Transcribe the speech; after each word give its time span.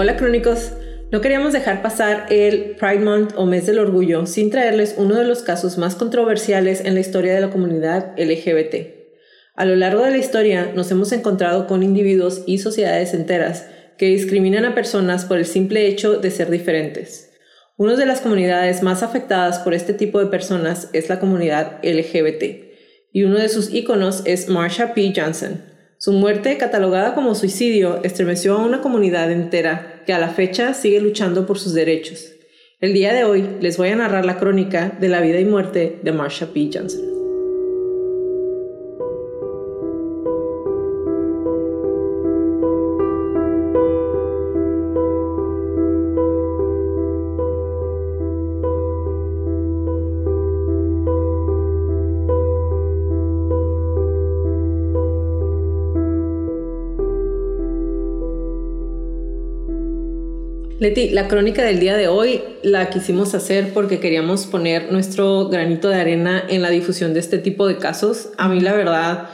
Hola 0.00 0.16
crónicos, 0.16 0.74
no 1.10 1.20
queríamos 1.20 1.52
dejar 1.52 1.82
pasar 1.82 2.26
el 2.30 2.76
Pride 2.78 3.00
Month 3.00 3.32
o 3.34 3.46
mes 3.46 3.66
del 3.66 3.80
orgullo 3.80 4.26
sin 4.26 4.48
traerles 4.48 4.94
uno 4.96 5.16
de 5.16 5.24
los 5.24 5.42
casos 5.42 5.76
más 5.76 5.96
controversiales 5.96 6.84
en 6.84 6.94
la 6.94 7.00
historia 7.00 7.34
de 7.34 7.40
la 7.40 7.50
comunidad 7.50 8.12
LGBT. 8.16 8.76
A 9.56 9.64
lo 9.64 9.74
largo 9.74 10.04
de 10.04 10.12
la 10.12 10.18
historia 10.18 10.70
nos 10.72 10.88
hemos 10.92 11.10
encontrado 11.10 11.66
con 11.66 11.82
individuos 11.82 12.44
y 12.46 12.58
sociedades 12.58 13.12
enteras 13.12 13.66
que 13.98 14.06
discriminan 14.06 14.66
a 14.66 14.76
personas 14.76 15.24
por 15.24 15.38
el 15.38 15.46
simple 15.46 15.88
hecho 15.88 16.18
de 16.18 16.30
ser 16.30 16.48
diferentes. 16.48 17.32
Una 17.76 17.96
de 17.96 18.06
las 18.06 18.20
comunidades 18.20 18.84
más 18.84 19.02
afectadas 19.02 19.58
por 19.58 19.74
este 19.74 19.94
tipo 19.94 20.20
de 20.20 20.26
personas 20.26 20.90
es 20.92 21.08
la 21.08 21.18
comunidad 21.18 21.80
LGBT, 21.82 22.44
y 23.10 23.24
uno 23.24 23.36
de 23.36 23.48
sus 23.48 23.74
íconos 23.74 24.22
es 24.26 24.48
Marsha 24.48 24.94
P. 24.94 25.12
Johnson, 25.16 25.60
su 25.98 26.12
muerte, 26.12 26.56
catalogada 26.58 27.16
como 27.16 27.34
suicidio, 27.34 28.00
estremeció 28.04 28.54
a 28.54 28.64
una 28.64 28.80
comunidad 28.80 29.32
entera 29.32 30.04
que 30.06 30.12
a 30.12 30.20
la 30.20 30.28
fecha 30.28 30.72
sigue 30.72 31.00
luchando 31.00 31.44
por 31.44 31.58
sus 31.58 31.74
derechos. 31.74 32.32
El 32.80 32.92
día 32.92 33.12
de 33.12 33.24
hoy 33.24 33.56
les 33.60 33.76
voy 33.76 33.88
a 33.88 33.96
narrar 33.96 34.24
la 34.24 34.38
crónica 34.38 34.96
de 35.00 35.08
la 35.08 35.20
vida 35.20 35.40
y 35.40 35.44
muerte 35.44 35.98
de 36.00 36.12
Marsha 36.12 36.46
P. 36.52 36.70
Johnson. 36.72 37.17
Leti, 60.78 61.08
la 61.08 61.26
crónica 61.26 61.64
del 61.64 61.80
día 61.80 61.96
de 61.96 62.06
hoy 62.06 62.40
la 62.62 62.88
quisimos 62.88 63.34
hacer 63.34 63.72
porque 63.72 63.98
queríamos 63.98 64.46
poner 64.46 64.92
nuestro 64.92 65.48
granito 65.48 65.88
de 65.88 65.96
arena 65.96 66.44
en 66.48 66.62
la 66.62 66.70
difusión 66.70 67.14
de 67.14 67.20
este 67.20 67.38
tipo 67.38 67.66
de 67.66 67.78
casos. 67.78 68.30
A 68.38 68.48
mí 68.48 68.60
la 68.60 68.72
verdad 68.74 69.28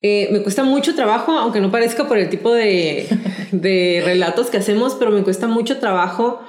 eh, 0.00 0.28
me 0.30 0.42
cuesta 0.42 0.62
mucho 0.62 0.94
trabajo, 0.94 1.32
aunque 1.32 1.60
no 1.60 1.72
parezca 1.72 2.06
por 2.06 2.18
el 2.18 2.28
tipo 2.28 2.52
de, 2.52 3.08
de 3.52 4.02
relatos 4.04 4.48
que 4.48 4.58
hacemos, 4.58 4.94
pero 4.94 5.10
me 5.10 5.24
cuesta 5.24 5.48
mucho 5.48 5.78
trabajo 5.78 6.40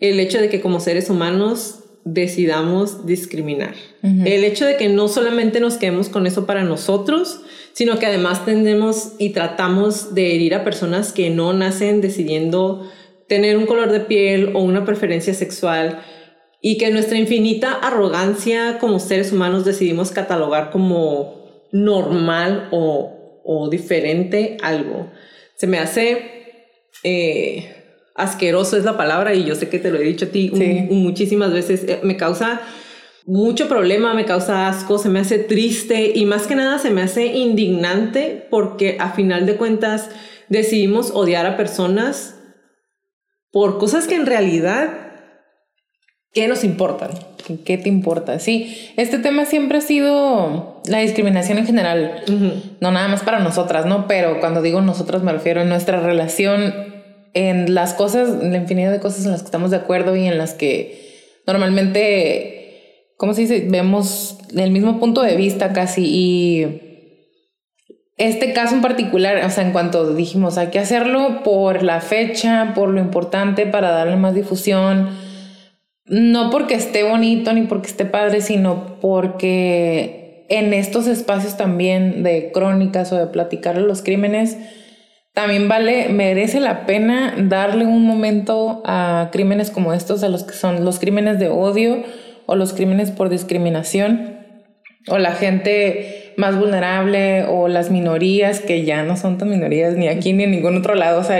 el 0.00 0.18
hecho 0.18 0.40
de 0.40 0.48
que 0.48 0.60
como 0.60 0.80
seres 0.80 1.08
humanos 1.08 1.84
decidamos 2.04 3.06
discriminar. 3.06 3.74
El 4.02 4.44
hecho 4.44 4.64
de 4.64 4.76
que 4.76 4.88
no 4.88 5.08
solamente 5.08 5.60
nos 5.60 5.76
quedemos 5.76 6.08
con 6.08 6.26
eso 6.26 6.46
para 6.46 6.64
nosotros, 6.64 7.42
sino 7.74 7.98
que 7.98 8.06
además 8.06 8.46
tendemos 8.46 9.12
y 9.18 9.30
tratamos 9.30 10.14
de 10.14 10.34
herir 10.34 10.54
a 10.54 10.64
personas 10.64 11.12
que 11.12 11.28
no 11.28 11.52
nacen 11.52 12.00
decidiendo 12.00 12.90
tener 13.30 13.56
un 13.56 13.64
color 13.64 13.92
de 13.92 14.00
piel 14.00 14.50
o 14.54 14.58
una 14.58 14.84
preferencia 14.84 15.32
sexual 15.34 16.02
y 16.60 16.78
que 16.78 16.90
nuestra 16.90 17.16
infinita 17.16 17.72
arrogancia 17.74 18.78
como 18.80 18.98
seres 18.98 19.30
humanos 19.30 19.64
decidimos 19.64 20.10
catalogar 20.10 20.72
como 20.72 21.68
normal 21.70 22.68
o, 22.72 23.68
diferente 23.70 24.56
algo. 24.62 25.12
Se 25.54 25.68
me 25.68 25.78
hace 25.78 26.66
eh, 27.04 27.72
asqueroso 28.16 28.76
es 28.76 28.84
la 28.84 28.96
palabra 28.96 29.32
y 29.32 29.44
yo 29.44 29.54
sé 29.54 29.68
que 29.68 29.78
te 29.78 29.92
lo 29.92 29.98
he 29.98 30.04
dicho 30.04 30.24
a 30.24 30.28
ti 30.30 30.50
muchísimas 30.90 31.52
veces. 31.52 31.84
Eh, 31.84 32.00
me 32.02 32.16
causa 32.16 32.60
mucho 33.26 33.68
problema, 33.68 34.12
me 34.12 34.24
causa 34.24 34.68
asco, 34.68 34.98
se 34.98 35.08
me 35.08 35.20
hace 35.20 35.38
triste 35.38 36.12
y 36.16 36.24
más 36.26 36.48
que 36.48 36.56
nada 36.56 36.80
se 36.80 36.90
me 36.90 37.02
hace 37.02 37.26
indignante 37.26 38.44
porque 38.50 38.96
a 38.98 39.10
final 39.10 39.46
de 39.46 39.54
cuentas 39.54 40.10
decidimos 40.48 41.12
odiar 41.12 41.46
a 41.46 41.56
personas 41.56 42.34
por 43.52 43.78
cosas 43.78 44.06
que 44.06 44.14
en 44.14 44.26
realidad, 44.26 44.90
¿qué 46.32 46.48
nos 46.48 46.64
importan? 46.64 47.10
¿Qué 47.64 47.78
te 47.78 47.88
importa? 47.88 48.38
Sí, 48.38 48.92
este 48.96 49.18
tema 49.18 49.44
siempre 49.44 49.78
ha 49.78 49.80
sido 49.80 50.82
la 50.86 50.98
discriminación 50.98 51.58
en 51.58 51.66
general, 51.66 52.22
no 52.80 52.92
nada 52.92 53.08
más 53.08 53.22
para 53.22 53.40
nosotras, 53.40 53.86
¿no? 53.86 54.06
Pero 54.06 54.38
cuando 54.40 54.62
digo 54.62 54.80
nosotras 54.80 55.22
me 55.22 55.32
refiero 55.32 55.62
a 55.62 55.64
nuestra 55.64 56.00
relación, 56.00 56.72
en 57.34 57.74
las 57.74 57.94
cosas, 57.94 58.42
la 58.42 58.56
infinidad 58.56 58.90
de 58.90 59.00
cosas 59.00 59.24
en 59.24 59.32
las 59.32 59.42
que 59.42 59.46
estamos 59.46 59.70
de 59.70 59.76
acuerdo 59.76 60.16
y 60.16 60.26
en 60.26 60.38
las 60.38 60.54
que 60.54 61.40
normalmente, 61.46 63.06
¿cómo 63.16 63.34
se 63.34 63.42
dice? 63.42 63.66
Vemos 63.68 64.38
el 64.56 64.70
mismo 64.70 64.98
punto 64.98 65.22
de 65.22 65.36
vista 65.36 65.72
casi 65.72 66.04
y 66.06 66.89
este 68.20 68.52
caso 68.52 68.74
en 68.74 68.82
particular, 68.82 69.42
o 69.44 69.50
sea, 69.50 69.64
en 69.64 69.72
cuanto 69.72 70.14
dijimos, 70.14 70.58
hay 70.58 70.68
que 70.68 70.78
hacerlo 70.78 71.42
por 71.42 71.82
la 71.82 72.02
fecha, 72.02 72.72
por 72.74 72.90
lo 72.90 73.00
importante, 73.00 73.64
para 73.64 73.90
darle 73.90 74.16
más 74.16 74.34
difusión, 74.34 75.08
no 76.04 76.50
porque 76.50 76.74
esté 76.74 77.02
bonito 77.02 77.52
ni 77.54 77.62
porque 77.62 77.88
esté 77.88 78.04
padre, 78.04 78.42
sino 78.42 78.98
porque 79.00 80.44
en 80.50 80.74
estos 80.74 81.06
espacios 81.06 81.56
también 81.56 82.22
de 82.22 82.50
crónicas 82.52 83.10
o 83.12 83.16
de 83.16 83.26
platicar 83.26 83.78
los 83.78 84.02
crímenes, 84.02 84.58
también 85.32 85.68
vale, 85.68 86.10
merece 86.10 86.60
la 86.60 86.84
pena 86.84 87.34
darle 87.38 87.86
un 87.86 88.04
momento 88.04 88.82
a 88.84 89.30
crímenes 89.32 89.70
como 89.70 89.94
estos, 89.94 90.22
a 90.24 90.28
los 90.28 90.44
que 90.44 90.52
son 90.52 90.84
los 90.84 90.98
crímenes 90.98 91.38
de 91.38 91.48
odio 91.48 92.02
o 92.44 92.54
los 92.54 92.74
crímenes 92.74 93.12
por 93.12 93.30
discriminación 93.30 94.40
o 95.08 95.16
la 95.16 95.32
gente 95.32 96.19
más 96.40 96.58
vulnerable 96.58 97.44
o 97.44 97.68
las 97.68 97.90
minorías 97.90 98.60
que 98.60 98.84
ya 98.84 99.04
no 99.04 99.16
son 99.16 99.38
tan 99.38 99.50
minorías 99.50 99.94
ni 99.94 100.08
aquí 100.08 100.32
ni 100.32 100.44
en 100.44 100.50
ningún 100.50 100.78
otro 100.78 100.94
lado. 100.96 101.20
O 101.20 101.24
sea, 101.24 101.38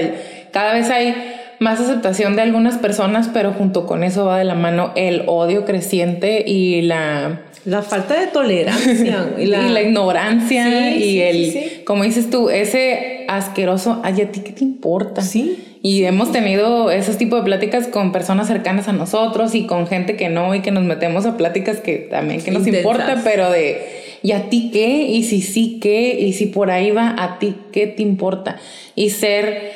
cada 0.52 0.74
vez 0.74 0.90
hay 0.90 1.14
más 1.58 1.80
aceptación 1.80 2.36
de 2.36 2.42
algunas 2.42 2.78
personas, 2.78 3.28
pero 3.32 3.52
junto 3.52 3.86
con 3.86 4.04
eso 4.04 4.26
va 4.26 4.38
de 4.38 4.44
la 4.44 4.54
mano 4.54 4.92
el 4.94 5.24
odio 5.26 5.64
creciente 5.64 6.44
y 6.46 6.82
la... 6.82 7.42
La 7.66 7.82
falta 7.82 8.18
de 8.18 8.26
tolerancia 8.26 9.28
y, 9.38 9.44
la... 9.44 9.82
ignorancia 9.82 10.96
y 10.96 11.20
el, 11.20 11.84
como 11.84 12.04
dices 12.04 12.30
tú, 12.30 12.48
ese 12.48 13.26
asqueroso, 13.28 14.00
ay, 14.02 14.22
¿a 14.22 14.32
ti 14.32 14.40
qué 14.40 14.52
te 14.52 14.64
importa? 14.64 15.20
Sí. 15.20 15.78
Y 15.82 16.04
hemos 16.04 16.32
tenido 16.32 16.90
esos 16.90 17.18
tipos 17.18 17.40
de 17.40 17.44
pláticas 17.44 17.86
con 17.88 18.12
personas 18.12 18.48
cercanas 18.48 18.88
a 18.88 18.92
nosotros 18.92 19.54
y 19.54 19.66
con 19.66 19.86
gente 19.86 20.16
que 20.16 20.30
no 20.30 20.54
y 20.54 20.60
que 20.60 20.70
nos 20.70 20.84
metemos 20.84 21.26
a 21.26 21.36
pláticas 21.36 21.80
que 21.80 21.96
también 21.96 22.40
que 22.42 22.50
nos 22.50 22.66
importa, 22.66 23.20
pero 23.22 23.50
de 23.50 23.99
¿y 24.22 24.32
a 24.32 24.48
ti 24.48 24.70
qué? 24.72 25.06
¿Y 25.08 25.24
si 25.24 25.42
sí 25.42 25.78
qué? 25.80 26.16
¿Y 26.20 26.32
si 26.32 26.46
por 26.46 26.70
ahí 26.70 26.90
va 26.90 27.14
a 27.18 27.38
ti 27.38 27.54
qué 27.72 27.86
te 27.86 28.02
importa? 28.02 28.58
Y 28.94 29.10
ser 29.10 29.72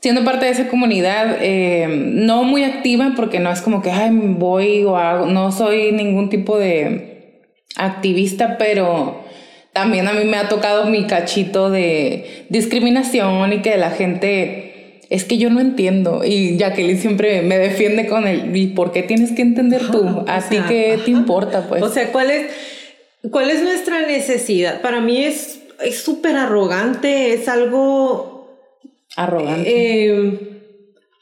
siendo 0.00 0.24
parte 0.24 0.46
de 0.46 0.52
esa 0.52 0.68
comunidad, 0.68 1.38
eh, 1.40 1.86
no 1.88 2.44
muy 2.44 2.64
activa 2.64 3.12
porque 3.16 3.38
no 3.38 3.50
es 3.50 3.60
como 3.60 3.82
que 3.82 3.90
Ay, 3.90 4.10
voy 4.12 4.84
o 4.84 4.96
hago, 4.96 5.26
no 5.26 5.52
soy 5.52 5.92
ningún 5.92 6.30
tipo 6.30 6.58
de 6.58 7.42
activista, 7.76 8.56
pero 8.58 9.22
también 9.72 10.08
a 10.08 10.12
mí 10.12 10.24
me 10.24 10.36
ha 10.36 10.48
tocado 10.48 10.86
mi 10.86 11.06
cachito 11.06 11.70
de 11.70 12.46
discriminación 12.48 13.52
y 13.52 13.62
que 13.62 13.76
la 13.76 13.90
gente 13.90 15.00
es 15.10 15.24
que 15.24 15.38
yo 15.38 15.50
no 15.50 15.60
entiendo. 15.60 16.22
Y 16.24 16.56
Jacqueline 16.56 16.98
siempre 16.98 17.42
me 17.42 17.58
defiende 17.58 18.06
con 18.06 18.26
el, 18.26 18.56
¿y 18.56 18.68
por 18.68 18.92
qué 18.92 19.02
tienes 19.02 19.32
que 19.32 19.42
entender 19.42 19.90
tú? 19.90 20.24
¿A 20.26 20.40
ti 20.40 20.58
qué 20.66 20.98
te 21.04 21.10
importa? 21.10 21.66
Pues. 21.68 21.82
O 21.82 21.88
sea, 21.88 22.10
¿cuál 22.10 22.30
es? 22.30 22.46
¿Cuál 23.30 23.50
es 23.50 23.62
nuestra 23.62 24.06
necesidad? 24.06 24.80
Para 24.80 25.00
mí 25.00 25.22
es 25.24 25.60
súper 25.92 26.36
arrogante, 26.36 27.34
es 27.34 27.48
algo... 27.48 28.58
Arrogante. 29.16 29.64
Eh, 29.66 30.60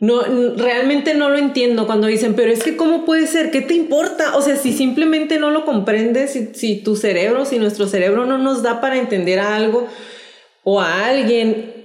no, 0.01 0.23
realmente 0.57 1.15
no 1.15 1.29
lo 1.29 1.39
entiendo 1.39 1.87
cuando 1.87 2.07
dicen, 2.07 2.35
pero 2.35 2.53
es 2.53 2.63
que 2.63 2.77
¿cómo 2.77 3.05
puede 3.05 3.27
ser? 3.27 3.51
¿Qué 3.51 3.63
te 3.63 3.75
importa? 3.75 4.37
O 4.37 4.43
sea, 4.43 4.55
si 4.55 4.73
simplemente 4.73 5.41
no 5.41 5.51
lo 5.51 5.65
comprendes, 5.65 6.33
si, 6.33 6.51
si 6.55 6.77
tu 6.77 6.95
cerebro, 6.95 7.45
si 7.45 7.59
nuestro 7.59 7.89
cerebro 7.89 8.25
no 8.25 8.39
nos 8.39 8.63
da 8.63 8.81
para 8.81 8.97
entender 8.97 9.41
a 9.41 9.57
algo 9.57 9.89
o 10.63 10.81
a 10.81 11.07
alguien 11.07 11.79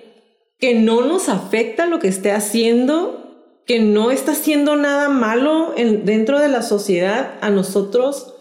que 0.60 0.76
no 0.76 1.02
nos 1.02 1.28
afecta 1.28 1.88
lo 1.88 2.00
que 2.00 2.08
esté 2.08 2.32
haciendo, 2.32 3.24
que 3.66 3.80
no 3.80 4.12
está 4.12 4.34
haciendo 4.34 4.76
nada 4.76 5.10
malo 5.10 5.74
en, 5.76 6.06
dentro 6.06 6.40
de 6.40 6.50
la 6.50 6.62
sociedad, 6.62 7.34
a 7.42 7.50
nosotros 7.50 8.33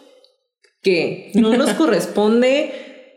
que 0.83 1.31
no 1.35 1.57
nos 1.57 1.71
corresponde 1.75 2.73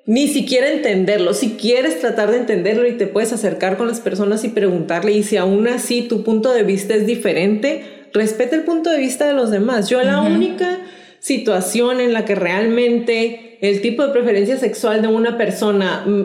ni 0.06 0.28
siquiera 0.28 0.72
entenderlo. 0.72 1.34
Si 1.34 1.52
quieres 1.52 2.00
tratar 2.00 2.32
de 2.32 2.38
entenderlo 2.38 2.88
y 2.88 2.94
te 2.94 3.08
puedes 3.08 3.34
acercar 3.34 3.78
con 3.78 3.88
las 3.88 4.00
personas 4.00 4.44
y 4.44 4.50
preguntarle, 4.50 5.14
y 5.14 5.24
si 5.24 5.38
aún 5.38 5.68
así 5.68 6.04
tu 6.04 6.24
punto 6.24 6.54
de 6.54 6.64
vista 6.64 6.94
es 6.94 7.08
diferente, 7.08 8.08
respeta 8.14 8.56
el 8.56 8.64
punto 8.64 8.92
de 8.92 9.00
vista 9.00 9.26
de 9.26 9.34
los 9.34 9.52
demás. 9.52 9.90
Yo 9.90 10.02
la 10.04 10.22
única 10.22 10.80
situación 11.20 12.00
en 12.02 12.14
la 12.14 12.24
que 12.24 12.36
realmente 12.36 13.58
el 13.62 13.82
tipo 13.82 14.06
de 14.06 14.14
preferencia 14.14 14.58
sexual 14.58 15.02
de 15.02 15.08
una 15.08 15.38
persona 15.38 16.04
mm, 16.06 16.24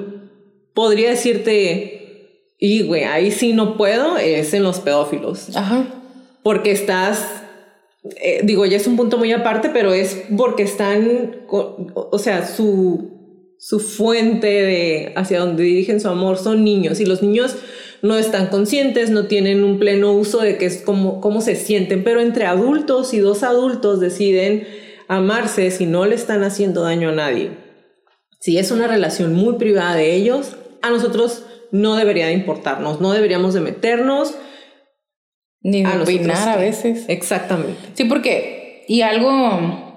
podría 0.74 1.10
decirte, 1.10 2.42
y 2.58 2.82
güey, 2.82 3.04
ahí 3.04 3.30
sí 3.30 3.54
no 3.54 3.78
puedo, 3.78 4.18
es 4.18 4.52
en 4.52 4.62
los 4.62 4.80
pedófilos. 4.80 5.56
Ajá. 5.56 5.86
Porque 6.42 6.70
estás 6.70 7.26
eh, 8.02 8.40
digo, 8.44 8.66
ya 8.66 8.76
es 8.76 8.86
un 8.86 8.96
punto 8.96 9.18
muy 9.18 9.32
aparte, 9.32 9.70
pero 9.72 9.92
es 9.92 10.22
porque 10.36 10.62
están, 10.62 11.42
o 11.48 12.18
sea, 12.18 12.46
su 12.46 13.20
su 13.60 13.78
fuente 13.78 14.46
de 14.46 15.12
hacia 15.16 15.40
donde 15.40 15.62
dirigen 15.64 16.00
su 16.00 16.08
amor 16.08 16.38
son 16.38 16.64
niños 16.64 16.98
y 16.98 17.04
los 17.04 17.22
niños 17.22 17.56
no 18.00 18.16
están 18.16 18.46
conscientes, 18.46 19.10
no 19.10 19.26
tienen 19.26 19.62
un 19.62 19.78
pleno 19.78 20.12
uso 20.12 20.40
de 20.40 20.56
qué 20.56 20.64
es 20.64 20.78
como 20.80 21.20
cómo 21.20 21.42
se 21.42 21.56
sienten, 21.56 22.02
pero 22.02 22.22
entre 22.22 22.46
adultos 22.46 23.12
y 23.12 23.18
dos 23.18 23.42
adultos 23.42 24.00
deciden 24.00 24.66
amarse 25.08 25.70
si 25.70 25.84
no 25.84 26.06
le 26.06 26.14
están 26.14 26.42
haciendo 26.42 26.82
daño 26.82 27.10
a 27.10 27.14
nadie. 27.14 27.50
Si 28.40 28.56
es 28.56 28.70
una 28.70 28.86
relación 28.86 29.34
muy 29.34 29.56
privada 29.56 29.94
de 29.94 30.14
ellos, 30.14 30.56
a 30.80 30.88
nosotros 30.88 31.44
no 31.70 31.96
debería 31.96 32.28
de 32.28 32.32
importarnos, 32.32 33.02
no 33.02 33.12
deberíamos 33.12 33.52
de 33.52 33.60
meternos 33.60 34.32
ni 35.62 35.84
a 35.84 36.02
opinar 36.02 36.48
a 36.48 36.56
veces. 36.56 37.04
Exactamente. 37.08 37.78
Sí, 37.94 38.04
porque 38.04 38.84
y 38.88 39.02
algo 39.02 39.90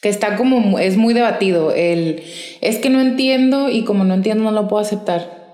que 0.00 0.08
está 0.08 0.36
como, 0.36 0.78
es 0.78 0.96
muy 0.96 1.14
debatido, 1.14 1.72
el, 1.72 2.22
es 2.60 2.78
que 2.78 2.90
no 2.90 3.00
entiendo 3.00 3.70
y 3.70 3.84
como 3.84 4.04
no 4.04 4.14
entiendo 4.14 4.44
no 4.44 4.50
lo 4.52 4.68
puedo 4.68 4.82
aceptar. 4.82 5.44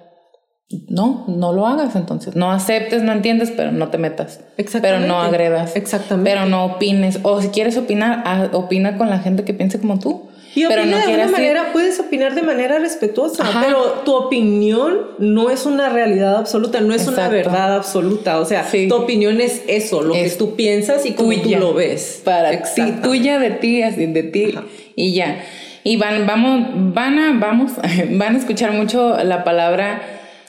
No, 0.88 1.24
no 1.26 1.52
lo 1.52 1.66
hagas 1.66 1.96
entonces. 1.96 2.36
No 2.36 2.52
aceptes, 2.52 3.02
no 3.02 3.12
entiendes, 3.12 3.50
pero 3.50 3.72
no 3.72 3.88
te 3.88 3.98
metas. 3.98 4.40
Pero 4.80 5.00
no 5.00 5.20
agredas. 5.20 5.74
Exactamente. 5.74 6.30
Pero 6.30 6.46
no 6.46 6.64
opines. 6.64 7.18
O 7.24 7.40
si 7.40 7.48
quieres 7.48 7.76
opinar, 7.76 8.50
opina 8.52 8.96
con 8.96 9.10
la 9.10 9.18
gente 9.18 9.42
que 9.42 9.52
piense 9.52 9.80
como 9.80 9.98
tú. 9.98 10.29
Y 10.54 10.66
pero 10.66 10.84
no 10.84 10.98
de 10.98 11.14
una 11.14 11.28
manera, 11.28 11.72
puedes 11.72 12.00
opinar 12.00 12.34
de 12.34 12.42
manera 12.42 12.78
respetuosa, 12.78 13.44
pero 13.64 14.02
tu 14.04 14.14
opinión 14.14 14.98
no 15.18 15.48
es 15.48 15.64
una 15.64 15.88
realidad 15.88 16.36
absoluta, 16.36 16.80
no 16.80 16.92
es 16.92 17.06
una 17.06 17.28
verdad 17.28 17.76
absoluta. 17.76 18.40
O 18.40 18.44
sea, 18.44 18.66
tu 18.88 18.94
opinión 18.94 19.40
es 19.40 19.62
eso, 19.68 20.02
lo 20.02 20.14
que 20.14 20.28
tú 20.30 20.56
piensas 20.56 21.06
y 21.06 21.12
cómo 21.12 21.32
tú 21.40 21.50
lo 21.50 21.74
ves. 21.74 22.22
Para 22.24 22.62
ti, 22.62 22.82
tuya 23.02 23.38
de 23.38 23.50
ti, 23.50 23.82
así 23.82 24.06
de 24.06 24.22
ti 24.24 24.54
y 24.96 25.14
ya. 25.14 25.44
Y 25.84 25.96
van, 25.96 26.26
vamos, 26.26 26.94
van 26.94 27.18
a, 27.18 27.38
vamos, 27.38 27.72
van 28.10 28.34
a 28.34 28.38
escuchar 28.38 28.72
mucho 28.72 29.16
la 29.22 29.44
palabra 29.44 30.02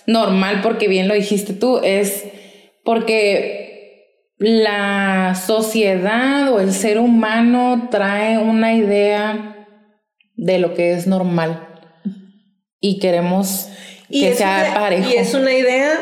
normal, 0.08 0.62
porque 0.64 0.88
bien 0.88 1.08
lo 1.08 1.14
dijiste 1.14 1.54
tú, 1.54 1.80
es 1.84 2.26
porque 2.84 3.62
la 4.40 5.36
sociedad 5.36 6.52
o 6.52 6.60
el 6.60 6.74
ser 6.74 6.98
humano 6.98 7.88
trae 7.92 8.40
una 8.40 8.74
idea 8.74 9.51
de 10.42 10.58
lo 10.58 10.74
que 10.74 10.94
es 10.94 11.06
normal 11.06 11.68
y 12.80 12.98
queremos 12.98 13.68
que 14.10 14.34
sea 14.34 14.74
parejo. 14.74 15.08
Y 15.08 15.14
es 15.14 15.36
una 15.36 15.54
idea 15.54 16.00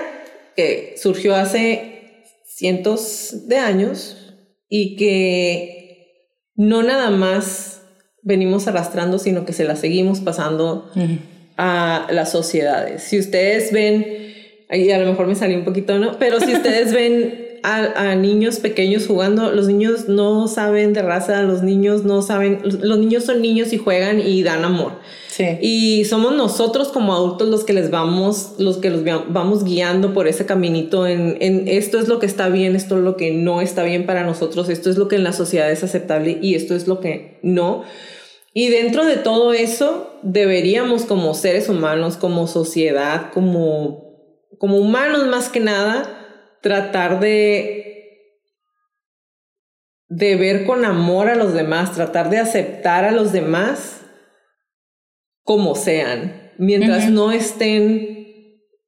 que 0.55 0.95
surgió 0.97 1.35
hace 1.35 2.23
cientos 2.45 3.47
de 3.47 3.57
años 3.57 4.33
y 4.69 4.95
que 4.95 6.37
no 6.55 6.83
nada 6.83 7.09
más 7.09 7.81
venimos 8.21 8.65
arrastrando, 8.67 9.19
sino 9.19 9.43
que 9.43 9.51
se 9.51 9.65
la 9.65 9.75
seguimos 9.75 10.21
pasando 10.21 10.89
a 11.57 12.07
las 12.09 12.31
sociedades. 12.31 13.03
Si 13.03 13.19
ustedes 13.19 13.73
ven, 13.73 14.05
ahí 14.69 14.89
a 14.89 14.99
lo 14.99 15.05
mejor 15.05 15.27
me 15.27 15.35
salió 15.35 15.57
un 15.57 15.65
poquito, 15.65 15.99
¿no? 15.99 16.17
Pero 16.17 16.39
si 16.39 16.53
ustedes 16.53 16.93
ven 16.93 17.48
a, 17.63 18.15
niños 18.15 18.57
pequeños 18.59 19.07
jugando, 19.07 19.51
los 19.51 19.67
niños 19.67 20.07
no 20.07 20.47
saben 20.47 20.93
de 20.93 21.01
raza, 21.01 21.41
los 21.43 21.61
niños 21.61 22.03
no 22.03 22.21
saben, 22.21 22.61
los 22.63 22.97
niños 22.97 23.25
son 23.25 23.41
niños 23.41 23.73
y 23.73 23.77
juegan 23.77 24.19
y 24.19 24.43
dan 24.43 24.65
amor. 24.65 24.93
Y 25.61 26.03
somos 26.03 26.35
nosotros 26.35 26.89
como 26.89 27.13
adultos 27.13 27.47
los 27.47 27.63
que 27.63 27.71
les 27.71 27.91
vamos, 27.91 28.55
los 28.57 28.77
que 28.77 28.89
los 28.89 29.03
vamos 29.29 29.63
guiando 29.63 30.13
por 30.13 30.27
ese 30.27 30.45
caminito 30.45 31.07
en, 31.07 31.37
en, 31.39 31.65
esto 31.69 31.97
es 31.97 32.09
lo 32.09 32.19
que 32.19 32.25
está 32.25 32.49
bien, 32.49 32.75
esto 32.75 32.97
es 32.97 33.03
lo 33.03 33.15
que 33.15 33.31
no 33.31 33.61
está 33.61 33.83
bien 33.83 34.05
para 34.05 34.25
nosotros, 34.25 34.67
esto 34.67 34.89
es 34.89 34.97
lo 34.97 35.07
que 35.07 35.15
en 35.15 35.23
la 35.23 35.31
sociedad 35.31 35.71
es 35.71 35.81
aceptable 35.81 36.39
y 36.41 36.55
esto 36.55 36.75
es 36.75 36.87
lo 36.87 36.99
que 36.99 37.39
no. 37.41 37.83
Y 38.53 38.67
dentro 38.67 39.05
de 39.05 39.15
todo 39.15 39.53
eso, 39.53 40.19
deberíamos 40.23 41.05
como 41.05 41.33
seres 41.33 41.69
humanos, 41.69 42.17
como 42.17 42.47
sociedad, 42.47 43.31
como, 43.33 44.35
como 44.57 44.77
humanos 44.77 45.27
más 45.27 45.47
que 45.47 45.61
nada, 45.61 46.18
tratar 46.61 47.19
de, 47.19 48.35
de 50.07 50.35
ver 50.35 50.65
con 50.65 50.85
amor 50.85 51.29
a 51.29 51.35
los 51.35 51.53
demás, 51.53 51.93
tratar 51.93 52.29
de 52.29 52.39
aceptar 52.39 53.05
a 53.05 53.11
los 53.11 53.31
demás 53.31 54.01
como 55.43 55.75
sean, 55.75 56.51
mientras 56.57 57.09
no 57.09 57.31
estén 57.31 58.19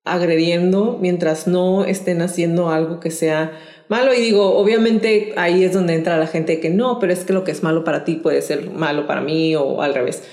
agrediendo, 0.04 0.98
mientras 1.00 1.48
no 1.48 1.86
estén 1.86 2.22
haciendo 2.22 2.70
algo 2.70 3.00
que 3.00 3.12
sea 3.12 3.52
malo. 3.88 4.14
Y 4.14 4.22
digo, 4.22 4.58
obviamente 4.58 5.34
ahí 5.38 5.64
es 5.64 5.74
donde 5.74 5.96
entra 5.96 6.18
la 6.18 6.28
gente 6.28 6.60
que 6.60 6.70
no, 6.70 7.00
pero 7.00 7.14
es 7.14 7.24
que 7.24 7.34
lo 7.34 7.44
que 7.44 7.52
es 7.52 7.64
malo 7.64 7.84
para 7.84 8.04
ti 8.04 8.16
puede 8.16 8.42
ser 8.42 8.70
malo 8.70 9.08
para 9.08 9.22
mí 9.22 9.56
o 9.56 9.82
al 9.82 9.94
revés 9.94 10.24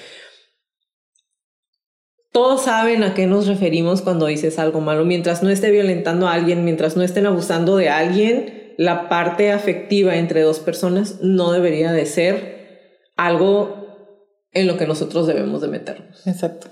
todos 2.39 2.63
saben 2.63 3.03
a 3.03 3.15
qué 3.15 3.27
nos 3.27 3.49
referimos 3.49 4.01
cuando 4.01 4.27
dices 4.27 4.61
algo 4.61 4.81
malo. 4.81 5.05
Mientras 5.05 5.43
no 5.43 5.51
esté 5.51 5.73
violentando 5.73 6.29
a 6.29 6.35
alguien, 6.35 6.65
mientras 6.65 6.97
no 6.97 7.03
estén 7.03 7.27
abusando 7.27 7.77
de 7.77 7.89
alguien, 7.89 8.75
la 8.79 9.09
parte 9.09 9.51
afectiva 9.51 10.15
entre 10.15 10.43
dos 10.43 10.61
personas 10.61 11.19
no 11.21 11.51
debería 11.51 11.91
de 11.91 12.07
ser 12.07 13.01
algo 13.17 14.47
en 14.53 14.69
lo 14.69 14.77
que 14.77 14.87
nosotros 14.87 15.27
debemos 15.27 15.63
de 15.63 15.67
meternos. 15.67 16.25
Exacto. 16.29 16.69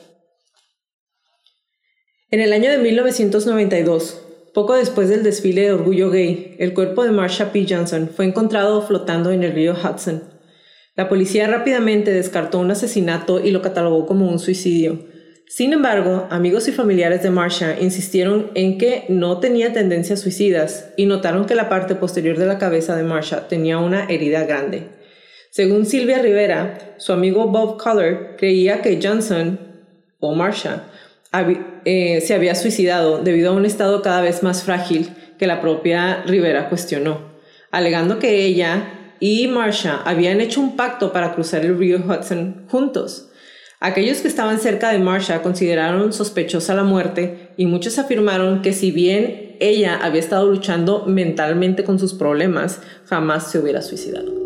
En 2.30 2.40
el 2.40 2.52
año 2.52 2.70
de 2.70 2.78
1992, 2.78 4.23
poco 4.54 4.75
después 4.75 5.08
del 5.08 5.25
desfile 5.25 5.62
de 5.62 5.73
orgullo 5.73 6.12
gay, 6.12 6.54
el 6.61 6.75
cuerpo 6.75 7.02
de 7.02 7.11
Marsha 7.11 7.50
P. 7.50 7.66
Johnson 7.68 8.08
fue 8.14 8.25
encontrado 8.25 8.82
flotando 8.82 9.32
en 9.32 9.42
el 9.42 9.52
río 9.52 9.75
Hudson. 9.75 10.23
La 10.94 11.08
policía 11.08 11.49
rápidamente 11.49 12.12
descartó 12.12 12.61
un 12.61 12.70
asesinato 12.70 13.44
y 13.44 13.50
lo 13.50 13.62
catalogó 13.62 14.06
como 14.06 14.30
un 14.30 14.38
suicidio 14.38 15.15
sin 15.48 15.72
embargo, 15.72 16.26
amigos 16.30 16.66
y 16.66 16.72
familiares 16.72 17.22
de 17.22 17.30
Marsha 17.30 17.76
insistieron 17.80 18.50
en 18.54 18.78
que 18.78 19.04
no 19.08 19.38
tenía 19.38 19.72
tendencias 19.72 20.20
suicidas 20.20 20.90
y 20.96 21.06
notaron 21.06 21.46
que 21.46 21.54
la 21.54 21.68
parte 21.68 21.94
posterior 21.94 22.36
de 22.36 22.46
la 22.46 22.58
cabeza 22.58 22.96
de 22.96 23.04
Marsha 23.04 23.46
tenía 23.46 23.78
una 23.78 24.06
herida 24.06 24.44
grande. 24.44 24.88
Según 25.50 25.86
Silvia 25.86 26.18
Rivera, 26.18 26.96
su 26.98 27.12
amigo 27.12 27.46
Bob 27.46 27.78
Collar 27.78 28.36
creía 28.36 28.82
que 28.82 28.98
Johnson 29.00 29.58
o 30.18 30.34
Marsha 30.34 30.84
eh, 31.84 32.20
se 32.20 32.34
había 32.34 32.54
suicidado 32.54 33.22
debido 33.22 33.50
a 33.50 33.54
un 33.54 33.64
estado 33.64 34.02
cada 34.02 34.22
vez 34.22 34.42
más 34.42 34.64
frágil 34.64 35.10
que 35.38 35.46
la 35.46 35.60
propia 35.60 36.24
Rivera 36.24 36.68
cuestionó, 36.68 37.20
alegando 37.70 38.18
que 38.18 38.44
ella 38.44 39.14
y 39.20 39.46
Marsha 39.46 40.02
habían 40.04 40.40
hecho 40.40 40.60
un 40.60 40.76
pacto 40.76 41.12
para 41.12 41.34
cruzar 41.34 41.64
el 41.64 41.78
río 41.78 41.98
Hudson 41.98 42.66
juntos. 42.68 43.25
Aquellos 43.78 44.18
que 44.18 44.28
estaban 44.28 44.59
cerca 44.59 44.90
de 44.90 44.99
Marsha 44.99 45.42
consideraron 45.42 46.12
sospechosa 46.12 46.75
la 46.75 46.85
muerte 46.85 47.50
y 47.59 47.66
muchos 47.66 47.99
afirmaron 47.99 48.62
que 48.62 48.73
si 48.73 48.90
bien 48.90 49.56
ella 49.61 49.99
había 50.02 50.21
estado 50.21 50.50
luchando 50.50 51.04
mentalmente 51.06 51.85
con 51.85 51.99
sus 51.99 52.14
problemas, 52.14 52.80
jamás 53.04 53.50
se 53.50 53.59
hubiera 53.59 53.83
suicidado. 53.83 54.45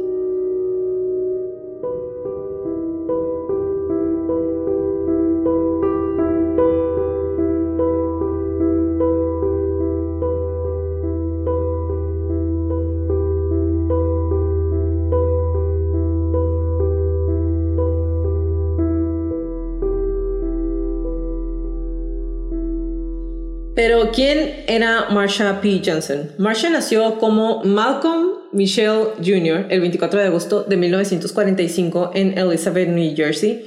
Pero 23.83 24.11
¿quién 24.13 24.65
era 24.67 25.07
Marsha 25.09 25.63
P. 25.63 25.81
Johnson? 25.83 26.33
Marsha 26.37 26.69
nació 26.69 27.19
como 27.19 27.65
Malcolm 27.65 28.33
Michelle 28.53 29.15
Jr. 29.25 29.69
el 29.71 29.81
24 29.81 30.21
de 30.21 30.27
agosto 30.27 30.65
de 30.65 30.77
1945 30.77 32.11
en 32.13 32.37
Elizabeth, 32.37 32.91
New 32.91 33.17
Jersey, 33.17 33.65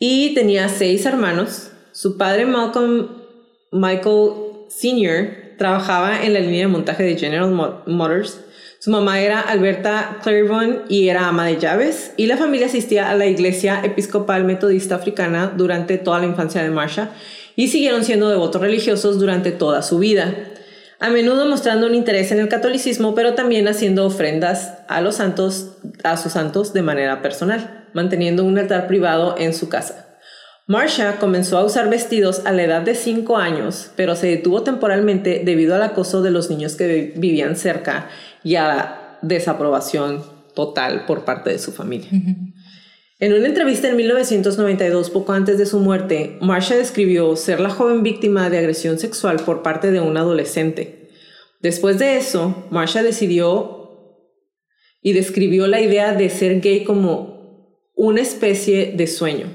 y 0.00 0.34
tenía 0.34 0.68
seis 0.68 1.06
hermanos. 1.06 1.70
Su 1.92 2.18
padre 2.18 2.44
Malcolm 2.44 3.06
Michael 3.70 4.32
Sr. 4.68 5.54
trabajaba 5.56 6.24
en 6.24 6.32
la 6.32 6.40
línea 6.40 6.62
de 6.62 6.66
montaje 6.66 7.04
de 7.04 7.16
General 7.16 7.48
Motors. 7.86 8.40
Su 8.80 8.90
mamá 8.90 9.20
era 9.20 9.38
Alberta 9.40 10.18
Claiborne 10.24 10.80
y 10.88 11.08
era 11.08 11.28
ama 11.28 11.46
de 11.46 11.58
llaves, 11.58 12.12
y 12.16 12.26
la 12.26 12.36
familia 12.36 12.66
asistía 12.66 13.10
a 13.10 13.14
la 13.14 13.26
iglesia 13.26 13.80
episcopal 13.84 14.42
metodista 14.42 14.96
africana 14.96 15.52
durante 15.56 15.98
toda 15.98 16.18
la 16.18 16.26
infancia 16.26 16.64
de 16.64 16.70
Marsha 16.70 17.12
y 17.56 17.68
siguieron 17.68 18.04
siendo 18.04 18.28
devotos 18.28 18.60
religiosos 18.60 19.18
durante 19.18 19.50
toda 19.50 19.82
su 19.82 19.98
vida, 19.98 20.34
a 21.00 21.10
menudo 21.10 21.46
mostrando 21.46 21.86
un 21.86 21.94
interés 21.94 22.30
en 22.32 22.38
el 22.38 22.48
catolicismo, 22.48 23.14
pero 23.14 23.34
también 23.34 23.66
haciendo 23.68 24.06
ofrendas 24.06 24.78
a 24.88 25.00
los 25.00 25.16
santos, 25.16 25.72
a 26.04 26.16
sus 26.16 26.32
santos 26.32 26.72
de 26.72 26.82
manera 26.82 27.22
personal, 27.22 27.86
manteniendo 27.92 28.44
un 28.44 28.58
altar 28.58 28.86
privado 28.86 29.34
en 29.38 29.52
su 29.52 29.68
casa. 29.68 30.06
Marsha 30.68 31.18
comenzó 31.18 31.58
a 31.58 31.64
usar 31.64 31.88
vestidos 31.88 32.42
a 32.44 32.52
la 32.52 32.64
edad 32.64 32.82
de 32.82 32.94
5 32.94 33.36
años, 33.36 33.90
pero 33.94 34.16
se 34.16 34.26
detuvo 34.26 34.62
temporalmente 34.62 35.42
debido 35.44 35.76
al 35.76 35.82
acoso 35.82 36.22
de 36.22 36.32
los 36.32 36.50
niños 36.50 36.74
que 36.74 37.12
vivían 37.16 37.56
cerca 37.56 38.08
y 38.42 38.56
a 38.56 38.66
la 38.66 39.18
desaprobación 39.22 40.24
total 40.54 41.04
por 41.06 41.24
parte 41.24 41.50
de 41.50 41.58
su 41.58 41.70
familia. 41.70 42.10
En 43.18 43.32
una 43.32 43.46
entrevista 43.46 43.88
en 43.88 43.96
1992, 43.96 45.08
poco 45.08 45.32
antes 45.32 45.56
de 45.56 45.64
su 45.64 45.78
muerte, 45.78 46.36
Marsha 46.42 46.76
describió 46.76 47.34
ser 47.34 47.60
la 47.60 47.70
joven 47.70 48.02
víctima 48.02 48.50
de 48.50 48.58
agresión 48.58 48.98
sexual 48.98 49.36
por 49.36 49.62
parte 49.62 49.90
de 49.90 50.00
un 50.00 50.18
adolescente. 50.18 51.08
Después 51.60 51.98
de 51.98 52.18
eso, 52.18 52.66
Marsha 52.70 53.02
decidió 53.02 54.20
y 55.00 55.14
describió 55.14 55.66
la 55.66 55.80
idea 55.80 56.12
de 56.12 56.28
ser 56.28 56.60
gay 56.60 56.84
como 56.84 57.80
una 57.94 58.20
especie 58.20 58.92
de 58.92 59.06
sueño. 59.06 59.46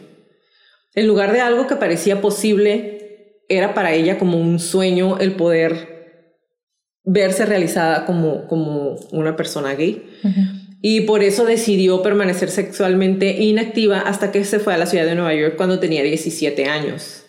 En 0.95 1.07
lugar 1.07 1.31
de 1.31 1.41
algo 1.41 1.67
que 1.67 1.75
parecía 1.75 2.19
posible, 2.19 3.43
era 3.47 3.75
para 3.75 3.93
ella 3.93 4.17
como 4.17 4.39
un 4.39 4.57
sueño 4.57 5.19
el 5.19 5.35
poder 5.35 6.23
verse 7.03 7.45
realizada 7.45 8.07
como, 8.07 8.47
como 8.47 8.95
una 9.11 9.35
persona 9.35 9.75
gay 9.75 10.03
y 10.81 11.01
por 11.01 11.23
eso 11.23 11.45
decidió 11.45 12.01
permanecer 12.01 12.50
sexualmente 12.50 13.43
inactiva 13.43 14.00
hasta 14.00 14.31
que 14.31 14.43
se 14.43 14.59
fue 14.59 14.73
a 14.73 14.77
la 14.77 14.88
ciudad 14.88 15.05
de 15.05 15.13
Nueva 15.13 15.35
York 15.35 15.55
cuando 15.55 15.79
tenía 15.79 16.01
17 16.01 16.65
años. 16.65 17.23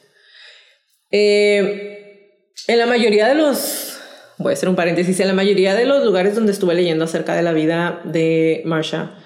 Eh, 1.10 2.46
en 2.66 2.78
la 2.78 2.86
mayoría 2.86 3.28
de 3.28 3.34
los, 3.34 3.98
voy 4.38 4.52
a 4.52 4.54
hacer 4.54 4.70
un 4.70 4.76
paréntesis, 4.76 5.20
en 5.20 5.28
la 5.28 5.34
mayoría 5.34 5.74
de 5.74 5.84
los 5.84 6.02
lugares 6.02 6.34
donde 6.34 6.52
estuve 6.52 6.74
leyendo 6.74 7.04
acerca 7.04 7.34
de 7.34 7.42
la 7.42 7.52
vida 7.52 8.00
de 8.04 8.62
Marsha, 8.64 9.18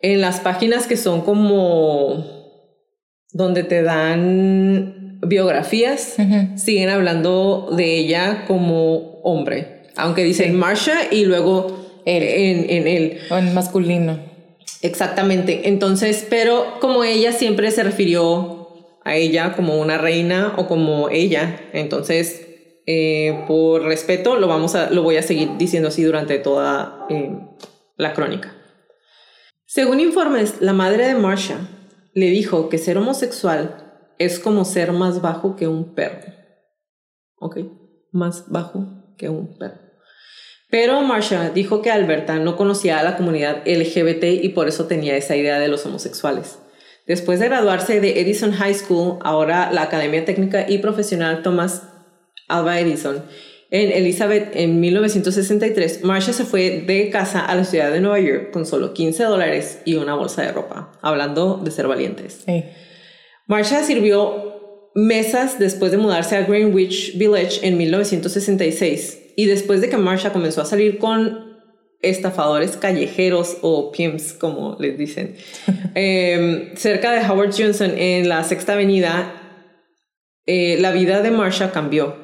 en 0.00 0.20
las 0.20 0.38
páginas 0.38 0.86
que 0.86 0.96
son 0.96 1.22
como 1.22 2.36
donde 3.32 3.64
te 3.64 3.82
dan 3.82 5.18
biografías, 5.20 6.14
siguen 6.54 6.90
hablando 6.90 7.70
de 7.76 7.98
ella 7.98 8.44
como 8.46 9.20
hombre, 9.22 9.82
aunque 9.96 10.22
dicen 10.22 10.54
Marsha 10.54 11.10
y 11.10 11.24
luego 11.24 11.85
en, 12.06 12.70
en 12.70 12.86
él. 12.86 13.18
O 13.30 13.36
en 13.36 13.52
masculino. 13.52 14.18
Exactamente. 14.82 15.68
Entonces, 15.68 16.26
pero 16.28 16.78
como 16.80 17.04
ella 17.04 17.32
siempre 17.32 17.70
se 17.70 17.82
refirió 17.82 18.68
a 19.04 19.16
ella 19.16 19.54
como 19.54 19.80
una 19.80 19.98
reina 19.98 20.54
o 20.56 20.66
como 20.66 21.08
ella, 21.10 21.60
entonces, 21.72 22.46
eh, 22.86 23.44
por 23.46 23.82
respeto, 23.82 24.36
lo, 24.36 24.48
vamos 24.48 24.74
a, 24.74 24.90
lo 24.90 25.02
voy 25.02 25.16
a 25.16 25.22
seguir 25.22 25.50
diciendo 25.58 25.88
así 25.88 26.02
durante 26.02 26.38
toda 26.38 27.06
eh, 27.08 27.36
la 27.96 28.12
crónica. 28.12 28.54
Según 29.64 30.00
informes, 30.00 30.60
la 30.60 30.72
madre 30.72 31.06
de 31.06 31.14
Marsha 31.14 31.68
le 32.14 32.30
dijo 32.30 32.68
que 32.68 32.78
ser 32.78 32.98
homosexual 32.98 34.02
es 34.18 34.38
como 34.38 34.64
ser 34.64 34.92
más 34.92 35.20
bajo 35.20 35.56
que 35.56 35.68
un 35.68 35.94
perro. 35.94 36.32
¿Ok? 37.38 37.58
Más 38.12 38.48
bajo 38.48 39.14
que 39.18 39.28
un 39.28 39.58
perro. 39.58 39.85
Pero 40.68 41.00
Marsha 41.02 41.50
dijo 41.50 41.80
que 41.80 41.90
Alberta 41.90 42.38
no 42.38 42.56
conocía 42.56 42.98
a 42.98 43.02
la 43.04 43.16
comunidad 43.16 43.62
LGBT 43.66 44.24
y 44.42 44.48
por 44.50 44.68
eso 44.68 44.86
tenía 44.86 45.16
esa 45.16 45.36
idea 45.36 45.58
de 45.58 45.68
los 45.68 45.86
homosexuales. 45.86 46.58
Después 47.06 47.38
de 47.38 47.46
graduarse 47.46 48.00
de 48.00 48.20
Edison 48.20 48.52
High 48.52 48.74
School, 48.74 49.18
ahora 49.22 49.70
la 49.72 49.82
Academia 49.82 50.24
Técnica 50.24 50.68
y 50.68 50.78
Profesional 50.78 51.42
Thomas 51.42 51.84
Alva 52.48 52.80
Edison, 52.80 53.22
en 53.70 53.92
Elizabeth 53.92 54.54
en 54.54 54.80
1963, 54.80 56.04
Marsha 56.04 56.32
se 56.32 56.44
fue 56.44 56.82
de 56.86 57.10
casa 57.10 57.44
a 57.44 57.54
la 57.54 57.64
ciudad 57.64 57.92
de 57.92 58.00
Nueva 58.00 58.20
York 58.20 58.50
con 58.52 58.64
solo 58.64 58.92
15 58.92 59.24
dólares 59.24 59.80
y 59.84 59.96
una 59.96 60.14
bolsa 60.14 60.42
de 60.42 60.52
ropa, 60.52 60.92
hablando 61.02 61.60
de 61.62 61.70
ser 61.70 61.88
valientes. 61.88 62.44
Marsha 63.46 63.82
sirvió 63.82 64.90
mesas 64.94 65.58
después 65.58 65.90
de 65.90 65.98
mudarse 65.98 66.36
a 66.36 66.42
Greenwich 66.42 67.18
Village 67.18 67.66
en 67.66 67.76
1966 67.76 69.25
y 69.36 69.46
después 69.46 69.80
de 69.82 69.90
que 69.90 69.98
Marsha 69.98 70.32
comenzó 70.32 70.62
a 70.62 70.64
salir 70.64 70.98
con 70.98 71.56
estafadores 72.00 72.76
callejeros 72.76 73.58
o 73.60 73.92
pimps, 73.92 74.32
como 74.32 74.76
les 74.80 74.98
dicen, 74.98 75.36
em, 75.94 76.74
cerca 76.74 77.12
de 77.12 77.20
Howard 77.26 77.54
Johnson 77.56 77.92
en 77.96 78.28
la 78.28 78.42
Sexta 78.44 78.72
Avenida, 78.72 79.32
eh, 80.46 80.78
la 80.80 80.90
vida 80.90 81.22
de 81.22 81.30
Marsha 81.30 81.70
cambió. 81.70 82.16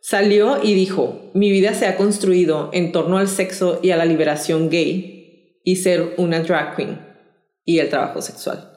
Salió 0.00 0.62
y 0.62 0.74
dijo, 0.74 1.30
mi 1.34 1.50
vida 1.50 1.74
se 1.74 1.86
ha 1.86 1.96
construido 1.96 2.70
en 2.72 2.92
torno 2.92 3.18
al 3.18 3.28
sexo 3.28 3.80
y 3.82 3.90
a 3.90 3.96
la 3.96 4.04
liberación 4.04 4.68
gay 4.70 5.60
y 5.64 5.76
ser 5.76 6.14
una 6.16 6.40
drag 6.40 6.76
queen 6.76 7.00
y 7.64 7.78
el 7.78 7.88
trabajo 7.88 8.22
sexual. 8.22 8.72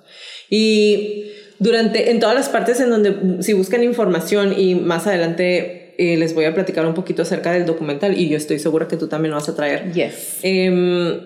Y 0.50 1.32
durante, 1.60 2.10
en 2.10 2.20
todas 2.20 2.36
las 2.36 2.50
partes 2.50 2.80
en 2.80 2.90
donde, 2.90 3.44
si 3.44 3.54
buscan 3.54 3.84
información 3.84 4.56
y 4.58 4.76
más 4.76 5.06
adelante 5.06 5.79
eh, 6.00 6.16
les 6.16 6.34
voy 6.34 6.46
a 6.46 6.54
platicar 6.54 6.86
un 6.86 6.94
poquito 6.94 7.24
acerca 7.24 7.52
del 7.52 7.66
documental 7.66 8.18
y 8.18 8.30
yo 8.30 8.38
estoy 8.38 8.58
segura 8.58 8.88
que 8.88 8.96
tú 8.96 9.10
también 9.10 9.32
lo 9.32 9.36
vas 9.36 9.50
a 9.50 9.56
traer. 9.58 9.92
Yes. 9.92 10.40
Em, 10.44 11.20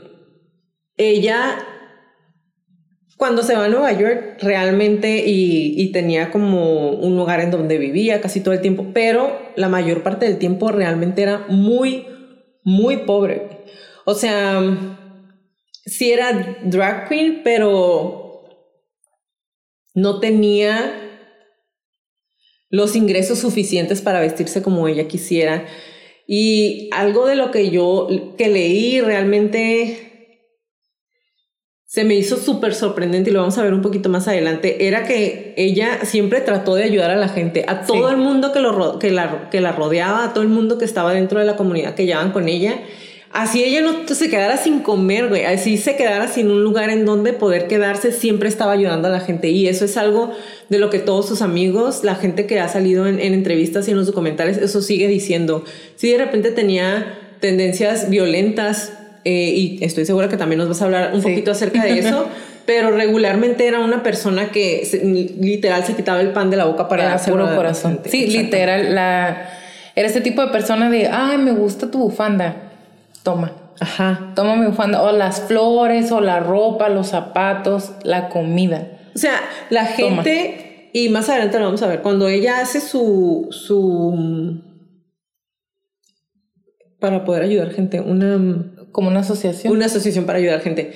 ella, 0.97 1.59
cuando 3.15 3.43
se 3.43 3.55
va 3.55 3.65
a 3.65 3.69
Nueva 3.69 3.91
York, 3.91 4.39
realmente 4.41 5.27
y, 5.27 5.79
y, 5.79 5.91
tenía 5.91 6.31
como 6.31 6.89
un 6.89 7.15
lugar 7.15 7.39
en 7.39 7.51
donde 7.51 7.77
vivía 7.77 8.19
casi 8.19 8.39
todo 8.41 8.55
el 8.55 8.61
tiempo, 8.61 8.87
pero 8.95 9.37
la 9.55 9.69
mayor 9.69 10.01
parte 10.01 10.25
del 10.25 10.39
tiempo 10.39 10.71
realmente 10.71 11.21
era 11.21 11.45
muy, 11.49 12.07
muy 12.63 12.97
pobre. 13.05 13.63
O 14.05 14.15
sea, 14.15 14.59
sí 15.85 16.11
era 16.11 16.57
drag 16.63 17.09
queen, 17.09 17.41
pero 17.43 18.49
no 19.93 20.19
tenía 20.19 21.02
los 22.73 22.95
ingresos 22.95 23.37
suficientes 23.37 24.01
para 24.01 24.19
vestirse 24.19 24.63
como 24.63 24.87
ella 24.87 25.07
quisiera. 25.07 25.67
Y 26.25 26.89
algo 26.91 27.27
de 27.27 27.35
lo 27.35 27.51
que 27.51 27.69
yo 27.69 28.07
que 28.35 28.47
leí 28.49 28.99
realmente 28.99 30.39
se 31.85 32.03
me 32.03 32.15
hizo 32.15 32.35
súper 32.35 32.73
sorprendente 32.73 33.29
y 33.29 33.33
lo 33.33 33.41
vamos 33.41 33.59
a 33.59 33.63
ver 33.63 33.75
un 33.75 33.83
poquito 33.83 34.09
más 34.09 34.27
adelante, 34.27 34.87
era 34.87 35.03
que 35.03 35.53
ella 35.55 36.03
siempre 36.05 36.41
trató 36.41 36.73
de 36.73 36.85
ayudar 36.85 37.11
a 37.11 37.15
la 37.15 37.29
gente, 37.29 37.63
a 37.67 37.85
todo 37.85 38.09
el 38.09 38.17
mundo 38.17 38.51
que, 38.51 38.59
lo, 38.59 38.97
que, 38.97 39.11
la, 39.11 39.51
que 39.51 39.61
la 39.61 39.73
rodeaba, 39.73 40.23
a 40.23 40.33
todo 40.33 40.43
el 40.43 40.49
mundo 40.49 40.79
que 40.79 40.85
estaba 40.85 41.13
dentro 41.13 41.37
de 41.37 41.45
la 41.45 41.55
comunidad 41.55 41.93
que 41.93 42.07
llevaban 42.07 42.31
con 42.31 42.49
ella 42.49 42.79
así 43.33 43.63
ella 43.63 43.81
no 43.81 44.07
se 44.07 44.29
quedara 44.29 44.57
sin 44.57 44.79
comer, 44.79 45.27
güey, 45.27 45.43
así 45.43 45.77
se 45.77 45.95
quedara 45.95 46.27
sin 46.27 46.51
un 46.51 46.63
lugar 46.63 46.91
en 46.91 47.03
donde 47.05 47.33
poder 47.33 47.67
quedarse, 47.67 48.11
siempre 48.11 48.47
estaba 48.47 48.71
ayudando 48.71 49.07
a 49.07 49.11
la 49.11 49.19
gente. 49.19 49.49
Y 49.49 49.67
eso 49.67 49.85
es 49.85 49.97
algo 49.97 50.31
de 50.69 50.77
lo 50.77 50.89
que 50.89 50.99
todos 50.99 51.27
sus 51.27 51.41
amigos, 51.41 52.03
la 52.03 52.15
gente 52.15 52.45
que 52.45 52.59
ha 52.59 52.69
salido 52.69 53.07
en, 53.07 53.19
entrevistas 53.19 53.87
y 53.87 53.91
en 53.91 53.97
los 53.97 54.07
documentales, 54.07 54.57
eso 54.57 54.81
sigue 54.81 55.07
diciendo. 55.07 55.65
Si 55.95 56.11
de 56.11 56.19
repente 56.19 56.51
tenía 56.51 57.17
tendencias 57.39 58.09
violentas, 58.09 58.93
eh, 59.25 59.53
y 59.55 59.79
estoy 59.83 60.05
segura 60.05 60.29
que 60.29 60.37
también 60.37 60.59
nos 60.59 60.69
vas 60.69 60.81
a 60.81 60.85
hablar 60.85 61.11
un 61.13 61.21
poquito 61.21 61.51
acerca 61.51 61.83
de 61.83 61.99
eso. 61.99 62.27
pero 62.65 62.91
regularmente 62.91 63.67
era 63.67 63.81
una 63.81 64.03
persona 64.03 64.49
que 64.49 64.87
literal 65.37 65.83
se 65.83 65.95
quitaba 65.97 66.21
el 66.21 66.29
pan 66.29 66.49
de 66.49 66.55
la 66.55 66.63
boca 66.63 66.87
para 66.87 67.13
hacer 67.13 67.33
puro 67.33 67.53
corazón. 67.53 67.99
Sí, 68.05 68.27
literal, 68.27 68.95
la 68.95 69.49
era 69.97 70.07
este 70.07 70.21
tipo 70.21 70.41
de 70.41 70.47
persona 70.47 70.89
de, 70.89 71.07
ay, 71.07 71.37
me 71.39 71.51
gusta 71.51 71.91
tu 71.91 71.99
bufanda 71.99 72.62
toma. 73.23 73.53
Ajá. 73.79 74.31
Toma 74.35 74.55
mi 74.55 74.67
bufanda. 74.67 75.01
O 75.01 75.11
las 75.11 75.41
flores, 75.41 76.11
o 76.11 76.21
la 76.21 76.39
ropa, 76.39 76.89
los 76.89 77.07
zapatos, 77.07 77.93
la 78.03 78.29
comida. 78.29 78.99
O 79.15 79.17
sea, 79.17 79.41
la 79.69 79.85
gente, 79.85 80.89
y 80.93 81.09
más 81.09 81.29
adelante 81.29 81.59
lo 81.59 81.65
vamos 81.65 81.81
a 81.81 81.87
ver, 81.87 82.01
cuando 82.01 82.27
ella 82.27 82.59
hace 82.59 82.81
su, 82.81 83.47
su, 83.51 84.61
para 86.99 87.25
poder 87.25 87.43
ayudar 87.43 87.71
gente, 87.71 87.99
una... 87.99 88.69
Como 88.91 89.07
una 89.07 89.21
asociación. 89.21 89.73
Una 89.73 89.87
asociación 89.87 90.25
para 90.25 90.37
ayudar 90.37 90.61
gente. 90.61 90.93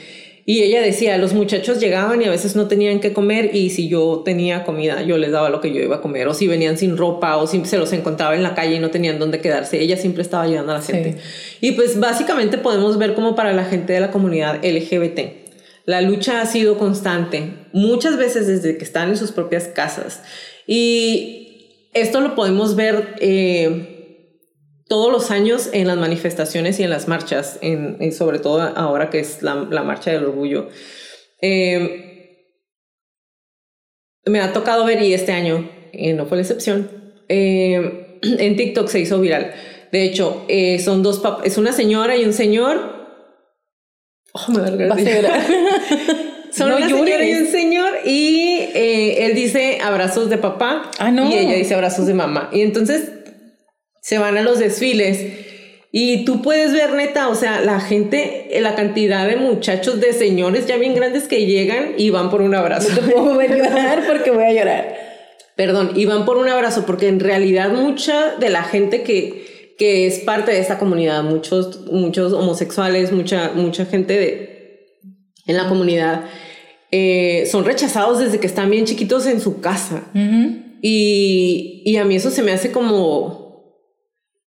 Y 0.49 0.63
ella 0.63 0.81
decía, 0.81 1.17
los 1.17 1.33
muchachos 1.33 1.81
llegaban 1.81 2.21
y 2.21 2.25
a 2.25 2.29
veces 2.29 2.55
no 2.55 2.69
tenían 2.69 3.01
que 3.01 3.11
comer 3.11 3.53
y 3.53 3.69
si 3.69 3.89
yo 3.89 4.21
tenía 4.23 4.63
comida, 4.63 5.01
yo 5.01 5.17
les 5.17 5.33
daba 5.33 5.49
lo 5.49 5.59
que 5.59 5.73
yo 5.73 5.81
iba 5.81 5.97
a 5.97 6.01
comer. 6.01 6.29
O 6.29 6.33
si 6.33 6.47
venían 6.47 6.77
sin 6.77 6.95
ropa 6.95 7.35
o 7.35 7.47
si 7.47 7.65
se 7.65 7.77
los 7.77 7.91
encontraba 7.91 8.33
en 8.33 8.43
la 8.43 8.55
calle 8.55 8.75
y 8.75 8.79
no 8.79 8.89
tenían 8.89 9.19
dónde 9.19 9.41
quedarse. 9.41 9.81
Ella 9.81 9.97
siempre 9.97 10.21
estaba 10.21 10.43
ayudando 10.43 10.71
a 10.71 10.75
la 10.75 10.81
gente. 10.81 11.17
Y 11.59 11.73
pues 11.73 11.99
básicamente 11.99 12.57
podemos 12.57 12.97
ver 12.97 13.13
como 13.13 13.35
para 13.35 13.51
la 13.51 13.65
gente 13.65 13.91
de 13.91 13.99
la 13.99 14.09
comunidad 14.09 14.63
LGBT. 14.63 15.19
La 15.83 15.99
lucha 15.99 16.39
ha 16.39 16.45
sido 16.45 16.77
constante, 16.77 17.51
muchas 17.73 18.15
veces 18.15 18.47
desde 18.47 18.77
que 18.77 18.85
están 18.85 19.09
en 19.09 19.17
sus 19.17 19.33
propias 19.33 19.65
casas. 19.65 20.23
Y 20.65 21.73
esto 21.91 22.21
lo 22.21 22.35
podemos 22.35 22.77
ver... 22.77 23.15
Eh, 23.19 23.95
todos 24.87 25.11
los 25.11 25.31
años 25.31 25.69
en 25.73 25.87
las 25.87 25.97
manifestaciones 25.97 26.79
y 26.79 26.83
en 26.83 26.89
las 26.89 27.07
marchas, 27.07 27.59
en, 27.61 28.11
sobre 28.13 28.39
todo 28.39 28.61
ahora 28.61 29.09
que 29.09 29.19
es 29.19 29.41
la, 29.41 29.55
marcha 29.55 30.11
del 30.11 30.25
orgullo. 30.25 30.69
Eh, 31.41 32.55
me 34.25 34.39
ha 34.39 34.53
tocado 34.53 34.85
ver, 34.85 35.01
y 35.01 35.13
este 35.13 35.31
año 35.31 35.69
eh, 35.91 36.13
no 36.13 36.25
fue 36.25 36.37
la 36.37 36.43
excepción, 36.43 36.89
eh, 37.27 38.19
en 38.21 38.55
TikTok 38.55 38.87
se 38.87 38.99
hizo 38.99 39.19
viral. 39.19 39.53
De 39.91 40.03
hecho, 40.03 40.45
son 40.83 41.01
dos 41.01 41.21
es 41.45 41.57
una 41.57 41.71
señora 41.71 42.17
y 42.17 42.25
un 42.25 42.33
señor. 42.33 42.97
Oh, 44.33 44.51
me 44.51 44.59
da 44.59 44.95
Son 46.51 46.71
una 46.71 46.89
señora 46.89 47.25
y 47.25 47.33
un 47.33 47.47
señor 47.47 47.93
y 48.05 48.69
él 48.73 49.33
dice 49.35 49.79
abrazos 49.81 50.29
de 50.29 50.37
papá 50.37 50.91
ah, 50.97 51.11
no. 51.11 51.29
y 51.29 51.35
ella 51.35 51.55
dice 51.55 51.73
abrazos 51.73 52.07
de 52.07 52.13
mamá. 52.13 52.49
Y 52.51 52.61
entonces 52.61 53.11
se 54.01 54.17
van 54.17 54.37
a 54.37 54.41
los 54.41 54.59
desfiles. 54.59 55.45
Y 55.91 56.25
tú 56.25 56.41
puedes 56.41 56.73
ver, 56.73 56.93
neta, 56.93 57.29
o 57.29 57.35
sea, 57.35 57.61
la 57.61 57.79
gente, 57.79 58.49
la 58.61 58.75
cantidad 58.75 59.25
de 59.27 59.37
muchachos, 59.37 59.99
de 59.99 60.13
señores 60.13 60.67
ya 60.67 60.77
bien 60.77 60.93
grandes 60.93 61.27
que 61.27 61.45
llegan 61.45 61.93
y 61.97 62.09
van 62.09 62.29
por 62.29 62.41
un 62.41 62.53
abrazo. 62.55 62.89
No 62.89 63.07
te 63.07 63.11
puedo 63.13 63.41
llorar 63.41 64.03
porque 64.05 64.31
voy 64.31 64.43
a 64.43 64.53
llorar. 64.53 64.95
Perdón, 65.55 65.93
y 65.95 66.05
van 66.05 66.25
por 66.25 66.37
un 66.37 66.47
abrazo 66.49 66.85
porque 66.85 67.07
en 67.07 67.19
realidad 67.19 67.71
mucha 67.71 68.35
de 68.35 68.49
la 68.49 68.63
gente 68.63 69.01
que, 69.01 69.73
que 69.77 70.05
es 70.05 70.19
parte 70.19 70.51
de 70.51 70.59
esta 70.59 70.77
comunidad, 70.77 71.23
muchos, 71.23 71.85
muchos 71.91 72.31
homosexuales, 72.33 73.11
mucha, 73.11 73.51
mucha 73.55 73.85
gente 73.85 74.13
de, 74.13 74.85
en 75.47 75.57
la 75.57 75.67
comunidad, 75.67 76.25
eh, 76.91 77.47
son 77.49 77.65
rechazados 77.65 78.19
desde 78.19 78.39
que 78.39 78.47
están 78.47 78.69
bien 78.69 78.85
chiquitos 78.85 79.25
en 79.25 79.41
su 79.41 79.59
casa. 79.59 80.03
y, 80.81 81.81
y 81.85 81.97
a 81.97 82.05
mí 82.05 82.17
eso 82.17 82.29
se 82.29 82.43
me 82.43 82.51
hace 82.51 82.71
como 82.71 83.36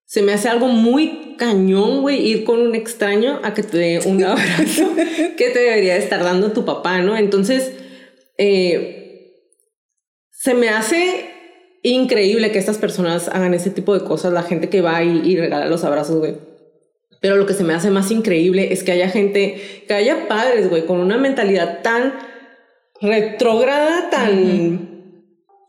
se 0.06 0.22
me 0.22 0.32
hace 0.32 0.48
algo 0.48 0.68
muy 0.68 1.34
cañón, 1.36 2.00
güey, 2.00 2.24
ir 2.24 2.44
con 2.44 2.60
un 2.60 2.74
extraño 2.76 3.40
a 3.42 3.54
que 3.54 3.64
te 3.64 3.76
dé 3.76 4.00
un 4.06 4.22
abrazo 4.24 4.94
que 5.36 5.50
te 5.50 5.58
debería 5.58 5.96
estar 5.96 6.22
dando 6.22 6.52
tu 6.52 6.64
papá, 6.64 7.00
¿no? 7.02 7.16
Entonces, 7.16 7.72
eh, 8.38 9.42
se 10.30 10.54
me 10.54 10.68
hace 10.68 11.28
increíble 11.82 12.52
que 12.52 12.58
estas 12.58 12.78
personas 12.78 13.28
hagan 13.28 13.52
ese 13.52 13.70
tipo 13.70 13.94
de 13.94 14.04
cosas, 14.04 14.32
la 14.32 14.44
gente 14.44 14.68
que 14.68 14.80
va 14.80 15.02
y, 15.02 15.36
regala 15.36 15.66
los 15.66 15.84
abrazos, 15.84 16.18
güey. 16.18 16.36
Pero 17.20 17.36
lo 17.36 17.46
que 17.46 17.54
se 17.54 17.64
me 17.64 17.74
hace 17.74 17.90
más 17.90 18.10
increíble 18.12 18.72
es 18.72 18.84
que 18.84 18.92
haya 18.92 19.08
gente, 19.08 19.84
que 19.88 19.94
haya 19.94 20.28
padres, 20.28 20.70
güey, 20.70 20.86
con 20.86 21.00
una 21.00 21.16
mentalidad 21.16 21.82
tan 21.82 22.14
retrógrada, 23.00 24.08
tan 24.10 24.95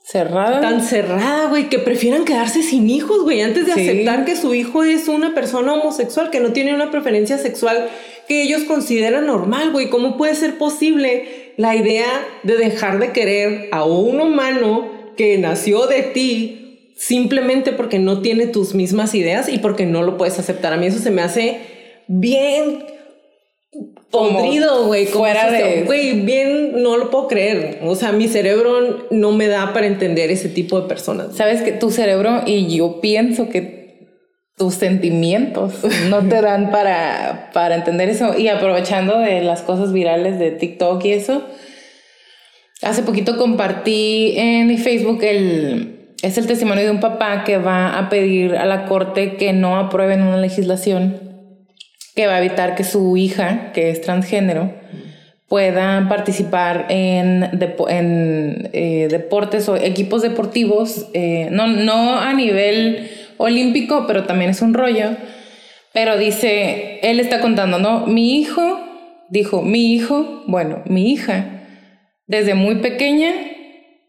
cerrada. 0.08 0.62
Tan 0.62 0.82
cerrada, 0.82 1.50
güey, 1.50 1.68
que 1.68 1.80
prefieran 1.80 2.24
quedarse 2.24 2.64
sin 2.64 2.90
hijos, 2.90 3.24
güey, 3.24 3.42
antes 3.42 3.66
de 3.66 3.74
aceptar 3.74 4.24
que 4.24 4.38
su 4.38 4.54
hijo 4.54 4.84
es 4.84 5.10
una 5.10 5.34
persona 5.34 5.74
homosexual, 5.74 6.30
que 6.30 6.40
no 6.40 6.54
tiene 6.54 6.74
una 6.74 6.92
preferencia 6.92 7.38
sexual 7.38 7.90
que 8.28 8.44
ellos 8.44 8.64
consideran 8.64 9.26
normal, 9.26 9.72
güey. 9.72 9.90
¿Cómo 9.90 10.16
puede 10.16 10.36
ser 10.36 10.58
posible 10.58 11.54
la 11.58 11.76
idea 11.76 12.08
de 12.44 12.56
dejar 12.56 13.00
de 13.00 13.12
querer 13.12 13.68
a 13.72 13.84
un 13.84 14.22
humano 14.22 14.88
que 15.18 15.38
nació 15.38 15.88
de 15.88 16.04
ti 16.04 16.92
simplemente 16.96 17.74
porque 17.74 18.00
no 18.00 18.22
tiene 18.22 18.48
tus 18.48 18.74
mismas 18.74 19.14
ideas 19.14 19.50
y 19.50 19.58
porque 19.58 19.86
no 19.86 20.04
lo 20.04 20.18
puedes 20.18 20.40
aceptar? 20.40 20.72
A 20.72 20.78
mí 20.78 20.86
eso 20.86 21.00
se 21.00 21.12
me 21.12 21.22
hace 21.22 21.60
bien 22.08 22.86
podrido, 24.12 24.86
güey. 24.86 25.06
Fuera 25.06 25.52
de. 25.52 25.84
Güey, 25.84 26.22
bien, 26.22 26.82
no 26.82 26.98
lo 26.98 27.10
puedo 27.10 27.28
creer. 27.28 27.80
O 27.84 27.96
sea, 27.96 28.12
mi 28.12 28.28
cerebro 28.28 29.08
no 29.12 29.32
me 29.32 29.48
da 29.48 29.74
para 29.74 29.88
entender 29.88 30.32
ese 30.32 30.50
tipo 30.50 30.80
de 30.80 30.88
personas. 30.88 31.36
Sabes 31.36 31.62
que 31.62 31.72
tu 31.72 31.92
cerebro 31.92 32.42
y 32.46 32.76
yo 32.76 33.02
pienso 33.02 33.50
que 33.50 33.78
tus 34.58 34.74
sentimientos 34.74 35.74
no 36.10 36.28
te 36.28 36.42
dan 36.42 36.72
para, 36.72 37.52
para 37.54 37.76
entender 37.76 38.10
eso. 38.10 38.38
Y 38.38 38.48
aprovechando 38.48 39.20
de 39.20 39.42
las 39.42 39.62
cosas 39.62 39.94
virales 39.94 40.40
de 40.40 40.52
TikTok 40.52 41.04
y 41.06 41.14
eso, 41.14 41.44
hace 42.82 43.04
poquito 43.04 43.38
compartí 43.38 44.34
en 44.38 44.68
mi 44.68 44.78
Facebook 44.78 45.24
el. 45.24 45.94
Es 46.24 46.36
el 46.40 46.48
testimonio 46.48 46.84
de 46.84 46.90
un 46.90 47.00
papá 47.00 47.44
que 47.44 47.60
va 47.60 48.00
a 48.00 48.10
pedir 48.10 48.56
a 48.56 48.66
la 48.66 48.86
corte 48.86 49.36
que 49.36 49.54
no 49.54 49.78
aprueben 49.78 50.24
una 50.24 50.38
legislación 50.38 51.27
que 52.18 52.26
va 52.26 52.34
a 52.34 52.40
evitar 52.40 52.74
que 52.74 52.84
su 52.84 53.16
hija, 53.16 53.72
que 53.74 53.92
es 53.92 54.02
transgénero, 54.02 54.74
pueda 55.48 56.08
participar 56.10 56.88
en, 56.90 57.44
en 57.90 58.70
eh, 58.74 59.08
deportes 59.12 59.70
o 59.70 59.78
equipos 59.78 60.24
deportivos, 60.24 61.10
eh, 61.14 61.50
no, 61.52 61.68
no 61.68 62.20
a 62.20 62.34
nivel 62.34 63.08
olímpico, 63.38 64.06
pero 64.08 64.24
también 64.24 64.50
es 64.50 64.64
un 64.64 64.74
rollo. 64.74 65.12
Pero 65.94 66.18
dice, 66.18 67.00
él 67.04 67.20
está 67.20 67.40
contando, 67.40 67.78
¿no? 67.78 68.08
Mi 68.08 68.40
hijo, 68.40 68.80
dijo, 69.30 69.62
mi 69.62 69.94
hijo, 69.94 70.44
bueno, 70.48 70.82
mi 70.86 71.12
hija, 71.12 71.68
desde 72.26 72.56
muy 72.56 72.78
pequeña 72.78 73.32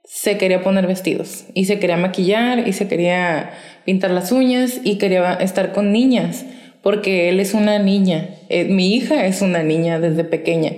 se 0.04 0.38
quería 0.38 0.62
poner 0.62 0.86
vestidos 0.86 1.44
y 1.52 1.66
se 1.66 1.78
quería 1.78 1.98
maquillar 1.98 2.66
y 2.66 2.72
se 2.72 2.88
quería 2.88 3.50
pintar 3.84 4.12
las 4.12 4.32
uñas 4.32 4.80
y 4.82 4.96
quería 4.96 5.34
estar 5.34 5.72
con 5.72 5.92
niñas 5.92 6.46
porque 6.88 7.28
él 7.28 7.38
es 7.38 7.52
una 7.52 7.78
niña, 7.78 8.30
eh, 8.48 8.64
mi 8.64 8.94
hija 8.94 9.26
es 9.26 9.42
una 9.42 9.62
niña 9.62 10.00
desde 10.00 10.24
pequeña, 10.24 10.72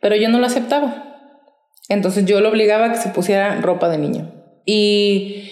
pero 0.00 0.16
yo 0.16 0.28
no 0.30 0.40
lo 0.40 0.46
aceptaba. 0.46 1.14
Entonces 1.88 2.24
yo 2.24 2.40
lo 2.40 2.48
obligaba 2.48 2.86
a 2.86 2.92
que 2.92 2.98
se 2.98 3.10
pusiera 3.10 3.60
ropa 3.60 3.88
de 3.88 3.98
niño. 3.98 4.32
Y 4.66 5.44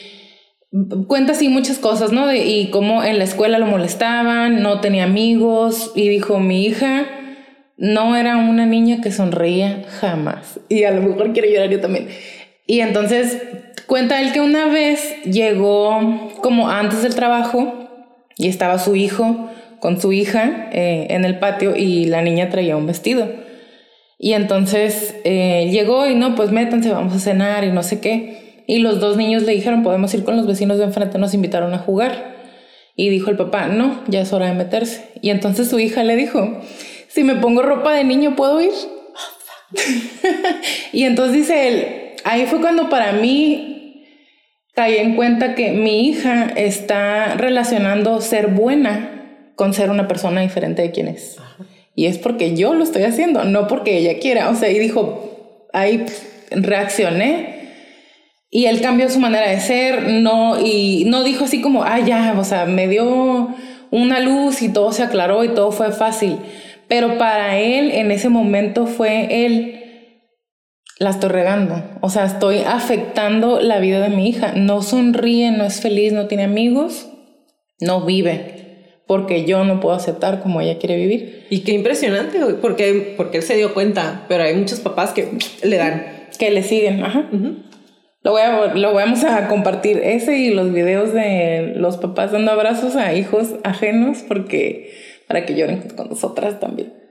cuenta 1.07 1.35
así 1.35 1.49
muchas 1.49 1.79
cosas, 1.79 2.11
¿no? 2.11 2.35
y 2.35 2.69
cómo 2.73 3.05
en 3.05 3.19
la 3.19 3.23
escuela 3.23 3.61
lo 3.61 3.67
molestaban, 3.67 4.61
no 4.61 4.81
tenía 4.81 5.05
amigos, 5.05 5.93
y 5.95 6.09
dijo, 6.09 6.41
mi 6.41 6.67
hija 6.67 7.07
no 7.77 8.17
era 8.17 8.39
una 8.39 8.67
niña 8.67 9.01
que 9.01 9.13
sonreía 9.13 9.85
jamás. 10.01 10.59
Y 10.69 10.83
a 10.83 10.91
lo 10.91 11.01
mejor 11.01 11.33
quiere 11.33 11.53
llorar 11.53 11.71
yo 11.71 11.79
también. 11.79 12.09
Y 12.67 12.81
entonces 12.81 13.41
cuenta 13.87 14.21
él 14.21 14.33
que 14.33 14.41
una 14.41 14.67
vez 14.67 15.23
llegó 15.23 16.33
como 16.43 16.71
antes 16.71 17.05
del 17.05 17.15
trabajo 17.15 17.87
y 18.37 18.49
estaba 18.49 18.81
su 18.81 18.97
hijo 18.97 19.49
con 19.81 20.01
su 20.01 20.13
hija 20.13 20.69
eh, 20.73 21.09
en 21.11 21.25
el 21.25 21.39
patio 21.39 21.77
y 21.77 22.07
la 22.07 22.23
niña 22.23 22.51
traía 22.51 22.77
un 22.77 22.87
vestido. 22.87 23.29
Y 24.19 24.33
entonces 24.33 25.15
eh, 25.25 25.69
llegó 25.71 26.07
y 26.07 26.15
no, 26.15 26.35
pues 26.35 26.51
métanse, 26.51 26.91
vamos 26.91 27.15
a 27.15 27.19
cenar 27.19 27.65
y 27.65 27.71
no 27.71 27.83
sé 27.83 28.01
qué. 28.01 28.65
Y 28.67 28.79
los 28.79 28.99
dos 28.99 29.17
niños 29.17 29.43
le 29.43 29.53
dijeron, 29.53 29.83
podemos 29.83 30.13
ir 30.15 30.25
con 30.25 30.37
los 30.37 30.47
vecinos 30.47 30.79
de 30.79 30.85
enfrente, 30.85 31.19
nos 31.19 31.35
invitaron 31.35 31.75
a 31.75 31.79
jugar. 31.79 32.35
Y 32.97 33.11
dijo 33.11 33.31
el 33.31 33.37
papá, 33.37 33.69
no, 33.69 34.03
ya 34.09 34.23
es 34.23 34.33
hora 34.33 34.47
de 34.47 34.55
meterse. 34.55 35.11
Y 35.21 35.31
entonces 35.31 35.69
su 35.69 35.79
hija 35.79 36.03
le 36.03 36.17
dijo, 36.17 36.61
si 37.09 37.25
me 37.25 37.37
pongo 37.37 37.63
ropa 37.63 37.93
de 37.93 38.05
niño, 38.05 38.35
¿puedo 38.37 38.61
ir? 38.61 38.73
y 40.93 41.05
entonces 41.05 41.37
dice 41.37 41.69
él, 41.69 41.87
ahí 42.25 42.47
fue 42.47 42.61
cuando 42.61 42.89
para 42.89 43.13
mí 43.13 44.05
caí 44.75 44.97
en 44.97 45.17
cuenta 45.17 45.55
que 45.55 45.73
mi 45.73 46.09
hija 46.09 46.51
está 46.57 47.35
relacionando 47.35 48.21
ser 48.21 48.49
buena 48.49 49.16
con 49.57 49.75
ser 49.75 49.91
una 49.91 50.07
persona 50.07 50.43
diferente 50.43 50.83
de 50.83 50.93
quien 50.93 51.09
es. 51.09 51.39
Y 51.95 52.07
es 52.07 52.19
porque 52.19 52.55
yo 52.55 52.75
lo 52.75 52.85
estoy 52.85 53.03
haciendo, 53.03 53.45
no 53.45 53.67
porque 53.67 53.97
ella 53.97 54.19
quiera. 54.21 54.51
O 54.51 54.55
sea, 54.55 54.71
y 54.71 54.79
dijo, 54.79 55.67
ahí 55.73 56.05
reaccioné 56.51 57.57
y 58.51 58.67
él 58.67 58.81
cambió 58.81 59.09
su 59.09 59.19
manera 59.19 59.51
de 59.51 59.61
ser, 59.61 60.09
no, 60.09 60.61
y 60.61 61.05
no 61.07 61.25
dijo 61.25 61.47
así 61.47 61.61
como, 61.61 61.83
ah, 61.83 62.01
ya, 62.01 62.35
o 62.39 62.45
sea, 62.45 62.67
me 62.67 62.87
dio 62.87 63.49
una 63.91 64.21
luz 64.21 64.63
y 64.63 64.69
todo 64.69 64.93
se 64.93 65.03
aclaró 65.03 65.43
y 65.43 65.49
todo 65.49 65.73
fue 65.73 65.91
fácil. 65.91 66.39
Pero 66.87 67.19
para 67.19 67.59
él 67.59 67.91
en 67.91 68.11
ese 68.11 68.29
momento 68.29 68.87
fue 68.87 69.45
él, 69.47 69.83
la 70.99 71.11
estoy 71.11 71.31
regando, 71.31 71.83
o 72.01 72.09
sea, 72.09 72.25
estoy 72.25 72.59
afectando 72.59 73.61
la 73.61 73.81
vida 73.81 74.01
de 74.01 74.15
mi 74.15 74.29
hija. 74.29 74.53
No 74.55 74.81
sonríe, 74.83 75.51
no 75.51 75.65
es 75.65 75.81
feliz, 75.81 76.13
no 76.13 76.27
tiene 76.27 76.45
amigos, 76.45 77.09
no 77.81 78.07
vive 78.07 78.56
porque 79.07 79.45
yo 79.45 79.65
no 79.65 79.81
puedo 79.81 79.95
aceptar 79.95 80.43
como 80.43 80.61
ella 80.61 80.79
quiere 80.79 80.97
vivir. 80.97 81.47
Y 81.51 81.61
qué 81.61 81.73
impresionante, 81.73 82.39
porque, 82.61 83.15
porque 83.17 83.39
él 83.39 83.43
se 83.43 83.57
dio 83.57 83.73
cuenta, 83.73 84.25
pero 84.29 84.45
hay 84.45 84.55
muchos 84.55 84.81
papás 84.81 85.13
que 85.13 85.29
le 85.63 85.77
dan. 85.77 86.07
Que 86.39 86.51
le 86.51 86.63
siguen, 86.63 87.03
ajá. 87.03 87.31
Lo, 88.23 88.33
voy 88.33 88.43
a, 88.43 88.75
lo 88.75 88.93
vamos 88.93 89.25
a 89.25 89.49
compartir, 89.49 89.99
ese 90.03 90.37
y 90.37 90.53
los 90.53 90.73
videos 90.73 91.13
de 91.15 91.75
los 91.77 91.97
papás 91.97 92.33
dando 92.33 92.51
abrazos 92.51 92.97
a 92.97 93.15
hijos 93.15 93.55
ajenos, 93.63 94.19
porque 94.27 94.93
para 95.29 95.47
que 95.47 95.55
lloren 95.55 95.89
con 95.97 96.09
nosotras 96.09 96.61
también. 96.61 97.06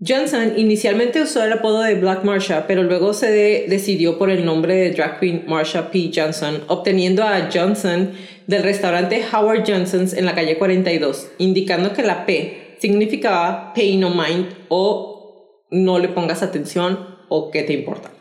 Johnson 0.00 0.52
inicialmente 0.56 1.20
usó 1.20 1.42
el 1.42 1.52
apodo 1.52 1.82
de 1.82 1.96
Black 1.96 2.22
Marsha, 2.22 2.68
pero 2.68 2.84
luego 2.84 3.12
se 3.14 3.32
decidió 3.68 4.16
por 4.16 4.30
el 4.30 4.44
nombre 4.44 4.76
de 4.76 4.90
drag 4.92 5.18
queen 5.18 5.44
Marsha 5.48 5.90
P. 5.90 6.12
Johnson, 6.14 6.62
obteniendo 6.68 7.24
a 7.24 7.50
Johnson 7.52 8.12
del 8.46 8.62
restaurante 8.62 9.24
Howard 9.32 9.64
Johnson's 9.66 10.12
en 10.12 10.24
la 10.24 10.36
calle 10.36 10.56
42, 10.56 11.32
indicando 11.38 11.92
que 11.92 12.04
la 12.04 12.26
P 12.26 12.76
significaba 12.78 13.72
pay 13.74 13.96
no 13.96 14.10
mind 14.10 14.54
o 14.68 15.66
no 15.72 15.98
le 15.98 16.08
pongas 16.08 16.44
atención 16.44 17.18
o 17.28 17.50
qué 17.50 17.64
te 17.64 17.72
importa. 17.72 18.12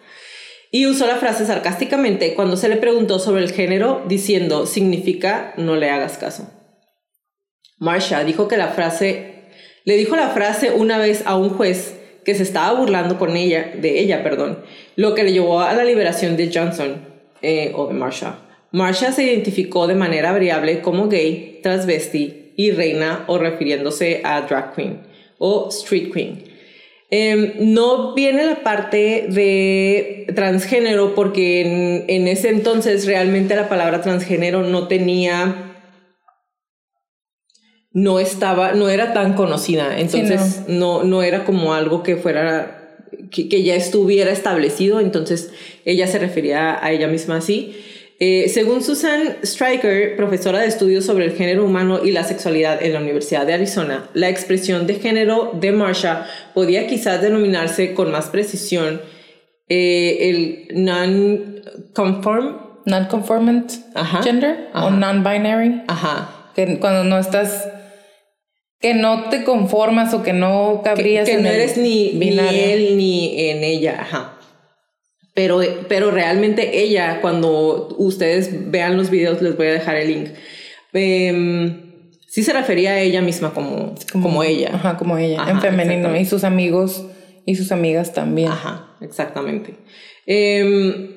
Y 0.72 0.88
usó 0.88 1.06
la 1.06 1.18
frase 1.18 1.46
sarcásticamente 1.46 2.34
cuando 2.34 2.58
se 2.58 2.70
le 2.70 2.78
preguntó 2.78 3.20
sobre 3.20 3.44
el 3.44 3.52
género, 3.52 4.04
diciendo 4.08 4.66
significa 4.66 5.54
no 5.58 5.76
le 5.76 5.92
hagas 5.92 6.18
caso. 6.18 6.50
Marsha 7.78 8.24
dijo 8.24 8.48
que 8.48 8.58
la 8.58 8.70
frase 8.70 9.37
le 9.88 9.96
dijo 9.96 10.18
la 10.18 10.32
frase 10.32 10.72
una 10.72 10.98
vez 10.98 11.24
a 11.26 11.38
un 11.38 11.50
juez 11.50 11.96
que 12.26 12.36
se 12.36 12.44
estaba 12.44 12.78
burlando 12.78 13.18
con 13.18 13.38
ella, 13.38 13.72
de 13.80 14.02
ella, 14.02 14.22
perdón, 14.22 14.60
lo 14.98 15.16
que 15.16 15.24
le 15.24 15.32
llevó 15.32 15.62
a 15.62 15.72
la 15.72 15.86
liberación 15.86 16.36
de 16.36 16.52
Johnson 16.54 16.98
eh, 17.42 17.72
o 17.74 17.88
de 17.88 17.94
Marsha. 17.94 18.38
Marsha 18.74 19.14
se 19.14 19.24
identificó 19.24 19.88
de 19.88 19.96
manera 19.96 20.34
variable 20.34 20.82
como 20.82 21.08
gay, 21.08 21.62
transvesti 21.64 22.52
y 22.58 22.72
reina 22.72 23.24
o 23.28 23.38
refiriéndose 23.38 24.20
a 24.26 24.42
drag 24.42 24.76
queen 24.76 25.00
o 25.38 25.70
street 25.70 26.12
queen. 26.12 26.44
Em, 27.10 27.54
no 27.74 28.14
viene 28.14 28.46
la 28.46 28.56
parte 28.64 29.28
de 29.30 30.28
transgénero 30.36 31.16
porque 31.16 31.62
en, 31.62 32.04
en, 32.10 32.28
ese 32.28 32.50
entonces 32.50 33.06
realmente 33.06 33.56
la 33.56 33.70
palabra 33.70 34.02
transgénero 34.02 34.64
no 34.64 34.90
tenía 34.90 35.67
no 37.98 38.20
estaba, 38.20 38.74
no 38.74 38.90
era 38.90 39.12
tan 39.12 39.34
conocida, 39.34 39.98
entonces 39.98 40.66
no. 40.68 41.04
no. 41.04 41.24
era 41.24 41.46
como 41.46 41.74
algo 41.74 42.04
que 42.04 42.16
fuera, 42.16 42.96
que, 43.32 43.64
ya 43.64 43.74
estuviera 43.74 44.32
establecido, 44.32 45.00
entonces 45.00 45.50
ella 45.84 46.06
se 46.06 46.20
refería 46.20 46.78
a 46.80 46.92
ella 46.92 47.08
misma 47.08 47.38
así. 47.38 47.76
Eh, 48.20 48.50
según 48.50 48.84
Susan 48.84 49.38
Stryker, 49.44 50.16
profesora 50.16 50.60
de 50.60 50.68
estudios 50.68 51.06
sobre 51.06 51.26
el 51.26 51.32
género 51.32 51.66
humano 51.66 52.00
y 52.06 52.12
la 52.12 52.24
sexualidad 52.24 52.84
en 52.84 52.94
la 52.94 53.00
Universidad 53.00 53.48
de 53.48 53.56
Arizona, 53.56 54.08
la 54.14 54.30
expresión 54.30 54.86
de 54.86 54.94
género 55.00 55.54
de 55.60 55.72
Marsha 55.72 56.28
podía 56.54 56.86
quizás 56.86 57.20
denominarse 57.20 57.96
con 57.96 58.12
más 58.12 58.28
precisión 58.28 59.02
eh, 59.70 60.18
el 60.30 60.68
non-conform. 60.86 62.58
Non-conformant 62.86 63.72
gender 64.24 64.70
o 64.76 64.92
non-binary. 64.92 65.82
Ajá. 65.88 66.52
Que 66.56 66.78
cuando 66.80 67.04
no 67.04 67.18
estás 67.18 67.68
que 68.80 68.94
no 68.94 69.30
te 69.30 69.44
conformas 69.44 70.14
o 70.14 70.24
que 70.24 70.34
no 70.34 70.82
cabrías 70.84 71.28
que, 71.28 71.38
no 71.38 71.50
eres 71.50 71.78
ni, 71.78 72.14
ni, 72.14 72.38
él 72.38 72.98
ni 72.98 73.50
en 73.50 73.64
ella, 73.64 74.02
ajá. 74.02 74.40
Pero, 75.34 75.62
pero 75.88 76.12
realmente 76.12 76.80
ella, 76.82 77.22
cuando 77.22 77.96
ustedes 77.98 78.72
vean 78.72 78.98
los 78.98 79.10
videos, 79.10 79.42
les 79.42 79.56
voy 79.56 79.68
a 79.68 79.74
dejar 79.74 79.96
el 79.98 80.08
link. 80.08 80.30
Eh, 80.94 81.84
sí 82.28 82.44
se 82.44 82.54
refería 82.54 82.92
a 82.92 83.00
ella 83.00 83.22
misma 83.22 83.54
como, 83.54 83.96
como, 84.12 84.44
ella. 84.44 84.72
Ajá, 84.74 84.98
como 84.98 85.18
ella, 85.18 85.46
en 85.50 85.62
femenino. 85.62 86.16
Y 86.16 86.26
sus 86.26 86.44
amigos 86.44 87.06
y 87.46 87.56
sus 87.56 87.72
amigas 87.72 88.14
también. 88.14 88.50
Ajá, 88.50 88.96
exactamente. 89.02 89.76
Em, 90.26 91.10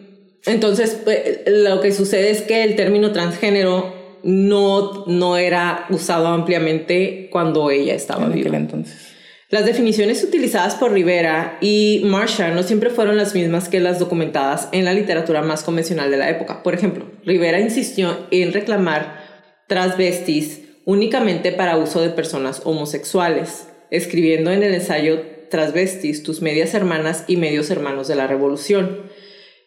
entonces, 0.47 1.01
pues, 1.05 1.43
lo 1.47 1.81
que 1.81 1.93
sucede 1.93 2.31
es 2.31 2.43
que 2.43 2.63
el 2.63 2.77
término 2.77 3.13
transgénero 3.13 4.00
no, 4.23 5.05
no 5.07 5.37
era 5.37 5.87
usado 5.91 6.29
ampliamente 6.29 7.29
cuando 7.31 7.71
ella 7.71 7.95
estaba 7.95 8.29
viva. 8.29 8.57
entonces. 8.57 9.11
Las 9.51 9.67
definiciones 9.67 10.23
utilizadas 10.23 10.77
por 10.77 10.93
Rivera 10.93 11.59
y 11.61 12.03
Marsha 12.05 12.51
no 12.51 12.63
siempre 12.63 12.91
fueron 12.91 13.17
las 13.17 13.35
mismas 13.35 13.69
que 13.69 13.81
las 13.81 13.99
documentadas 13.99 14.69
en 14.71 14.85
la 14.85 14.95
literatura 14.95 15.43
más 15.43 15.65
convencional 15.65 16.09
de 16.11 16.19
la 16.19 16.31
época. 16.31 16.63
Por 16.63 16.75
ejemplo, 16.75 17.11
Rivera 17.25 17.59
insistió 17.59 18.29
en 18.31 18.53
reclamar 18.53 19.25
transvestis 19.67 20.61
únicamente 20.85 21.51
para 21.51 21.79
uso 21.79 22.01
de 22.01 22.11
personas 22.11 22.63
homosexuales, 22.65 23.67
escribiendo 23.91 24.53
en 24.53 24.63
el 24.63 24.75
ensayo 24.75 25.21
Transvestis, 25.51 26.23
tus 26.23 26.43
medias 26.43 26.75
hermanas 26.75 27.25
y 27.27 27.37
medios 27.37 27.71
hermanos 27.71 28.07
de 28.07 28.15
la 28.15 28.29
revolución. 28.29 29.03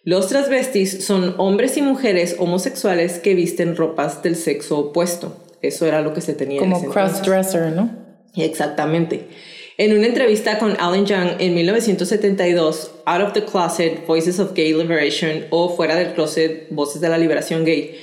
Los 0.05 0.27
transvestis 0.27 1.05
son 1.05 1.35
hombres 1.37 1.77
y 1.77 1.81
mujeres 1.81 2.35
homosexuales 2.37 3.19
que 3.19 3.35
visten 3.35 3.77
ropas 3.77 4.21
del 4.21 4.35
sexo 4.35 4.79
opuesto. 4.79 5.37
Eso 5.61 5.85
era 5.85 6.01
lo 6.01 6.13
que 6.13 6.19
se 6.19 6.33
tenía. 6.33 6.59
Como 6.59 6.89
crossdresser, 6.89 7.71
¿no? 7.71 7.89
Exactamente. 8.35 9.27
En 9.77 9.97
una 9.97 10.07
entrevista 10.07 10.59
con 10.59 10.75
Alan 10.79 11.05
Young 11.05 11.39
en 11.39 11.55
1972, 11.55 12.91
Out 13.05 13.21
of 13.21 13.33
the 13.33 13.45
Closet, 13.45 14.05
Voices 14.05 14.39
of 14.39 14.53
Gay 14.53 14.73
Liberation 14.73 15.45
o 15.51 15.75
Fuera 15.75 15.95
del 15.95 16.13
Closet, 16.13 16.67
Voces 16.69 17.01
de 17.01 17.09
la 17.09 17.17
Liberación 17.17 17.63
Gay, 17.63 17.95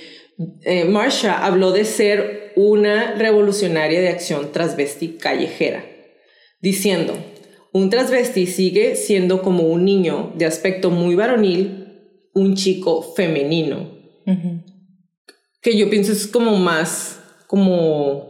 eh, 0.63 0.85
Marsha 0.85 1.45
habló 1.45 1.71
de 1.71 1.85
ser 1.85 2.53
una 2.57 3.15
revolucionaria 3.15 4.01
de 4.01 4.09
acción 4.09 4.53
transvesti 4.53 5.19
callejera, 5.19 5.85
diciendo, 6.61 7.15
un 7.73 7.89
transvesti 7.89 8.47
sigue 8.47 8.97
siendo 8.97 9.43
como 9.43 9.65
un 9.65 9.85
niño 9.85 10.33
de 10.35 10.47
aspecto 10.47 10.91
muy 10.91 11.15
varonil 11.15 11.80
un 12.35 12.55
chico 12.55 13.03
femenino. 13.03 13.99
Que 15.61 15.77
yo 15.77 15.91
pienso 15.91 16.13
es 16.13 16.27
como 16.27 16.57
más, 16.57 17.21
como, 17.47 18.29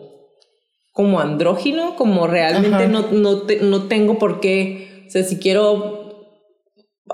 como 0.93 1.21
andrógino, 1.21 1.95
como 1.97 2.27
realmente 2.27 2.89
no, 2.89 3.11
no, 3.13 3.43
no 3.63 3.83
tengo 3.85 4.19
por 4.19 4.41
qué, 4.41 5.05
o 5.07 5.11
sea, 5.11 5.25
si 5.25 5.37
quiero 5.37 6.01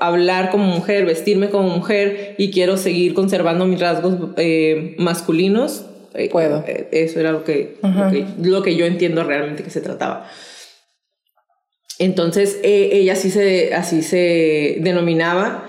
hablar 0.00 0.50
como 0.50 0.64
mujer, 0.64 1.04
vestirme 1.04 1.50
como 1.50 1.68
mujer 1.70 2.34
y 2.38 2.50
quiero 2.50 2.76
seguir 2.76 3.14
conservando 3.14 3.66
mis 3.66 3.80
rasgos 3.80 4.16
eh, 4.36 4.94
masculinos, 4.98 5.86
eh, 6.14 6.28
puedo. 6.30 6.64
Eh, 6.66 6.88
eso 6.92 7.20
era 7.20 7.32
lo 7.32 7.44
que, 7.44 7.76
lo 7.82 8.10
que, 8.10 8.26
lo 8.42 8.62
que, 8.62 8.76
yo 8.76 8.86
entiendo 8.86 9.24
realmente 9.24 9.62
que 9.62 9.70
se 9.70 9.80
trataba. 9.80 10.28
Entonces, 11.98 12.58
ella 12.62 13.14
así 13.14 13.30
se, 13.30 13.74
así 13.74 14.02
se 14.02 14.78
denominaba 14.80 15.65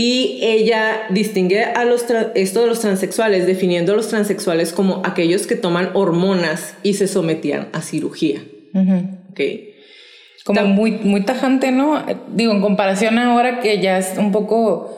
y 0.00 0.38
ella 0.42 1.08
distingue 1.10 1.64
a 1.64 1.84
los 1.84 2.06
esto 2.36 2.60
de 2.60 2.66
los 2.68 2.78
transexuales, 2.78 3.48
definiendo 3.48 3.94
a 3.94 3.96
los 3.96 4.06
transexuales 4.06 4.72
como 4.72 5.02
aquellos 5.04 5.48
que 5.48 5.56
toman 5.56 5.90
hormonas 5.94 6.76
y 6.84 6.94
se 6.94 7.08
sometían 7.08 7.66
a 7.72 7.82
cirugía. 7.82 8.40
Como 10.44 10.66
muy, 10.66 10.92
muy 10.92 11.22
tajante, 11.22 11.72
¿no? 11.72 12.06
Digo, 12.32 12.52
en 12.52 12.60
comparación 12.60 13.18
ahora 13.18 13.58
que 13.58 13.80
ya 13.80 13.98
es 13.98 14.16
un 14.16 14.30
poco... 14.30 14.96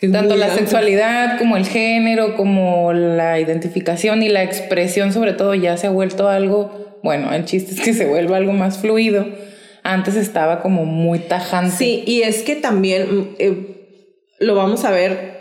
tanto 0.00 0.36
la 0.36 0.54
sexualidad 0.54 1.36
como 1.40 1.56
el 1.56 1.66
género, 1.66 2.36
como 2.36 2.92
la 2.92 3.40
identificación 3.40 4.22
y 4.22 4.28
la 4.28 4.44
expresión 4.44 5.12
sobre 5.12 5.32
todo 5.32 5.56
ya 5.56 5.76
se 5.76 5.88
ha 5.88 5.90
vuelto 5.90 6.28
algo, 6.28 7.00
bueno, 7.02 7.34
el 7.34 7.44
chiste 7.44 7.74
es 7.74 7.80
que 7.80 7.92
se 7.92 8.06
vuelva 8.06 8.36
algo 8.36 8.52
más 8.52 8.78
fluido. 8.78 9.26
Antes 9.82 10.14
estaba 10.14 10.62
como 10.62 10.84
muy 10.84 11.18
tajante. 11.18 11.74
Sí, 11.76 12.04
y 12.06 12.22
es 12.22 12.44
que 12.44 12.54
también... 12.54 13.34
Eh, 13.40 13.80
lo 14.42 14.54
vamos 14.54 14.84
a 14.84 14.90
ver 14.90 15.32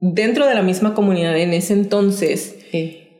dentro 0.00 0.46
de 0.46 0.54
la 0.54 0.62
misma 0.62 0.94
comunidad 0.94 1.36
en 1.38 1.54
ese 1.54 1.72
entonces. 1.72 2.56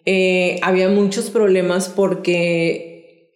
Eh, 0.06 0.58
había 0.62 0.88
muchos 0.88 1.30
problemas 1.30 1.88
porque 1.88 3.30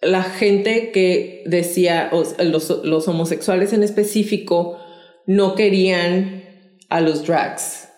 la 0.00 0.22
gente 0.22 0.90
que 0.90 1.42
decía, 1.46 2.10
los, 2.38 3.08
homosexuales 3.08 3.72
en 3.72 3.82
específico, 3.82 4.78
no 5.26 5.54
querían 5.54 6.42
a 6.88 7.00
los 7.00 7.24
drags 7.26 7.88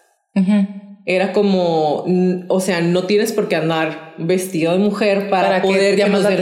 era 1.05 1.33
como, 1.33 2.05
o 2.49 2.61
sea, 2.61 2.81
no 2.81 3.05
tienes 3.05 3.33
por 3.33 3.49
qué 3.49 3.57
andar 3.57 4.15
vestido 4.19 4.73
de 4.73 4.79
mujer 4.79 5.31
para, 5.31 5.61
poder 5.61 5.97
que, 5.97 6.09
nos 6.09 6.23
den, 6.23 6.41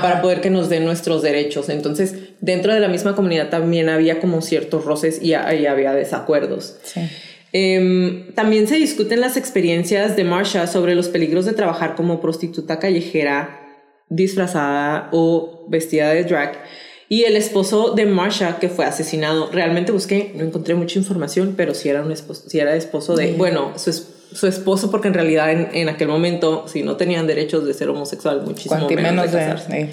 para 0.00 0.22
poder 0.22 0.40
que 0.40 0.50
nos 0.50 0.68
den 0.68 0.84
nuestros 0.84 1.22
derechos. 1.22 1.68
Entonces, 1.68 2.14
dentro 2.40 2.72
de 2.74 2.80
la 2.80 2.88
misma 2.88 3.14
comunidad 3.14 3.48
también 3.48 3.88
había 3.88 4.20
como 4.20 4.42
ciertos 4.42 4.84
roces 4.84 5.22
y, 5.22 5.34
había 5.34 5.92
desacuerdos. 5.92 6.78
Em, 7.52 8.32
también 8.34 8.66
se 8.66 8.76
discuten 8.76 9.20
las 9.20 9.36
experiencias 9.36 10.16
de 10.16 10.24
Marsha 10.24 10.66
sobre 10.66 10.94
los 10.94 11.08
peligros 11.08 11.46
de 11.46 11.52
trabajar 11.52 11.94
como 11.94 12.20
prostituta 12.20 12.78
callejera, 12.78 13.60
disfrazada 14.08 15.08
o 15.12 15.64
vestida 15.68 16.10
de 16.10 16.24
drag 16.24 16.62
y 17.08 17.24
el 17.24 17.36
esposo 17.36 17.94
de 17.94 18.06
Marsha 18.06 18.58
que 18.58 18.68
fue 18.68 18.84
asesinado. 18.84 19.50
Realmente 19.52 19.92
busqué, 19.92 20.32
no 20.34 20.44
encontré 20.44 20.74
mucha 20.74 20.98
información, 20.98 21.54
pero 21.56 21.74
sí 21.74 21.88
era 21.88 22.02
un 22.02 22.10
esposo, 22.10 22.48
sí 22.48 22.58
era 22.58 22.74
esposo 22.74 23.14
de, 23.14 23.32
bueno, 23.34 23.72
su, 23.76 23.92
su, 23.92 24.46
esposo 24.46 24.90
porque 24.90 25.08
en 25.08 25.14
realidad 25.14 25.52
en, 25.52 25.68
en, 25.72 25.88
aquel 25.88 26.08
momento 26.08 26.66
si 26.66 26.82
no 26.82 26.96
tenían 26.96 27.26
derechos 27.26 27.64
de 27.64 27.74
ser 27.74 27.88
homosexual, 27.90 28.42
muchísimo 28.42 28.88
menos, 28.90 29.30
de 29.30 29.38
casarse. 29.38 29.90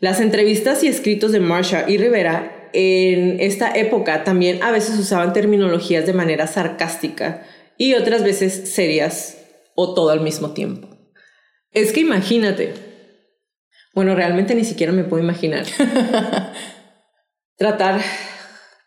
Las 0.00 0.20
entrevistas 0.20 0.82
y 0.82 0.88
escritos 0.88 1.32
de 1.32 1.40
Marsha 1.40 1.84
y 1.88 1.98
Rivera 1.98 2.70
en 2.72 3.40
esta 3.40 3.70
época 3.70 4.24
también 4.24 4.62
a 4.62 4.72
veces 4.72 4.98
usaban 4.98 5.32
terminologías 5.32 6.06
de 6.06 6.12
manera 6.12 6.46
sarcástica 6.46 7.44
y 7.78 7.94
otras 7.94 8.24
veces 8.24 8.72
serias 8.74 9.38
o 9.74 9.94
todo 9.94 10.10
al 10.10 10.20
mismo 10.20 10.52
tiempo. 10.52 10.88
Es 11.72 11.92
que 11.92 12.00
imagínate, 12.00 12.72
Bueno, 13.94 14.16
realmente 14.16 14.56
ni 14.56 14.64
siquiera 14.64 14.92
me 14.92 15.04
puedo 15.04 15.22
imaginar. 15.22 15.64
tratar, 17.56 18.00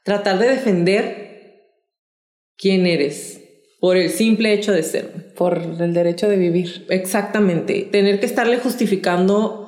tratar 0.04 0.38
de 0.38 0.50
defender 0.50 1.63
quién 2.58 2.86
eres 2.86 3.41
por 3.80 3.96
el 3.96 4.10
simple 4.10 4.52
hecho 4.54 4.74
de 4.74 4.84
ser. 4.84 5.34
Por 5.34 5.60
el 5.80 5.93
derecho 5.93 6.28
de 6.28 6.36
vivir. 6.36 6.86
Exactamente. 6.89 7.88
Tener 7.89 8.20
que 8.20 8.26
estarle 8.26 8.58
justificando 8.58 9.66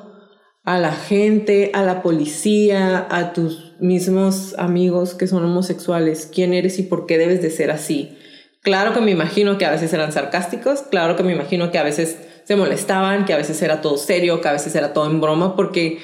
a 0.70 0.78
la 0.78 0.92
gente, 0.92 1.72
a 1.74 1.82
la 1.82 2.04
policía, 2.04 3.08
a 3.10 3.34
tus 3.34 3.74
mismos 3.80 4.54
amigos 4.60 5.16
que 5.16 5.26
son 5.26 5.44
homosexuales, 5.44 6.30
quién 6.32 6.54
eres 6.54 6.78
y 6.78 6.84
por 6.84 7.08
qué 7.08 7.18
debes 7.18 7.42
de 7.42 7.50
ser 7.50 7.72
así. 7.72 8.16
Claro 8.62 8.94
que 8.94 9.02
me 9.02 9.10
imagino 9.10 9.58
que 9.58 9.66
a 9.66 9.72
veces 9.72 9.92
eran 9.94 10.12
sarcásticos, 10.12 10.84
claro 10.84 11.16
que 11.16 11.24
me 11.24 11.32
imagino 11.32 11.72
que 11.72 11.80
a 11.80 11.84
veces 11.84 12.20
se 12.44 12.56
molestaban, 12.56 13.26
que 13.26 13.34
a 13.34 13.38
veces 13.38 13.60
era 13.64 13.82
todo 13.82 13.98
serio, 13.98 14.42
que 14.42 14.48
a 14.48 14.52
veces 14.52 14.76
era 14.76 14.94
todo 14.94 15.10
en 15.10 15.20
broma, 15.20 15.56
porque 15.56 15.98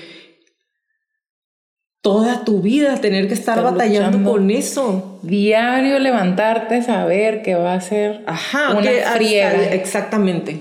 toda 2.01 2.43
tu 2.43 2.63
vida 2.63 2.95
tener 2.95 3.27
que 3.27 3.35
estar, 3.35 3.61
batallando 3.61 4.31
con 4.31 4.49
eso. 4.49 5.19
Diario 5.21 5.99
levantarte, 5.99 6.81
saber 6.81 7.43
que 7.43 7.53
va 7.53 7.75
a 7.75 7.81
ser 7.81 8.23
Ajá, 8.25 8.71
una 8.71 8.89
friega. 9.15 9.73
Exactamente, 9.75 10.59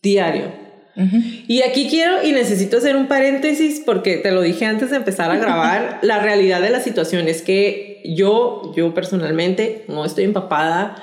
diario. 0.00 0.61
Y 0.94 1.62
aquí 1.62 1.88
quiero 1.88 2.22
y 2.22 2.32
necesito 2.32 2.76
hacer 2.76 2.96
un 2.96 3.06
paréntesis 3.06 3.82
porque 3.84 4.18
te 4.18 4.30
lo 4.30 4.42
dije 4.42 4.66
antes 4.66 4.90
de 4.90 4.96
empezar 4.96 5.30
a 5.30 5.36
grabar. 5.36 5.98
la 6.02 6.18
realidad 6.18 6.60
de 6.60 6.70
la 6.70 6.80
situación 6.80 7.28
es 7.28 7.42
que 7.42 8.02
yo, 8.04 8.72
yo 8.76 8.92
personalmente 8.94 9.84
no 9.88 10.04
estoy 10.04 10.24
empapada 10.24 10.96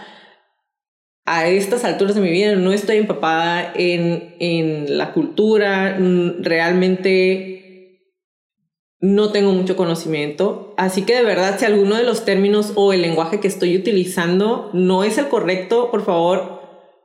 a 1.26 1.48
estas 1.48 1.86
alturas 1.86 2.16
de 2.16 2.22
mi 2.22 2.32
vida, 2.32 2.56
no 2.56 2.72
estoy 2.74 2.98
empapada 2.98 3.72
en, 3.76 4.36
en 4.40 4.98
la 4.98 5.14
cultura, 5.14 5.98
realmente 6.40 7.60
no 9.00 9.32
tengo 9.32 9.52
mucho 9.52 9.76
conocimiento. 9.76 10.74
Así 10.78 11.04
que 11.04 11.16
de 11.16 11.24
verdad, 11.24 11.58
si 11.58 11.66
alguno 11.66 11.96
de 11.96 12.04
los 12.04 12.26
términos 12.26 12.74
o 12.76 12.94
el 12.94 13.02
lenguaje 13.02 13.40
que 13.40 13.48
estoy 13.48 13.76
utilizando 13.76 14.70
no 14.74 15.04
es 15.04 15.18
el 15.18 15.28
correcto, 15.28 15.92
por 15.92 16.04
favor, 16.04 16.59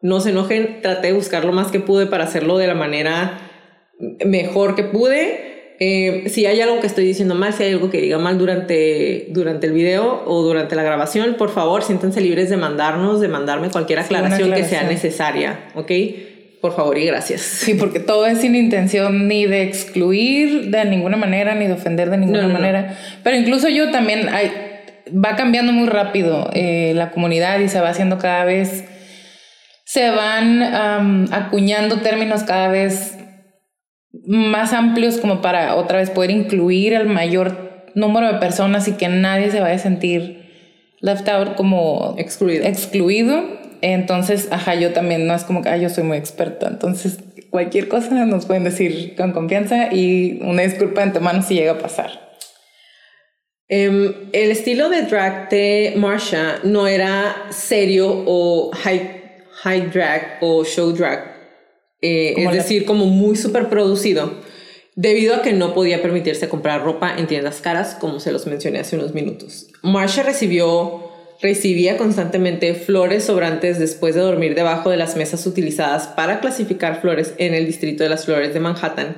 no 0.05 0.21
se 0.21 0.31
enojen, 0.31 0.83
traté 0.83 1.07
de 1.09 1.13
buscar 1.15 1.47
lo 1.47 1.53
más 1.53 1.69
que 1.73 1.81
pude 1.81 2.05
para 2.05 2.25
hacerlo 2.25 2.59
de 2.59 2.67
la 2.67 2.75
manera 2.75 3.39
mejor 4.27 4.75
que 4.75 4.85
pude. 4.85 5.77
Eh, 5.81 6.25
si 6.29 6.45
hay 6.45 6.61
algo 6.61 6.79
que 6.81 6.87
estoy 6.87 7.07
diciendo 7.07 7.35
mal, 7.35 7.55
si 7.55 7.63
hay 7.63 7.73
algo 7.73 7.89
que 7.89 8.03
diga 8.03 8.19
mal 8.19 8.37
durante, 8.37 9.29
durante 9.31 9.67
el 9.67 9.73
video 9.73 10.23
o 10.27 10.43
durante 10.43 10.77
la 10.77 10.83
grabación, 10.83 11.37
por 11.39 11.49
favor, 11.49 11.83
siéntense 11.83 12.21
libres 12.21 12.51
de 12.51 12.59
mandarnos, 12.59 13.23
de 13.23 13.29
mandarme 13.29 13.71
cualquier 13.71 14.01
aclaración, 14.01 14.53
que 14.53 14.65
sea 14.65 14.83
necesaria, 14.83 15.71
¿ok? 15.75 15.91
Por 16.61 16.77
favor 16.77 16.99
y 16.99 17.07
gracias. 17.07 17.41
Sí, 17.41 17.73
porque 17.73 17.99
todo 17.99 18.27
es 18.27 18.43
sin 18.43 18.55
intención 18.55 19.27
ni 19.27 19.47
de 19.47 19.63
excluir 19.63 20.71
de 20.71 20.85
ninguna 20.85 21.17
manera, 21.17 21.55
ni 21.55 21.67
de 21.67 21.73
ofender 21.73 22.11
de 22.11 22.19
ninguna 22.19 22.49
manera. 22.49 22.99
Pero 23.23 23.39
incluso 23.39 23.71
yo 23.71 23.91
también, 23.91 24.29
hay, 24.29 24.53
va 25.13 25.35
cambiando 25.35 25.73
muy 25.73 25.89
rápido 25.89 26.51
eh, 26.53 26.93
la 26.95 27.11
comunidad 27.11 27.59
y 27.61 27.71
se 27.71 27.81
va 27.81 27.89
haciendo 27.89 28.19
cada 28.19 28.45
vez 28.45 28.85
se 29.95 30.11
van 30.11 31.33
acuñando 31.33 32.01
términos 32.01 32.43
cada 32.43 32.67
vez 32.67 33.17
más 34.27 34.73
amplios 34.73 35.19
como 35.19 35.41
para 35.41 35.77
otra 35.77 35.99
vez 35.99 36.11
poder 36.11 36.33
incluir 36.33 36.95
el 36.95 37.07
mayor 37.07 37.85
número 37.95 38.33
de 38.33 38.41
personas 38.41 38.89
y 38.89 38.95
que 38.95 39.07
nadie 39.07 39.53
se 39.53 39.61
vaya 39.61 39.77
a 39.77 39.79
sentir 39.79 40.51
left 41.01 41.29
out 41.29 41.55
como 41.55 42.17
excluido. 42.19 42.65
excluido. 42.65 43.45
Entonces, 43.83 44.49
ajá, 44.51 44.75
yo 44.75 44.93
también 44.93 45.29
no 45.29 45.35
es 45.37 45.45
como 45.45 45.63
que 45.63 45.69
ah, 45.69 45.77
yo 45.77 45.89
soy 45.89 46.03
muy 46.03 46.17
experta. 46.17 46.67
Entonces, 46.67 47.21
cualquier 47.51 47.87
cosa 47.87 48.27
nos 48.27 48.47
pueden 48.47 48.65
decir 48.65 49.15
con 49.15 49.31
confianza 49.31 49.95
y 49.95 50.41
una 50.43 50.63
disculpa 50.63 51.03
de 51.03 51.07
antemano 51.07 51.41
si 51.41 51.55
llega 51.55 51.71
a 51.71 51.79
pasar. 51.79 52.35
Em, 53.69 54.13
el 54.33 54.51
estilo 54.51 54.89
de 54.89 55.03
drag 55.03 55.51
de 55.51 55.95
Marsha 55.97 56.57
no 56.65 56.89
era 56.89 57.37
serio 57.51 58.25
o 58.27 58.73
high 58.73 59.24
high 59.65 59.91
drag 59.91 60.39
o 60.43 60.63
show 60.65 60.93
drag, 60.93 61.25
eh, 62.03 62.35
es 62.37 62.53
decir, 62.53 62.85
como 62.85 63.07
muy 63.07 63.35
super 63.35 63.71
producido, 63.71 64.35
debido 64.95 65.35
a 65.35 65.43
que 65.43 65.55
no 65.55 65.73
podía 65.73 66.03
permitirse 66.03 66.49
comprar 66.51 66.85
ropa 66.85 67.17
en 67.17 67.27
tiendas 67.27 67.63
caras, 67.63 67.97
como 67.99 68.21
se 68.21 68.31
los 68.31 68.47
mencioné 68.47 68.81
hace 68.81 68.97
unos 68.97 69.15
minutos. 69.15 69.69
Marsha 69.83 70.23
recibió, 70.23 71.11
recibía 71.41 71.97
constantemente 71.97 72.75
flores 72.75 73.25
sobrantes 73.25 73.79
después 73.79 74.15
de 74.15 74.21
dormir 74.21 74.55
debajo 74.55 74.91
de 74.91 74.99
las 74.99 75.17
mesas 75.17 75.47
utilizadas 75.47 76.09
para 76.09 76.41
clasificar 76.41 77.01
flores 77.01 77.33
en 77.39 77.55
el 77.55 77.67
distrito 77.67 78.05
de 78.05 78.11
las 78.11 78.27
flores 78.27 78.53
de 78.53 78.61
Manhattan. 78.61 79.17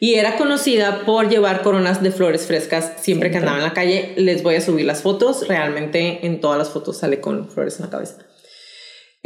Y 0.00 0.14
era 0.14 0.36
conocida 0.36 1.04
por 1.04 1.28
llevar 1.28 1.62
coronas 1.62 2.00
de 2.04 2.12
flores 2.12 2.46
frescas 2.46 2.92
siempre 3.00 3.32
que 3.32 3.38
andaba 3.38 3.58
en 3.58 3.64
la 3.64 3.72
calle. 3.72 4.12
Les 4.16 4.44
voy 4.44 4.54
a 4.54 4.60
subir 4.60 4.86
las 4.86 5.02
fotos. 5.02 5.48
Realmente 5.48 6.24
en 6.24 6.40
todas 6.40 6.56
las 6.56 6.70
fotos 6.70 6.98
sale 6.98 7.20
con 7.20 7.48
flores 7.48 7.80
en 7.80 7.86
la 7.86 7.90
cabeza. 7.90 8.27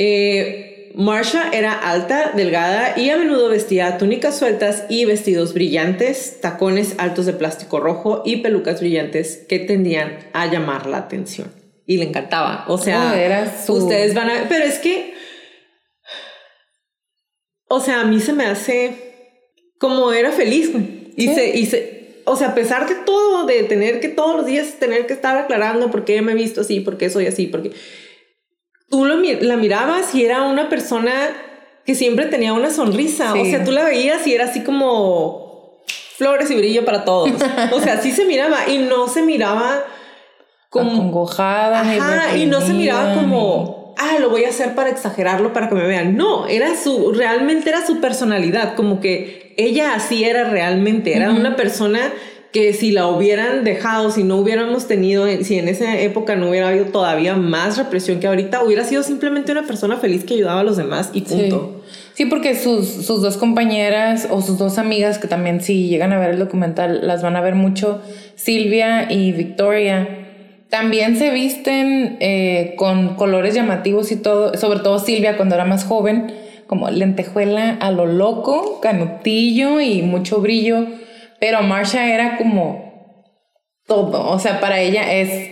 Eh, 0.05 0.91
Marsha 0.97 1.51
era 1.53 1.73
alta, 1.73 2.33
delgada 2.35 2.95
y 2.99 3.11
a 3.11 3.17
menudo 3.17 3.49
vestía 3.49 3.99
túnicas 3.99 4.37
sueltas 4.37 4.85
y 4.89 5.05
vestidos 5.05 5.55
brillantes, 5.55 6.41
tacones 6.41 6.97
altos 6.99 7.25
de 7.25 7.35
plástico 7.35 7.79
rojo 7.79 8.23
y 8.27 8.39
pelucas 8.39 8.81
brillantes 8.81 9.45
que 9.49 9.61
tendían 9.61 10.19
a 10.33 10.47
llamar 10.47 10.87
la 10.87 10.99
atención. 10.99 11.53
Y 11.87 11.99
le 11.99 12.07
encantaba. 12.07 12.65
O 12.67 12.79
sea, 12.79 13.15
oh, 13.69 13.73
ustedes 13.75 14.13
van 14.15 14.29
a 14.29 14.35
ver, 14.35 14.47
pero 14.49 14.65
es 14.65 14.81
que, 14.81 15.15
o 17.69 17.79
sea, 17.79 18.01
a 18.01 18.05
mí 18.05 18.19
se 18.19 18.33
me 18.33 18.47
hace 18.47 19.45
como 19.79 20.13
era 20.13 20.33
feliz. 20.33 20.73
Y, 21.17 21.29
se, 21.29 21.57
y 21.57 21.67
se, 21.67 22.23
o 22.25 22.37
sea, 22.37 22.49
a 22.49 22.55
pesar 22.57 22.89
de 22.89 22.97
todo, 23.07 23.47
de 23.47 23.63
tener 23.63 24.01
que 24.01 24.09
todos 24.09 24.37
los 24.37 24.47
días 24.47 24.75
tener 24.81 25.07
que 25.07 25.13
estar 25.13 25.37
aclarando 25.37 25.93
por 25.93 26.05
qué 26.05 26.23
me 26.23 26.33
he 26.33 26.35
visto 26.35 26.63
así, 26.63 26.81
por 26.81 26.99
qué 26.99 27.09
soy 27.09 27.27
así, 27.27 27.47
porque 27.47 27.71
tú 28.93 29.07
la 29.07 29.57
mirabas 29.57 30.15
y 30.15 30.23
era 30.23 30.43
una 30.43 30.69
persona 30.69 31.13
que 31.87 31.95
siempre 31.95 32.27
tenía 32.27 32.53
una 32.53 32.69
sonrisa. 32.69 33.33
O 33.33 33.45
sea, 33.47 33.65
tú 33.65 33.73
la 33.73 33.85
veías 33.85 34.27
y 34.27 34.35
era 34.35 34.45
así 34.45 34.63
como 34.63 35.81
flores 36.19 36.51
y 36.51 36.57
brillo 36.57 36.85
para 36.85 37.03
todos. 37.03 37.31
o 37.73 37.81
sea, 37.81 37.95
así 37.95 38.13
se 38.13 38.27
miraba 38.27 38.69
y 38.69 38.77
no 38.77 39.09
se 39.09 39.23
miraba 39.23 39.83
como 40.69 40.93
acongojada. 40.93 41.81
Ajá, 41.81 42.37
y 42.37 42.45
no 42.45 42.61
se 42.61 42.75
miraba 42.75 43.15
como, 43.15 43.95
ah, 43.97 44.19
lo 44.21 44.29
voy 44.29 44.45
a 44.45 44.51
hacer 44.51 44.75
para 44.75 44.91
exagerarlo, 44.91 45.55
para 45.55 45.71
que 45.71 45.75
me 45.75 45.87
vean. 45.87 46.19
No, 46.19 46.47
era 46.47 46.77
su, 46.77 47.13
realmente 47.13 47.71
era 47.71 47.87
su 47.87 47.99
personalidad, 47.99 48.75
como 48.75 49.01
que 49.01 49.55
ella 49.57 49.95
así 49.95 50.25
era 50.25 50.45
realmente, 50.45 51.17
era 51.17 51.31
una 51.31 51.57
persona 51.57 52.13
que 52.53 52.75
si 52.75 52.93
la 52.93 53.07
hubieran 53.09 53.65
dejado, 53.65 54.11
si 54.11 54.25
no 54.25 54.37
hubiéramos 54.37 54.87
tenido, 54.87 55.27
si 55.43 55.59
en 55.59 55.69
esa 55.69 55.99
época 55.99 56.37
no 56.37 56.51
hubiera 56.51 56.69
habido 56.69 56.85
todavía 56.87 57.35
más 57.35 57.79
represión 57.79 58.21
que 58.21 58.27
ahorita, 58.27 58.63
hubiera 58.63 58.85
sido 58.85 59.03
simplemente 59.03 59.53
una 59.53 59.63
persona 59.63 59.97
feliz 59.97 60.25
que 60.25 60.35
ayudaba 60.35 60.61
a 60.61 60.65
los 60.65 60.77
demás 60.77 61.11
y 61.15 61.23
punto. 61.23 61.83
Sí, 62.13 62.27
porque 62.27 62.55
sus, 62.55 62.87
sus, 62.87 63.23
dos 63.23 63.39
compañeras 63.39 64.29
o 64.31 64.43
sus 64.43 64.59
dos 64.59 64.77
amigas, 64.77 65.17
que 65.19 65.29
también 65.29 65.63
si 65.63 65.89
llegan 65.89 66.13
a 66.13 66.19
ver 66.19 66.33
el 66.33 66.39
documental, 66.39 67.07
las 67.07 67.23
van 67.23 67.37
a 67.37 67.41
ver 67.41 67.55
mucho, 67.55 68.03
Silvia 68.35 69.11
y 69.11 69.33
Victoria, 69.33 70.07
también 70.69 71.17
se 71.17 71.31
visten 71.31 72.19
eh, 72.21 72.75
con 72.77 73.17
colores 73.17 73.55
llamativos 73.55 74.13
y 74.13 74.17
todo, 74.17 74.59
sobre 74.59 74.81
todo 74.81 74.99
Silvia 74.99 75.39
cuando 75.39 75.55
era 75.55 75.65
más 75.65 75.85
joven, 75.85 76.35
como 76.67 76.91
lentejuela 76.91 77.79
a 77.81 77.91
lo 77.91 78.05
loco, 78.05 78.81
canutillo 78.83 79.81
y 79.81 80.03
mucho 80.03 80.41
brillo 80.43 80.87
pero 81.43 81.61
Marsha 81.61 82.07
era 82.07 82.37
como 82.37 83.25
todo, 83.89 84.31
o 84.31 84.39
sea, 84.39 84.61
para 84.61 84.79
ella 84.79 85.13
es, 85.13 85.51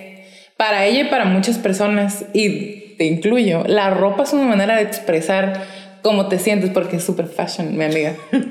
para 0.57 0.85
ella 0.85 1.01
y 1.01 1.05
para 1.07 1.25
muchas 1.25 1.59
personas, 1.59 2.27
y 2.33 2.95
te 2.97 3.07
incluyo, 3.07 3.65
la 3.67 3.91
ropa 3.91 4.23
es 4.23 4.33
una 4.33 4.45
manera 4.45 4.77
de 4.77 4.83
expresar 4.83 5.65
cómo 6.03 6.29
te 6.29 6.39
sientes, 6.39 6.71
porque 6.71 6.99
es 6.99 7.03
super 7.03 7.27
fashion, 7.27 7.77
mi 7.77 7.87
amiga. 7.87 8.15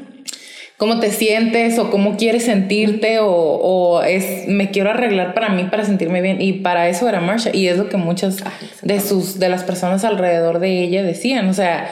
cómo 0.76 1.00
te 1.00 1.12
sientes 1.12 1.80
o 1.80 1.90
cómo 1.90 2.18
quieres 2.18 2.44
sentirte 2.44 3.20
o, 3.20 3.32
o, 3.32 4.04
es 4.04 4.46
me 4.50 4.70
quiero 4.70 4.90
arreglar 4.90 5.34
para 5.34 5.48
mí 5.48 5.64
para 5.64 5.86
sentirme 5.86 6.22
bien 6.22 6.42
y 6.42 6.54
para 6.54 6.90
eso 6.90 7.08
era 7.08 7.22
Marsha 7.22 7.52
y 7.54 7.68
es 7.68 7.78
lo 7.78 7.88
que 7.88 7.98
muchas 7.98 8.42
ah, 8.46 8.52
de 8.82 9.00
sus 9.02 9.40
de 9.40 9.50
las 9.50 9.64
personas 9.64 10.06
alrededor 10.06 10.60
de 10.60 10.82
ella 10.82 11.04
decían 11.04 11.50
o 11.50 11.54
sea 11.54 11.90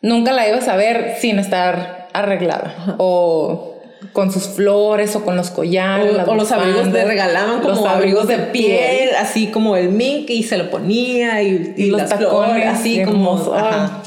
nunca 0.00 0.32
la 0.32 0.48
ibas 0.48 0.68
a 0.68 0.76
ver 0.76 1.16
sin 1.18 1.38
estar 1.38 2.08
arreglada 2.14 2.96
o 2.96 3.73
con 4.12 4.32
sus 4.32 4.48
flores 4.48 5.14
o 5.16 5.24
con 5.24 5.36
los 5.36 5.50
collares. 5.50 6.16
O, 6.26 6.34
los 6.34 6.50
abrigos 6.52 6.88
le 6.88 7.04
regalaban 7.04 7.60
como 7.60 7.74
los 7.74 7.86
abrigos 7.86 8.28
de 8.28 8.38
piel, 8.38 9.10
así 9.18 9.48
como 9.48 9.76
el 9.76 9.90
mink 9.90 10.30
y 10.30 10.42
se 10.42 10.58
lo 10.58 10.70
ponía 10.70 11.42
y, 11.42 11.90
los 11.90 12.08
tacones 12.08 12.66
así 12.66 13.02
como... 13.04 13.54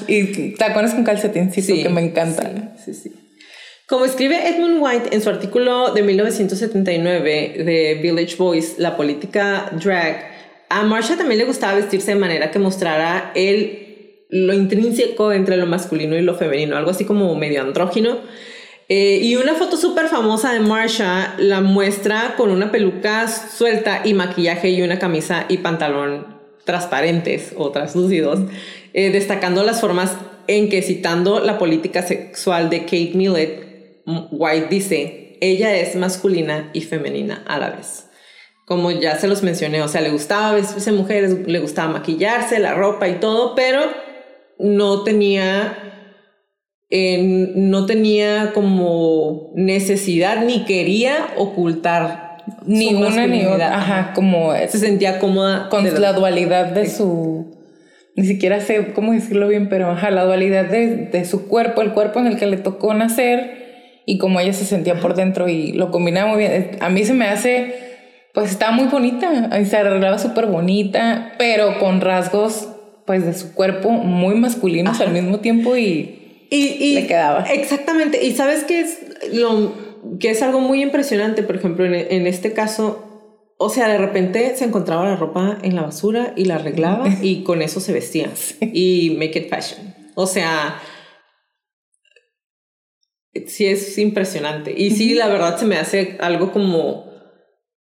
y 0.07 0.51
tacones 0.55 0.93
con 0.93 1.03
calcetincito 1.03 1.75
sí, 1.75 1.83
que 1.83 1.89
me 1.89 2.01
encantan. 2.01 2.73
Sí, 2.83 2.93
sí, 2.93 3.11
Como 3.87 4.05
escribe 4.05 4.47
Edmund 4.47 4.77
White 4.81 5.09
en 5.15 5.21
su 5.21 5.29
artículo 5.29 5.93
de 5.93 6.03
1979 6.03 7.63
de 7.63 7.99
Village 8.01 8.35
Voice, 8.37 8.75
La 8.77 8.95
política 8.95 9.71
drag, 9.71 10.37
a 10.69 10.83
Marsha 10.83 11.17
también 11.17 11.39
le 11.39 11.45
gustaba 11.45 11.75
vestirse 11.75 12.13
de 12.13 12.19
manera 12.19 12.51
que 12.51 12.59
mostrara 12.59 13.31
el, 13.35 14.25
lo 14.29 14.53
intrínseco 14.53 15.31
entre 15.31 15.57
lo 15.57 15.65
masculino 15.65 16.17
y 16.17 16.21
lo 16.21 16.35
femenino, 16.35 16.75
algo 16.75 16.91
así 16.91 17.05
como 17.05 17.33
medio 17.35 17.61
andrógino 17.61 18.17
Eh, 18.89 19.19
y 19.21 19.35
una 19.35 19.53
foto 19.55 19.75
súper 19.75 20.07
famosa 20.07 20.53
de 20.53 20.61
Marsha 20.61 21.35
la 21.37 21.59
muestra 21.59 22.35
con 22.37 22.51
una 22.51 22.71
peluca 22.71 23.27
suelta 23.27 24.01
y 24.05 24.13
maquillaje 24.13 24.69
y 24.69 24.81
una 24.81 24.97
camisa 24.97 25.45
y 25.49 25.57
pantalón 25.57 26.37
transparentes 26.63 27.53
o 27.57 27.71
translúcidos, 27.71 28.41
eh, 28.93 29.09
destacando 29.09 29.63
las 29.63 29.81
formas 29.81 30.15
en 30.47 30.69
que 30.69 30.81
citando 30.81 31.39
la 31.39 31.57
política 31.57 32.03
sexual 32.03 32.69
de 32.69 32.81
Kate 32.81 33.11
Millett, 33.15 34.03
White 34.31 34.67
dice, 34.69 35.37
ella 35.41 35.75
es 35.75 35.95
masculina 35.95 36.69
y 36.73 36.81
femenina 36.81 37.43
a 37.47 37.57
la 37.57 37.71
vez. 37.71 38.05
Como 38.65 38.91
ya 38.91 39.17
se 39.17 39.27
los 39.27 39.43
mencioné, 39.43 39.81
o 39.81 39.87
sea, 39.87 40.01
le 40.01 40.09
gustaba 40.09 40.53
vestirse 40.53 40.91
mujeres, 40.91 41.47
le 41.47 41.59
gustaba 41.59 41.91
maquillarse, 41.91 42.59
la 42.59 42.73
ropa 42.73 43.07
y 43.07 43.15
todo, 43.15 43.55
pero 43.55 43.81
no 44.59 45.03
tenía 45.03 45.96
no 46.89 47.85
tenía 47.85 48.51
como 48.53 49.51
necesidad 49.55 50.43
ni 50.43 50.63
quería 50.63 51.27
ocultar 51.37 52.37
ni 52.65 52.93
una 52.95 53.27
ni 53.27 53.45
otra. 53.45 53.77
Ajá, 53.77 54.13
como 54.13 54.53
se 54.53 54.77
sentía 54.77 55.19
cómoda 55.19 55.69
con 55.69 55.83
la, 55.99 56.13
dualidad 56.13 56.67
de 56.67 56.89
su 56.89 57.57
ni 58.15 58.25
siquiera 58.25 58.61
sé 58.61 58.93
cómo 58.93 59.11
decirlo 59.13 59.47
bien, 59.47 59.69
pero 59.69 59.91
ajá, 59.91 60.09
la 60.09 60.23
dualidad 60.23 60.65
de, 60.65 61.07
de, 61.11 61.25
su 61.25 61.47
cuerpo, 61.47 61.81
el 61.81 61.91
cuerpo 61.91 62.19
en 62.19 62.27
el 62.27 62.37
que 62.37 62.47
le 62.47 62.57
tocó 62.57 62.93
nacer 62.93 64.01
y 64.07 64.17
como 64.17 64.39
ella 64.39 64.53
se 64.53 64.65
sentía 64.65 64.99
por 64.99 65.13
dentro 65.13 65.47
y 65.47 65.73
lo 65.73 65.91
combinaba 65.91 66.31
muy 66.31 66.39
bien. 66.39 66.71
A 66.79 66.89
mí 66.89 67.03
se 67.03 67.13
me 67.13 67.27
hace, 67.27 67.75
pues 68.33 68.49
estaba 68.49 68.71
muy 68.71 68.85
bonita, 68.85 69.49
se 69.65 69.77
arreglaba 69.77 70.17
súper 70.17 70.47
bonita, 70.47 71.33
pero 71.37 71.77
con 71.79 72.01
rasgos 72.01 72.69
pues 73.05 73.23
de 73.23 73.33
su 73.33 73.53
cuerpo 73.53 73.91
muy 73.91 74.35
masculinos 74.35 74.99
al 74.99 75.11
mismo 75.11 75.39
tiempo 75.39 75.77
y 75.77 76.26
y, 76.49 76.93
le 76.93 77.07
quedaba. 77.07 77.43
Exactamente. 77.43 78.23
Y 78.25 78.33
sabes 78.33 78.63
que 78.63 78.81
es 78.81 78.99
lo 79.33 79.73
que 80.19 80.29
es 80.29 80.41
algo 80.41 80.59
muy 80.59 80.81
impresionante, 80.81 81.43
por 81.43 81.55
ejemplo, 81.55 81.85
en, 81.85 82.27
este 82.27 82.53
caso, 82.53 83.03
o 83.57 83.69
sea, 83.69 83.87
de 83.87 83.97
repente 83.97 84.55
se 84.55 84.65
encontraba 84.65 85.05
la 85.05 85.15
ropa 85.15 85.57
en 85.61 85.75
la 85.75 85.81
basura 85.81 86.33
y 86.35 86.45
la 86.45 86.55
arreglaba 86.55 87.07
y 87.21 87.43
con 87.43 87.61
eso 87.61 87.79
se 87.79 87.93
vestía 87.93 88.31
y 88.61 89.15
make 89.17 89.39
it 89.39 89.49
fashion. 89.49 89.93
O 90.15 90.25
sea, 90.25 90.81
sí 93.45 93.67
es 93.67 93.97
impresionante. 93.97 94.73
Y 94.75 94.91
sí, 94.91 95.13
la 95.13 95.27
verdad 95.27 95.57
se 95.57 95.65
me 95.65 95.77
hace 95.77 96.17
algo 96.19 96.51
como 96.51 97.06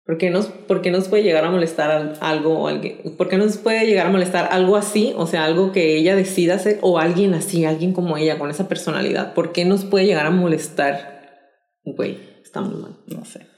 ¿Por 0.07 0.19
qué, 0.19 0.31
nos, 0.31 0.47
¿Por 0.47 0.87
nos 0.87 1.09
puede 1.09 1.25
llegar 1.25 1.45
a 1.45 1.51
molestar 1.51 2.14
algo 2.21 2.61
o 2.61 2.69
alguien? 2.69 3.16
¿Por 3.19 3.29
qué 3.29 3.38
nos 3.38 3.57
puede 3.57 3.87
llegar 3.87 4.07
a 4.07 4.11
molestar 4.11 4.49
algo 4.53 4.77
así? 4.77 5.12
O 5.16 5.27
sea, 5.27 5.45
algo 5.45 5.73
que 5.73 5.97
ella 5.97 6.14
decida 6.14 6.55
hacer 6.55 6.79
o 6.81 7.01
alguien 7.01 7.35
así, 7.35 7.64
alguien 7.64 7.92
como 7.92 8.16
ella, 8.16 8.38
con 8.38 8.49
esa 8.49 8.69
personalidad. 8.69 9.35
¿Por 9.35 9.51
qué 9.51 9.64
nos 9.64 9.85
puede 9.85 10.07
llegar 10.07 10.27
a 10.27 10.31
molestar? 10.31 11.42
Güey, 11.83 12.19
está 12.45 12.61
muy 12.61 12.81
mal, 12.81 12.97
no 13.09 13.25
sé. 13.25 13.49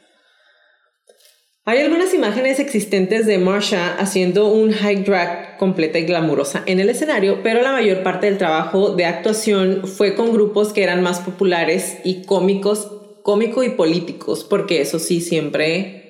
Hay 1.67 1.81
algunas 1.81 2.15
imágenes 2.15 2.61
existentes 2.61 3.27
de 3.27 3.37
Marsha 3.37 3.97
haciendo 3.99 4.51
un 4.51 4.73
high 4.73 5.05
drag 5.05 5.59
completa 5.59 5.99
y 5.99 6.05
glamurosa 6.05 6.63
en 6.65 6.81
el 6.81 6.89
escenario, 6.89 7.43
pero 7.43 7.61
la 7.61 7.73
mayor 7.73 8.03
parte 8.03 8.25
del 8.25 8.39
trabajo 8.39 8.95
de 8.95 9.05
actuación 9.05 9.83
fue 9.87 10.15
con 10.15 10.33
grupos 10.33 10.73
que 10.73 10.83
eran 10.83 11.03
más 11.03 11.21
populares 11.21 11.99
y 12.05 12.25
cómicos, 12.25 12.91
cómico 13.23 13.65
y 13.65 13.69
políticos, 13.69 14.47
porque 14.49 14.81
eso 14.81 14.99
sí 14.99 15.21
siempre 15.21 16.08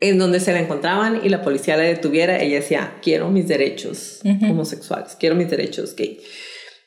en 0.00 0.18
donde 0.18 0.40
se 0.40 0.52
la 0.52 0.60
encontraban 0.60 1.20
y 1.24 1.28
la 1.28 1.42
policía 1.42 1.76
la 1.76 1.82
detuviera, 1.82 2.40
ella 2.40 2.56
decía, 2.56 2.98
quiero 3.02 3.30
mis 3.30 3.48
derechos 3.48 4.20
homosexuales, 4.24 5.16
quiero 5.18 5.34
mis 5.34 5.50
derechos 5.50 5.96
gay. 5.96 6.20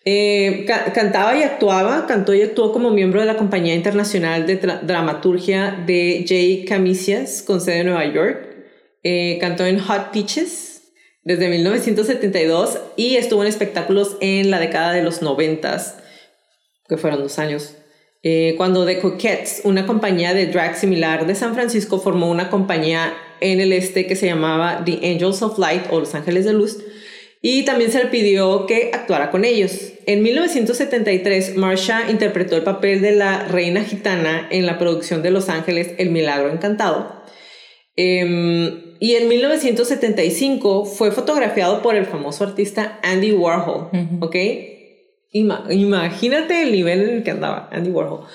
Eh, 0.04 0.66
cantaba 0.96 1.38
y 1.38 1.44
actuaba, 1.44 2.08
cantó 2.08 2.34
y 2.34 2.42
actuó 2.42 2.72
como 2.72 2.90
miembro 2.90 3.20
de 3.20 3.28
la 3.28 3.38
Compañía 3.38 3.76
Internacional 3.76 4.48
de 4.48 4.56
Dramaturgia 4.56 5.84
de 5.86 6.26
Jay 6.28 6.66
Camisias, 6.66 7.44
con 7.44 7.62
sede 7.62 7.80
en 7.80 7.88
Nueva 7.88 8.12
York. 8.12 8.48
Eh, 9.04 9.38
cantó 9.40 9.66
en 9.66 9.80
Hot 9.80 10.12
Peaches 10.12 10.94
desde 11.24 11.50
1972 11.50 12.80
y 12.96 13.18
estuvo 13.18 13.44
en 13.44 13.50
espectáculos 13.50 14.18
en 14.22 14.50
la 14.50 14.60
década 14.60 14.92
de 14.94 15.04
los 15.04 15.22
90, 15.22 15.78
que 16.88 16.98
fueron 16.98 17.22
dos 17.22 17.38
años 17.38 17.76
eh, 18.24 18.54
cuando 18.58 18.86
The 18.86 19.00
Coquettes, 19.00 19.62
una 19.64 19.88
compañía 19.88 20.34
de 20.34 20.48
drag 20.48 20.78
similar 20.78 21.26
de 21.26 21.36
San 21.36 21.56
Francisco, 21.56 22.00
formó 22.00 22.30
una 22.30 22.50
compañía 22.50 23.14
en 23.40 23.60
el 23.60 23.74
este 23.74 24.06
que 24.06 24.16
se 24.16 24.28
llamaba 24.28 24.84
The 24.86 25.00
Angels 25.04 25.42
of 25.42 25.58
Light 25.58 25.84
o 25.90 26.00
Los 26.00 26.14
Ángeles 26.14 26.46
de 26.46 26.54
Luz, 26.54 26.78
y 27.42 27.66
también 27.66 27.92
se 27.92 27.98
le 27.98 28.06
pidió 28.06 28.68
que 28.68 28.92
actuara 28.94 29.32
con 29.32 29.44
ellos. 29.44 29.94
En 30.06 30.22
1973, 30.22 31.56
Marsha 31.56 32.12
interpretó 32.12 32.56
el 32.56 32.64
papel 32.64 33.02
de 33.02 33.14
la 33.14 33.48
reina 33.48 33.84
gitana 33.84 34.48
en 34.52 34.68
la 34.68 34.78
producción 34.78 35.24
de 35.24 35.32
Los 35.32 35.50
Ángeles 35.50 35.94
El 35.98 36.12
Milagro 36.12 36.52
Encantado. 36.52 37.24
Em, 37.96 38.96
y 39.00 39.16
en 39.16 39.28
1975 39.28 40.86
fue 40.86 41.12
fotografiado 41.12 41.82
por 41.82 41.96
el 41.96 42.06
famoso 42.06 42.44
artista 42.44 43.00
Andy 43.02 43.32
Warhol, 43.32 43.90
¿ok? 44.22 44.36
Imagínate 45.32 46.64
el 46.64 46.72
nivel 46.72 47.02
en 47.02 47.10
el 47.18 47.24
que 47.24 47.32
andaba 47.32 47.70
Andy 47.72 47.90
Warhol. 47.90 48.26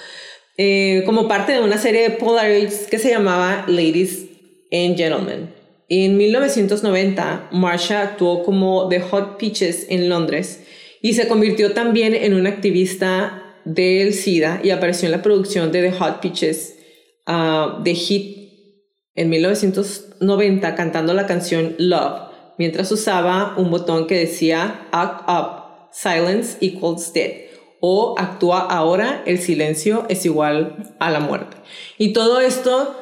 Eh, 0.59 1.03
como 1.05 1.29
parte 1.29 1.53
de 1.53 1.61
una 1.61 1.77
serie 1.77 2.03
de 2.03 2.11
Polaroids 2.11 2.87
que 2.87 2.99
se 2.99 3.11
llamaba 3.11 3.65
Ladies 3.69 4.27
and 4.73 4.97
Gentlemen. 4.97 5.55
En 5.89 6.17
1990, 6.17 7.51
Marsha 7.53 8.03
actuó 8.03 8.43
como 8.43 8.89
The 8.89 9.01
Hot 9.01 9.39
Peaches 9.39 9.87
en 9.91 10.09
Londres 10.09 10.65
y 11.03 11.13
se 11.13 11.29
convirtió 11.29 11.73
también 11.73 12.15
en 12.15 12.35
una 12.35 12.49
activista 12.49 13.55
del 13.65 14.15
SIDA 14.15 14.61
y 14.65 14.71
apareció 14.71 15.07
en 15.07 15.13
la 15.13 15.23
producción 15.23 15.71
de 15.71 15.83
The 15.83 15.93
Hot 15.93 16.21
Peaches 16.21 16.77
uh, 17.27 17.83
de 17.83 17.95
Hit 17.95 18.37
en 19.15 19.29
1990 19.29 20.75
cantando 20.75 21.15
la 21.15 21.27
canción 21.27 21.75
Love 21.79 22.23
mientras 22.59 22.91
usaba 22.91 23.55
un 23.57 23.71
botón 23.71 24.07
que 24.07 24.17
decía 24.17 24.89
Act 24.93 25.29
Up 25.29 25.66
silence 25.93 26.57
equals 26.61 27.13
dead 27.13 27.47
o 27.81 28.15
actúa 28.19 28.61
ahora, 28.61 29.23
el 29.27 29.39
silencio 29.39 30.07
es 30.09 30.25
igual 30.25 30.95
a 30.99 31.11
la 31.11 31.21
muerte. 31.21 31.57
Y 31.99 32.13
todo 32.13 32.41
esto, 32.41 32.97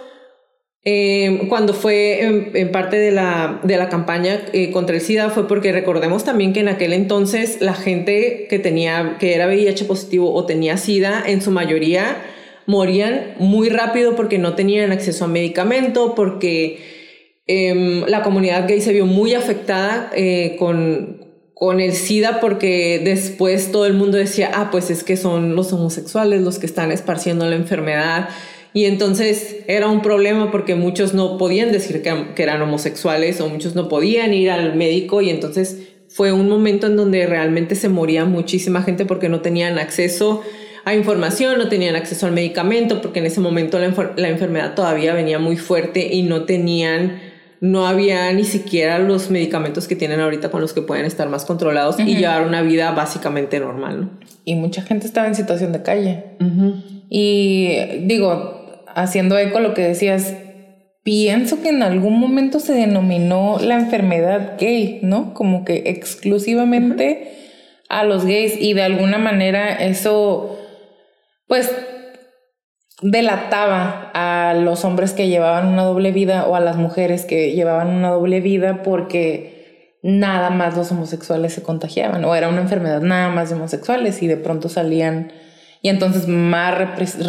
eh, 0.85 1.47
cuando 1.49 1.73
fue 1.75 2.21
en, 2.23 2.73
parte 2.73 2.97
de 2.97 3.13
la, 3.13 3.61
de 3.63 3.77
la 3.77 3.89
campaña 3.89 4.45
eh, 4.53 4.71
contra 4.73 4.97
el 4.97 5.01
SIDA, 5.01 5.31
fue 5.31 5.47
porque 5.47 5.73
recordemos 5.73 6.25
también 6.25 6.53
que 6.53 6.61
en 6.61 6.69
aquel 6.69 6.93
entonces 6.93 7.61
la 7.61 7.75
gente 7.75 8.47
que, 8.51 8.59
tenía, 8.59 9.17
que 9.19 9.35
era 9.35 9.47
VIH 9.47 9.85
positivo 9.85 10.35
o 10.35 10.45
tenía 10.45 10.77
SIDA, 10.77 11.23
en 11.27 11.41
su 11.41 11.51
mayoría 11.51 12.23
morían 12.67 13.35
muy 13.39 13.69
rápido 13.69 14.17
porque 14.17 14.39
no 14.39 14.55
tenían 14.55 14.91
acceso 14.91 15.27
a 15.27 15.29
medicamento, 15.29 16.15
porque 16.15 16.81
em, 17.47 18.05
la 18.07 18.23
comunidad 18.23 18.67
gay 18.67 18.81
se 18.81 18.93
vio 18.93 19.07
muy 19.07 19.35
afectada 19.35 20.11
eh, 20.15 20.57
con, 20.59 21.24
con 21.65 21.81
el 21.81 21.95
SIDA 21.95 22.41
porque 22.41 23.01
después 23.03 23.73
todo 23.73 23.87
el 23.87 23.95
mundo 23.95 24.19
decía, 24.19 24.51
ah, 24.53 24.69
pues 24.71 24.91
es 24.91 25.03
que 25.03 25.17
son 25.17 25.57
los 25.57 25.73
homosexuales 25.73 26.43
los 26.43 26.59
que 26.59 26.67
están 26.67 26.93
esparciendo 26.93 27.49
la 27.49 27.57
enfermedad. 27.57 28.29
Y 28.75 28.85
entonces 28.85 29.61
era 29.67 29.89
un 29.89 30.03
problema 30.03 30.51
porque 30.51 30.75
muchos 30.75 31.15
no 31.15 31.39
podían 31.39 31.73
decir 31.73 32.03
que, 32.03 32.43
eran 32.43 32.61
homosexuales 32.61 33.41
o 33.41 33.49
muchos 33.49 33.75
no 33.75 33.89
podían 33.89 34.35
ir 34.35 34.51
al 34.51 34.77
médico 34.77 35.23
y 35.23 35.31
entonces 35.31 35.79
fue 36.07 36.33
un 36.33 36.51
momento 36.51 36.87
en 36.87 36.99
donde 36.99 37.25
realmente 37.25 37.77
se 37.77 37.89
moría 37.89 38.27
muchísima 38.27 38.83
gente 38.83 39.07
porque 39.07 39.31
no 39.31 39.41
tenían 39.41 39.79
acceso 39.79 40.43
a 40.85 40.95
información, 40.95 41.57
no 41.57 41.71
tenían 41.71 41.97
acceso 41.97 42.27
al 42.27 42.33
medicamento, 42.33 43.01
porque 43.01 43.21
en 43.21 43.25
ese 43.25 43.41
momento 43.41 43.79
la 43.79 44.29
enfermedad 44.29 44.75
todavía 44.75 45.15
venía 45.15 45.39
muy 45.39 45.57
fuerte 45.57 46.13
y 46.13 46.25
no 46.25 46.45
tenían 46.45 47.24
no 47.65 47.87
había 47.87 48.31
ni 48.35 48.45
siquiera 48.45 48.99
los 48.99 49.31
medicamentos 49.31 49.89
que 49.89 49.97
tienen 49.97 50.21
ahorita 50.21 50.51
con 50.51 50.61
los 50.61 50.75
que 50.75 50.83
pueden 50.83 51.07
estar 51.07 51.31
más 51.31 51.47
controlados 51.47 51.99
y 51.99 52.15
llevar 52.15 52.47
una 52.47 52.61
vida 52.61 52.91
básicamente 52.91 53.59
normal. 53.59 54.01
¿no? 54.03 54.11
Y 54.45 54.55
mucha 54.55 54.83
gente 54.83 55.07
estaba 55.07 55.29
en 55.29 55.35
situación 55.35 55.73
de 55.73 55.83
calle. 55.83 56.25
Y 57.09 57.79
digo, 58.03 58.85
haciendo 58.95 59.39
eco 59.39 59.61
lo 59.61 59.73
que 59.73 59.81
decías, 59.81 60.35
pienso 61.05 61.63
que 61.63 61.71
en 61.71 61.83
algún 61.83 62.21
momento 62.21 62.61
se 62.61 62.75
denominó 62.75 63.59
la 63.59 63.77
enfermedad 63.77 64.59
gay, 64.61 64.99
¿no? 65.01 65.33
Como 65.33 65.65
que 65.65 65.85
exclusivamente 65.87 67.33
a 67.89 68.05
los 68.05 68.27
gays 68.27 68.61
y 68.61 68.75
de 68.75 68.83
alguna 68.83 69.17
manera 69.17 69.73
eso, 69.73 70.59
pues 71.47 71.75
delataba 73.03 74.11
a 74.15 74.55
los 74.55 74.85
hombres 74.85 75.13
que 75.13 75.29
llevaban 75.29 75.69
una 75.69 75.83
doble 75.83 76.13
vida 76.13 76.47
o 76.47 76.55
a 76.55 76.61
las 76.61 76.77
mujeres 76.77 77.25
que 77.25 77.53
llevaban 77.53 77.89
una 77.89 78.11
doble 78.11 78.41
vida 78.41 78.83
porque 78.83 79.99
nada 80.03 80.51
más 80.51 80.77
los 80.77 80.93
homosexuales 80.93 81.55
se 81.55 81.63
contagiaban 81.63 82.25
o 82.25 82.35
era 82.35 82.49
una 82.49 82.61
enfermedad 82.61 83.01
nada 83.01 83.31
más 83.31 83.49
de 83.49 83.57
homosexuales 83.57 84.23
y 84.23 84.27
de 84.27 84.37
pronto 84.37 84.69
salían 84.69 85.33
y 85.85 85.91
entonces 85.91 86.27
más, 86.27 86.75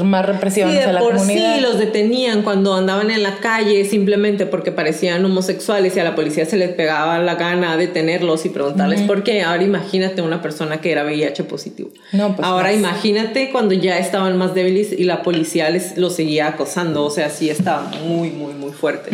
más 0.06 0.26
represión 0.26 0.72
sí, 0.72 0.78
hacia 0.78 0.94
la 0.94 1.02
por 1.02 1.16
comunidad. 1.16 1.56
Sí, 1.58 1.62
los 1.62 1.78
detenían 1.78 2.42
cuando 2.42 2.74
andaban 2.74 3.12
en 3.12 3.22
la 3.22 3.40
calle 3.40 3.84
simplemente 3.84 4.46
porque 4.46 4.72
parecían 4.72 5.26
homosexuales 5.26 5.98
y 5.98 6.00
a 6.00 6.06
la 6.06 6.16
policía 6.16 6.46
se 6.46 6.56
les 6.56 6.70
pegaba 6.70 7.20
la 7.20 7.36
gana 7.36 7.76
detenerlos 7.76 8.46
y 8.46 8.50
preguntarles 8.50 9.02
por 9.02 9.24
qué. 9.24 9.42
Ahora 9.42 9.62
imagínate 9.62 10.22
una 10.22 10.42
persona 10.42 10.80
que 10.80 10.94
era 10.94 11.04
VIH 11.04 11.44
positivo. 11.44 11.90
No, 12.14 12.34
pues 12.34 12.48
Ahora 12.48 12.70
más. 12.70 12.76
imagínate 12.76 13.52
cuando 13.52 13.74
ya 13.74 14.00
estaban 14.00 14.38
más 14.38 14.56
débiles 14.56 14.94
y 14.94 15.04
la 15.04 15.22
policía 15.22 15.70
les 15.70 15.98
los 15.98 16.16
seguía 16.16 16.48
acosando. 16.48 17.04
O 17.04 17.10
sea, 17.10 17.30
sí 17.30 17.50
estaba 17.50 17.92
muy, 18.06 18.30
muy, 18.30 18.54
muy 18.54 18.72
fuerte. 18.72 19.12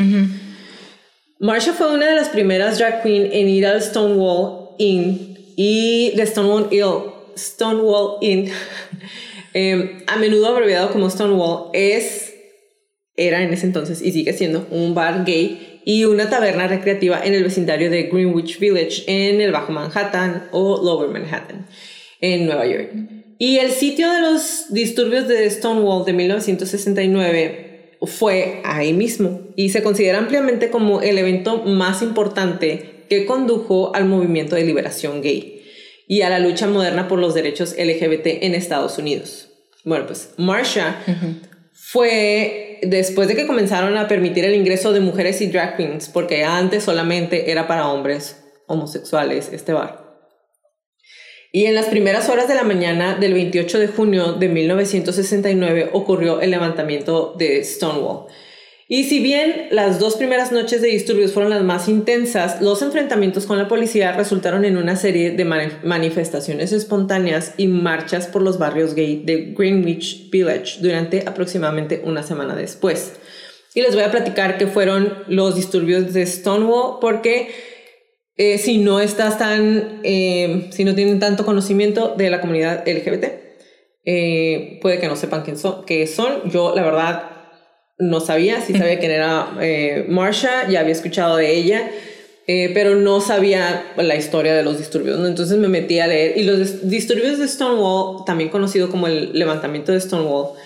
Marsha 1.40 1.74
fue 1.74 1.92
una 1.92 2.06
de 2.06 2.14
las 2.14 2.30
primeras 2.30 2.78
drag 2.78 3.02
queen 3.02 3.28
en 3.32 3.50
ir 3.50 3.66
al 3.66 3.82
Stonewall 3.82 4.76
Inn 4.78 5.36
y 5.56 6.12
de 6.16 6.28
Stonewall 6.28 6.68
Inn, 6.70 6.96
Stonewall 7.36 8.18
Inn 8.22 8.52
eh, 9.54 10.04
a 10.08 10.18
menudo 10.18 10.48
abreviado 10.48 10.92
como 10.92 11.10
Stonewall, 11.10 11.70
es, 11.74 12.34
era 13.16 13.44
en 13.44 13.54
ese 13.54 13.66
entonces 13.66 14.02
y 14.02 14.12
sigue 14.12 14.34
siendo 14.34 14.68
un 14.72 14.96
bar 14.96 15.26
gay 15.26 15.82
y 15.84 16.06
una 16.06 16.30
taberna 16.30 16.68
recreativa 16.68 17.20
en 17.24 17.34
el 17.34 17.44
vecindario 17.44 17.90
de 17.90 18.04
Greenwich 18.04 18.60
Village 18.60 19.04
en 19.08 19.42
el 19.42 19.52
Bajo 19.52 19.72
Manhattan 19.72 20.48
o 20.52 20.82
Lower 20.84 21.10
Manhattan 21.10 21.66
en 22.22 22.46
Nueva 22.46 22.66
York. 22.66 22.92
Y 23.40 23.58
el 23.58 23.72
sitio 23.72 24.12
de 24.12 24.22
los 24.22 24.66
disturbios 24.70 25.28
de 25.28 25.50
Stonewall 25.50 26.06
de 26.06 26.14
1969 26.14 27.98
fue 28.04 28.62
ahí 28.64 28.94
mismo 28.94 29.42
y 29.56 29.70
se 29.70 29.84
considera 29.84 30.20
ampliamente 30.20 30.70
como 30.70 31.02
el 31.02 31.18
evento 31.18 31.64
más 31.64 32.02
importante 32.02 33.06
que 33.10 33.26
condujo 33.26 33.96
al 33.96 34.06
movimiento 34.06 34.56
de 34.56 34.64
liberación 34.64 35.22
gay 35.22 35.61
y 36.12 36.24
a 36.24 36.30
la 36.30 36.40
lucha 36.40 36.68
moderna 36.68 37.08
por 37.08 37.20
los 37.20 37.34
derechos 37.34 37.74
LGBT 37.78 38.44
en 38.44 38.54
Estados 38.54 38.98
Unidos. 38.98 39.48
Bueno, 39.86 40.08
pues 40.08 40.34
Marsha 40.36 40.98
fue 41.72 42.80
después 42.82 43.30
de 43.30 43.38
que 43.38 43.48
comenzaron 43.48 43.96
a 43.96 44.10
permitir 44.10 44.44
el 44.44 44.54
ingreso 44.54 44.92
de 44.92 45.00
mujeres 45.00 45.40
y 45.40 45.48
drag 45.48 45.78
queens, 45.78 46.10
porque 46.10 46.44
antes 46.44 46.84
solamente 46.84 47.50
era 47.50 47.66
para 47.66 47.88
hombres 47.88 48.44
homosexuales 48.68 49.52
este 49.54 49.72
bar. 49.72 50.04
Y 51.54 51.68
en 51.68 51.76
las 51.76 51.86
primeras 51.86 52.28
horas 52.28 52.50
de 52.50 52.56
la 52.56 52.64
mañana 52.64 53.16
del 53.16 53.34
28 53.34 53.80
de 53.80 53.88
junio 53.88 54.34
de 54.34 54.50
1969 54.50 55.92
ocurrió 55.94 56.42
el 56.42 56.52
levantamiento 56.52 57.36
de 57.38 57.64
Stonewall. 57.64 58.26
Y 58.94 59.06
si 59.06 59.22
bien 59.22 59.68
las 59.72 60.00
dos 60.00 60.18
primeras 60.18 60.52
noches 60.52 60.82
de 60.82 60.90
disturbios 60.90 61.32
fueron 61.32 61.50
las 61.50 61.64
más 61.64 61.88
intensas, 61.88 62.62
los 62.62 62.82
enfrentamientos 62.82 63.46
con 63.46 63.58
la 63.58 63.70
policía 63.70 64.12
resultaron 64.12 64.66
en 64.66 64.76
una 64.76 64.98
serie 64.98 65.32
de 65.32 65.46
manifestaciones 65.46 66.74
espontáneas 66.74 67.54
y 67.56 67.68
marchas 67.68 68.28
por 68.28 68.42
los 68.42 68.60
barrios 68.60 68.94
gay 68.94 69.24
de 69.24 69.54
Greenwich 69.58 70.30
Village 70.30 70.82
durante 70.82 71.24
aproximadamente 71.26 72.02
una 72.04 72.22
semana 72.22 72.54
después. 72.54 73.14
Y 73.74 73.82
les 73.82 73.96
voy 73.96 74.04
a 74.04 74.12
platicar 74.12 74.58
qué 74.58 74.68
fueron 74.68 75.24
los 75.30 75.56
disturbios 75.56 76.12
de 76.12 76.26
Stonewall 76.26 76.98
porque 77.00 77.50
eh, 78.36 78.58
si 78.58 78.80
no 78.80 79.00
estás 79.00 79.38
tan, 79.38 80.02
eh, 80.04 80.68
si 80.72 80.84
no 80.84 80.96
tienen 80.96 81.22
tanto 81.22 81.46
conocimiento 81.46 82.14
de 82.18 82.30
la 82.30 82.42
comunidad 82.42 82.86
LGBT, 82.86 83.24
eh, 84.04 84.80
puede 84.82 85.00
que 85.00 85.08
no 85.08 85.16
sepan 85.16 85.44
quién 85.44 85.58
son, 85.58 85.86
qué 85.86 86.08
son. 86.08 86.50
Yo, 86.52 86.76
la 86.76 86.84
verdad, 86.84 87.31
no 87.98 88.20
sabía, 88.20 88.62
sí 88.62 88.74
sabía 88.74 89.00
quién 89.00 89.12
era 89.12 89.56
eh, 89.62 90.06
Marsha, 90.10 90.68
ya 90.70 90.80
había 90.80 90.94
escuchado 90.94 91.38
de 91.38 91.54
ella, 91.54 91.92
eh, 92.48 92.72
pero 92.74 92.96
no 92.96 93.22
sabía 93.22 93.94
la 93.98 94.16
historia 94.16 94.56
de 94.56 94.64
los 94.64 94.78
disturbios, 94.78 95.20
¿no? 95.20 95.28
entonces 95.28 95.58
me 95.58 95.68
metí 95.68 96.00
a 96.00 96.08
leer. 96.08 96.38
Y 96.38 96.44
los 96.44 96.90
disturbios 96.90 97.38
de 97.38 97.48
Stonewall, 97.48 98.26
también 98.26 98.50
conocido 98.50 98.90
como 98.90 99.08
el 99.08 99.38
levantamiento 99.38 99.92
de 99.92 100.02
Stonewall, 100.02 100.58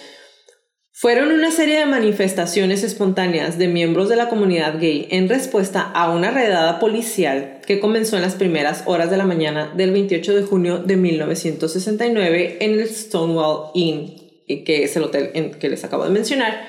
fueron 0.97 1.33
una 1.33 1.51
serie 1.51 1.79
de 1.79 1.85
manifestaciones 1.85 2.81
espontáneas 2.81 3.57
de 3.57 3.67
miembros 3.67 4.07
de 4.07 4.15
la 4.15 4.29
comunidad 4.29 4.79
gay 4.79 5.09
en 5.11 5.27
respuesta 5.27 5.81
a 5.81 6.09
una 6.09 6.31
redada 6.31 6.79
policial 6.79 7.59
que 7.67 7.81
comenzó 7.81 8.15
en 8.15 8.21
las 8.21 8.35
primeras 8.35 8.83
horas 8.85 9.11
de 9.11 9.17
la 9.17 9.25
mañana 9.25 9.73
del 9.75 9.91
28 9.91 10.33
de 10.33 10.43
junio 10.43 10.77
de 10.77 10.95
1969 10.95 12.57
en 12.61 12.79
el 12.79 12.87
Stonewall 12.87 13.71
Inn, 13.73 14.15
que 14.47 14.85
es 14.85 14.95
el 14.95 15.03
hotel 15.03 15.31
en 15.33 15.51
que 15.51 15.67
les 15.67 15.83
acabo 15.83 16.05
de 16.05 16.11
mencionar. 16.11 16.65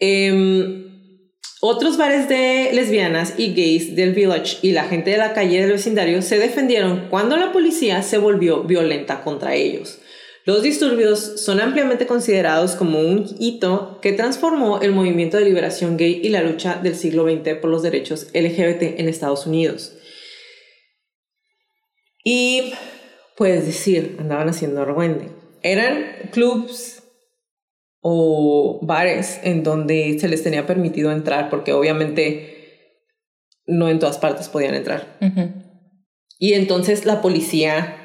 Eh, 0.00 0.84
otros 1.60 1.96
bares 1.96 2.28
de 2.28 2.70
lesbianas 2.72 3.34
y 3.36 3.52
gays 3.52 3.96
del 3.96 4.14
village 4.14 4.58
y 4.62 4.70
la 4.70 4.84
gente 4.84 5.10
de 5.10 5.18
la 5.18 5.32
calle 5.32 5.60
del 5.60 5.72
vecindario 5.72 6.22
se 6.22 6.38
defendieron 6.38 7.08
cuando 7.10 7.36
la 7.36 7.50
policía 7.50 8.02
se 8.02 8.18
volvió 8.18 8.62
violenta 8.62 9.22
contra 9.22 9.56
ellos. 9.56 9.98
Los 10.44 10.62
disturbios 10.62 11.18
son 11.18 11.60
ampliamente 11.60 12.06
considerados 12.06 12.76
como 12.76 13.00
un 13.00 13.26
hito 13.40 13.98
que 14.00 14.12
transformó 14.12 14.80
el 14.80 14.92
movimiento 14.92 15.36
de 15.36 15.46
liberación 15.46 15.96
gay 15.96 16.20
y 16.22 16.28
la 16.28 16.42
lucha 16.42 16.78
del 16.80 16.94
siglo 16.94 17.24
XX 17.24 17.56
por 17.56 17.70
los 17.70 17.82
derechos 17.82 18.28
LGBT 18.34 19.00
en 19.00 19.08
Estados 19.08 19.44
Unidos. 19.44 19.94
Y 22.22 22.72
puedes 23.36 23.66
decir, 23.66 24.16
andaban 24.20 24.48
haciendo 24.48 24.80
argüende. 24.80 25.30
Eran 25.62 26.30
clubs 26.30 26.97
o 28.10 28.78
bares 28.80 29.38
en 29.42 29.62
donde 29.62 30.16
se 30.18 30.28
les 30.28 30.42
tenía 30.42 30.66
permitido 30.66 31.12
entrar, 31.12 31.50
porque 31.50 31.74
obviamente 31.74 32.86
no 33.66 33.90
en 33.90 33.98
todas 33.98 34.16
partes 34.16 34.48
podían 34.48 34.74
entrar. 34.74 35.18
Uh 35.20 35.26
-huh. 35.26 35.52
Y 36.38 36.54
entonces 36.54 37.04
la 37.04 37.20
policía 37.20 37.96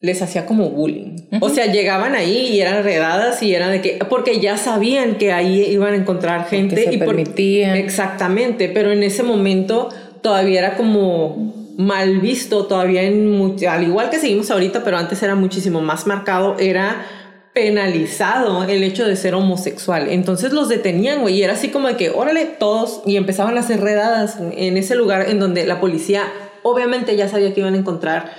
les 0.00 0.22
hacía 0.22 0.46
como 0.46 0.70
bullying. 0.70 1.16
Uh 1.30 1.36
-huh. 1.36 1.38
O 1.42 1.48
sea, 1.50 1.66
llegaban 1.66 2.14
ahí 2.14 2.48
y 2.54 2.60
eran 2.60 2.82
redadas 2.82 3.42
y 3.42 3.54
era 3.54 3.68
de 3.68 3.82
que, 3.82 3.98
porque 4.08 4.40
ya 4.40 4.56
sabían 4.56 5.18
que 5.18 5.32
ahí 5.32 5.62
iban 5.72 5.92
a 5.92 5.96
encontrar 5.96 6.46
gente. 6.46 6.76
Se 6.84 6.94
y 6.94 6.96
permitían. 6.96 7.72
Por, 7.72 7.84
exactamente, 7.84 8.70
pero 8.70 8.92
en 8.92 9.02
ese 9.02 9.22
momento 9.22 9.90
todavía 10.22 10.60
era 10.60 10.76
como 10.76 11.74
mal 11.76 12.20
visto, 12.20 12.64
todavía 12.66 13.02
en, 13.02 13.56
al 13.68 13.82
igual 13.82 14.08
que 14.08 14.18
seguimos 14.18 14.50
ahorita, 14.50 14.82
pero 14.84 14.96
antes 14.96 15.22
era 15.22 15.34
muchísimo 15.34 15.82
más 15.82 16.06
marcado, 16.06 16.56
era 16.58 17.06
penalizado 17.54 18.64
el 18.64 18.82
hecho 18.82 19.06
de 19.06 19.16
ser 19.16 19.34
homosexual. 19.34 20.08
Entonces 20.10 20.52
los 20.52 20.68
detenían, 20.68 21.22
güey, 21.22 21.36
y 21.36 21.42
era 21.42 21.54
así 21.54 21.70
como 21.70 21.88
de 21.88 21.96
que, 21.96 22.10
órale, 22.10 22.44
todos, 22.44 23.02
y 23.06 23.16
empezaban 23.16 23.56
a 23.56 23.60
hacer 23.60 23.80
redadas 23.80 24.38
en 24.38 24.76
ese 24.76 24.94
lugar 24.94 25.28
en 25.28 25.40
donde 25.40 25.66
la 25.66 25.80
policía 25.80 26.24
obviamente 26.62 27.16
ya 27.16 27.28
sabía 27.28 27.54
que 27.54 27.60
iban 27.60 27.74
a 27.74 27.78
encontrar 27.78 28.32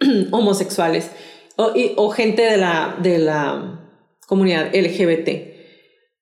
homosexuales 0.30 1.10
o, 1.56 2.10
gente 2.10 2.42
de 2.42 2.56
la, 2.56 2.96
de 3.02 3.18
la 3.18 3.80
comunidad 4.28 4.72
LGBT. 4.72 5.28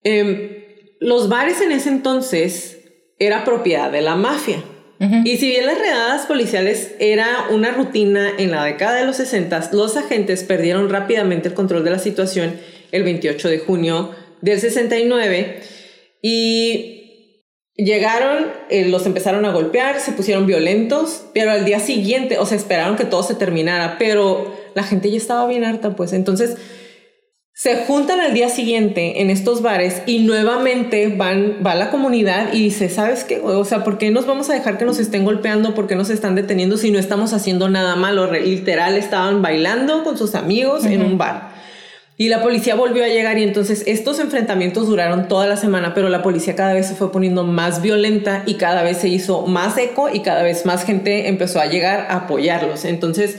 Eh, 0.02 0.96
los 0.98 1.28
bares 1.28 1.60
en 1.60 1.72
ese 1.72 1.90
entonces 1.90 2.78
era 3.18 3.44
propiedad 3.44 3.92
de 3.92 4.00
la 4.00 4.16
mafia. 4.16 4.62
Y 4.98 5.36
si 5.36 5.48
bien 5.48 5.66
las 5.66 5.78
redadas 5.78 6.26
policiales 6.26 6.94
era 6.98 7.48
una 7.50 7.72
rutina 7.72 8.30
en 8.38 8.50
la 8.50 8.64
década 8.64 8.94
de 8.96 9.04
los 9.04 9.16
60, 9.16 9.70
los 9.72 9.96
agentes 9.96 10.42
perdieron 10.42 10.88
rápidamente 10.88 11.48
el 11.48 11.54
control 11.54 11.84
de 11.84 11.90
la 11.90 11.98
situación 11.98 12.58
el 12.92 13.02
28 13.02 13.48
de 13.48 13.58
junio 13.58 14.10
del 14.40 14.58
69 14.58 15.60
y 16.22 16.96
llegaron, 17.76 18.46
eh, 18.70 18.88
los 18.88 19.04
empezaron 19.06 19.44
a 19.44 19.52
golpear, 19.52 20.00
se 20.00 20.12
pusieron 20.12 20.46
violentos, 20.46 21.26
pero 21.34 21.50
al 21.50 21.64
día 21.64 21.78
siguiente, 21.78 22.38
o 22.38 22.46
sea, 22.46 22.56
esperaron 22.56 22.96
que 22.96 23.04
todo 23.04 23.22
se 23.22 23.34
terminara, 23.34 23.96
pero 23.98 24.56
la 24.74 24.82
gente 24.82 25.10
ya 25.10 25.18
estaba 25.18 25.46
bien 25.46 25.64
harta, 25.64 25.94
pues. 25.94 26.12
Entonces 26.12 26.56
se 27.58 27.74
juntan 27.86 28.20
al 28.20 28.34
día 28.34 28.50
siguiente 28.50 29.22
en 29.22 29.30
estos 29.30 29.62
bares 29.62 30.02
y 30.04 30.18
nuevamente 30.18 31.08
van, 31.08 31.62
va 31.66 31.74
la 31.74 31.90
comunidad 31.90 32.52
y 32.52 32.64
dice, 32.64 32.90
¿sabes 32.90 33.24
qué? 33.24 33.40
O 33.40 33.64
sea, 33.64 33.82
¿por 33.82 33.96
qué 33.96 34.10
nos 34.10 34.26
vamos 34.26 34.50
a 34.50 34.52
dejar 34.52 34.76
que 34.76 34.84
nos 34.84 34.98
estén 34.98 35.24
golpeando? 35.24 35.74
¿Por 35.74 35.86
qué 35.86 35.96
nos 35.96 36.10
están 36.10 36.34
deteniendo 36.34 36.76
si 36.76 36.90
no 36.90 36.98
estamos 36.98 37.32
haciendo 37.32 37.70
nada 37.70 37.96
malo? 37.96 38.30
Literal, 38.30 38.98
estaban 38.98 39.40
bailando 39.40 40.04
con 40.04 40.18
sus 40.18 40.34
amigos 40.34 40.82
uh 40.82 40.88
-huh. 40.88 40.92
en 40.92 41.02
un 41.02 41.16
bar. 41.16 41.48
Y 42.18 42.28
la 42.28 42.42
policía 42.42 42.74
volvió 42.74 43.02
a 43.02 43.08
llegar 43.08 43.38
y 43.38 43.44
entonces 43.44 43.84
estos 43.86 44.20
enfrentamientos 44.20 44.86
duraron 44.86 45.26
toda 45.26 45.46
la 45.46 45.56
semana, 45.56 45.94
pero 45.94 46.10
la 46.10 46.22
policía 46.22 46.56
cada 46.56 46.74
vez 46.74 46.86
se 46.86 46.94
fue 46.94 47.10
poniendo 47.10 47.44
más 47.44 47.80
violenta 47.80 48.42
y 48.44 48.56
cada 48.56 48.82
vez 48.82 48.98
se 48.98 49.08
hizo 49.08 49.46
más 49.46 49.78
eco 49.78 50.10
y 50.12 50.20
cada 50.20 50.42
vez 50.42 50.66
más 50.66 50.84
gente 50.84 51.28
empezó 51.28 51.58
a 51.58 51.64
llegar 51.64 52.06
a 52.10 52.16
apoyarlos. 52.16 52.84
Entonces, 52.84 53.38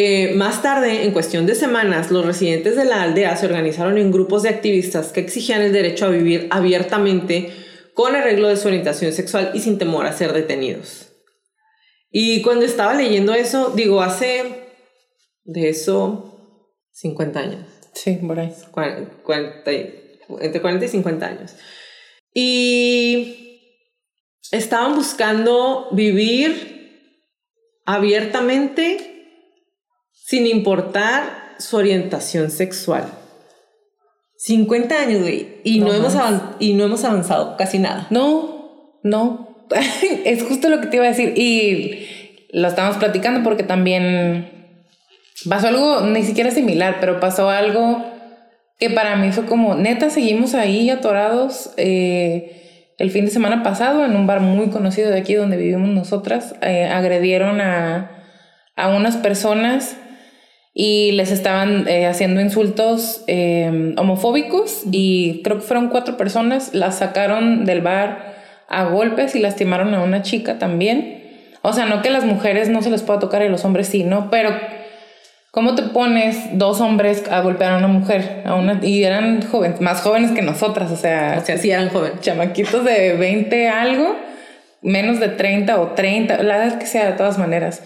eh, 0.00 0.34
más 0.34 0.62
tarde, 0.62 1.02
en 1.02 1.10
cuestión 1.10 1.44
de 1.44 1.56
semanas, 1.56 2.12
los 2.12 2.24
residentes 2.24 2.76
de 2.76 2.84
la 2.84 3.02
aldea 3.02 3.36
se 3.36 3.46
organizaron 3.46 3.98
en 3.98 4.12
grupos 4.12 4.44
de 4.44 4.50
activistas 4.50 5.08
que 5.08 5.18
exigían 5.18 5.60
el 5.60 5.72
derecho 5.72 6.06
a 6.06 6.10
vivir 6.10 6.46
abiertamente 6.50 7.50
con 7.94 8.14
arreglo 8.14 8.46
de 8.46 8.56
su 8.56 8.68
orientación 8.68 9.12
sexual 9.12 9.50
y 9.54 9.58
sin 9.58 9.76
temor 9.76 10.06
a 10.06 10.12
ser 10.12 10.32
detenidos. 10.32 11.08
Y 12.12 12.42
cuando 12.42 12.64
estaba 12.64 12.94
leyendo 12.94 13.34
eso, 13.34 13.72
digo, 13.74 14.00
hace 14.00 14.68
de 15.42 15.68
eso 15.68 16.62
50 16.92 17.40
años. 17.40 17.66
Sí, 17.92 18.20
por 18.24 18.38
ahí. 18.38 18.54
40, 18.70 19.22
40, 19.24 19.70
entre 20.40 20.60
40 20.60 20.84
y 20.84 20.88
50 20.88 21.26
años. 21.26 21.56
Y 22.32 23.72
estaban 24.52 24.94
buscando 24.94 25.88
vivir 25.90 27.10
abiertamente 27.84 29.17
sin 30.28 30.46
importar 30.46 31.54
su 31.58 31.78
orientación 31.78 32.50
sexual. 32.50 33.04
50 34.36 34.94
años, 34.94 35.22
güey. 35.22 35.56
Y 35.64 35.80
no, 35.80 35.94
hemos 35.94 36.14
y 36.58 36.74
no 36.74 36.84
hemos 36.84 37.02
avanzado 37.04 37.56
casi 37.56 37.78
nada. 37.78 38.06
No, 38.10 38.98
no. 39.02 39.64
es 40.26 40.42
justo 40.42 40.68
lo 40.68 40.82
que 40.82 40.88
te 40.88 40.96
iba 40.96 41.06
a 41.06 41.08
decir. 41.08 41.32
Y 41.34 42.06
lo 42.52 42.68
estamos 42.68 42.98
platicando 42.98 43.42
porque 43.42 43.62
también 43.62 44.76
pasó 45.48 45.68
algo 45.68 46.02
ni 46.02 46.22
siquiera 46.24 46.50
similar, 46.50 46.98
pero 47.00 47.20
pasó 47.20 47.48
algo 47.48 48.04
que 48.78 48.90
para 48.90 49.16
mí 49.16 49.32
fue 49.32 49.46
como, 49.46 49.76
neta, 49.76 50.10
seguimos 50.10 50.54
ahí 50.54 50.90
atorados. 50.90 51.70
Eh, 51.78 52.90
el 52.98 53.10
fin 53.10 53.24
de 53.24 53.30
semana 53.30 53.62
pasado, 53.62 54.04
en 54.04 54.14
un 54.14 54.26
bar 54.26 54.40
muy 54.40 54.68
conocido 54.68 55.10
de 55.10 55.20
aquí 55.20 55.32
donde 55.32 55.56
vivimos 55.56 55.88
nosotras, 55.88 56.54
eh, 56.60 56.84
agredieron 56.84 57.62
a, 57.62 58.10
a 58.76 58.88
unas 58.88 59.16
personas 59.16 59.96
y 60.80 61.10
les 61.10 61.32
estaban 61.32 61.88
eh, 61.88 62.06
haciendo 62.06 62.40
insultos 62.40 63.24
eh, 63.26 63.94
homofóbicos 63.96 64.82
y 64.92 65.42
creo 65.42 65.56
que 65.56 65.64
fueron 65.64 65.88
cuatro 65.88 66.16
personas, 66.16 66.72
las 66.72 66.98
sacaron 66.98 67.64
del 67.64 67.80
bar 67.80 68.36
a 68.68 68.84
golpes 68.84 69.34
y 69.34 69.40
lastimaron 69.40 69.92
a 69.94 70.04
una 70.04 70.22
chica 70.22 70.60
también. 70.60 71.50
O 71.62 71.72
sea, 71.72 71.86
no 71.86 72.00
que 72.00 72.10
las 72.10 72.24
mujeres 72.24 72.68
no 72.68 72.80
se 72.80 72.90
les 72.90 73.02
pueda 73.02 73.18
tocar 73.18 73.42
y 73.42 73.48
los 73.48 73.64
hombres 73.64 73.88
sí, 73.88 74.04
¿no? 74.04 74.30
Pero 74.30 74.50
¿cómo 75.50 75.74
te 75.74 75.82
pones 75.82 76.56
dos 76.56 76.80
hombres 76.80 77.24
a 77.28 77.40
golpear 77.40 77.72
a 77.72 77.78
una 77.78 77.88
mujer? 77.88 78.44
A 78.46 78.54
una, 78.54 78.78
y 78.80 79.02
eran 79.02 79.42
jóvenes, 79.42 79.80
más 79.80 80.00
jóvenes 80.02 80.30
que 80.30 80.42
nosotras, 80.42 80.92
o 80.92 80.96
sea... 80.96 81.40
O 81.42 81.44
sea, 81.44 81.58
sí 81.58 81.72
eran 81.72 81.88
jóvenes. 81.88 82.20
Chamaquitos 82.20 82.84
de 82.84 83.14
20 83.14 83.68
algo, 83.68 84.14
menos 84.82 85.18
de 85.18 85.28
30 85.28 85.80
o 85.80 85.88
30, 85.94 86.40
la 86.44 86.64
edad 86.64 86.78
que 86.78 86.86
sea 86.86 87.06
de 87.06 87.16
todas 87.16 87.36
maneras. 87.36 87.82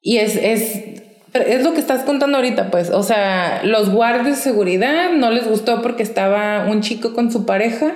Y 0.00 0.16
es, 0.16 0.36
es 0.36 1.09
es 1.32 1.62
lo 1.62 1.74
que 1.74 1.80
estás 1.80 2.02
contando 2.02 2.38
ahorita, 2.38 2.70
pues. 2.70 2.90
O 2.90 3.02
sea, 3.02 3.60
los 3.64 3.90
guardias 3.90 4.36
de 4.36 4.42
seguridad 4.42 5.10
no 5.12 5.30
les 5.30 5.48
gustó 5.48 5.82
porque 5.82 6.02
estaba 6.02 6.66
un 6.68 6.80
chico 6.80 7.14
con 7.14 7.30
su 7.30 7.46
pareja 7.46 7.94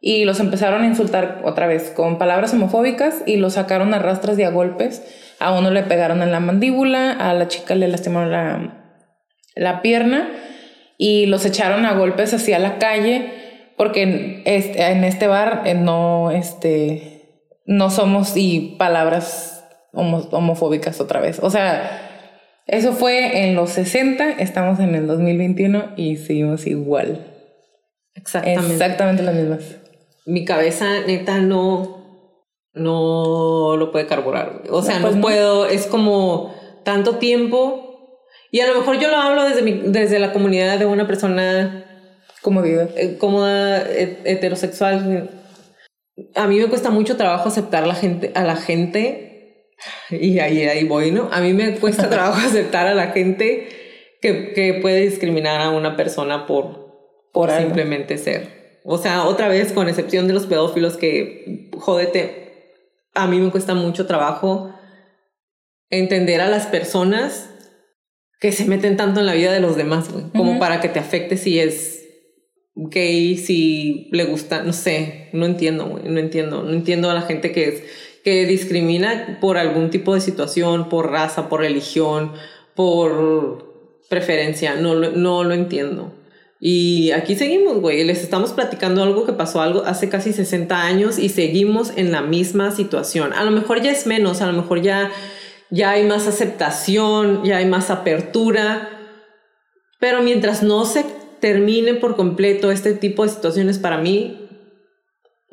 y 0.00 0.24
los 0.24 0.40
empezaron 0.40 0.82
a 0.82 0.86
insultar 0.86 1.42
otra 1.44 1.66
vez 1.66 1.90
con 1.90 2.18
palabras 2.18 2.52
homofóbicas 2.52 3.22
y 3.26 3.36
los 3.36 3.54
sacaron 3.54 3.94
a 3.94 3.98
rastras 3.98 4.38
y 4.38 4.42
a 4.42 4.50
golpes. 4.50 5.02
A 5.40 5.52
uno 5.52 5.70
le 5.70 5.82
pegaron 5.82 6.22
en 6.22 6.32
la 6.32 6.40
mandíbula, 6.40 7.12
a 7.12 7.34
la 7.34 7.48
chica 7.48 7.74
le 7.74 7.88
lastimaron 7.88 8.30
la, 8.30 8.92
la 9.56 9.82
pierna 9.82 10.28
y 10.96 11.26
los 11.26 11.44
echaron 11.44 11.86
a 11.86 11.94
golpes 11.94 12.32
hacia 12.32 12.58
la 12.58 12.78
calle 12.78 13.32
porque 13.76 14.02
en 14.02 14.42
este, 14.44 14.86
en 14.86 15.04
este 15.04 15.26
bar 15.26 15.62
eh, 15.64 15.74
no, 15.74 16.30
este, 16.30 17.50
no 17.66 17.90
somos 17.90 18.36
y 18.36 18.76
palabras 18.78 19.64
homofóbicas 19.92 21.00
otra 21.00 21.20
vez. 21.20 21.38
O 21.40 21.50
sea, 21.50 22.03
eso 22.66 22.92
fue 22.92 23.44
en 23.44 23.54
los 23.54 23.70
60, 23.70 24.32
estamos 24.32 24.80
en 24.80 24.94
el 24.94 25.06
2021 25.06 25.94
y 25.96 26.16
seguimos 26.16 26.66
igual. 26.66 27.26
Exactamente. 28.14 28.72
Exactamente 28.72 29.22
las 29.22 29.34
mismas. 29.34 29.76
Mi 30.26 30.44
cabeza 30.44 31.00
neta 31.06 31.40
no, 31.40 32.30
no 32.72 33.76
lo 33.76 33.92
puede 33.92 34.06
carburar. 34.06 34.62
O 34.70 34.82
sea, 34.82 34.98
no, 34.98 35.08
pues 35.08 35.16
puedo, 35.20 35.66
es 35.66 35.86
como 35.86 36.54
tanto 36.84 37.16
tiempo. 37.16 37.80
Y 38.50 38.60
a 38.60 38.68
lo 38.68 38.78
mejor 38.78 38.98
yo 39.00 39.08
lo 39.08 39.16
hablo 39.16 39.44
desde, 39.44 39.62
mi, 39.62 39.72
desde 39.86 40.18
la 40.18 40.32
comunidad 40.32 40.78
de 40.78 40.86
una 40.86 41.06
persona 41.06 41.84
Comodidad. 42.44 42.90
Eh, 42.98 43.16
cómoda, 43.16 43.82
heterosexual. 43.90 45.30
A 46.34 46.46
mí 46.46 46.60
me 46.60 46.66
cuesta 46.66 46.90
mucho 46.90 47.16
trabajo 47.16 47.48
aceptar 47.48 47.86
la 47.86 47.94
gente, 47.94 48.32
a 48.34 48.44
la 48.44 48.56
gente 48.56 49.33
y 50.10 50.38
ahí, 50.38 50.62
ahí 50.62 50.84
voy, 50.84 51.10
¿no? 51.10 51.28
A 51.32 51.40
mí 51.40 51.52
me 51.52 51.76
cuesta 51.76 52.08
trabajo 52.10 52.38
aceptar 52.46 52.86
a 52.86 52.94
la 52.94 53.08
gente 53.08 54.16
que, 54.20 54.52
que 54.52 54.74
puede 54.74 55.00
discriminar 55.00 55.60
a 55.60 55.70
una 55.70 55.96
persona 55.96 56.46
por, 56.46 57.28
por 57.32 57.50
simplemente 57.50 58.18
ser. 58.18 58.80
O 58.84 58.98
sea, 58.98 59.24
otra 59.24 59.48
vez, 59.48 59.72
con 59.72 59.88
excepción 59.88 60.26
de 60.26 60.34
los 60.34 60.46
pedófilos 60.46 60.96
que, 60.96 61.70
jódete, 61.78 62.44
a 63.14 63.26
mí 63.26 63.38
me 63.38 63.50
cuesta 63.50 63.74
mucho 63.74 64.06
trabajo 64.06 64.74
entender 65.90 66.40
a 66.40 66.48
las 66.48 66.66
personas 66.66 67.50
que 68.40 68.52
se 68.52 68.66
meten 68.66 68.96
tanto 68.96 69.20
en 69.20 69.26
la 69.26 69.34
vida 69.34 69.52
de 69.52 69.60
los 69.60 69.76
demás, 69.76 70.10
como 70.36 70.58
para 70.58 70.80
que 70.80 70.88
te 70.88 70.98
afecte 70.98 71.36
si 71.36 71.58
es 71.58 72.04
gay, 72.74 73.38
si 73.38 74.08
le 74.12 74.24
gusta, 74.24 74.62
no 74.62 74.72
sé, 74.72 75.28
no 75.32 75.46
entiendo, 75.46 75.86
güey, 75.86 76.04
no 76.04 76.18
entiendo, 76.18 76.62
no 76.62 76.72
entiendo 76.72 77.10
a 77.10 77.14
la 77.14 77.22
gente 77.22 77.52
que 77.52 77.68
es 77.68 77.82
que 78.24 78.46
discrimina 78.46 79.38
por 79.40 79.58
algún 79.58 79.90
tipo 79.90 80.14
de 80.14 80.20
situación, 80.20 80.88
por 80.88 81.10
raza, 81.10 81.48
por 81.50 81.60
religión, 81.60 82.32
por 82.74 84.00
preferencia. 84.08 84.76
No, 84.76 84.94
no 84.94 85.44
lo 85.44 85.54
entiendo. 85.54 86.14
Y 86.58 87.10
aquí 87.10 87.36
seguimos, 87.36 87.80
güey. 87.80 88.02
Les 88.04 88.22
estamos 88.22 88.54
platicando 88.54 89.02
algo 89.02 89.26
que 89.26 89.34
pasó 89.34 89.60
algo 89.60 89.84
hace 89.84 90.08
casi 90.08 90.32
60 90.32 90.82
años 90.82 91.18
y 91.18 91.28
seguimos 91.28 91.92
en 91.96 92.10
la 92.10 92.22
misma 92.22 92.70
situación. 92.70 93.34
A 93.34 93.44
lo 93.44 93.50
mejor 93.50 93.82
ya 93.82 93.90
es 93.90 94.06
menos, 94.06 94.40
a 94.40 94.46
lo 94.46 94.54
mejor 94.54 94.80
ya, 94.80 95.12
ya 95.68 95.90
hay 95.90 96.04
más 96.04 96.26
aceptación, 96.26 97.44
ya 97.44 97.58
hay 97.58 97.66
más 97.66 97.90
apertura. 97.90 98.88
Pero 100.00 100.22
mientras 100.22 100.62
no 100.62 100.86
se 100.86 101.04
termine 101.40 101.92
por 101.92 102.16
completo 102.16 102.70
este 102.70 102.94
tipo 102.94 103.24
de 103.24 103.28
situaciones 103.28 103.78
para 103.78 103.98
mí, 103.98 104.43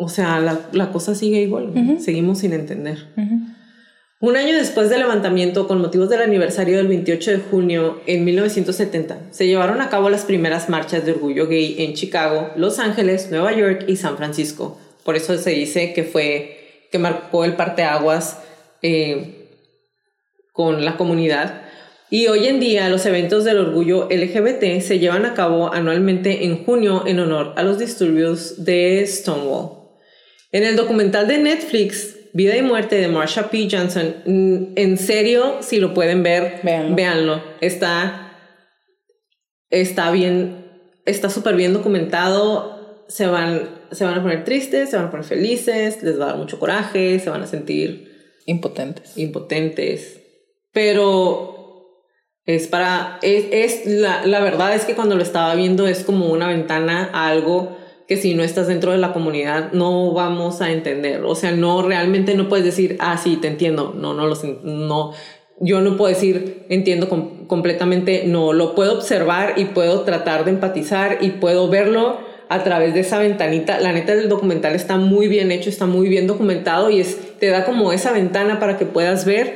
o 0.03 0.09
sea, 0.09 0.39
la, 0.71 0.91
cosa 0.91 1.13
sigue 1.13 1.41
igual, 1.41 1.99
seguimos 1.99 2.39
sin 2.39 2.53
entender. 2.53 3.05
Un 4.19 4.35
año 4.35 4.55
después 4.55 4.89
del 4.89 5.01
levantamiento, 5.01 5.67
con 5.67 5.79
motivos 5.79 6.09
del 6.09 6.23
aniversario 6.23 6.77
del 6.77 6.87
28 6.87 7.31
de 7.31 7.37
junio 7.37 8.01
en 8.07 8.25
1970, 8.25 9.19
se 9.29 9.45
llevaron 9.45 9.79
a 9.79 9.89
cabo 9.89 10.09
las 10.09 10.25
primeras 10.25 10.69
marchas 10.69 11.05
de 11.05 11.11
orgullo 11.11 11.47
gay 11.47 11.75
en 11.83 11.93
Chicago, 11.93 12.49
Los 12.55 12.79
Ángeles, 12.79 13.29
Nueva 13.29 13.55
York 13.55 13.85
y 13.87 13.95
San 13.95 14.17
Francisco. 14.17 14.79
Por 15.03 15.15
eso 15.15 15.37
se 15.37 15.51
dice 15.51 15.93
que 15.93 16.03
fue, 16.03 16.87
que 16.91 16.97
marcó 16.97 17.45
el 17.45 17.55
parteaguas 17.55 18.39
eh, 18.81 19.49
con 20.51 20.83
la 20.83 20.97
comunidad. 20.97 21.61
Y 22.09 22.25
hoy 22.25 22.47
en 22.47 22.59
día 22.59 22.89
los 22.89 23.05
eventos 23.05 23.43
del 23.43 23.59
orgullo 23.59 24.07
LGBT 24.09 24.81
se 24.81 24.97
llevan 24.97 25.27
a 25.27 25.35
cabo 25.35 25.71
anualmente 25.71 26.45
en 26.45 26.63
junio 26.65 27.03
en 27.05 27.19
honor 27.19 27.53
a 27.55 27.61
los 27.61 27.77
disturbios 27.77 28.65
de 28.65 29.05
Stonewall. 29.05 29.80
En 30.51 30.63
el 30.63 30.75
documental 30.75 31.27
de 31.27 31.37
Netflix, 31.37 32.17
Vida 32.33 32.57
y 32.57 32.61
Muerte 32.61 32.95
de 32.95 33.07
Marsha 33.07 33.49
P. 33.49 33.69
Johnson, 33.71 34.15
mm, 34.25 34.73
en 34.75 34.97
serio, 34.97 35.57
si 35.61 35.79
lo 35.79 35.93
pueden 35.93 36.23
ver, 36.23 36.59
véanlo. 36.63 37.41
Está, 37.61 38.33
está 39.69 40.11
bien, 40.11 40.65
está 41.05 41.29
súper 41.29 41.55
bien 41.55 41.73
documentado. 41.73 43.05
Se 43.07 43.27
van, 43.27 43.69
se 43.91 44.03
van 44.03 44.15
a 44.15 44.21
poner 44.21 44.43
tristes, 44.43 44.89
se 44.89 44.97
van 44.97 45.05
a 45.05 45.11
poner 45.11 45.25
felices, 45.25 46.03
les 46.03 46.19
va 46.19 46.25
a 46.25 46.27
dar 46.27 46.37
mucho 46.37 46.59
coraje, 46.59 47.19
se 47.19 47.29
van 47.29 47.43
a 47.43 47.47
sentir 47.47 48.35
impotentes. 48.45 49.17
Impotentes. 49.17 50.21
Pero 50.73 52.05
es 52.45 52.67
para, 52.67 53.19
es, 53.21 53.45
es 53.51 53.85
la, 53.85 54.25
la 54.25 54.41
verdad 54.41 54.75
es 54.75 54.83
que 54.83 54.95
cuando 54.95 55.15
lo 55.15 55.23
estaba 55.23 55.55
viendo 55.55 55.87
es 55.87 56.03
como 56.03 56.29
una 56.29 56.47
ventana 56.47 57.09
a 57.13 57.27
algo 57.27 57.77
que 58.11 58.17
si 58.17 58.33
no 58.33 58.43
estás 58.43 58.67
dentro 58.67 58.91
de 58.91 58.97
la 58.97 59.13
comunidad 59.13 59.71
no 59.71 60.11
vamos 60.11 60.59
a 60.59 60.69
entender. 60.69 61.23
O 61.23 61.33
sea, 61.33 61.53
no 61.53 61.81
realmente 61.81 62.35
no 62.35 62.49
puedes 62.49 62.65
decir, 62.65 62.97
ah, 62.99 63.17
sí, 63.17 63.37
te 63.37 63.47
entiendo. 63.47 63.95
No, 63.97 64.13
no 64.13 64.27
lo 64.27 64.35
no. 64.65 65.13
Yo 65.61 65.79
no 65.79 65.95
puedo 65.95 66.13
decir, 66.13 66.65
entiendo 66.67 67.07
completamente, 67.47 68.23
no, 68.27 68.51
lo 68.51 68.75
puedo 68.75 68.97
observar 68.97 69.53
y 69.55 69.63
puedo 69.63 70.01
tratar 70.01 70.43
de 70.43 70.51
empatizar 70.51 71.19
y 71.21 71.29
puedo 71.29 71.69
verlo 71.69 72.17
a 72.49 72.65
través 72.65 72.93
de 72.93 72.99
esa 72.99 73.17
ventanita. 73.17 73.79
La 73.79 73.93
neta 73.93 74.13
del 74.13 74.27
documental 74.27 74.75
está 74.75 74.97
muy 74.97 75.29
bien 75.29 75.49
hecho, 75.49 75.69
está 75.69 75.85
muy 75.85 76.09
bien 76.09 76.27
documentado 76.27 76.89
y 76.89 77.01
te 77.39 77.47
da 77.47 77.63
como 77.63 77.93
esa 77.93 78.11
ventana 78.11 78.59
para 78.59 78.77
que 78.77 78.85
puedas 78.85 79.23
ver 79.23 79.53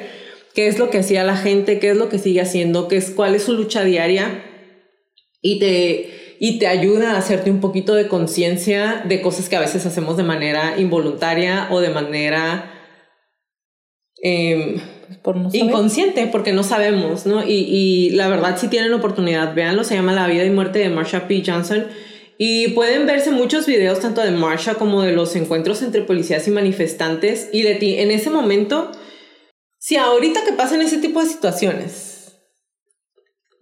qué 0.54 0.68
es 0.68 0.80
lo 0.80 0.90
que 0.90 1.00
hacía 1.00 1.26
la 1.26 1.36
gente, 1.36 1.80
qué 1.80 1.90
es 1.90 1.98
lo 1.98 2.08
que 2.08 2.20
sigue 2.20 2.40
haciendo, 2.40 2.88
qué 2.88 2.96
es, 2.96 3.12
cuál 3.12 3.36
es 3.36 3.44
su 3.44 3.52
lucha 3.52 3.84
diaria 3.84 4.46
y 5.42 5.60
te, 5.60 6.25
y 6.40 6.60
te 6.60 6.68
ayuda 6.68 7.12
a 7.12 7.18
hacerte 7.18 7.50
un 7.50 7.62
poquito 7.62 7.96
de 7.96 8.08
conciencia 8.08 9.04
de 9.06 9.22
cosas 9.22 9.50
que 9.50 9.56
a 9.56 9.60
veces 9.60 9.86
hacemos 9.86 10.18
de 10.18 10.24
manera 10.24 10.78
involuntaria 10.78 11.68
o 11.72 11.80
de 11.80 11.90
manera 11.90 12.72
em, 14.22 14.80
inconsciente 15.54 16.28
porque 16.28 16.54
no 16.54 16.64
sabemos, 16.64 17.26
¿no? 17.26 17.44
Y, 17.44 17.54
y, 17.54 18.10
la 18.12 18.28
verdad, 18.28 18.58
si 18.58 18.68
tienen 18.68 18.94
oportunidad, 18.94 19.54
véanlo, 19.54 19.84
se 19.84 19.96
llama 19.96 20.14
La 20.14 20.28
vida 20.28 20.44
y 20.44 20.50
muerte 20.50 20.80
de 20.80 20.90
Marsha 20.90 21.28
P. 21.28 21.44
Johnson. 21.46 21.86
Y 22.38 22.70
pueden 22.70 23.06
verse 23.06 23.32
muchos 23.32 23.66
videos 23.66 24.02
tanto 24.02 24.22
de 24.22 24.32
Marsha 24.32 24.76
como 24.76 25.04
de 25.04 25.14
los 25.14 25.36
encuentros 25.38 25.82
entre 25.82 26.02
policías 26.02 26.48
y 26.48 26.52
manifestantes 26.52 27.50
y 27.54 27.62
de 27.62 27.76
ti. 27.76 27.96
En 27.98 28.12
ese 28.12 28.30
momento, 28.30 28.92
si 29.80 29.96
ahorita 29.96 30.44
que 30.44 30.52
pasan 30.52 30.82
ese 30.82 30.98
tipo 30.98 31.22
de 31.22 31.28
situaciones, 31.28 32.05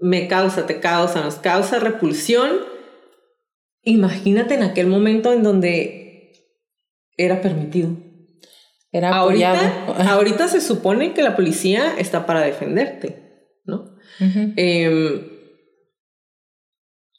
me 0.04 0.28
causa, 0.28 0.66
te 0.68 0.80
causa, 0.80 1.22
nos 1.22 1.36
causa 1.36 1.80
repulsión. 1.80 2.52
Imagínate 3.84 4.56
en 4.56 4.64
aquel 4.64 4.88
momento 4.88 5.32
en 5.32 5.44
donde 5.44 6.34
era 7.18 7.42
permitido. 7.42 7.96
Era 8.92 9.16
ahorita, 9.16 9.86
ahorita 10.12 10.48
se 10.50 10.60
supone 10.62 11.14
que 11.14 11.24
la 11.24 11.36
policía 11.36 11.96
está 11.98 12.26
para 12.26 12.42
defenderte, 12.42 13.48
¿no? 13.66 13.96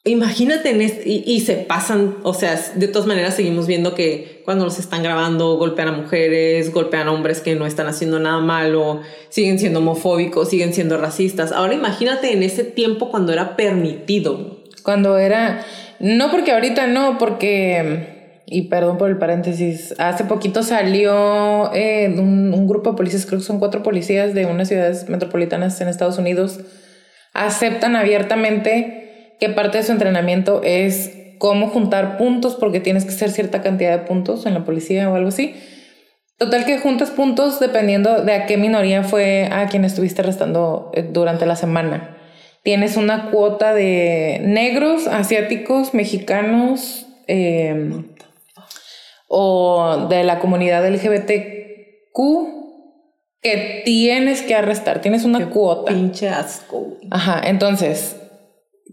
Imagínate 0.05 0.71
en 0.71 0.83
y, 1.07 1.41
se 1.41 1.57
pasan, 1.57 2.19
o 2.25 2.35
sea, 2.35 2.61
de 2.75 2.89
todas 2.89 3.09
maneras 3.09 3.35
seguimos 3.35 3.67
viendo 3.67 3.95
que 3.95 4.43
cuando 4.45 4.65
los 4.65 4.79
están 4.79 5.03
grabando 5.03 5.57
golpean 5.57 5.89
a 5.89 5.93
mujeres, 5.93 6.73
golpean 6.73 7.09
a 7.09 7.13
hombres 7.13 7.41
que 7.41 7.55
no 7.55 7.65
están 7.65 7.87
haciendo 7.87 8.21
nada 8.21 8.41
malo, 8.41 9.01
siguen 9.31 9.59
siendo 9.59 9.79
homofóbicos, 9.79 10.51
siguen 10.51 10.75
siendo 10.75 10.99
racistas. 10.99 11.53
Ahora 11.53 11.73
imagínate 11.73 12.35
en 12.35 12.43
ese 12.43 12.65
tiempo 12.65 13.11
cuando 13.11 13.33
era 13.33 13.57
permitido. 13.57 14.63
Cuando 14.83 15.17
era, 15.17 15.65
no 16.01 16.31
porque 16.31 16.53
ahorita 16.53 16.87
no, 16.87 17.17
porque, 17.17 18.43
y 18.45 18.69
perdón 18.69 18.99
por 18.99 19.09
el 19.09 19.17
paréntesis, 19.17 19.95
hace 19.97 20.25
poquito 20.25 20.63
salió 20.63 21.73
eh, 21.73 22.15
un, 22.19 22.53
un 22.53 22.69
grupo 22.69 22.91
de 22.91 22.97
policías, 22.99 23.25
creo 23.25 23.39
que 23.39 23.47
son 23.47 23.59
cuatro 23.59 23.83
policías 23.83 24.35
de 24.35 24.45
unas 24.45 24.69
ciudades 24.69 25.09
metropolitanas 25.09 25.81
en 25.81 25.89
Estados 25.89 26.19
Unidos, 26.19 26.61
aceptan 27.33 27.97
abiertamente 27.97 29.04
que 29.41 29.49
parte 29.49 29.79
de 29.79 29.85
su 29.85 29.93
entrenamiento 29.93 30.61
es 30.63 31.13
cómo 31.39 31.69
juntar 31.69 32.17
puntos 32.17 32.55
porque 32.55 32.81
tienes 32.81 33.05
que 33.05 33.11
hacer 33.11 33.31
cierta 33.31 33.63
cantidad 33.63 33.99
de 33.99 34.07
puntos 34.07 34.47
en 34.47 34.55
la 34.55 34.65
policía 34.65 35.11
o 35.11 35.15
algo 35.15 35.29
así. 35.29 35.55
Total 36.39 36.65
que 36.65 36.79
juntas 36.79 37.11
puntos 37.11 37.61
dependiendo 37.61 38.23
de 38.25 38.33
a 38.33 38.47
qué 38.47 38.57
minoría 38.57 39.05
fue 39.05 39.49
a 39.53 39.67
quien 39.69 39.85
estuviste 39.85 40.23
arrestando 40.23 40.91
eh, 40.95 41.03
durante 41.03 41.47
la 41.47 41.55
semana. 41.55 42.17
Tienes 42.63 42.97
una 42.97 43.31
cuota 43.31 43.75
de 43.75 44.41
negros, 44.43 45.07
asiáticos, 45.07 45.93
mexicanos 45.93 47.07
em, 47.27 48.09
o 49.29 50.07
de 50.09 50.25
la 50.25 50.39
comunidad 50.39 50.89
LGBTQ 50.89 52.55
que 53.43 53.83
tienes 53.85 54.41
que 54.41 54.55
arrestar. 54.55 55.03
Tienes 55.03 55.25
una 55.25 55.51
cuota. 55.51 55.93
Pinche 55.93 56.31
asco. 56.31 56.97
Ajá, 57.11 57.43
entonces 57.45 58.17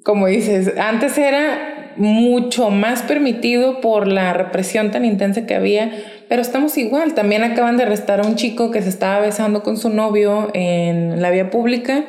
como 0.03 0.27
dices, 0.27 0.73
antes 0.77 1.17
era 1.17 1.93
mucho 1.97 2.69
más 2.69 3.03
permitido 3.03 3.81
por 3.81 4.07
la 4.07 4.33
represión 4.33 4.91
tan 4.91 5.05
intensa 5.05 5.45
que 5.45 5.55
había, 5.55 5.91
pero 6.29 6.41
estamos 6.41 6.77
igual. 6.77 7.13
También 7.13 7.43
acaban 7.43 7.77
de 7.77 7.83
arrestar 7.83 8.21
a 8.21 8.27
un 8.27 8.35
chico 8.35 8.71
que 8.71 8.81
se 8.81 8.89
estaba 8.89 9.19
besando 9.19 9.63
con 9.63 9.77
su 9.77 9.89
novio 9.89 10.49
en 10.53 11.21
la 11.21 11.29
vía 11.29 11.49
pública. 11.49 12.05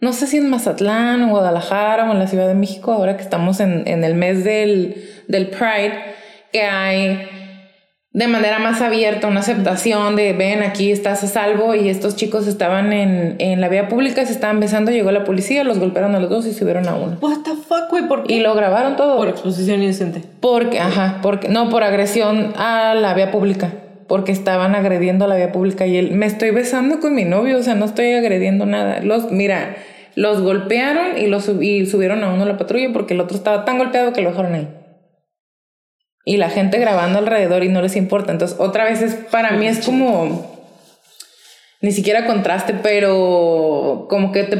No 0.00 0.12
sé 0.12 0.26
si 0.26 0.36
en 0.36 0.50
Mazatlán 0.50 1.22
o 1.22 1.30
Guadalajara 1.30 2.08
o 2.08 2.12
en 2.12 2.18
la 2.18 2.26
Ciudad 2.26 2.46
de 2.46 2.54
México, 2.54 2.92
ahora 2.92 3.16
que 3.16 3.22
estamos 3.22 3.60
en, 3.60 3.88
en 3.88 4.04
el 4.04 4.14
mes 4.14 4.44
del, 4.44 5.02
del 5.26 5.48
Pride, 5.48 5.94
que 6.52 6.62
hay 6.62 7.45
de 8.16 8.28
manera 8.28 8.58
más 8.58 8.80
abierta, 8.80 9.28
una 9.28 9.40
aceptación 9.40 10.16
de 10.16 10.32
ven, 10.32 10.62
aquí 10.62 10.90
estás 10.90 11.22
a 11.22 11.26
salvo 11.26 11.74
y 11.74 11.90
estos 11.90 12.16
chicos 12.16 12.46
estaban 12.46 12.94
en, 12.94 13.36
en 13.40 13.60
la 13.60 13.68
vía 13.68 13.90
pública, 13.90 14.24
se 14.24 14.32
estaban 14.32 14.58
besando, 14.58 14.90
llegó 14.90 15.10
la 15.10 15.24
policía, 15.24 15.64
los 15.64 15.78
golpearon 15.78 16.14
a 16.14 16.20
los 16.20 16.30
dos 16.30 16.46
y 16.46 16.54
subieron 16.54 16.88
a 16.88 16.94
uno. 16.94 17.18
What 17.20 17.42
the 17.44 17.50
fuck, 17.50 17.90
güey, 17.90 18.08
¿por 18.08 18.24
qué? 18.24 18.36
Y 18.36 18.40
lo 18.40 18.54
grabaron 18.54 18.96
todo. 18.96 19.18
Por 19.18 19.28
exposición 19.28 19.82
inocente. 19.82 20.22
Porque, 20.40 20.80
ajá, 20.80 21.18
porque, 21.20 21.50
no, 21.50 21.68
por 21.68 21.84
agresión 21.84 22.54
a 22.56 22.94
la 22.94 23.12
vía 23.12 23.30
pública, 23.30 23.74
porque 24.06 24.32
estaban 24.32 24.74
agrediendo 24.74 25.26
a 25.26 25.28
la 25.28 25.36
vía 25.36 25.52
pública 25.52 25.86
y 25.86 25.98
él, 25.98 26.12
me 26.12 26.24
estoy 26.24 26.52
besando 26.52 27.00
con 27.00 27.14
mi 27.14 27.24
novio, 27.24 27.58
o 27.58 27.62
sea, 27.62 27.74
no 27.74 27.84
estoy 27.84 28.14
agrediendo 28.14 28.64
nada. 28.64 29.02
Los, 29.02 29.30
mira, 29.30 29.76
los 30.14 30.40
golpearon 30.40 31.18
y, 31.18 31.26
los, 31.26 31.50
y 31.60 31.84
subieron 31.84 32.24
a 32.24 32.32
uno 32.32 32.44
a 32.44 32.46
la 32.46 32.56
patrulla 32.56 32.88
porque 32.94 33.12
el 33.12 33.20
otro 33.20 33.36
estaba 33.36 33.66
tan 33.66 33.76
golpeado 33.76 34.14
que 34.14 34.22
lo 34.22 34.30
dejaron 34.30 34.54
ahí 34.54 34.68
y 36.28 36.38
la 36.38 36.50
gente 36.50 36.78
grabando 36.78 37.20
alrededor 37.20 37.62
y 37.62 37.68
no 37.68 37.80
les 37.80 37.94
importa. 37.96 38.32
Entonces, 38.32 38.58
otra 38.60 38.84
vez 38.84 39.00
es, 39.00 39.14
para 39.14 39.52
mí 39.52 39.68
es 39.68 39.86
como, 39.86 40.60
ni 41.80 41.92
siquiera 41.92 42.26
contraste, 42.26 42.74
pero 42.74 44.06
como 44.10 44.32
que 44.32 44.42
te, 44.42 44.56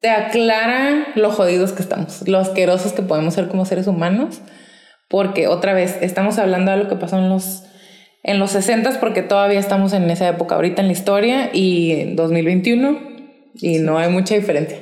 te 0.00 0.08
aclara 0.08 1.08
lo 1.16 1.30
jodidos 1.30 1.72
que 1.72 1.82
estamos, 1.82 2.26
lo 2.26 2.38
asquerosos 2.38 2.94
que 2.94 3.02
podemos 3.02 3.34
ser 3.34 3.48
como 3.48 3.66
seres 3.66 3.86
humanos, 3.86 4.40
porque 5.06 5.48
otra 5.48 5.74
vez 5.74 5.98
estamos 6.00 6.38
hablando 6.38 6.70
de 6.70 6.78
lo 6.78 6.88
que 6.88 6.96
pasó 6.96 7.18
en 7.18 7.28
los, 7.28 7.64
en 8.22 8.38
los 8.38 8.52
60 8.52 9.00
porque 9.00 9.22
todavía 9.22 9.60
estamos 9.60 9.92
en 9.92 10.08
esa 10.08 10.28
época 10.28 10.54
ahorita 10.54 10.80
en 10.80 10.86
la 10.86 10.92
historia 10.94 11.50
y 11.52 11.92
en 11.92 12.16
2021 12.16 12.98
y 13.54 13.78
no 13.80 13.98
hay 13.98 14.08
mucha 14.08 14.34
diferencia. 14.34 14.78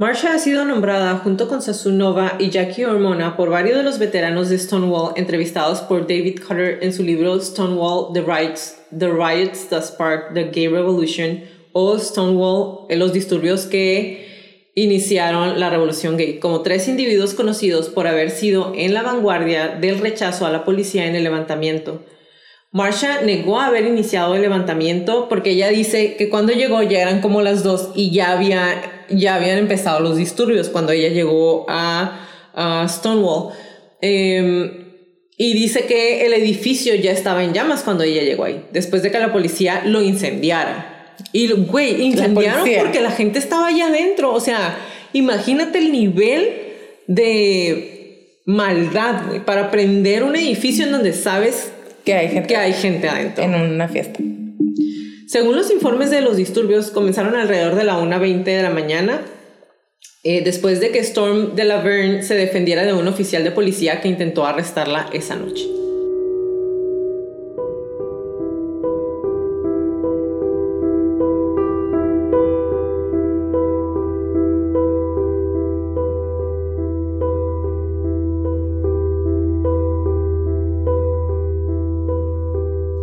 Marsha 0.00 0.32
ha 0.32 0.38
sido 0.38 0.64
nombrada 0.64 1.18
junto 1.18 1.46
con 1.46 1.60
Sasunova 1.60 2.36
y 2.38 2.48
Jackie 2.48 2.86
Hormona 2.86 3.36
por 3.36 3.50
varios 3.50 3.76
de 3.76 3.82
los 3.82 3.98
veteranos 3.98 4.48
de 4.48 4.58
Stonewall 4.58 5.12
entrevistados 5.16 5.82
por 5.82 6.06
David 6.06 6.40
Cutter 6.40 6.78
en 6.80 6.94
su 6.94 7.02
libro 7.02 7.38
Stonewall, 7.38 8.14
The 8.14 8.22
Riots, 8.22 8.78
The 8.98 9.08
Riots 9.08 9.68
That 9.68 9.82
Sparked 9.82 10.32
the 10.32 10.44
Gay 10.44 10.68
Revolution 10.68 11.42
o 11.72 11.98
Stonewall, 11.98 12.86
los 12.96 13.12
disturbios 13.12 13.66
que 13.66 14.70
iniciaron 14.74 15.60
la 15.60 15.68
revolución 15.68 16.16
gay, 16.16 16.38
como 16.38 16.62
tres 16.62 16.88
individuos 16.88 17.34
conocidos 17.34 17.90
por 17.90 18.06
haber 18.06 18.30
sido 18.30 18.72
en 18.74 18.94
la 18.94 19.02
vanguardia 19.02 19.68
del 19.68 19.98
rechazo 19.98 20.46
a 20.46 20.50
la 20.50 20.64
policía 20.64 21.08
en 21.08 21.14
el 21.14 21.24
levantamiento. 21.24 22.06
Marsha 22.72 23.20
negó 23.20 23.60
haber 23.60 23.84
iniciado 23.84 24.34
el 24.34 24.40
levantamiento 24.40 25.28
porque 25.28 25.50
ella 25.50 25.68
dice 25.68 26.16
que 26.16 26.30
cuando 26.30 26.54
llegó 26.54 26.82
ya 26.82 27.02
eran 27.02 27.20
como 27.20 27.42
las 27.42 27.62
dos 27.62 27.90
y 27.94 28.12
ya 28.12 28.32
había 28.32 28.99
ya 29.10 29.36
habían 29.36 29.58
empezado 29.58 30.00
los 30.00 30.16
disturbios 30.16 30.68
cuando 30.68 30.92
ella 30.92 31.08
llegó 31.08 31.66
a, 31.68 32.26
Stonewall. 32.88 33.52
Em, 34.00 34.90
y 35.36 35.54
dice 35.54 35.86
que 35.86 36.26
el 36.26 36.34
edificio 36.34 36.94
ya 36.94 37.12
estaba 37.12 37.42
en 37.42 37.54
llamas 37.54 37.82
cuando 37.82 38.04
ella 38.04 38.22
llegó 38.22 38.44
ahí, 38.44 38.64
después 38.72 39.02
de 39.02 39.10
que 39.10 39.18
la 39.18 39.32
policía 39.32 39.82
lo 39.86 40.02
incendiara. 40.02 41.16
Y, 41.32 41.50
güey, 41.52 42.02
incendiaron 42.02 42.68
porque 42.78 43.00
la 43.00 43.10
gente 43.10 43.38
estaba 43.38 43.68
allá 43.68 43.88
adentro. 43.88 44.32
O 44.32 44.40
sea, 44.40 44.78
imagínate 45.12 45.78
el 45.78 45.92
nivel 45.92 46.48
de 47.06 48.00
maldad, 48.46 49.42
para 49.44 49.70
prender 49.70 50.22
un 50.24 50.36
edificio 50.36 50.84
en 50.84 50.92
donde 50.92 51.12
sabes 51.12 51.72
que 52.04 52.14
hay 52.14 52.28
gente, 52.28 52.48
que 52.48 52.56
hay 52.56 52.72
gente 52.72 53.08
adentro. 53.08 53.44
En 53.44 53.54
una 53.54 53.88
fiesta. 53.88 54.20
Según 55.30 55.54
los 55.54 55.70
informes 55.70 56.10
de 56.10 56.22
los 56.22 56.36
disturbios, 56.36 56.90
comenzaron 56.90 57.36
alrededor 57.36 57.76
de 57.76 57.84
la 57.84 58.00
1.20 58.00 58.42
de 58.42 58.62
la 58.64 58.70
mañana, 58.70 59.20
eh, 60.24 60.42
después 60.42 60.80
de 60.80 60.90
que 60.90 60.98
Storm 60.98 61.54
de 61.54 61.62
Laverne 61.62 62.24
se 62.24 62.34
defendiera 62.34 62.82
de 62.82 62.94
un 62.94 63.06
oficial 63.06 63.44
de 63.44 63.52
policía 63.52 64.00
que 64.00 64.08
intentó 64.08 64.44
arrestarla 64.44 65.08
esa 65.12 65.36
noche. 65.36 65.79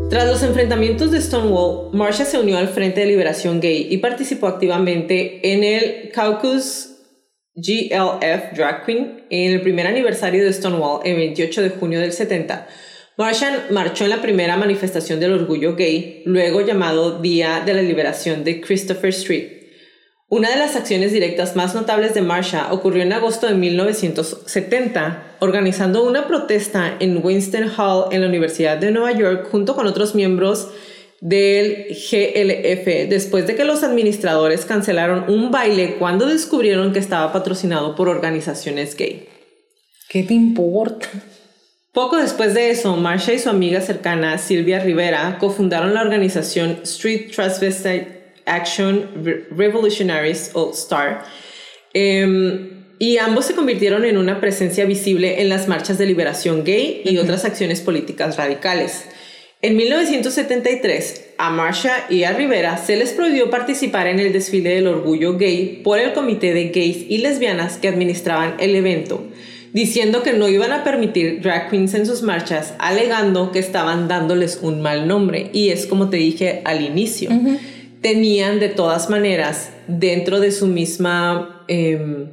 Tras 0.10 0.26
los 0.26 0.42
enfrentamientos 0.42 1.12
de 1.12 1.22
Stonewall, 1.22 1.90
Marsha 1.92 2.24
se 2.24 2.40
unió 2.40 2.58
al 2.58 2.70
Frente 2.70 3.02
de 3.02 3.08
Liberación 3.08 3.60
Gay 3.60 3.88
y 3.90 3.98
participó 3.98 4.48
activamente 4.48 5.54
en 5.54 5.66
el 5.66 6.12
Caucus 6.14 6.96
GLF 7.56 8.56
Drag 8.56 8.86
Queen 8.86 9.26
en 9.30 9.52
el 9.52 9.62
primer 9.62 9.86
aniversario 9.86 10.46
de 10.46 10.54
Stonewall, 10.54 11.02
el 11.04 11.18
28 11.18 11.62
de 11.62 11.70
junio 11.72 12.00
del 12.00 12.14
70. 12.14 12.68
Marsha 13.18 13.68
marchó 13.72 14.06
en 14.06 14.12
la 14.12 14.22
primera 14.22 14.56
manifestación 14.56 15.20
del 15.20 15.34
orgullo 15.34 15.76
gay, 15.76 16.22
luego 16.26 16.62
llamado 16.62 17.20
Día 17.20 17.64
de 17.66 17.74
la 17.74 17.82
Liberación 17.82 18.46
de 18.46 18.62
Christopher 18.62 19.10
Street. 19.10 19.57
Una 20.30 20.50
de 20.50 20.58
las 20.58 20.76
acciones 20.76 21.14
directas 21.14 21.56
más 21.56 21.74
notables 21.74 22.14
de 22.14 22.22
Marsha 22.22 22.74
ocurrió 22.74 23.02
en 23.02 23.14
agosto 23.14 23.48
de 23.48 23.54
1970, 23.54 25.38
organizando 25.40 26.04
una 26.04 26.28
protesta 26.28 26.98
en 27.00 27.24
Winston 27.24 27.72
Hall 27.78 28.12
en 28.12 28.20
la 28.20 28.28
Universidad 28.28 28.78
de 28.78 28.92
Nueva 28.92 29.14
York 29.14 29.48
junto 29.50 29.74
con 29.74 29.88
otros 29.88 30.16
miembros 30.16 30.68
del 31.22 31.88
GLF, 31.92 33.08
después 33.08 33.48
de 33.48 33.56
que 33.56 33.64
los 33.64 33.84
administradores 33.84 34.66
cancelaron 34.66 35.30
un 35.30 35.50
baile 35.50 35.96
cuando 35.98 36.26
descubrieron 36.26 36.92
que 36.92 37.00
estaba 37.00 37.32
patrocinado 37.32 37.96
por 37.96 38.10
organizaciones 38.10 38.98
gay. 38.98 39.30
¿Qué 40.10 40.24
te 40.24 40.34
importa? 40.34 41.08
Poco 41.94 42.18
después 42.18 42.54
de 42.54 42.70
eso, 42.70 42.98
Marsha 42.98 43.32
y 43.32 43.40
su 43.40 43.50
amiga 43.50 43.80
cercana, 43.80 44.38
Silvia 44.38 44.80
Rivera, 44.80 45.38
cofundaron 45.40 45.94
la 45.94 46.02
organización 46.02 46.82
Street 46.84 47.32
Transvestite 47.34 48.17
Action 48.48 49.10
Revolutionaries 49.52 50.52
All 50.54 50.72
Star. 50.74 51.26
Em, 51.94 52.78
y 53.00 53.18
ambos 53.18 53.46
se 53.46 53.54
convirtieron 53.54 54.06
en 54.06 54.18
una 54.18 54.40
presencia 54.40 54.86
visible 54.86 55.42
en 55.42 55.50
las 55.50 55.68
marchas 55.68 55.98
de 55.98 56.08
liberación 56.08 56.64
gay 56.64 57.02
y 57.06 57.18
otras 57.18 57.46
acciones 57.46 57.82
políticas 57.82 58.38
radicales. 58.38 59.06
En 59.62 59.76
1973, 59.76 61.30
a 61.38 61.50
Marsha 61.50 62.06
y 62.10 62.24
a 62.24 62.34
Rivera 62.34 62.78
se 62.78 62.96
les 62.96 63.14
prohibió 63.14 63.50
participar 63.50 64.08
en 64.08 64.20
el 64.20 64.32
desfile 64.32 64.76
del 64.76 64.88
orgullo 64.88 65.38
gay 65.38 65.82
por 65.84 66.00
el 66.00 66.14
comité 66.14 66.54
de 66.54 66.70
gays 66.70 67.06
y 67.10 67.20
lesbianas 67.20 67.78
que 67.78 67.88
administraban 67.88 68.56
el 68.60 68.76
evento, 68.76 69.26
diciendo 69.74 70.22
que 70.22 70.34
no 70.34 70.48
iban 70.48 70.72
a 70.72 70.84
permitir 70.84 71.42
drag 71.42 71.70
queens 71.70 71.96
en 71.96 72.06
sus 72.06 72.22
marchas, 72.22 72.76
alegando 72.78 73.52
que 73.52 73.60
estaban 73.60 74.08
dándoles 74.08 74.60
un 74.62 74.82
mal 74.82 75.08
nombre. 75.08 75.50
Y 75.54 75.70
es 75.70 75.88
como 75.88 76.10
te 76.10 76.18
dije 76.18 76.62
al 76.64 76.82
inicio 76.82 77.30
tenían 78.02 78.60
de 78.60 78.70
todas 78.70 79.10
maneras 79.10 79.72
dentro 79.88 80.40
de 80.40 80.52
su 80.52 80.68
misma, 80.68 81.64
em, 81.68 82.32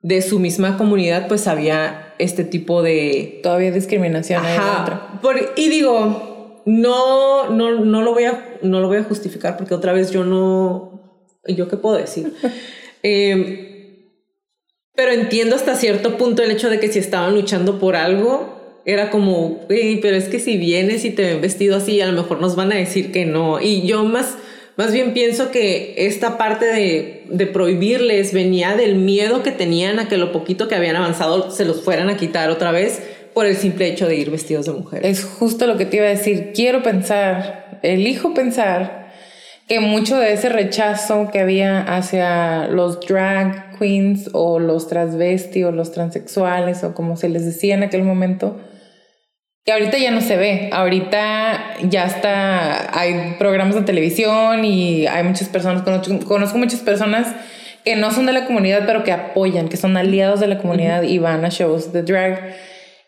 de 0.00 0.22
su 0.22 0.38
misma 0.38 0.76
comunidad, 0.76 1.28
pues 1.28 1.46
había 1.46 2.14
este 2.18 2.44
tipo 2.44 2.82
de... 2.82 3.40
Todavía 3.42 3.72
discriminación. 3.72 4.44
Ajá. 4.44 5.20
y 5.56 5.68
digo, 5.68 6.62
no, 6.66 7.50
no, 7.50 7.84
no, 7.84 8.02
lo 8.02 8.12
voy 8.12 8.24
a, 8.24 8.58
no 8.62 8.80
lo 8.80 8.88
voy 8.88 8.98
a 8.98 9.04
justificar 9.04 9.56
porque 9.56 9.74
otra 9.74 9.92
vez 9.92 10.10
yo 10.10 10.24
no... 10.24 10.92
¿Yo 11.46 11.68
qué 11.68 11.76
puedo 11.76 11.96
decir? 11.96 12.32
eh, 13.02 13.64
pero 14.94 15.12
entiendo 15.12 15.56
hasta 15.56 15.74
cierto 15.74 16.16
punto 16.16 16.42
el 16.42 16.50
hecho 16.50 16.70
de 16.70 16.78
que 16.78 16.88
si 16.88 16.98
estaban 16.98 17.34
luchando 17.34 17.78
por 17.78 17.96
algo, 17.96 18.80
era 18.86 19.10
como, 19.10 19.60
pero 19.68 20.16
es 20.16 20.28
que 20.28 20.38
si 20.38 20.56
vienes 20.56 21.04
y 21.04 21.10
te 21.10 21.22
ven 21.22 21.40
vestido 21.40 21.76
así, 21.76 22.00
a 22.00 22.06
lo 22.06 22.12
mejor 22.12 22.40
nos 22.40 22.54
van 22.54 22.72
a 22.72 22.76
decir 22.76 23.10
que 23.12 23.24
no. 23.24 23.60
Y 23.60 23.86
yo 23.86 24.04
más 24.04 24.36
más 24.76 24.92
bien 24.92 25.14
pienso 25.14 25.50
que 25.50 25.94
esta 25.96 26.36
parte 26.36 26.66
de, 26.66 27.46
prohibirles 27.46 28.32
venía 28.32 28.74
del 28.74 28.96
miedo 28.96 29.42
que 29.42 29.52
tenían 29.52 29.98
a 30.00 30.08
que 30.08 30.16
lo 30.16 30.32
poquito 30.32 30.66
que 30.66 30.74
habían 30.74 30.96
avanzado 30.96 31.50
se 31.50 31.64
los 31.64 31.82
fueran 31.82 32.10
a 32.10 32.16
quitar 32.16 32.50
otra 32.50 32.72
vez 32.72 33.02
por 33.34 33.46
el 33.46 33.56
simple 33.56 33.88
hecho 33.88 34.06
de 34.08 34.16
ir 34.16 34.30
vestidos 34.30 34.66
de 34.66 34.72
mujer. 34.72 35.06
Es 35.06 35.24
justo 35.24 35.66
lo 35.66 35.76
que 35.76 35.86
te 35.86 35.98
iba 35.98 36.06
a 36.06 36.10
decir. 36.10 36.52
Quiero 36.54 36.82
pensar, 36.82 37.78
elijo 37.82 38.34
pensar 38.34 39.12
que 39.68 39.80
mucho 39.80 40.16
de 40.18 40.32
ese 40.32 40.48
rechazo 40.48 41.28
que 41.32 41.40
había 41.40 41.80
hacia 41.80 42.66
los 42.68 43.00
drag 43.00 43.78
queens 43.78 44.30
o 44.32 44.58
los 44.58 44.88
transvesti 44.88 45.64
o 45.64 45.72
los 45.72 45.92
transexuales 45.92 46.84
o 46.84 46.94
como 46.94 47.16
se 47.16 47.28
les 47.28 47.44
decía 47.44 47.74
en 47.74 47.82
aquel 47.82 48.02
momento, 48.02 48.60
que 49.64 49.72
ahorita 49.72 49.96
ya 49.96 50.10
no 50.10 50.20
se 50.20 50.36
ve, 50.36 50.68
ahorita 50.72 51.76
ya 51.88 52.04
está, 52.04 52.98
hay 52.98 53.36
programas 53.38 53.74
de 53.74 53.82
televisión 53.82 54.64
y 54.64 55.06
hay 55.06 55.24
muchas 55.24 55.48
personas, 55.48 55.82
conozco, 55.82 56.58
muchas 56.58 56.80
personas 56.80 57.34
que 57.82 57.96
no 57.96 58.10
son 58.10 58.26
de 58.26 58.32
la 58.32 58.46
comunidad, 58.46 58.82
pero 58.86 59.04
que 59.04 59.12
apoyan, 59.12 59.68
que 59.68 59.78
son 59.78 59.96
aliados 59.96 60.40
de 60.40 60.48
la 60.48 60.58
comunidad 60.58 61.02
y 61.02 61.18
van 61.18 61.44
a 61.44 61.48
shows 61.48 61.92
de 61.92 62.02
drag. 62.02 62.56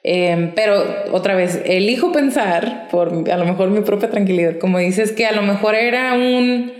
Em, 0.02 0.54
pero 0.54 0.82
otra 1.12 1.34
vez, 1.34 1.60
elijo 1.64 2.12
pensar, 2.12 2.88
por 2.90 3.08
a 3.30 3.36
lo 3.36 3.44
mejor 3.44 3.70
mi 3.70 3.80
propia 3.80 4.08
tranquilidad, 4.10 4.58
como 4.58 4.78
dices, 4.78 5.12
que 5.12 5.26
a 5.26 5.32
lo 5.32 5.42
mejor 5.42 5.74
era 5.74 6.14
un, 6.14 6.72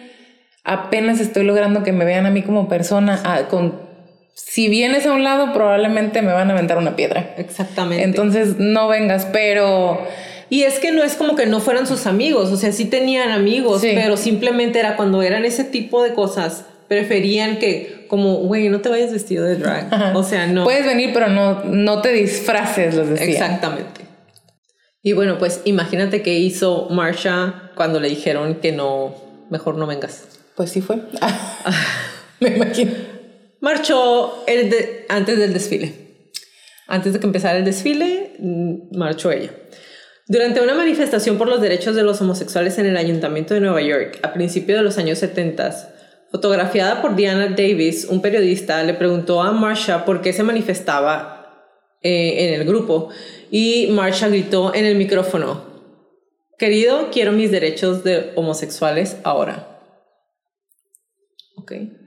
apenas 0.64 1.20
estoy 1.20 1.44
logrando 1.44 1.82
que 1.82 1.92
me 1.92 2.04
vean 2.04 2.24
a 2.24 2.30
mí 2.30 2.42
como 2.42 2.68
persona, 2.68 3.46
con 3.50 3.85
si 4.36 4.68
vienes 4.68 5.06
a 5.06 5.12
un 5.12 5.24
lado, 5.24 5.54
probablemente 5.54 6.20
me 6.20 6.30
van 6.30 6.50
a 6.50 6.52
aventar 6.52 6.76
una 6.76 6.94
piedra. 6.94 7.34
Exactamente. 7.38 8.04
Entonces 8.04 8.56
no 8.58 8.86
vengas, 8.86 9.26
pero... 9.32 10.06
Y 10.50 10.62
es 10.62 10.78
que 10.78 10.92
no 10.92 11.02
es 11.02 11.14
como 11.14 11.34
que 11.34 11.46
no 11.46 11.58
fueran 11.58 11.86
sus 11.86 12.06
amigos, 12.06 12.52
o 12.52 12.56
sea, 12.56 12.70
sí 12.70 12.84
tenían 12.84 13.32
amigos, 13.32 13.82
pero 13.82 14.16
simplemente 14.16 14.78
era 14.78 14.94
cuando 14.94 15.22
eran 15.22 15.44
ese 15.44 15.64
tipo 15.64 16.04
de 16.04 16.14
cosas, 16.14 16.66
preferían 16.86 17.58
que, 17.58 18.04
como, 18.08 18.36
güey, 18.36 18.68
no 18.68 18.80
te 18.80 18.88
vayas 18.88 19.10
vestido 19.10 19.44
de 19.44 19.56
drag. 19.56 19.88
O 20.14 20.22
sea, 20.22 20.46
no. 20.46 20.62
Puedes 20.62 20.86
venir, 20.86 21.10
pero 21.12 21.28
no, 21.28 21.64
no 21.64 22.00
te 22.00 22.12
disfraces, 22.12 22.94
les 22.94 23.08
decía. 23.08 23.26
Exactamente. 23.26 24.02
Y 25.02 25.14
bueno, 25.14 25.38
pues 25.38 25.62
imagínate 25.64 26.22
qué 26.22 26.38
hizo 26.38 26.88
Marsha 26.90 27.72
cuando 27.74 27.98
le 27.98 28.08
dijeron 28.08 28.56
que 28.56 28.70
no, 28.70 29.16
mejor 29.50 29.76
no 29.76 29.86
vengas. 29.88 30.24
Pues 30.54 30.70
sí 30.70 30.80
fue. 30.80 30.98
Me 32.40 32.50
imagino 32.50 33.15
marchó 33.60 34.44
el 34.46 34.74
antes 35.08 35.38
del 35.38 35.52
desfile. 35.52 36.06
Antes 36.86 37.12
de 37.12 37.20
que 37.20 37.26
empezara 37.26 37.58
el 37.58 37.64
desfile, 37.64 38.36
mm, 38.38 38.96
marchó 38.96 39.30
ella. 39.30 39.50
Durante 40.28 40.60
una 40.60 40.74
manifestación 40.74 41.38
por 41.38 41.48
los 41.48 41.60
derechos 41.60 41.94
de 41.94 42.02
los 42.02 42.20
homosexuales 42.20 42.78
en 42.78 42.86
el 42.86 42.96
Ayuntamiento 42.96 43.54
de 43.54 43.60
Nueva 43.60 43.80
York 43.80 44.18
a 44.22 44.32
principios 44.32 44.78
de 44.78 44.84
los 44.84 44.98
años 44.98 45.18
70, 45.18 45.70
fotografiada 46.30 47.00
por 47.00 47.14
Diana 47.14 47.48
Davis, 47.48 48.06
un 48.06 48.20
periodista 48.20 48.82
le 48.82 48.94
preguntó 48.94 49.42
a 49.42 49.52
Marsha 49.52 50.04
por 50.04 50.22
qué 50.22 50.32
se 50.32 50.42
manifestaba 50.42 51.36
eh, 52.02 52.46
en 52.46 52.60
el 52.60 52.66
grupo 52.66 53.10
y 53.50 53.88
Marsha 53.92 54.28
gritó 54.28 54.74
en 54.74 54.84
el 54.84 54.96
micrófono, 54.96 55.64
querido, 56.58 57.10
quiero 57.12 57.32
mis 57.32 57.50
derechos 57.50 58.02
de 58.02 58.32
homosexuales 58.34 59.18
ahora. 59.22 59.80
Okay. 61.56 62.05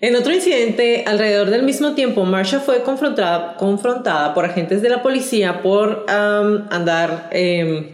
En 0.00 0.14
otro 0.14 0.32
incidente, 0.32 1.02
alrededor 1.06 1.50
del 1.50 1.64
mismo 1.64 1.94
tiempo, 1.94 2.24
Marsha 2.24 2.60
fue 2.60 2.84
confrontada, 2.84 4.32
por 4.32 4.44
agentes 4.44 4.80
de 4.80 4.88
la 4.90 5.02
policía 5.02 5.60
por 5.60 6.06
andar 6.08 7.28
em, 7.32 7.88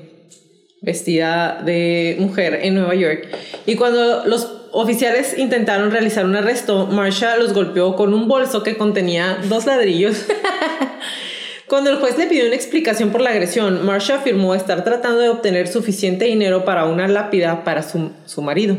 vestida 0.82 1.62
de 1.64 2.16
mujer 2.20 2.60
en 2.62 2.74
Nueva 2.74 2.94
York. 2.94 3.28
Y 3.64 3.76
cuando 3.76 4.26
los 4.26 4.68
oficiales 4.72 5.38
intentaron 5.38 5.90
realizar 5.90 6.26
un 6.26 6.36
arresto, 6.36 6.86
Marsha 6.86 7.38
los 7.38 7.54
golpeó 7.54 7.96
con 7.96 8.12
un 8.12 8.28
bolso 8.28 8.62
que 8.62 8.76
contenía 8.76 9.38
dos 9.48 9.64
ladrillos. 9.64 10.26
Cuando 11.66 11.90
el 11.90 11.96
juez 11.96 12.18
le 12.18 12.26
pidió 12.26 12.44
una 12.44 12.54
explicación 12.54 13.10
por 13.10 13.22
la 13.22 13.30
agresión, 13.30 13.86
Marsha 13.86 14.16
afirmó 14.16 14.54
estar 14.54 14.84
tratando 14.84 15.20
de 15.20 15.30
obtener 15.30 15.66
suficiente 15.66 16.26
dinero 16.26 16.66
para 16.66 16.84
una 16.84 17.08
lápida 17.08 17.64
para 17.64 17.82
su, 17.82 18.10
su 18.26 18.42
marido. 18.42 18.76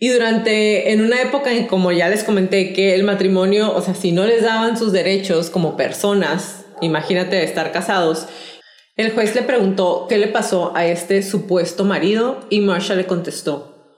Y 0.00 0.10
durante, 0.10 0.92
en 0.92 1.00
una 1.00 1.20
época 1.20 1.52
en 1.52 1.66
como 1.66 1.90
ya 1.90 2.08
les 2.08 2.22
comenté, 2.22 2.72
que 2.72 2.94
el 2.94 3.02
matrimonio, 3.02 3.74
o 3.74 3.82
sea, 3.82 3.94
si 3.94 4.12
no 4.12 4.26
les 4.26 4.42
daban 4.42 4.78
sus 4.78 4.92
derechos 4.92 5.50
como 5.50 5.76
personas, 5.76 6.64
imagínate 6.80 7.42
estar 7.42 7.72
casados, 7.72 8.28
el 8.96 9.12
juez 9.12 9.34
le 9.34 9.42
preguntó 9.42 10.06
qué 10.08 10.18
le 10.18 10.28
pasó 10.28 10.72
a 10.76 10.86
este 10.86 11.22
supuesto 11.22 11.84
marido 11.84 12.40
y 12.48 12.60
Marsha 12.60 12.94
le 12.94 13.06
contestó, 13.06 13.96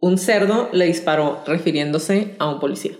un 0.00 0.16
cerdo 0.16 0.70
le 0.72 0.86
disparó 0.86 1.42
refiriéndose 1.46 2.34
a 2.38 2.48
un 2.48 2.58
policía. 2.58 2.92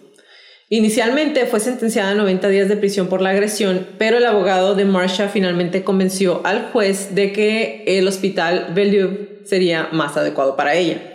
Inicialmente 0.69 1.45
fue 1.47 1.61
sentenciada 1.61 2.11
a 2.13 2.15
90 2.15 2.49
días 2.49 2.69
de 2.69 2.77
prisión 2.77 3.09
por 3.09 3.21
la 3.21 3.31
agresión, 3.31 3.87
pero 3.99 4.19
el 4.19 4.25
abogado 4.25 4.75
de 4.75 4.87
Marsha 4.87 5.29
finalmente 5.29 5.85
convenció 5.85 6.41
al 6.45 6.71
juez 6.73 7.15
de 7.15 7.33
que 7.33 7.85
el 7.87 8.09
hospital 8.09 8.69
Bellevue 8.75 9.41
sería 9.45 9.89
más 9.93 10.17
adecuado 10.17 10.57
para 10.57 10.75
ella. 10.75 11.12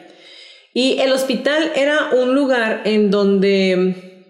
Y 0.77 0.99
el 0.99 1.11
hospital 1.11 1.71
era 1.75 2.11
un 2.11 2.35
lugar 2.35 2.81
en 2.85 3.09
donde, 3.09 4.29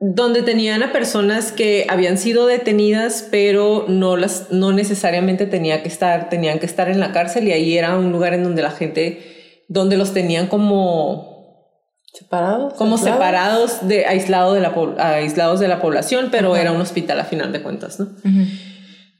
donde 0.00 0.42
tenían 0.42 0.82
a 0.82 0.90
personas 0.90 1.52
que 1.52 1.86
habían 1.88 2.18
sido 2.18 2.48
detenidas, 2.48 3.28
pero 3.30 3.84
no, 3.86 4.16
las, 4.16 4.50
no 4.50 4.72
necesariamente 4.72 5.46
tenía 5.46 5.84
que 5.84 5.88
estar, 5.88 6.28
tenían 6.28 6.58
que 6.58 6.66
estar 6.66 6.90
en 6.90 6.98
la 6.98 7.12
cárcel 7.12 7.46
y 7.46 7.52
ahí 7.52 7.78
era 7.78 7.96
un 7.96 8.10
lugar 8.10 8.34
en 8.34 8.42
donde 8.42 8.62
la 8.62 8.72
gente, 8.72 9.62
donde 9.68 9.96
los 9.96 10.12
tenían 10.12 10.48
como 10.48 11.68
separados, 12.12 12.74
como 12.74 12.98
separados 12.98 13.86
de 13.86 14.06
aislado 14.06 14.54
de 14.54 14.60
la 14.60 14.74
aislados 14.98 15.60
de 15.60 15.68
la 15.68 15.80
población, 15.80 16.30
pero 16.32 16.56
era 16.56 16.72
un 16.72 16.80
hospital 16.80 17.20
a 17.20 17.24
final 17.24 17.52
de 17.52 17.62
cuentas, 17.62 18.00
¿no? 18.00 18.08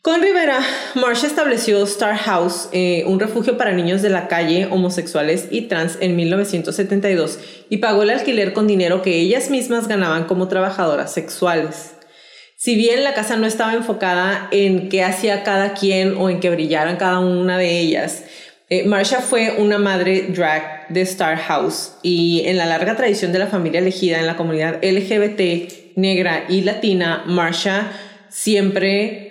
Con 0.08 0.22
Rivera, 0.22 0.60
Marsha 0.94 1.26
estableció 1.26 1.82
Star 1.84 2.16
House, 2.16 2.70
eh, 2.72 3.04
un 3.06 3.20
refugio 3.20 3.58
para 3.58 3.72
niños 3.72 4.00
de 4.00 4.08
la 4.08 4.26
calle, 4.26 4.64
homosexuales 4.64 5.48
y 5.50 5.68
trans 5.68 5.98
en 6.00 6.16
1972 6.16 7.38
y 7.68 7.76
pagó 7.76 8.04
el 8.04 8.08
alquiler 8.08 8.54
con 8.54 8.66
dinero 8.66 9.02
que 9.02 9.16
ellas 9.16 9.50
mismas 9.50 9.86
ganaban 9.86 10.24
como 10.24 10.48
trabajadoras 10.48 11.12
sexuales. 11.12 11.92
Si 12.56 12.74
bien 12.74 13.04
la 13.04 13.12
casa 13.12 13.36
no 13.36 13.46
estaba 13.46 13.74
enfocada 13.74 14.48
en 14.50 14.88
qué 14.88 15.04
hacía 15.04 15.44
cada 15.44 15.74
quien 15.74 16.16
o 16.16 16.30
en 16.30 16.40
que 16.40 16.48
brillaran 16.48 16.96
cada 16.96 17.18
una 17.18 17.58
de 17.58 17.78
ellas, 17.78 18.24
eh, 18.70 18.84
Marsha 18.84 19.20
fue 19.20 19.56
una 19.58 19.76
madre 19.76 20.28
drag 20.30 20.88
de 20.88 21.02
Star 21.02 21.36
House 21.36 21.96
y 22.02 22.44
en 22.46 22.56
la 22.56 22.64
larga 22.64 22.96
tradición 22.96 23.30
de 23.30 23.40
la 23.40 23.46
familia 23.46 23.80
elegida 23.80 24.18
en 24.18 24.26
la 24.26 24.38
comunidad 24.38 24.82
LGBT, 24.82 25.96
negra 25.96 26.46
y 26.48 26.62
latina, 26.62 27.24
Marsha 27.26 27.92
siempre 28.30 29.27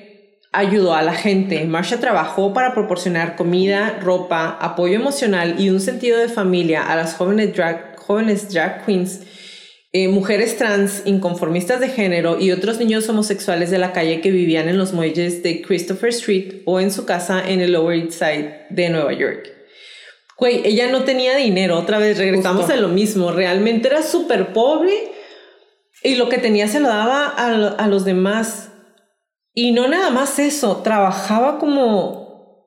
ayudó 0.57 0.95
a 0.95 1.03
la 1.03 1.13
gente. 1.13 1.63
Marsha 1.65 1.99
trabajó 1.99 2.51
para 2.51 2.73
proporcionar 2.73 3.35
comida, 3.35 3.99
ropa, 4.01 4.57
apoyo 4.59 4.95
emocional 4.95 5.55
y 5.59 5.69
un 5.69 5.79
sentido 5.79 6.17
de 6.17 6.29
familia 6.29 6.83
a 6.83 6.95
las 6.95 7.13
jóvenes 7.13 7.55
drag, 7.55 7.95
jóvenes 7.97 8.51
drag 8.51 8.83
queens, 8.83 9.21
eh, 9.93 10.07
mujeres 10.07 10.57
trans, 10.57 11.03
inconformistas 11.05 11.79
de 11.79 11.89
género 11.89 12.39
y 12.39 12.51
otros 12.51 12.79
niños 12.79 13.07
homosexuales 13.07 13.69
de 13.69 13.77
la 13.77 13.93
calle 13.93 14.19
que 14.19 14.31
vivían 14.31 14.67
en 14.67 14.79
los 14.79 14.93
muelles 14.93 15.43
de 15.43 15.61
Christopher 15.61 16.09
Street 16.09 16.63
o 16.65 16.79
en 16.79 16.91
su 16.91 17.05
casa 17.05 17.47
en 17.47 17.61
el 17.61 17.73
Lower 17.73 17.95
East 17.95 18.13
Side 18.13 18.65
de 18.71 18.89
Nueva 18.89 19.13
York. 19.13 19.47
Güey, 20.39 20.61
ella 20.65 20.91
no 20.91 21.03
tenía 21.03 21.35
dinero, 21.35 21.77
otra 21.77 21.99
vez 21.99 22.17
regresamos 22.17 22.69
a 22.69 22.75
lo 22.77 22.89
mismo, 22.89 23.31
realmente 23.31 23.89
era 23.89 24.01
súper 24.01 24.53
pobre 24.53 24.93
y 26.03 26.15
lo 26.15 26.29
que 26.29 26.37
tenía 26.39 26.67
se 26.67 26.79
lo 26.79 26.89
daba 26.89 27.27
a, 27.27 27.47
a 27.53 27.87
los 27.87 28.05
demás. 28.05 28.66
Y 29.59 29.71
no 29.71 29.87
nada 29.87 30.11
más 30.11 30.37
eso, 30.37 30.83
trabajaba 30.83 31.57
como, 31.57 32.63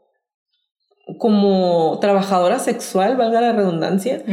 como 1.18 2.00
trabajadora 2.00 2.58
sexual, 2.58 3.16
valga 3.16 3.40
la 3.40 3.52
redundancia, 3.52 4.24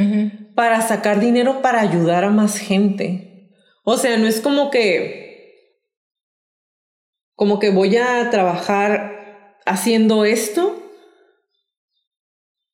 para 0.55 0.81
sacar 0.81 1.19
dinero 1.19 1.61
para 1.61 1.81
ayudar 1.81 2.23
a 2.23 2.31
más 2.31 2.57
gente. 2.57 3.51
O 3.83 3.95
sea, 3.95 4.17
no 4.17 4.25
es 4.25 4.41
como 4.41 4.71
que, 4.71 5.69
como 7.35 7.59
que 7.59 7.69
voy 7.69 7.95
a 7.95 8.27
trabajar 8.31 9.59
haciendo 9.67 10.25
esto 10.25 10.81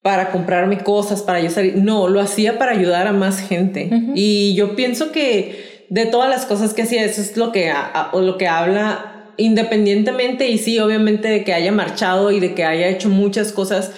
para 0.02 0.32
comprarme 0.32 0.82
cosas, 0.82 1.24
para 1.24 1.42
yo 1.42 1.50
salir. 1.50 1.76
No, 1.76 2.08
lo 2.08 2.22
hacía 2.22 2.58
para 2.58 2.72
ayudar 2.72 3.06
a 3.06 3.12
más 3.12 3.42
gente. 3.42 3.90
Y 4.16 4.56
yo 4.56 4.78
pienso 4.78 5.12
que 5.12 5.86
de 5.90 6.06
todas 6.06 6.30
las 6.30 6.46
cosas 6.46 6.74
que 6.74 6.84
hacía, 6.84 7.04
eso 7.04 7.20
es 7.20 7.36
lo 7.36 7.52
que, 7.52 7.74
lo 8.14 8.38
que 8.38 8.48
habla 8.48 9.13
independientemente 9.38 10.48
y 10.48 10.58
sí, 10.58 10.80
obviamente 10.80 11.28
de 11.28 11.44
que 11.44 11.54
haya 11.54 11.72
marchado 11.72 12.32
y 12.32 12.40
de 12.40 12.54
que 12.54 12.64
haya 12.64 12.88
hecho 12.88 13.10
muchas 13.10 13.52
cosas, 13.52 13.92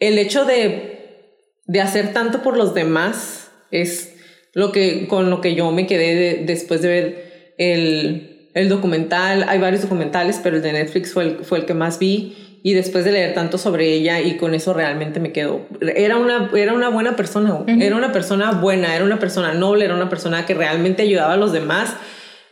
el 0.00 0.18
hecho 0.18 0.44
de, 0.44 1.24
de 1.66 1.80
hacer 1.80 2.12
tanto 2.12 2.42
por 2.42 2.56
los 2.56 2.74
demás 2.74 3.50
es 3.70 4.14
lo 4.52 4.72
que, 4.72 5.06
con 5.08 5.30
lo 5.30 5.40
que 5.40 5.54
yo 5.54 5.70
me 5.70 5.86
quedé 5.86 6.44
después 6.46 6.82
de 6.82 6.88
ver 6.88 7.54
el, 7.58 8.48
el, 8.54 8.68
documental. 8.68 9.44
Hay 9.48 9.58
varios 9.58 9.82
documentales, 9.82 10.40
pero 10.42 10.56
el 10.56 10.62
de 10.62 10.72
Netflix 10.72 11.12
fue 11.12 11.24
el, 11.24 11.44
fue 11.44 11.58
el 11.58 11.66
que 11.66 11.74
más 11.74 11.98
vi 11.98 12.60
y 12.62 12.72
después 12.72 13.04
de 13.04 13.12
leer 13.12 13.34
tanto 13.34 13.58
sobre 13.58 13.92
ella 13.92 14.20
y 14.20 14.38
con 14.38 14.54
eso 14.54 14.74
realmente 14.74 15.20
me 15.20 15.30
quedo. 15.30 15.66
Era 15.80 16.16
una, 16.16 16.50
era 16.56 16.72
una 16.72 16.88
buena 16.88 17.16
persona, 17.16 17.64
era 17.66 17.94
una 17.94 18.12
persona 18.12 18.52
buena, 18.52 18.96
era 18.96 19.04
una 19.04 19.18
persona 19.18 19.54
noble, 19.54 19.84
era 19.84 19.94
una 19.94 20.08
persona 20.08 20.46
que 20.46 20.54
realmente 20.54 21.02
ayudaba 21.02 21.34
a 21.34 21.36
los 21.36 21.52
demás 21.52 21.94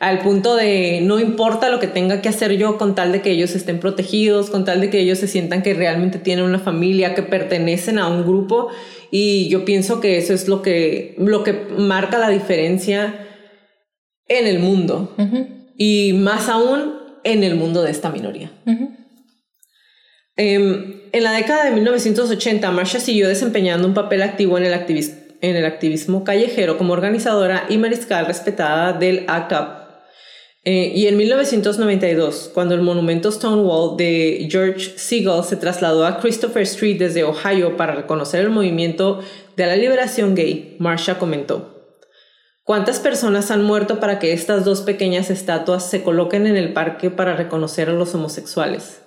al 0.04 0.18
punto 0.18 0.54
de 0.54 1.00
no 1.02 1.18
importa 1.18 1.70
lo 1.70 1.80
que 1.80 1.86
tenga 1.86 2.20
que 2.20 2.28
hacer 2.28 2.58
yo 2.58 2.76
con 2.76 2.94
tal 2.94 3.10
de 3.10 3.22
que 3.22 3.30
ellos 3.30 3.54
estén 3.54 3.80
protegidos, 3.80 4.50
con 4.50 4.66
tal 4.66 4.82
de 4.82 4.90
que 4.90 5.00
ellos 5.00 5.18
se 5.18 5.26
sientan 5.26 5.62
que 5.62 5.72
realmente 5.72 6.18
tienen 6.18 6.44
una 6.44 6.58
familia, 6.58 7.14
que 7.14 7.22
pertenecen 7.22 7.98
a 7.98 8.08
un 8.08 8.22
grupo 8.22 8.68
y 9.10 9.48
yo 9.48 9.64
pienso 9.64 10.02
que 10.02 10.18
eso 10.18 10.34
es 10.34 10.46
lo 10.46 10.60
que, 10.60 11.14
lo 11.16 11.42
que 11.42 11.54
marca 11.78 12.18
la 12.18 12.28
diferencia 12.28 13.26
en 14.28 14.46
el 14.46 14.58
mundo 14.58 15.14
y 15.78 16.12
más 16.12 16.50
aún 16.50 16.96
en 17.24 17.42
el 17.42 17.54
mundo 17.54 17.82
de 17.82 17.90
esta 17.90 18.10
minoría. 18.10 18.52
Em, 20.36 21.00
en 21.12 21.22
la 21.22 21.32
década 21.32 21.64
de 21.64 21.70
1980, 21.70 22.70
Marsha 22.72 23.00
siguió 23.00 23.26
desempeñando 23.26 23.88
un 23.88 23.94
papel 23.94 24.20
activo 24.20 24.58
en 24.58 24.64
el, 24.64 24.74
en 25.40 25.56
el 25.56 25.64
activismo 25.64 26.24
callejero 26.24 26.76
como 26.76 26.92
organizadora 26.92 27.64
y 27.70 27.78
mariscal 27.78 28.26
respetada 28.26 28.92
del 28.92 29.24
ACAP. 29.28 29.83
Eh, 30.66 30.92
y 30.94 31.06
en 31.08 31.16
1992, 31.18 32.50
cuando 32.54 32.74
el 32.74 32.80
monumento 32.80 33.30
Stonewall 33.30 33.98
de 33.98 34.48
George 34.50 34.96
Segal 34.96 35.44
se 35.44 35.56
trasladó 35.56 36.06
a 36.06 36.18
Christopher 36.18 36.62
Street 36.62 36.98
desde 36.98 37.22
Ohio 37.22 37.76
para 37.76 37.94
reconocer 37.94 38.40
el 38.40 38.50
movimiento 38.50 39.20
de 39.56 39.66
la 39.66 39.76
liberación 39.76 40.34
gay, 40.34 40.76
Marsha 40.78 41.18
comentó, 41.18 41.74
¿Cuántas 42.64 42.98
personas 42.98 43.50
han 43.50 43.62
muerto 43.62 44.00
para 44.00 44.18
que 44.18 44.32
estas 44.32 44.64
dos 44.64 44.80
pequeñas 44.80 45.28
estatuas 45.28 45.90
se 45.90 46.02
coloquen 46.02 46.46
en 46.46 46.56
el 46.56 46.72
parque 46.72 47.10
para 47.10 47.36
reconocer 47.36 47.90
a 47.90 47.92
los 47.92 48.14
homosexuales? 48.14 49.02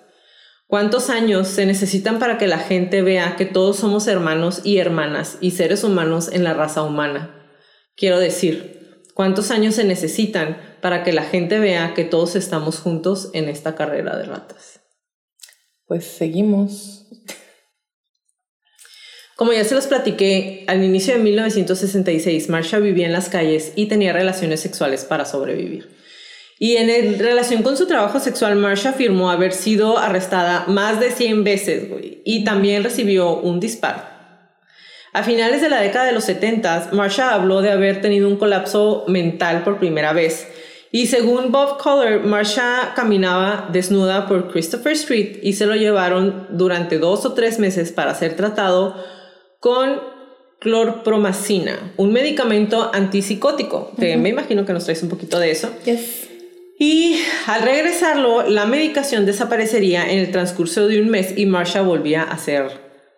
¿Cuántos 0.68 1.10
años 1.10 1.47
se 1.47 1.66
necesitan 1.66 2.20
para 2.20 2.38
que 2.38 2.45
la 2.45 2.60
gente 2.60 3.01
vea 3.01 3.36
que 3.36 3.45
todos 3.45 3.78
somos 3.78 4.05
hermanos 4.05 4.62
y 4.64 4.78
hermanas 4.78 5.39
y 5.41 5.51
seres 5.51 5.84
humanos 5.84 6.30
en 6.32 6.43
la 6.43 6.53
raza 6.53 6.84
humana? 6.84 7.49
Quiero 7.95 8.20
decir, 8.20 9.01
¿cuántos 9.16 9.49
años 9.49 9.74
se 9.74 9.86
necesitan 9.86 10.66
para 10.82 11.03
que 11.03 11.13
la 11.13 11.23
gente 11.23 11.59
vea 11.59 11.93
que 11.93 12.03
todos 12.03 12.36
estamos 12.36 12.80
juntos 12.80 13.30
en 13.34 13.49
esta 13.49 13.75
carrera 13.75 14.17
de 14.17 14.25
ratas? 14.25 14.82
Pues 15.86 16.05
seguimos. 16.05 17.07
Como 19.36 19.53
ya 19.53 19.63
se 19.63 19.75
los 19.75 19.88
platiqué, 19.88 20.65
al 20.67 20.84
inicio 20.84 21.13
de 21.13 21.19
1966, 21.19 22.49
Marsha 22.49 22.80
vivía 22.80 23.05
en 23.05 23.13
las 23.13 23.30
calles 23.30 23.71
y 23.75 23.86
tenía 23.86 24.11
relaciones 24.11 24.59
sexuales 24.61 25.05
para 25.05 25.25
sobrevivir. 25.25 25.95
Y 26.59 26.78
en 26.78 27.19
relación 27.19 27.61
con 27.61 27.78
su 27.78 27.86
trabajo 27.86 28.19
sexual, 28.19 28.55
Marsha 28.55 28.89
afirmó 28.89 29.30
haber 29.30 29.53
sido 29.53 29.99
arrestada 29.99 30.65
más 30.67 30.99
de 30.99 31.11
100 31.11 31.43
veces, 31.43 31.88
y 32.25 32.43
también 32.43 32.84
recibió 32.84 33.38
un 33.38 33.59
disparo. 33.59 34.01
A 35.13 35.23
finales 35.23 35.61
de 35.61 35.69
la 35.69 35.82
década 35.82 36.05
de 36.05 36.13
los 36.13 36.23
70, 36.25 36.89
Marsha 36.93 37.34
habló 37.34 37.61
de 37.61 37.71
haber 37.71 38.01
tenido 38.01 38.28
un 38.28 38.38
colapso 38.38 39.05
mental 39.07 39.63
por 39.63 39.80
primera 39.80 40.13
vez. 40.13 40.47
Y 40.92 41.08
según 41.08 41.52
Bob 41.52 41.78
Collar, 41.78 42.24
Marsha 42.24 42.94
caminaba 42.96 43.70
desnuda 43.72 44.28
por 44.28 44.52
Christopher 44.52 44.94
Street 44.94 45.40
y 45.44 45.54
se 45.54 45.66
lo 45.66 45.76
llevaron 45.76 46.48
durante 46.52 46.98
dos 46.98 47.26
o 47.26 47.34
tres 47.34 47.60
meses 47.60 47.92
para 47.92 48.16
ser 48.16 48.36
tratado 48.36 48.96
con 49.60 50.00
clorpromacina, 50.60 51.94
un 51.98 52.14
medicamento 52.14 52.90
antipsicótico. 52.94 53.92
Me 53.98 54.30
imagino 54.30 54.66
que 54.66 54.74
nos 54.74 54.86
traes 54.86 55.04
un 55.04 55.10
poquito 55.10 55.40
de 55.40 55.52
eso. 55.52 55.70
Y 56.80 57.20
al 57.48 57.64
regresarlo, 57.64 58.48
la 58.48 58.66
medicación 58.66 59.26
desaparecería 59.26 60.12
en 60.12 60.20
el 60.20 60.32
transcurso 60.32 60.88
de 60.88 61.02
un 61.02 61.10
mes 61.10 61.34
y 61.36 61.46
Marsha 61.48 61.82
volvía 61.82 62.24
a 62.24 62.38
ser 62.38 62.70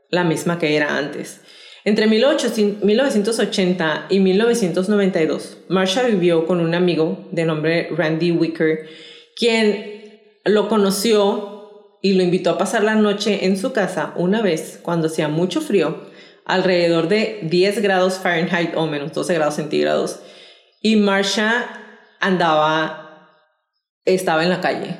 la 0.09 0.23
misma 0.23 0.59
que 0.59 0.75
era 0.75 0.97
antes. 0.97 1.41
Entre 1.85 2.07
1980 2.07 4.07
y 4.09 4.19
1992, 4.19 5.59
Marsha 5.69 6.03
vivió 6.03 6.45
con 6.45 6.59
un 6.59 6.75
amigo 6.75 7.29
de 7.31 7.45
nombre 7.45 7.87
Randy 7.95 8.31
Wicker, 8.31 8.87
quien 9.35 9.99
lo 10.43 10.67
conoció 10.67 11.97
y 12.01 12.13
lo 12.13 12.23
invitó 12.23 12.51
a 12.51 12.57
pasar 12.57 12.83
la 12.83 12.95
noche 12.95 13.45
en 13.45 13.57
su 13.57 13.73
casa 13.73 14.13
una 14.15 14.41
vez 14.41 14.79
cuando 14.81 15.07
hacía 15.07 15.27
mucho 15.27 15.61
frío, 15.61 15.97
alrededor 16.45 17.07
de 17.07 17.39
10 17.43 17.81
grados 17.81 18.15
Fahrenheit 18.15 18.75
o 18.75 18.87
menos 18.87 19.13
12 19.13 19.33
grados 19.33 19.55
centígrados, 19.55 20.19
y 20.81 20.95
Marsha 20.95 21.65
andaba 22.19 23.05
estaba 24.05 24.43
en 24.43 24.49
la 24.49 24.61
calle. 24.61 24.97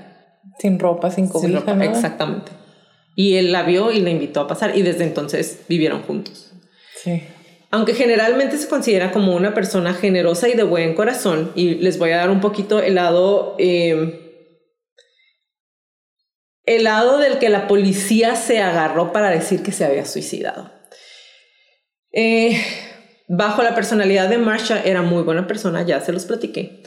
Sin 0.59 0.79
ropa, 0.79 1.11
sin 1.11 1.27
cobija. 1.27 1.83
Exactamente. 1.83 2.51
Y 3.15 3.35
él 3.35 3.51
la 3.51 3.63
vio 3.63 3.91
y 3.91 4.01
la 4.01 4.09
invitó 4.09 4.41
a 4.41 4.47
pasar 4.47 4.77
y 4.77 4.81
desde 4.81 5.03
entonces 5.03 5.61
vivieron 5.67 6.03
juntos. 6.03 6.48
Aunque 7.71 7.93
generalmente 7.93 8.57
se 8.57 8.67
considera 8.67 9.11
como 9.11 9.35
una 9.35 9.53
persona 9.53 9.93
generosa 9.93 10.49
y 10.49 10.55
de 10.55 10.63
buen 10.63 10.95
corazón, 10.95 11.51
y 11.55 11.75
les 11.75 11.99
voy 11.99 12.11
a 12.11 12.17
dar 12.17 12.29
un 12.29 12.41
poquito 12.41 12.81
el 12.81 12.95
lado, 12.95 13.55
eh, 13.59 14.47
el 16.65 16.83
lado 16.83 17.17
del 17.19 17.37
que 17.37 17.49
la 17.49 17.67
policía 17.67 18.35
se 18.35 18.59
agarró 18.59 19.11
para 19.11 19.29
decir 19.29 19.61
que 19.61 19.71
se 19.71 19.85
había 19.85 20.05
suicidado. 20.05 20.71
Eh, 22.11 22.59
bajo 23.27 23.61
la 23.61 23.75
personalidad 23.75 24.29
de 24.29 24.39
Marsha 24.39 24.81
era 24.83 25.03
muy 25.03 25.21
buena 25.21 25.45
persona, 25.45 25.83
ya 25.83 26.01
se 26.01 26.11
los 26.11 26.25
platiqué 26.25 26.81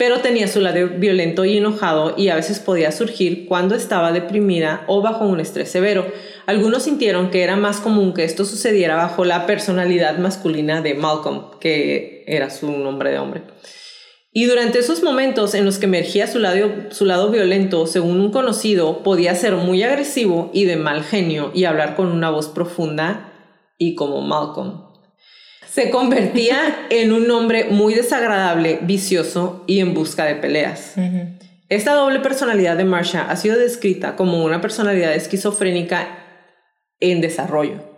pero 0.00 0.20
tenía 0.20 0.48
su 0.48 0.62
lado 0.62 0.88
violento 0.96 1.44
y 1.44 1.58
enojado 1.58 2.14
y 2.16 2.30
a 2.30 2.34
veces 2.34 2.58
podía 2.58 2.90
surgir 2.90 3.44
cuando 3.46 3.74
estaba 3.74 4.12
deprimida 4.12 4.82
o 4.86 5.02
bajo 5.02 5.26
un 5.26 5.40
estrés 5.40 5.70
severo. 5.70 6.06
Algunos 6.46 6.84
sintieron 6.84 7.30
que 7.30 7.42
era 7.42 7.56
más 7.56 7.80
común 7.80 8.14
que 8.14 8.24
esto 8.24 8.46
sucediera 8.46 8.96
bajo 8.96 9.26
la 9.26 9.44
personalidad 9.44 10.16
masculina 10.16 10.80
de 10.80 10.94
Malcolm, 10.94 11.50
que 11.60 12.24
era 12.26 12.48
su 12.48 12.72
nombre 12.72 13.10
de 13.10 13.18
hombre. 13.18 13.42
Y 14.32 14.46
durante 14.46 14.78
esos 14.78 15.02
momentos 15.02 15.52
en 15.52 15.66
los 15.66 15.76
que 15.76 15.84
emergía 15.84 16.26
su 16.26 16.38
lado, 16.38 16.70
su 16.88 17.04
lado 17.04 17.30
violento, 17.30 17.86
según 17.86 18.22
un 18.22 18.30
conocido, 18.30 19.02
podía 19.02 19.34
ser 19.34 19.56
muy 19.56 19.82
agresivo 19.82 20.50
y 20.54 20.64
de 20.64 20.76
mal 20.76 21.04
genio 21.04 21.50
y 21.52 21.64
hablar 21.64 21.94
con 21.94 22.10
una 22.10 22.30
voz 22.30 22.48
profunda 22.48 23.34
y 23.76 23.96
como 23.96 24.22
Malcolm 24.22 24.89
se 25.72 25.90
convertía 25.90 26.86
en 26.90 27.12
un 27.12 27.30
hombre 27.30 27.66
muy 27.70 27.94
desagradable, 27.94 28.78
vicioso 28.82 29.64
y 29.66 29.80
en 29.80 29.94
busca 29.94 30.24
de 30.24 30.34
peleas. 30.36 30.94
Esta 31.68 31.94
doble 31.94 32.18
personalidad 32.20 32.76
de 32.76 32.84
Marsha 32.84 33.30
ha 33.30 33.36
sido 33.36 33.56
descrita 33.56 34.16
como 34.16 34.44
una 34.44 34.60
personalidad 34.60 35.14
esquizofrénica 35.14 36.08
en 36.98 37.20
desarrollo. 37.20 37.88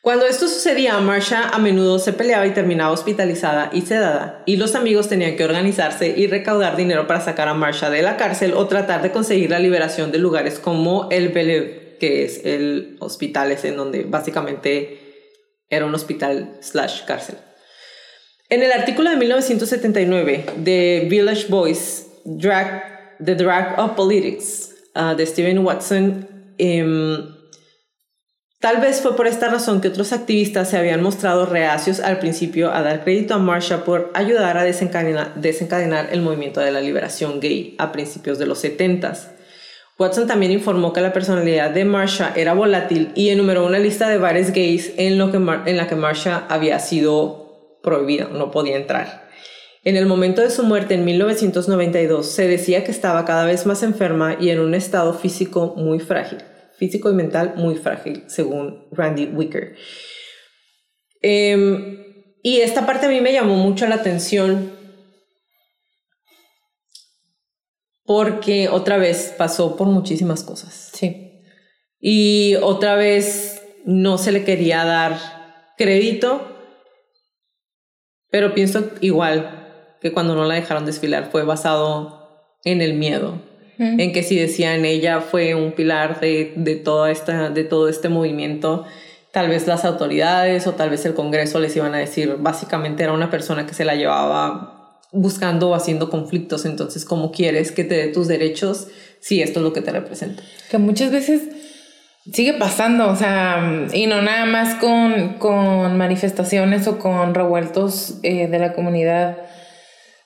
Cuando 0.00 0.24
esto 0.26 0.48
sucedía, 0.48 0.98
Marsha 1.00 1.50
a 1.50 1.58
menudo 1.58 1.98
se 1.98 2.14
peleaba 2.14 2.46
y 2.46 2.52
terminaba 2.52 2.92
hospitalizada 2.92 3.68
y 3.72 3.82
sedada, 3.82 4.42
y 4.46 4.56
los 4.56 4.74
amigos 4.74 5.08
tenían 5.08 5.36
que 5.36 5.44
organizarse 5.44 6.14
y 6.16 6.26
recaudar 6.28 6.76
dinero 6.76 7.06
para 7.06 7.20
sacar 7.20 7.48
a 7.48 7.54
Marsha 7.54 7.90
de 7.90 8.00
la 8.00 8.16
cárcel 8.16 8.54
o 8.54 8.66
tratar 8.68 9.02
de 9.02 9.10
conseguir 9.10 9.50
la 9.50 9.58
liberación 9.58 10.10
de 10.10 10.18
lugares 10.18 10.58
como 10.60 11.08
el 11.10 11.28
Bellevue, 11.28 11.96
que 12.00 12.24
es 12.24 12.40
el 12.46 12.96
hospital 13.00 13.54
en 13.62 13.76
donde 13.76 14.04
básicamente 14.04 15.07
era 15.70 15.86
un 15.86 15.94
hospital 15.94 16.56
slash 16.60 17.04
cárcel. 17.04 17.36
En 18.50 18.62
el 18.62 18.72
artículo 18.72 19.10
de 19.10 19.16
1979 19.16 20.46
de 20.56 21.06
Village 21.10 21.48
Voice, 21.48 22.06
The 22.24 23.34
Drag 23.34 23.78
of 23.78 23.92
Politics, 23.92 24.74
uh, 24.94 25.14
de 25.14 25.26
Stephen 25.26 25.58
Watson, 25.58 26.26
em, 26.56 27.36
tal 28.58 28.80
vez 28.80 29.00
fue 29.02 29.14
por 29.16 29.26
esta 29.26 29.48
razón 29.48 29.82
que 29.82 29.88
otros 29.88 30.12
activistas 30.12 30.70
se 30.70 30.78
habían 30.78 31.02
mostrado 31.02 31.44
reacios 31.44 32.00
al 32.00 32.18
principio 32.18 32.72
a 32.72 32.82
dar 32.82 33.04
crédito 33.04 33.34
a 33.34 33.38
Marsha 33.38 33.84
por 33.84 34.10
ayudar 34.14 34.56
a 34.56 34.64
desencadenar, 34.64 35.34
desencadenar 35.34 36.08
el 36.10 36.22
movimiento 36.22 36.60
de 36.60 36.70
la 36.70 36.80
liberación 36.80 37.40
gay 37.40 37.74
a 37.78 37.92
principios 37.92 38.38
de 38.38 38.46
los 38.46 38.64
70s. 38.64 39.37
Watson 39.98 40.28
también 40.28 40.52
informó 40.52 40.92
que 40.92 41.00
la 41.00 41.12
personalidad 41.12 41.70
de 41.70 41.84
Marsha 41.84 42.32
era 42.36 42.52
volátil 42.54 43.10
y 43.16 43.30
enumeró 43.30 43.66
una 43.66 43.80
lista 43.80 44.08
de 44.08 44.18
bares 44.18 44.52
gays 44.52 44.92
en, 44.96 45.18
lo 45.18 45.32
que 45.32 45.38
en 45.38 45.76
la 45.76 45.88
que 45.88 45.96
Marsha 45.96 46.46
había 46.48 46.78
sido 46.78 47.80
prohibida, 47.82 48.28
no 48.28 48.52
podía 48.52 48.76
entrar. 48.76 49.28
En 49.82 49.96
el 49.96 50.06
momento 50.06 50.40
de 50.40 50.50
su 50.50 50.62
muerte 50.62 50.94
en 50.94 51.04
1992 51.04 52.26
se 52.26 52.46
decía 52.46 52.84
que 52.84 52.92
estaba 52.92 53.24
cada 53.24 53.44
vez 53.44 53.66
más 53.66 53.82
enferma 53.82 54.36
y 54.38 54.50
en 54.50 54.60
un 54.60 54.74
estado 54.74 55.14
físico 55.14 55.74
muy 55.76 55.98
frágil, 55.98 56.38
físico 56.76 57.10
y 57.10 57.14
mental 57.14 57.54
muy 57.56 57.74
frágil, 57.74 58.22
según 58.28 58.86
Randy 58.92 59.26
Wicker. 59.26 59.74
Em, 61.22 61.98
y 62.42 62.60
esta 62.60 62.86
parte 62.86 63.06
a 63.06 63.08
mí 63.08 63.20
me 63.20 63.32
llamó 63.32 63.56
mucho 63.56 63.86
la 63.88 63.96
atención 63.96 64.77
porque 68.08 68.70
otra 68.70 68.96
vez 68.96 69.34
pasó 69.36 69.76
por 69.76 69.86
muchísimas 69.86 70.42
cosas. 70.42 70.92
Sí. 70.94 71.42
Y 72.00 72.54
otra 72.62 72.94
vez 72.94 73.60
no 73.84 74.16
se 74.16 74.32
le 74.32 74.44
quería 74.44 74.82
dar 74.86 75.74
crédito, 75.76 76.40
pero 78.30 78.54
pienso 78.54 78.82
igual 79.02 79.98
que 80.00 80.10
cuando 80.10 80.34
no 80.34 80.46
la 80.46 80.54
dejaron 80.54 80.86
desfilar 80.86 81.28
fue 81.30 81.44
basado 81.44 82.56
en 82.64 82.80
el 82.80 82.94
miedo, 82.94 83.42
en 83.78 84.12
que 84.14 84.22
si 84.22 84.38
decían 84.38 84.86
ella 84.86 85.20
fue 85.20 85.54
un 85.54 85.72
pilar 85.72 86.18
de, 86.18 86.54
de, 86.56 86.76
toda 86.76 87.10
esta, 87.10 87.50
de 87.50 87.64
todo 87.64 87.90
este 87.90 88.08
movimiento, 88.08 88.86
tal 89.32 89.48
vez 89.48 89.66
las 89.66 89.84
autoridades 89.84 90.66
o 90.66 90.72
tal 90.72 90.88
vez 90.88 91.04
el 91.04 91.12
Congreso 91.12 91.60
les 91.60 91.76
iban 91.76 91.94
a 91.94 91.98
decir, 91.98 92.36
básicamente 92.38 93.02
era 93.02 93.12
una 93.12 93.30
persona 93.30 93.66
que 93.66 93.74
se 93.74 93.84
la 93.84 93.96
llevaba 93.96 94.77
buscando 95.12 95.70
o 95.70 95.74
haciendo 95.74 96.10
conflictos, 96.10 96.64
entonces, 96.64 97.04
¿cómo 97.04 97.32
quieres 97.32 97.72
que 97.72 97.84
te 97.84 97.94
dé 97.94 98.08
tus 98.08 98.28
derechos 98.28 98.88
si 99.20 99.42
esto 99.42 99.60
es 99.60 99.64
lo 99.64 99.72
que 99.72 99.80
te 99.80 99.90
representa? 99.90 100.42
Que 100.70 100.78
muchas 100.78 101.10
veces 101.10 101.42
sigue 102.32 102.54
pasando, 102.54 103.08
o 103.08 103.16
sea, 103.16 103.86
y 103.92 104.06
no 104.06 104.20
nada 104.22 104.44
más 104.44 104.74
con, 104.76 105.34
con 105.38 105.96
manifestaciones 105.96 106.86
o 106.86 106.98
con 106.98 107.34
revueltos 107.34 108.18
eh, 108.22 108.48
de 108.48 108.58
la 108.58 108.74
comunidad, 108.74 109.38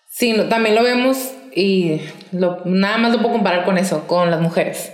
sino 0.09 0.45
también 0.45 0.74
lo 0.74 0.83
vemos 0.83 1.33
y 1.55 2.01
lo, 2.33 2.62
nada 2.64 2.99
más 2.99 3.12
lo 3.12 3.18
puedo 3.18 3.35
comparar 3.35 3.64
con 3.64 3.78
eso, 3.78 4.07
con 4.07 4.30
las 4.30 4.41
mujeres 4.41 4.93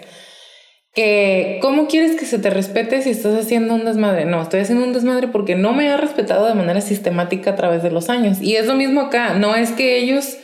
que 0.99 1.61
cómo 1.63 1.87
quieres 1.87 2.17
que 2.17 2.27
se 2.27 2.41
te 2.41 2.51
respete 2.51 3.01
si 3.03 3.11
estás 3.11 3.39
haciendo 3.39 3.73
un 3.73 3.85
desmadre. 3.85 4.25
No, 4.25 4.43
estoy 4.43 4.59
haciendo 4.59 4.85
un 4.85 4.93
desmadre 4.93 5.29
porque 5.29 5.55
no 5.55 5.73
me 5.73 5.89
ha 5.91 5.97
respetado 5.97 6.49
de 6.49 6.55
manera 6.55 6.81
sistemática 6.81 7.53
a 7.53 7.55
través 7.55 7.85
de 7.85 7.93
los 7.93 8.11
años. 8.11 8.39
Y 8.41 8.57
es 8.57 8.67
lo 8.67 8.75
mismo 8.75 9.03
acá, 9.03 9.35
no 9.35 9.55
es 9.55 9.71
que 9.71 9.99
ellos... 9.99 10.37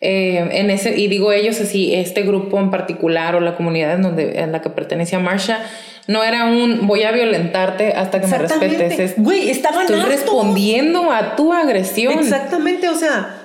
Eh, 0.00 0.48
en 0.52 0.70
ese, 0.70 0.96
y 0.96 1.08
digo 1.08 1.32
ellos 1.32 1.60
así, 1.60 1.92
este 1.92 2.22
grupo 2.22 2.60
en 2.60 2.70
particular 2.70 3.34
o 3.34 3.40
la 3.40 3.56
comunidad 3.56 3.96
en, 3.96 4.02
donde, 4.02 4.38
en 4.40 4.52
la 4.52 4.62
que 4.62 4.70
pertenecía 4.70 5.18
Marsha, 5.18 5.60
no 6.06 6.22
era 6.22 6.44
un 6.44 6.86
voy 6.86 7.02
a 7.02 7.10
violentarte 7.10 7.92
hasta 7.94 8.20
que 8.20 8.28
me 8.28 8.38
respetes. 8.38 9.14
Güey, 9.18 9.50
estaban 9.50 9.82
Estoy 9.82 10.00
respondiendo 10.02 11.10
a 11.10 11.34
tu 11.34 11.52
agresión. 11.52 12.12
Exactamente, 12.12 12.88
o 12.88 12.94
sea, 12.94 13.42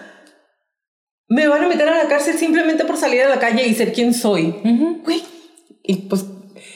me 1.27 1.47
van 1.47 1.63
a 1.63 1.67
meter 1.67 1.89
a 1.89 2.03
la 2.03 2.07
cárcel 2.07 2.37
simplemente 2.37 2.85
por 2.85 2.97
salir 2.97 3.23
a 3.23 3.29
la 3.29 3.39
calle 3.39 3.65
y 3.65 3.73
ser 3.73 3.91
quien 3.91 4.13
soy. 4.13 4.53
Güey, 5.03 5.23
y 5.81 5.95
pues 6.07 6.23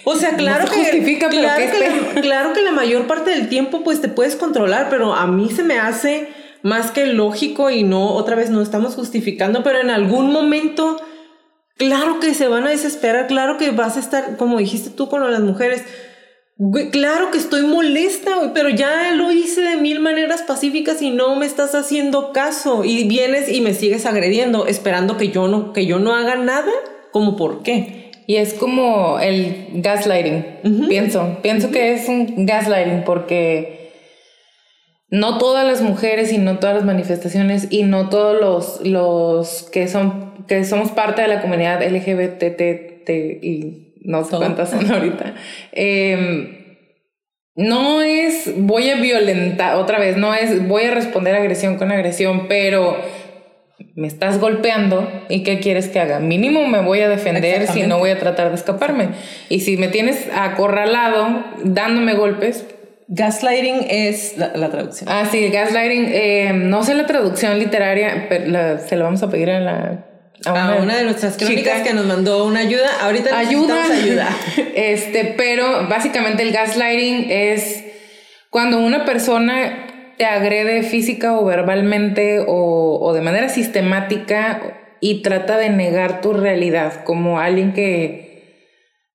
o 0.09 0.15
sea, 0.15 0.37
claro 0.37 0.71
que 0.71 0.77
justifica, 0.77 1.27
claro, 1.27 1.69
que, 1.69 1.79
la, 1.79 2.21
claro 2.21 2.53
que 2.53 2.61
la 2.61 2.71
mayor 2.71 3.07
parte 3.07 3.31
del 3.31 3.49
tiempo 3.49 3.83
pues 3.83 3.99
te 3.99 4.07
puedes 4.07 4.37
controlar, 4.37 4.87
pero 4.89 5.13
a 5.13 5.27
mí 5.27 5.51
se 5.51 5.63
me 5.63 5.79
hace 5.79 6.29
más 6.63 6.91
que 6.91 7.07
lógico 7.07 7.69
y 7.69 7.83
no, 7.83 8.13
otra 8.13 8.37
vez 8.37 8.49
no 8.49 8.61
estamos 8.61 8.95
justificando, 8.95 9.63
pero 9.63 9.81
en 9.81 9.89
algún 9.89 10.31
momento, 10.31 10.95
claro 11.75 12.21
que 12.21 12.33
se 12.33 12.47
van 12.47 12.65
a 12.65 12.69
desesperar, 12.69 13.27
claro 13.27 13.57
que 13.57 13.71
vas 13.71 13.97
a 13.97 13.99
estar, 13.99 14.37
como 14.37 14.59
dijiste 14.59 14.91
tú 14.91 15.09
con 15.09 15.29
las 15.29 15.41
mujeres, 15.41 15.83
claro 16.93 17.29
que 17.29 17.37
estoy 17.37 17.63
molesta, 17.63 18.53
pero 18.53 18.69
ya 18.69 19.11
lo 19.11 19.33
hice 19.33 19.59
de 19.59 19.75
mil 19.75 19.99
maneras 19.99 20.41
pacíficas 20.41 21.01
y 21.01 21.09
no 21.09 21.35
me 21.35 21.45
estás 21.45 21.75
haciendo 21.75 22.31
caso 22.31 22.85
y 22.85 23.03
vienes 23.09 23.49
y 23.49 23.59
me 23.59 23.73
sigues 23.73 24.05
agrediendo, 24.05 24.67
esperando 24.67 25.17
que 25.17 25.31
yo 25.31 25.49
no, 25.49 25.73
que 25.73 25.85
yo 25.85 25.99
no 25.99 26.15
haga 26.15 26.35
nada, 26.35 26.71
como 27.11 27.35
por 27.35 27.61
qué. 27.61 28.06
Y 28.27 28.35
es 28.35 28.53
como 28.53 29.19
el 29.19 29.67
gaslighting, 29.75 30.45
pienso. 30.89 31.37
Pienso 31.41 31.71
que 31.71 31.93
es 31.93 32.09
un 32.09 32.45
gaslighting 32.45 33.03
porque 33.05 33.77
no 35.09 35.37
todas 35.37 35.65
las 35.65 35.81
mujeres 35.81 36.33
y 36.33 36.37
no 36.37 36.59
todas 36.59 36.75
las 36.75 36.85
manifestaciones 36.85 37.67
y 37.69 37.83
no 37.83 38.09
todos 38.09 38.39
los, 38.39 38.85
los 38.85 39.69
que, 39.71 39.87
son, 39.87 40.45
que 40.45 40.65
somos 40.65 40.91
parte 40.91 41.21
de 41.21 41.29
la 41.29 41.41
comunidad 41.41 41.81
LGBT 41.81 43.09
y 43.09 43.93
no 44.01 44.25
sé 44.25 44.35
cuántas 44.35 44.71
son 44.71 44.91
ahorita. 44.91 45.35
Em, 45.71 46.57
no 47.55 48.01
es 48.01 48.51
voy 48.57 48.89
a 48.89 48.97
violentar, 48.97 49.77
otra 49.77 49.99
vez, 49.99 50.17
no 50.17 50.33
es 50.33 50.67
voy 50.67 50.83
a 50.83 50.93
responder 50.93 51.33
agresión 51.33 51.77
con 51.77 51.91
agresión, 51.91 52.47
pero 52.47 52.97
me 53.95 54.07
estás 54.07 54.39
golpeando 54.39 55.09
y 55.29 55.43
qué 55.43 55.59
quieres 55.59 55.87
que 55.87 55.99
haga. 55.99 56.19
Mínimo 56.19 56.67
me 56.67 56.81
voy 56.81 57.01
a 57.01 57.09
defender 57.09 57.67
si 57.67 57.83
no 57.83 57.99
voy 57.99 58.09
a 58.09 58.19
tratar 58.19 58.49
de 58.49 58.55
escaparme. 58.55 59.09
Y 59.49 59.59
si 59.59 59.77
me 59.77 59.87
tienes 59.87 60.27
acorralado 60.35 61.43
dándome 61.63 62.13
golpes. 62.15 62.65
Gaslighting 63.09 63.85
es 63.89 64.37
la, 64.37 64.69
traducción. 64.69 65.09
Ah, 65.09 65.25
sí, 65.31 65.47
gaslighting. 65.47 66.09
Eh, 66.11 66.51
no 66.53 66.83
sé 66.83 66.93
la 66.93 67.05
traducción 67.05 67.57
literaria, 67.57 68.25
pero 68.27 68.79
se 68.79 68.97
lo 68.97 69.05
vamos 69.05 69.23
a 69.23 69.29
pedir 69.29 69.49
a 69.49 69.59
la 69.61 70.05
a 70.45 70.77
una, 70.81 70.97
de 70.97 71.03
nuestras 71.03 71.37
crónicas 71.37 71.81
que 71.81 71.93
nos 71.93 72.05
mandó 72.05 72.45
una 72.45 72.59
ayuda. 72.59 72.89
Ahorita 73.01 73.37
ayuda. 73.37 73.85
ayuda. 73.91 74.29
este, 74.75 75.33
pero 75.37 75.87
básicamente 75.87 76.43
el 76.43 76.51
gaslighting 76.51 77.27
es 77.29 77.83
cuando 78.49 78.79
una 78.79 79.05
persona 79.05 79.87
te 80.17 80.25
agrede 80.25 80.83
física 80.83 81.37
o 81.37 81.45
verbalmente 81.45 82.43
o, 82.47 83.11
de 83.13 83.21
manera 83.21 83.49
sistemática 83.49 84.95
y 84.99 85.21
trata 85.21 85.57
de 85.57 85.69
negar 85.69 86.21
tu 86.21 86.33
realidad 86.33 87.03
como 87.03 87.39
alguien 87.39 87.73
que 87.73 88.27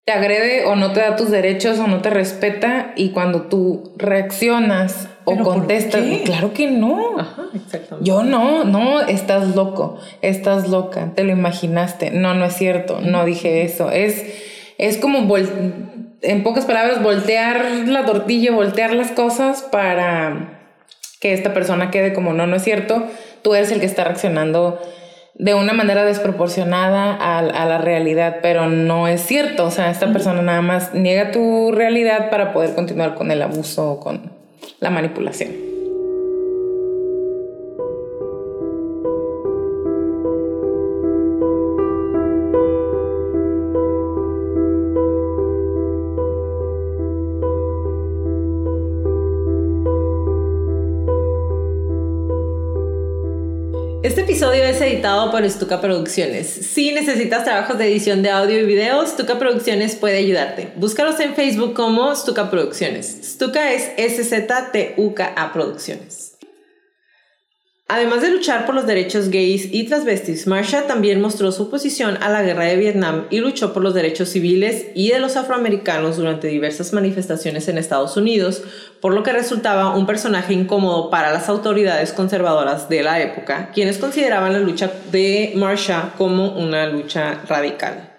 te 0.04 0.12
agrede 0.12 0.64
o 0.64 0.76
no 0.76 0.92
te 0.92 1.00
da 1.00 1.16
tus 1.16 1.30
derechos 1.30 1.78
o 1.78 1.86
no 1.86 2.00
te 2.02 2.10
respeta 2.10 2.92
y 2.96 3.10
cuando 3.10 3.42
tú 3.42 3.94
reaccionas 3.96 5.08
o 5.24 5.36
contestas, 5.38 6.02
claro 6.24 6.52
que 6.52 6.68
no. 6.68 7.18
Ajá, 7.18 7.44
exactamente. 7.54 8.08
Yo 8.08 8.24
no, 8.24 8.64
no, 8.64 9.00
estás 9.00 9.54
loco, 9.54 9.98
estás 10.20 10.68
loca, 10.68 11.12
te 11.14 11.22
lo 11.22 11.30
imaginaste. 11.30 12.10
No, 12.10 12.34
no 12.34 12.44
es 12.44 12.54
cierto, 12.54 13.00
no 13.00 13.24
dije 13.24 13.62
eso. 13.62 13.92
Es, 13.92 14.24
es 14.78 14.98
como, 14.98 15.36
en 15.36 16.42
pocas 16.42 16.64
palabras, 16.64 17.00
voltear 17.02 17.64
la 17.86 18.04
tortilla, 18.04 18.50
voltear 18.50 18.92
las 18.94 19.12
cosas 19.12 19.62
para 19.62 20.61
que 21.22 21.32
esta 21.32 21.54
persona 21.54 21.92
quede 21.92 22.12
como 22.12 22.32
no, 22.32 22.48
no 22.48 22.56
es 22.56 22.64
cierto, 22.64 23.04
tú 23.42 23.54
eres 23.54 23.70
el 23.70 23.78
que 23.78 23.86
está 23.86 24.02
reaccionando 24.02 24.80
de 25.34 25.54
una 25.54 25.72
manera 25.72 26.04
desproporcionada 26.04 27.14
a, 27.14 27.40
la 27.42 27.78
realidad, 27.78 28.38
pero 28.42 28.66
no 28.68 29.06
es 29.06 29.22
cierto. 29.22 29.66
O 29.66 29.70
sea, 29.70 29.90
esta 29.90 30.12
persona 30.12 30.42
nada 30.42 30.62
más 30.62 30.94
niega 30.94 31.30
tu 31.30 31.70
realidad 31.70 32.28
para 32.28 32.52
poder 32.52 32.74
continuar 32.74 33.14
con 33.14 33.30
el 33.30 33.40
abuso 33.40 33.92
o 33.92 34.00
con 34.00 34.32
la 34.80 34.90
manipulación. 34.90 35.71
Por 55.30 55.48
Stuka 55.48 55.80
Producciones. 55.80 56.48
Si 56.48 56.92
necesitas 56.92 57.44
trabajos 57.44 57.78
de 57.78 57.86
edición 57.86 58.22
de 58.22 58.30
audio 58.30 58.58
y 58.58 58.64
video, 58.64 59.06
Stuka 59.06 59.38
Producciones 59.38 59.94
puede 59.94 60.18
ayudarte. 60.18 60.72
Búscalos 60.76 61.20
en 61.20 61.34
Facebook 61.34 61.74
como 61.74 62.14
Stuka 62.14 62.50
Producciones. 62.50 63.18
Stuka 63.22 63.72
es 63.72 63.90
S-Z-T-U-K-A 63.96 65.52
Producciones. 65.52 66.31
Además 67.94 68.22
de 68.22 68.30
luchar 68.30 68.64
por 68.64 68.74
los 68.74 68.86
derechos 68.86 69.28
gays 69.28 69.68
y 69.70 69.84
transvestis, 69.84 70.46
Marsha 70.46 70.86
también 70.86 71.20
mostró 71.20 71.52
su 71.52 71.64
oposición 71.64 72.16
a 72.22 72.30
la 72.30 72.42
guerra 72.42 72.64
de 72.64 72.76
Vietnam 72.76 73.26
y 73.28 73.40
luchó 73.40 73.74
por 73.74 73.82
los 73.82 73.92
derechos 73.92 74.30
civiles 74.30 74.86
y 74.94 75.10
de 75.10 75.18
los 75.18 75.36
afroamericanos 75.36 76.16
durante 76.16 76.48
diversas 76.48 76.94
manifestaciones 76.94 77.68
en 77.68 77.76
Estados 77.76 78.16
Unidos, 78.16 78.62
por 79.02 79.12
lo 79.12 79.22
que 79.22 79.34
resultaba 79.34 79.94
un 79.94 80.06
personaje 80.06 80.54
incómodo 80.54 81.10
para 81.10 81.32
las 81.32 81.50
autoridades 81.50 82.14
conservadoras 82.14 82.88
de 82.88 83.02
la 83.02 83.20
época, 83.20 83.70
quienes 83.74 83.98
consideraban 83.98 84.54
la 84.54 84.60
lucha 84.60 84.90
de 85.10 85.52
Marsha 85.54 86.14
como 86.16 86.58
una 86.58 86.86
lucha 86.86 87.42
radical. 87.46 88.10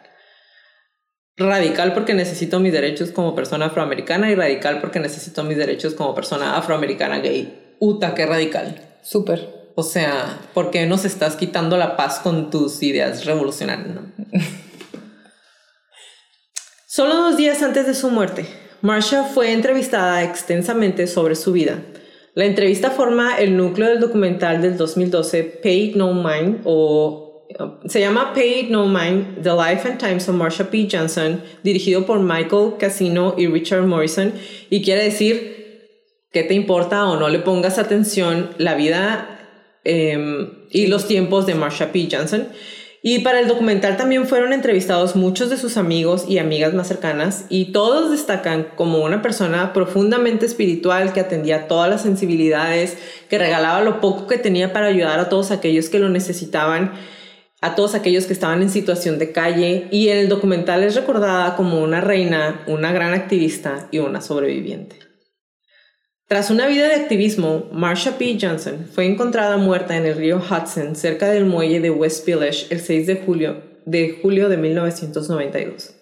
Radical 1.36 1.95
porque 1.95 2.13
necesito 2.13 2.59
mis 2.59 2.74
derechos 2.74 3.09
como 3.09 3.34
persona 3.34 3.65
afroamericana 3.65 4.30
y 4.30 4.36
radical 4.36 4.82
porque 4.82 4.99
necesito 4.99 5.43
mis 5.43 5.57
derechos 5.57 5.95
como 5.95 6.13
persona 6.13 6.57
afroamericana 6.57 7.17
gay. 7.17 7.76
Uta, 7.80 8.13
qué 8.13 8.28
radical. 8.28 8.80
Súper. 9.01 9.52
O 9.76 9.84
sea, 9.84 10.39
¿por 10.53 10.69
qué 10.69 10.86
nos 10.86 11.03
estás 11.03 11.36
quitando 11.36 11.78
la 11.78 11.97
paz 11.97 12.19
con 12.19 12.51
tus 12.51 12.84
ideas 12.84 13.26
revolucionarias? 13.26 13.97
Solo 16.88 17.15
dos 17.15 17.38
días 17.38 17.63
antes 17.63 17.88
de 17.88 17.95
su 17.95 18.11
muerte, 18.11 18.45
Marsha 18.82 19.24
fue 19.24 19.51
entrevistada 19.51 20.24
extensamente 20.24 21.07
sobre 21.07 21.34
su 21.36 21.51
vida. 21.51 21.80
La 22.36 22.45
entrevista 22.45 22.91
forma 22.91 23.38
el 23.38 23.57
núcleo 23.57 23.89
del 23.89 23.99
documental 23.99 24.61
del 24.61 24.78
2012 24.78 25.43
Paid 25.63 25.95
No 25.95 26.13
Mind 26.13 26.61
o 26.65 27.47
uh, 27.59 27.89
se 27.89 27.99
llama 27.99 28.34
Paid 28.34 28.69
No 28.69 28.88
Mind: 28.88 29.41
The 29.41 29.53
Life 29.53 29.88
and 29.88 29.97
Times 29.97 30.30
of 30.30 30.36
Marsha 30.36 30.69
P. 30.69 30.88
Johnson, 30.91 31.41
dirigido 31.63 32.05
por 32.05 32.19
Michael 32.19 32.74
Casino 32.78 33.34
y 33.38 33.47
Richard 33.47 33.88
Morrison 33.88 34.34
y 34.69 34.84
quiere 34.84 35.03
decir 35.03 35.89
qué 36.32 36.43
te 36.43 36.53
importa 36.53 37.05
o 37.05 37.19
no 37.19 37.30
le 37.30 37.39
pongas 37.39 37.80
atención 37.80 38.51
la 38.57 38.76
vida 38.76 39.32
em, 39.84 40.49
y 40.69 40.88
los 40.88 41.07
tiempos 41.07 41.45
de 41.45 41.55
Marsha 41.55 41.91
P. 41.91 42.07
Johnson. 42.11 42.47
Y 43.05 43.19
para 43.19 43.41
el 43.41 43.49
documental 43.49 43.97
también 43.97 44.27
fueron 44.27 44.53
entrevistados 44.53 45.17
muchos 45.17 45.49
de 45.49 45.57
sus 45.57 45.75
amigos 45.75 46.23
y 46.25 46.38
amigas 46.38 46.73
más 46.73 46.88
cercanas 46.88 47.45
y 47.49 47.73
todos 47.73 48.11
destacan 48.11 48.67
como 48.77 49.03
una 49.03 49.21
persona 49.21 49.73
profundamente 49.73 50.45
espiritual 50.45 51.11
que 51.11 51.19
atendía 51.19 51.67
todas 51.67 51.89
las 51.89 52.01
sensibilidades, 52.01 52.97
que 53.29 53.38
regalaba 53.38 53.81
lo 53.81 53.99
poco 53.99 54.25
que 54.27 54.38
tenía 54.38 54.71
para 54.71 54.88
ayudar 54.88 55.19
a 55.19 55.27
todos 55.27 55.51
aquellos 55.51 55.89
que 55.89 55.99
lo 55.99 56.07
necesitaban, 56.07 56.93
a 57.59 57.75
todos 57.75 57.93
aquellos 57.93 58.25
que 58.25 58.31
estaban 58.31 58.61
en 58.61 58.69
situación 58.69 59.19
de 59.19 59.34
calle 59.34 59.89
y 59.91 60.07
en 60.07 60.19
el 60.19 60.29
documental 60.29 60.81
es 60.81 60.95
recordada 60.95 61.57
como 61.57 61.84
una 61.84 61.99
reina, 61.99 62.63
una 62.67 62.93
gran 62.93 63.13
activista 63.13 63.89
y 63.91 63.99
una 63.99 64.21
sobreviviente. 64.21 65.12
Tras 66.34 66.49
una 66.49 66.65
vida 66.65 66.88
de 66.88 66.95
activismo, 66.95 67.69
Marsha 67.71 68.17
P. 68.17 68.39
Johnson 68.41 68.88
fue 68.91 69.05
encontrada 69.05 69.57
muerta 69.57 69.95
en 69.95 70.07
el 70.07 70.15
río 70.15 70.38
Hudson 70.38 70.95
cerca 70.95 71.29
del 71.29 71.45
muelle 71.45 71.79
de 71.79 71.91
West 71.91 72.25
Village 72.25 72.65
el 72.71 72.79
6 72.79 73.05
de 73.05 73.17
julio 73.17 73.61
de, 73.86 74.17
julio 74.19 74.49
de 74.49 74.57
1992. 74.57 75.93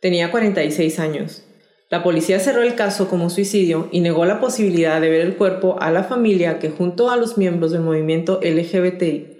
Tenía 0.00 0.30
46 0.30 1.00
años. 1.00 1.42
La 1.90 2.04
policía 2.04 2.38
cerró 2.38 2.62
el 2.62 2.76
caso 2.76 3.08
como 3.08 3.28
suicidio 3.28 3.88
y 3.90 4.02
negó 4.02 4.24
la 4.24 4.38
posibilidad 4.38 5.00
de 5.00 5.10
ver 5.10 5.22
el 5.22 5.34
cuerpo 5.34 5.78
a 5.80 5.90
la 5.90 6.04
familia 6.04 6.60
que 6.60 6.70
junto 6.70 7.10
a 7.10 7.16
los 7.16 7.36
miembros 7.36 7.72
del 7.72 7.80
movimiento 7.80 8.38
LGBTI 8.44 9.36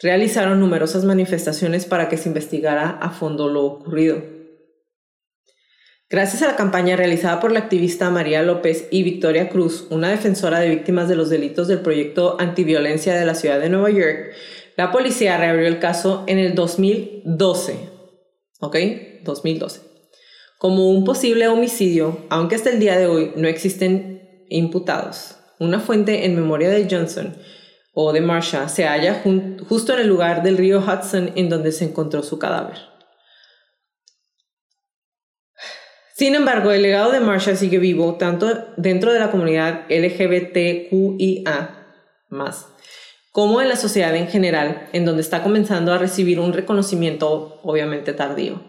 realizaron 0.00 0.60
numerosas 0.60 1.04
manifestaciones 1.04 1.86
para 1.86 2.08
que 2.08 2.18
se 2.18 2.28
investigara 2.28 2.90
a 2.90 3.10
fondo 3.10 3.48
lo 3.48 3.64
ocurrido. 3.64 4.35
Gracias 6.08 6.42
a 6.42 6.46
la 6.46 6.54
campaña 6.54 6.94
realizada 6.94 7.40
por 7.40 7.50
la 7.50 7.58
activista 7.58 8.10
María 8.10 8.40
López 8.42 8.86
y 8.92 9.02
Victoria 9.02 9.48
Cruz, 9.48 9.88
una 9.90 10.08
defensora 10.08 10.60
de 10.60 10.70
víctimas 10.70 11.08
de 11.08 11.16
los 11.16 11.30
delitos 11.30 11.66
del 11.66 11.80
proyecto 11.80 12.36
antiviolencia 12.38 13.16
de 13.16 13.26
la 13.26 13.34
ciudad 13.34 13.58
de 13.58 13.70
Nueva 13.70 13.90
York, 13.90 14.30
la 14.76 14.92
policía 14.92 15.36
reabrió 15.36 15.66
el 15.66 15.80
caso 15.80 16.22
en 16.28 16.38
el 16.38 16.54
2012. 16.54 17.90
¿Ok? 18.60 18.76
2012. 19.24 19.80
Como 20.58 20.90
un 20.90 21.04
posible 21.04 21.48
homicidio, 21.48 22.20
aunque 22.30 22.54
hasta 22.54 22.70
el 22.70 22.78
día 22.78 22.96
de 22.96 23.08
hoy 23.08 23.32
no 23.34 23.48
existen 23.48 24.46
imputados. 24.48 25.38
Una 25.58 25.80
fuente 25.80 26.24
en 26.24 26.36
memoria 26.36 26.70
de 26.70 26.86
Johnson 26.88 27.36
o 27.94 28.12
de 28.12 28.20
Marsha 28.20 28.68
se 28.68 28.84
halla 28.84 29.24
justo 29.68 29.94
en 29.94 29.98
el 29.98 30.06
lugar 30.06 30.44
del 30.44 30.56
río 30.56 30.78
Hudson 30.78 31.32
en 31.34 31.48
donde 31.48 31.72
se 31.72 31.84
encontró 31.84 32.22
su 32.22 32.38
cadáver. 32.38 32.95
Sin 36.16 36.34
embargo, 36.34 36.72
el 36.72 36.80
legado 36.80 37.12
de 37.12 37.20
Marshall 37.20 37.58
sigue 37.58 37.78
vivo 37.78 38.14
tanto 38.14 38.48
dentro 38.78 39.12
de 39.12 39.18
la 39.18 39.30
comunidad 39.30 39.82
LGBTQIA 39.90 41.76
como 43.32 43.60
en 43.60 43.68
la 43.68 43.76
sociedad 43.76 44.16
en 44.16 44.26
general, 44.26 44.88
en 44.94 45.04
donde 45.04 45.20
está 45.20 45.42
comenzando 45.42 45.92
a 45.92 45.98
recibir 45.98 46.40
un 46.40 46.54
reconocimiento 46.54 47.60
obviamente 47.62 48.14
tardío. 48.14 48.62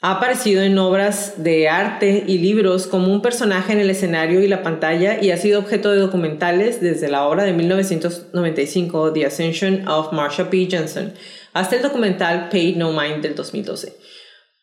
Ha 0.00 0.12
aparecido 0.12 0.62
en 0.62 0.78
obras 0.78 1.34
de 1.44 1.68
arte 1.68 2.24
y 2.26 2.38
libros 2.38 2.86
como 2.86 3.12
un 3.12 3.20
personaje 3.20 3.74
en 3.74 3.80
el 3.80 3.90
escenario 3.90 4.40
y 4.40 4.48
la 4.48 4.62
pantalla 4.62 5.22
y 5.22 5.30
ha 5.30 5.36
sido 5.36 5.60
objeto 5.60 5.90
de 5.90 5.98
documentales 5.98 6.80
desde 6.80 7.08
la 7.08 7.28
obra 7.28 7.42
de 7.42 7.52
1995 7.52 9.12
The 9.12 9.26
Ascension 9.26 9.86
of 9.88 10.14
Marsha 10.14 10.48
P. 10.48 10.66
Johnson 10.72 11.12
hasta 11.52 11.76
el 11.76 11.82
documental 11.82 12.48
Paid 12.48 12.76
No 12.76 12.92
Mind 12.92 13.20
del 13.20 13.34
2012. 13.34 13.92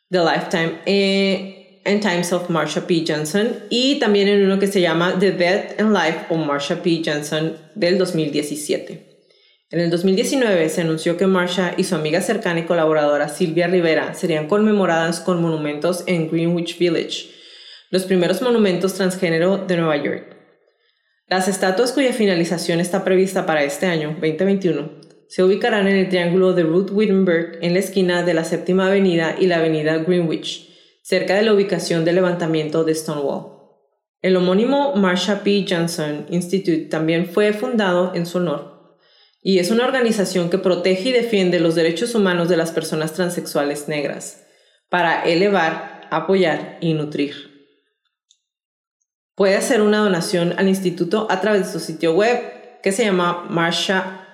The 0.10 0.20
Lifetime. 0.24 0.80
Eh, 0.88 1.65
en 1.86 2.02
Times 2.02 2.34
of 2.34 2.50
Marsha 2.50 2.86
P. 2.88 3.06
Johnson 3.08 3.56
y 3.70 4.00
también 4.00 4.28
en 4.28 4.44
uno 4.44 4.60
que 4.60 4.68
se 4.68 4.82
llama 4.82 5.18
The 5.20 5.32
Death 5.32 5.80
and 5.80 5.94
Life 5.94 6.26
of 6.30 6.46
Marsha 6.46 6.82
P. 6.82 7.02
Johnson 7.06 7.56
del 7.76 7.98
2017. 7.98 9.16
En 9.72 9.80
el 9.80 9.90
2019 9.90 10.70
se 10.70 10.82
anunció 10.82 11.18
que 11.18 11.28
Marsha 11.28 11.74
y 11.78 11.84
su 11.84 11.96
amiga 11.96 12.22
cercana 12.22 12.60
y 12.60 12.64
colaboradora 12.64 13.30
Silvia 13.30 13.68
Rivera 13.68 14.14
serían 14.14 14.48
conmemoradas 14.48 15.20
con 15.20 15.42
monumentos 15.42 16.04
en 16.08 16.30
Greenwich 16.30 16.78
Village, 16.78 17.30
los 17.90 18.04
primeros 18.04 18.42
monumentos 18.42 18.94
transgénero 18.94 19.58
de 19.58 19.78
Nueva 19.78 19.98
York. 19.98 20.36
Las 21.28 21.48
estatuas 21.48 21.92
cuya 21.92 22.14
finalización 22.14 22.80
está 22.80 23.04
prevista 23.04 23.46
para 23.46 23.64
este 23.64 23.88
año, 23.88 24.10
2021, 24.22 25.02
se 25.28 25.44
ubicarán 25.44 25.88
en 25.88 25.96
el 25.96 26.10
triángulo 26.10 26.54
de 26.54 26.64
Ruth 26.64 26.92
Wittenberg 26.92 27.58
en 27.62 27.74
la 27.74 27.80
esquina 27.80 28.24
de 28.24 28.36
la 28.36 28.44
Séptima 28.44 28.88
Avenida 28.88 29.36
y 29.40 29.48
la 29.48 29.58
Avenida 29.58 29.98
Greenwich, 29.98 30.75
cerca 31.06 31.36
de 31.36 31.44
la 31.44 31.54
ubicación 31.54 32.04
del 32.04 32.16
levantamiento 32.16 32.84
de 32.84 32.96
Stonewall. 32.96 33.60
El 34.24 34.36
homónimo 34.38 34.96
Marsha 34.96 35.44
P. 35.44 35.64
Johnson 35.70 36.26
Institute 36.32 36.88
también 36.88 37.28
fue 37.28 37.54
fundado 37.54 38.16
en 38.16 38.26
su 38.26 38.40
honor 38.40 38.98
y 39.40 39.60
es 39.60 39.70
una 39.70 39.86
organización 39.86 40.50
que 40.50 40.58
protege 40.58 41.10
y 41.10 41.12
defiende 41.12 41.60
los 41.60 41.76
derechos 41.76 42.16
humanos 42.16 42.50
de 42.50 42.58
las 42.58 42.72
personas 42.72 43.14
transexuales 43.14 43.88
negras 43.88 44.48
para 44.90 45.22
elevar, 45.26 46.08
apoyar 46.10 46.80
y 46.82 46.94
nutrir. 46.94 47.70
Puede 49.36 49.58
hacer 49.58 49.84
una 49.84 50.00
donación 50.00 50.56
al 50.58 50.68
instituto 50.68 51.28
a 51.30 51.40
través 51.40 51.68
de 51.68 51.74
su 51.74 51.80
sitio 51.80 52.16
web 52.16 52.82
que 52.82 52.92
se 52.92 53.06
llama 53.06 53.46
marshap.org. 53.48 54.26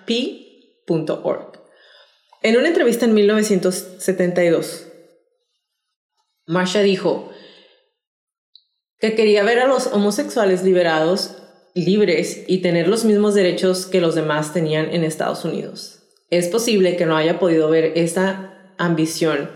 En 2.43 2.55
una 2.55 2.69
entrevista 2.69 3.03
en 3.03 3.13
1972, 3.13 4.90
Marsha 6.47 6.81
dijo 6.81 7.31
que 8.99 9.15
quería 9.15 9.43
ver 9.43 9.59
a 9.59 9.67
los 9.67 9.87
homosexuales 9.87 10.63
liberados, 10.63 11.37
libres 11.73 12.43
y 12.47 12.59
tener 12.59 12.87
los 12.87 13.05
mismos 13.05 13.33
derechos 13.33 13.85
que 13.85 14.01
los 14.01 14.15
demás 14.15 14.53
tenían 14.53 14.93
en 14.93 15.03
Estados 15.03 15.43
Unidos. 15.45 16.03
Es 16.29 16.47
posible 16.47 16.95
que 16.95 17.05
no 17.05 17.17
haya 17.17 17.39
podido 17.39 17.69
ver 17.69 17.93
esta 17.95 18.73
ambición 18.77 19.51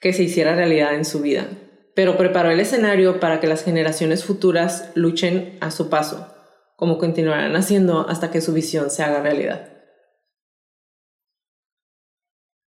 que 0.00 0.12
se 0.12 0.22
hiciera 0.22 0.54
realidad 0.54 0.94
en 0.94 1.04
su 1.04 1.20
vida, 1.20 1.48
pero 1.94 2.16
preparó 2.16 2.50
el 2.50 2.60
escenario 2.60 3.20
para 3.20 3.40
que 3.40 3.48
las 3.48 3.64
generaciones 3.64 4.24
futuras 4.24 4.90
luchen 4.94 5.58
a 5.60 5.70
su 5.70 5.88
paso, 5.88 6.34
como 6.76 6.98
continuarán 6.98 7.56
haciendo 7.56 8.08
hasta 8.08 8.30
que 8.30 8.40
su 8.40 8.52
visión 8.52 8.90
se 8.90 9.02
haga 9.02 9.20
realidad. 9.20 9.72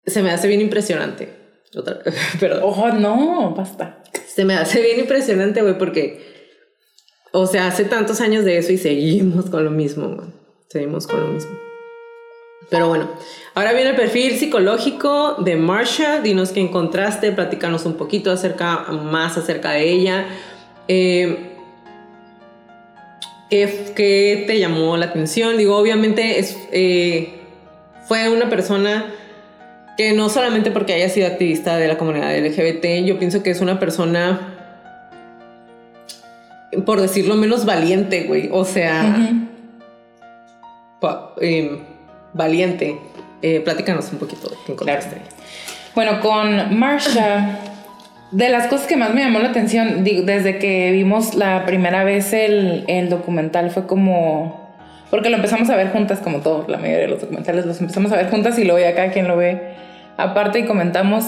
Se 0.05 0.21
me 0.21 0.31
hace 0.31 0.47
bien 0.47 0.61
impresionante 0.61 1.42
otra, 1.75 1.99
perdón. 2.39 2.63
Ojo, 2.63 2.89
no, 2.91 3.53
basta. 3.55 4.03
Se 4.27 4.45
me 4.45 4.55
hace 4.55 4.81
bien 4.81 4.99
impresionante, 4.99 5.61
güey, 5.61 5.77
porque, 5.77 6.21
o 7.31 7.45
sea, 7.47 7.67
hace 7.67 7.85
tantos 7.85 8.21
años 8.21 8.45
de 8.45 8.57
eso 8.57 8.71
y 8.71 8.77
seguimos 8.77 9.49
con 9.49 9.63
lo 9.63 9.71
mismo, 9.71 10.09
güey. 10.09 10.27
Seguimos 10.69 11.07
con 11.07 11.19
lo 11.19 11.27
mismo. 11.27 11.51
Pero 12.69 12.87
bueno, 12.87 13.09
ahora 13.53 13.73
viene 13.73 13.91
el 13.91 13.95
perfil 13.95 14.37
psicológico 14.37 15.35
de 15.39 15.55
Marsha. 15.55 16.21
Dinos 16.21 16.51
qué 16.51 16.61
encontraste, 16.61 17.31
platícanos 17.31 17.85
un 17.85 17.93
poquito 17.93 18.31
acerca, 18.31 18.85
más 18.89 19.37
acerca 19.37 19.71
de 19.71 19.89
ella. 19.89 20.25
Eh, 20.87 21.53
¿qué, 23.49 24.43
te 24.47 24.59
llamó 24.59 24.97
la 24.97 25.05
atención? 25.05 25.57
Digo, 25.57 25.77
obviamente 25.77 26.39
es, 26.39 26.57
eh, 26.71 27.41
fue 28.07 28.29
una 28.29 28.49
persona 28.49 29.13
que 29.97 30.13
no 30.13 30.29
solamente 30.29 30.71
porque 30.71 30.93
haya 30.93 31.09
sido 31.09 31.27
activista 31.27 31.77
de 31.77 31.87
la 31.87 31.97
comunidad 31.97 32.35
LGBT, 32.35 33.05
yo 33.05 33.19
pienso 33.19 33.43
que 33.43 33.51
es 33.51 33.61
una 33.61 33.79
persona, 33.79 34.55
por 36.85 36.99
decirlo 36.99 37.35
menos 37.35 37.65
valiente, 37.65 38.23
güey. 38.23 38.49
O 38.51 38.65
sea, 38.65 39.31
em, 41.41 41.79
valiente. 42.33 42.97
Eh, 43.41 43.59
platícanos 43.59 44.11
un 44.11 44.19
poquito 44.19 44.49
de 44.49 44.75
claro. 44.75 45.01
Bueno, 45.93 46.21
con 46.21 46.79
Marsha, 46.79 47.59
de 48.31 48.49
las 48.49 48.67
cosas 48.67 48.87
que 48.87 48.95
más 48.95 49.13
me 49.13 49.21
llamó 49.21 49.39
la 49.39 49.49
atención, 49.49 50.03
desde 50.03 50.57
que 50.57 50.91
vimos 50.91 51.35
la 51.35 51.65
primera 51.65 52.03
vez 52.03 52.33
el, 52.33 52.85
el 52.87 53.09
documental, 53.09 53.69
fue 53.69 53.85
como 53.85 54.63
porque 55.11 55.29
lo 55.29 55.35
empezamos 55.35 55.69
a 55.69 55.75
ver 55.75 55.91
juntas, 55.91 56.21
como 56.21 56.39
todos, 56.39 56.67
la 56.67 56.79
mayoría 56.79 57.01
de 57.01 57.07
los 57.07 57.21
documentales 57.21 57.67
los 57.67 57.79
empezamos 57.79 58.11
a 58.11 58.15
ver 58.15 58.31
juntas 58.31 58.57
y 58.57 58.63
luego 58.63 58.79
ya 58.79 58.95
cada 58.95 59.11
quien 59.11 59.27
lo 59.27 59.37
ve 59.37 59.75
aparte 60.23 60.59
y 60.59 60.65
comentamos. 60.65 61.25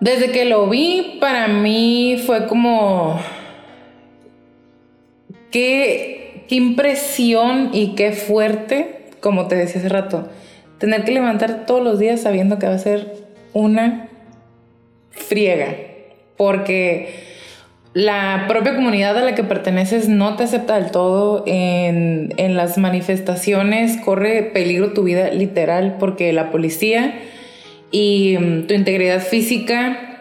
Desde 0.00 0.32
que 0.32 0.44
lo 0.44 0.68
vi, 0.68 1.18
para 1.20 1.48
mí 1.48 2.20
fue 2.26 2.46
como. 2.46 3.20
Qué, 5.50 6.44
qué 6.48 6.54
impresión 6.56 7.70
y 7.72 7.94
qué 7.94 8.12
fuerte, 8.12 9.06
como 9.20 9.48
te 9.48 9.54
decía 9.54 9.80
hace 9.80 9.88
rato, 9.88 10.28
tener 10.78 11.04
que 11.04 11.12
levantar 11.12 11.66
todos 11.66 11.84
los 11.84 11.98
días 11.98 12.22
sabiendo 12.22 12.58
que 12.58 12.66
va 12.66 12.74
a 12.74 12.78
ser 12.78 13.14
una 13.52 14.08
friega. 15.10 15.76
Porque 16.36 17.32
la 17.94 18.46
propia 18.48 18.74
comunidad 18.74 19.18
a 19.18 19.22
la 19.22 19.34
que 19.34 19.44
perteneces 19.44 20.08
no 20.08 20.36
te 20.36 20.44
acepta 20.44 20.80
del 20.80 20.90
todo. 20.90 21.44
En, 21.46 22.32
en, 22.38 22.56
las 22.56 22.78
manifestaciones 22.78 23.98
corre 23.98 24.42
peligro 24.42 24.92
tu 24.92 25.02
vida 25.02 25.30
literal 25.30 25.96
porque 25.98 26.32
la 26.32 26.50
policía 26.50 27.14
y 27.92 28.36
mm, 28.38 28.66
tu 28.66 28.74
integridad 28.74 29.20
física, 29.20 30.18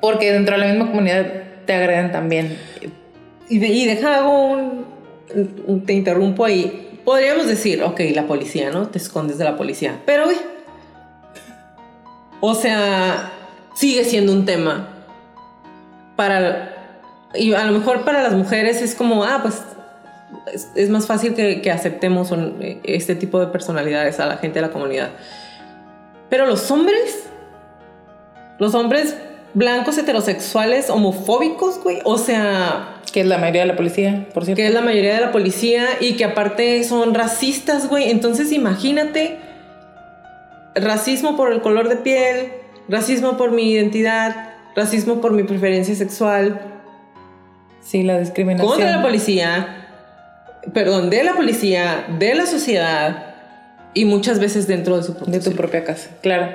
porque 0.00 0.32
dentro 0.32 0.56
de 0.56 0.62
la 0.62 0.72
misma 0.72 0.88
comunidad 0.88 1.26
te 1.66 1.74
agreden 1.74 2.10
también. 2.10 2.58
Y, 3.48 3.58
de, 3.58 3.68
y 3.68 3.86
deja 3.86 4.16
hago 4.16 4.52
un, 4.52 4.86
Te 5.86 5.92
interrumpo 5.92 6.44
ahí. 6.44 7.00
Podríamos 7.04 7.46
decir, 7.46 7.82
ok, 7.82 8.00
la 8.14 8.26
policía, 8.26 8.70
¿no? 8.70 8.88
Te 8.88 8.98
escondes 8.98 9.38
de 9.38 9.44
la 9.44 9.56
policía. 9.56 10.00
Pero. 10.04 10.24
O 12.40 12.54
sea, 12.54 13.32
sigue 13.74 14.04
siendo 14.04 14.32
un 14.32 14.44
tema. 14.44 14.88
Para. 16.16 16.74
Y 17.34 17.52
a 17.52 17.64
lo 17.64 17.72
mejor 17.72 18.04
para 18.04 18.22
las 18.22 18.32
mujeres 18.32 18.82
es 18.82 18.94
como, 18.94 19.24
ah, 19.24 19.40
pues. 19.42 19.62
Es, 20.74 20.88
más 20.88 21.06
fácil 21.06 21.34
que, 21.34 21.70
aceptemos 21.70 22.30
un- 22.30 22.80
este 22.82 23.14
tipo 23.14 23.40
de 23.40 23.48
personalidades 23.48 24.20
a 24.20 24.26
la 24.26 24.38
gente 24.38 24.60
de 24.60 24.66
la 24.66 24.72
comunidad. 24.72 25.10
Pero 26.28 26.46
los 26.46 26.70
hombres. 26.70 27.28
Los 28.58 28.74
hombres 28.74 29.16
blancos 29.54 29.96
heterosexuales 29.98 30.90
homofóbicos, 30.90 31.80
güey. 31.82 32.00
O 32.04 32.18
sea, 32.18 32.96
Que 33.12 33.20
es 33.20 33.26
la 33.26 33.38
mayoría 33.38 33.62
de 33.62 33.68
la 33.68 33.76
policía, 33.76 34.28
por 34.34 34.44
cierto. 34.44 34.56
que 34.60 34.66
es 34.66 34.74
la 34.74 34.80
mayoría 34.82 35.14
de 35.14 35.20
la 35.20 35.32
policía 35.32 35.86
y 36.00 36.14
que 36.16 36.24
aparte 36.24 36.82
son 36.84 37.14
racistas, 37.14 37.88
güey. 37.88 38.10
Entonces 38.10 38.52
imagínate 38.52 39.38
racismo 40.74 41.36
por 41.36 41.52
el 41.52 41.60
color 41.62 41.88
de 41.88 41.96
piel, 41.96 42.52
racismo 42.88 43.36
por 43.36 43.50
mi 43.52 43.70
identidad, 43.72 44.50
racismo 44.76 45.20
por 45.20 45.32
mi 45.32 45.42
preferencia 45.44 45.94
sexual, 45.94 46.60
Sí, 47.80 48.02
la 48.02 48.18
discriminación. 48.18 48.68
contra 48.70 48.96
la 48.96 49.02
policía, 49.02 49.86
perdón, 50.74 51.08
de 51.08 51.24
la 51.24 51.32
policía, 51.34 52.04
de 52.18 52.34
la 52.34 52.44
sociedad 52.44 53.27
y 53.94 54.04
muchas 54.04 54.38
veces 54.38 54.66
dentro 54.66 54.96
de 54.96 55.02
su 55.02 55.14
propio 55.14 55.32
De 55.32 55.40
tu 55.40 55.52
propia 55.52 55.84
casa, 55.84 56.10
claro. 56.22 56.52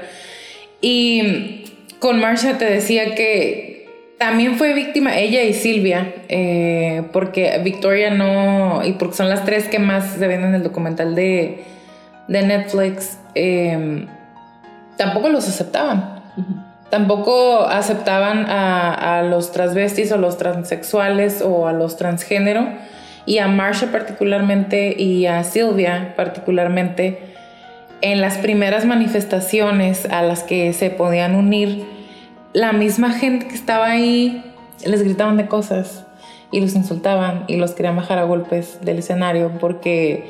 Y 0.82 1.66
con 2.00 2.20
Marsha 2.20 2.58
te 2.58 2.66
decía 2.66 3.16
que 3.16 3.74
también 4.18 4.56
fue 4.58 4.74
víctima 4.74 5.18
ella 5.18 5.44
y 5.44 5.54
Silvia, 5.54 6.14
eh, 6.30 7.04
porque 7.12 7.60
Victoria 7.64 8.10
no, 8.10 8.82
y 8.86 8.94
porque 8.94 9.16
son 9.16 9.30
las 9.30 9.44
tres 9.44 9.68
que 9.68 9.80
más 9.80 10.14
se 10.14 10.28
ven 10.28 10.44
en 10.44 10.56
el 10.56 10.64
documental 10.64 11.16
de, 11.16 11.64
de 12.28 12.42
Netflix, 12.42 13.18
eh, 13.36 14.08
tampoco 14.98 15.30
los 15.30 15.48
aceptaban. 15.48 16.22
Tampoco 16.90 17.66
aceptaban 17.66 18.46
a, 18.50 19.20
a 19.20 19.24
los 19.24 19.52
transvestis 19.52 20.12
o 20.12 20.18
los 20.18 20.38
transexuales 20.38 21.42
o 21.42 21.68
a 21.68 21.74
los 21.74 21.98
transgénero. 21.98 22.68
Y 23.26 23.38
a 23.38 23.48
Marsha 23.48 23.92
particularmente 23.92 24.96
y 25.02 25.26
a 25.26 25.44
Silvia 25.44 26.14
particularmente 26.16 27.20
en 28.02 28.20
las 28.20 28.38
primeras 28.38 28.86
manifestaciones 28.86 30.06
a 30.06 30.22
las 30.24 30.44
que 30.44 30.74
se 30.74 30.90
podían 30.90 31.36
unir, 31.36 31.86
la 32.52 32.74
misma 32.74 33.14
gente 33.14 33.48
que 33.48 33.56
estaba 33.56 33.88
ahí 33.88 34.44
les 34.86 35.04
gritaban 35.04 35.38
de 35.38 35.48
cosas 35.48 36.06
y 36.52 36.60
los 36.60 36.76
insultaban 36.76 37.46
y 37.48 37.56
los 37.56 37.72
querían 37.72 37.96
bajar 37.96 38.20
a 38.20 38.24
golpes 38.24 38.80
del 38.82 39.00
escenario 39.00 39.54
porque 39.60 40.26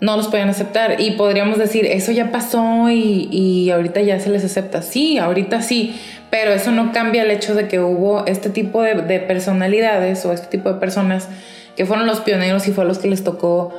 no 0.00 0.16
los 0.16 0.28
podían 0.28 0.48
aceptar. 0.48 1.00
Y 1.00 1.12
podríamos 1.12 1.58
decir, 1.58 1.86
eso 1.86 2.12
ya 2.12 2.30
pasó 2.30 2.88
y, 2.88 3.28
y 3.32 3.70
ahorita 3.70 4.00
ya 4.00 4.20
se 4.20 4.30
les 4.30 4.44
acepta. 4.44 4.82
Sí, 4.82 5.18
ahorita 5.18 5.60
sí, 5.60 6.00
pero 6.30 6.52
eso 6.52 6.70
no 6.70 6.92
cambia 6.92 7.22
el 7.22 7.30
hecho 7.30 7.54
de 7.54 7.68
que 7.68 7.80
hubo 7.80 8.24
este 8.26 8.48
tipo 8.48 8.82
de, 8.82 8.94
de 8.94 9.20
personalidades 9.20 10.24
o 10.24 10.32
este 10.32 10.46
tipo 10.46 10.72
de 10.72 10.78
personas 10.78 11.28
que 11.78 11.86
fueron 11.86 12.06
los 12.06 12.20
pioneros 12.20 12.68
y 12.68 12.72
fue 12.72 12.84
a 12.84 12.86
los 12.86 12.98
que 12.98 13.08
les 13.08 13.24
tocó 13.24 13.72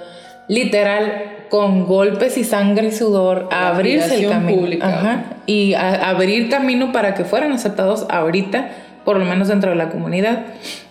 literal 0.48 1.36
con 1.50 1.86
golpes 1.86 2.38
y 2.38 2.44
sangre 2.44 2.88
y 2.88 2.92
sudor 2.92 3.50
a 3.52 3.68
abrirse 3.68 4.16
el 4.16 4.22
camino. 4.30 4.62
Ajá. 4.82 5.24
y 5.46 5.74
a- 5.76 6.10
abrir 6.10 6.50
camino 6.50 6.92
para 6.92 7.14
que 7.14 7.24
fueran 7.26 7.52
aceptados 7.52 8.08
ahorita 8.10 8.70
por 9.06 9.18
lo 9.18 9.26
menos 9.26 9.48
dentro 9.50 9.70
de 9.72 9.76
la 9.76 9.90
comunidad 9.90 10.46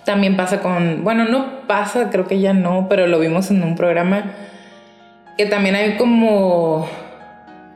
también 0.04 0.36
pasa 0.36 0.60
con 0.60 1.02
bueno 1.02 1.24
no 1.24 1.66
pasa 1.66 2.10
creo 2.10 2.26
que 2.28 2.40
ya 2.40 2.52
no 2.52 2.86
pero 2.88 3.06
lo 3.06 3.18
vimos 3.18 3.50
en 3.50 3.62
un 3.62 3.74
programa 3.76 4.32
que 5.36 5.46
también 5.46 5.74
hay 5.76 5.96
como 5.96 6.88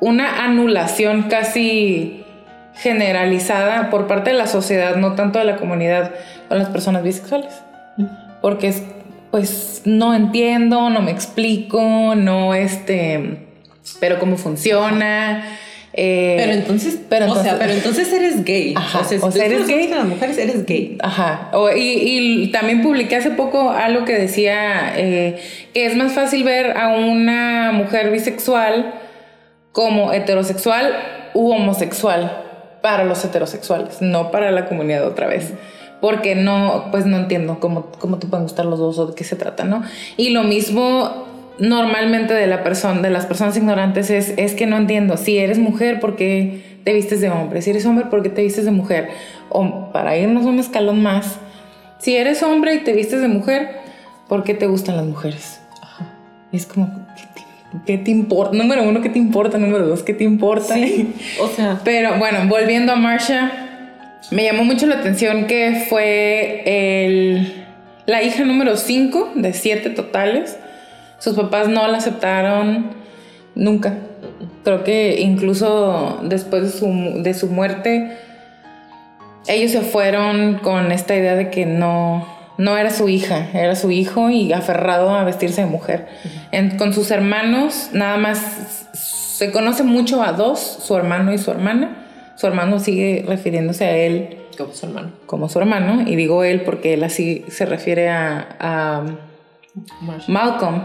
una 0.01 0.45
anulación 0.45 1.23
casi 1.31 2.25
generalizada 2.75 3.91
por 3.91 4.07
parte 4.09 4.31
de 4.31 4.37
la 4.37 4.47
sociedad 4.47 4.97
no 4.97 5.13
tanto 5.15 5.39
de 5.39 5.45
la 5.45 5.57
comunidad 5.57 6.11
con 6.49 6.59
las 6.59 6.69
personas 6.69 7.03
bisexuales 7.03 7.63
porque 8.41 8.69
es 8.69 8.83
pues 9.33 9.83
no 9.85 10.15
entiendo, 10.15 10.89
no 10.91 11.03
me 11.03 11.11
explico, 11.11 12.15
no 12.15 12.55
este, 12.55 13.39
pero 13.99 14.21
cómo 14.21 14.37
funciona. 14.37 15.59
eh, 15.95 16.37
Pero 16.39 16.53
entonces, 16.53 16.99
pero 17.09 17.27
o 17.31 17.35
sea, 17.35 17.53
entonces- 17.53 17.59
pero 17.59 17.73
entonces 17.73 18.13
eres 18.13 18.45
gay. 18.45 18.75
Ajá, 18.77 19.01
O 19.01 19.05
sea, 19.05 19.19
o 19.23 19.31
eres 19.33 19.67
gay. 19.67 19.89
las 19.89 20.05
mujeres, 20.05 20.39
eres 20.39 20.65
gay. 20.65 20.97
Ajá. 21.03 21.51
O- 21.53 21.71
y, 21.71 21.81
y 22.45 22.53
también 22.53 22.83
publiqué 22.83 23.17
hace 23.17 23.31
poco 23.31 23.71
algo 23.71 24.05
que 24.05 24.15
decía 24.15 24.93
eh, 24.97 25.43
que 25.75 25.87
es 25.87 25.97
más 25.97 26.13
fácil 26.13 26.45
ver 26.45 26.77
a 26.79 26.89
una 26.97 27.73
mujer 27.73 28.11
bisexual 28.13 28.95
como 29.73 30.13
heterosexual 30.13 30.95
u 31.35 31.51
homosexual 31.51 32.39
para 32.83 33.05
los 33.05 33.25
heterosexuales, 33.25 34.03
no 34.03 34.31
para 34.31 34.51
la 34.51 34.67
comunidad 34.67 35.07
otra 35.07 35.27
vez. 35.27 35.53
Porque 36.03 36.35
no, 36.35 36.89
pues 36.91 37.07
no 37.07 37.17
entiendo 37.17 37.61
cómo, 37.61 37.87
cómo 37.99 38.19
te 38.19 38.27
pueden 38.27 38.45
gustar 38.45 38.67
los 38.67 38.79
dos 38.79 38.99
o 38.99 39.07
de 39.07 39.15
qué 39.15 39.25
se 39.25 39.37
trata, 39.37 39.65
¿no? 39.65 39.83
Y 40.19 40.31
lo 40.31 40.43
mismo 40.43 41.27
normalmente 41.59 42.35
de 42.35 42.47
la 42.47 42.63
persona, 42.63 43.01
de 43.01 43.09
las 43.09 43.25
personas 43.27 43.57
ignorantes 43.57 44.11
es, 44.11 44.35
es 44.37 44.55
que 44.55 44.67
no 44.67 44.77
entiendo. 44.77 45.17
Si 45.17 45.39
eres 45.39 45.59
mujer, 45.59 46.01
¿por 46.01 46.17
qué 46.17 46.81
te 46.85 46.93
vistes 46.93 47.21
de 47.21 47.31
hombre? 47.31 47.63
Si 47.63 47.71
eres 47.71 47.87
hombre, 47.87 48.07
¿por 48.07 48.23
qué 48.23 48.29
te 48.29 48.43
vistes 48.43 48.65
de 48.65 48.73
mujer? 48.73 49.09
O 49.49 49.91
para 49.93 50.17
irnos 50.19 50.45
un 50.45 50.59
escalón 50.59 51.03
más, 51.03 51.39
si 51.99 52.17
eres 52.17 52.43
hombre 52.43 52.75
y 52.75 52.79
te 52.81 52.93
vistes 52.93 53.21
de 53.21 53.29
mujer, 53.29 53.77
¿por 54.29 54.43
qué 54.43 54.55
te 54.55 54.67
gustan 54.67 54.97
las 54.97 55.07
mujeres? 55.07 55.61
Es 56.53 56.67
como, 56.67 57.07
¿qué 57.17 57.23
te, 57.35 57.43
qué 57.87 57.99
te 57.99 58.11
importa? 58.11 58.57
Número 58.57 58.83
uno, 58.83 59.01
¿qué 59.01 59.09
te 59.09 59.19
importa? 59.19 59.57
Número 59.57 59.87
dos, 59.87 60.03
¿qué 60.03 60.13
te 60.13 60.25
importa? 60.25 60.75
O 61.41 61.49
sea, 61.49 61.81
Pero 61.85 62.19
bueno, 62.19 62.49
volviendo 62.49 62.93
a 62.93 62.97
Marsha, 62.97 63.62
me 64.31 64.45
llamó 64.45 64.65
mucho 64.65 64.87
la 64.87 64.97
atención 64.97 65.47
que 65.47 65.87
fue 65.89 66.63
el, 67.07 67.65
la 68.07 68.23
hija 68.23 68.45
número 68.45 68.77
5 68.77 69.33
de 69.37 69.53
7 69.53 69.91
totales. 69.91 70.59
Sus 71.19 71.35
papás 71.37 71.69
no 71.69 71.87
la 71.89 71.99
aceptaron 71.99 72.93
nunca. 73.55 73.95
Creo 74.65 74.85
que 74.85 75.21
incluso 75.21 76.21
después 76.23 76.63
de 76.63 76.71
su, 76.79 77.23
de 77.23 77.35
su 77.35 77.49
muerte, 77.49 78.17
ellos 79.49 79.73
se 79.73 79.81
fueron 79.83 80.59
con 80.63 80.93
esta 80.93 81.15
idea 81.17 81.35
de 81.35 81.51
que 81.51 81.67
no, 81.67 82.27
no 82.59 82.77
era 82.79 82.91
su 82.91 83.09
hija, 83.09 83.49
era 83.55 83.75
su 83.75 83.91
hijo 83.91 84.31
y 84.31 84.53
aferrado 84.53 85.11
a 85.11 85.25
vestirse 85.25 85.63
de 85.63 85.67
mujer. 85.67 86.07
En- 86.53 86.77
con 86.79 86.93
sus 86.95 87.11
hermanos, 87.11 87.91
nada 87.93 88.17
más 88.17 88.39
se 88.95 89.51
conoce 89.51 89.83
mucho 89.83 90.23
a 90.23 90.33
dos, 90.33 90.61
su 90.61 90.97
hermano 90.97 91.33
y 91.35 91.39
su 91.39 91.51
hermana. 91.51 92.02
Su 92.43 92.49
hermano 92.49 92.81
sigue 92.81 93.25
refiriéndose 93.25 93.85
a 93.85 93.97
él 93.97 94.37
como 94.59 94.73
su 94.73 94.87
hermano. 94.87 95.13
como 95.27 95.49
su 95.49 95.61
hermano, 95.61 96.03
y 96.05 96.17
digo 96.17 96.43
él 96.43 96.63
porque 96.63 96.95
él 96.95 97.05
así 97.05 97.45
se 97.47 97.67
refiere 97.67 98.09
a, 98.09 98.57
a 98.59 99.05
Malcolm. 100.27 100.83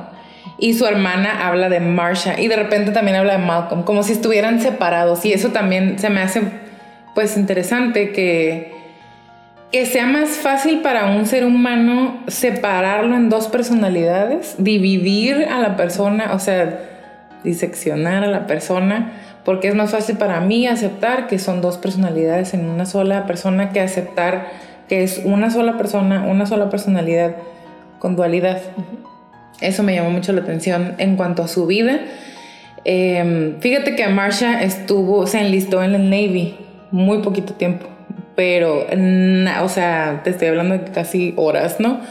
Y 0.60 0.76
su 0.76 0.86
hermana 0.86 1.48
habla 1.48 1.70
de 1.70 1.80
Marsha 1.80 2.40
y 2.40 2.48
de 2.48 2.58
repente 2.58 2.92
también 2.92 3.18
habla 3.18 3.40
de 3.40 3.44
Malcolm, 3.44 3.82
como 3.82 4.04
si 4.04 4.12
estuvieran 4.12 4.62
separados. 4.62 5.26
Y 5.26 5.34
eso 5.34 5.50
también 5.50 5.98
se 5.98 6.12
me 6.12 6.22
hace 6.22 6.44
pues 7.16 7.36
interesante 7.38 8.12
que, 8.12 8.72
que 9.72 9.88
sea 9.88 10.06
más 10.06 10.30
fácil 10.30 10.82
para 10.82 11.08
un 11.08 11.26
ser 11.26 11.44
humano 11.44 12.22
separarlo 12.28 13.16
en 13.16 13.32
dos 13.32 13.48
personalidades, 13.48 14.54
dividir 14.60 15.48
a 15.50 15.58
la 15.58 15.76
persona, 15.76 16.34
o 16.36 16.40
sea, 16.40 16.82
diseccionar 17.44 18.24
a 18.24 18.28
la 18.28 18.46
persona, 18.46 19.12
porque 19.48 19.70
es 19.70 19.76
más 19.76 19.92
fácil 19.92 20.18
para 20.18 20.42
mí 20.42 20.68
aceptar 20.68 21.28
que 21.28 21.40
son 21.40 21.62
dos 21.62 21.78
personalidades 21.78 22.54
en 22.54 22.68
una 22.68 22.86
sola 22.86 23.26
persona 23.26 23.70
que 23.72 23.80
aceptar 23.80 24.50
que 24.90 25.04
es 25.04 25.22
una 25.24 25.50
sola 25.52 25.78
persona, 25.78 26.24
una 26.24 26.46
sola 26.46 26.70
personalidad 26.70 27.38
con 28.00 28.18
dualidad. 28.18 28.60
Eso 29.62 29.84
me 29.84 29.96
llamó 29.96 30.12
mucho 30.12 30.34
la 30.34 30.42
atención 30.42 30.96
en 30.98 31.16
cuanto 31.16 31.44
a 31.44 31.48
su 31.48 31.66
vida. 31.66 32.02
Eh, 32.84 33.56
fíjate 33.62 33.96
que 33.96 34.06
Marsha 34.10 34.62
estuvo, 34.64 35.26
se 35.28 35.40
enlistó 35.40 35.82
en 35.82 35.96
el 35.96 36.10
Navy 36.10 36.58
muy 36.92 37.20
poquito 37.20 37.54
tiempo, 37.54 37.86
pero, 38.36 38.86
na- 38.98 39.64
o 39.64 39.70
sea, 39.70 40.22
te 40.26 40.32
estoy 40.32 40.50
hablando 40.50 40.78
de 40.78 40.92
casi 40.92 41.34
horas, 41.38 41.80
¿no? 41.80 42.02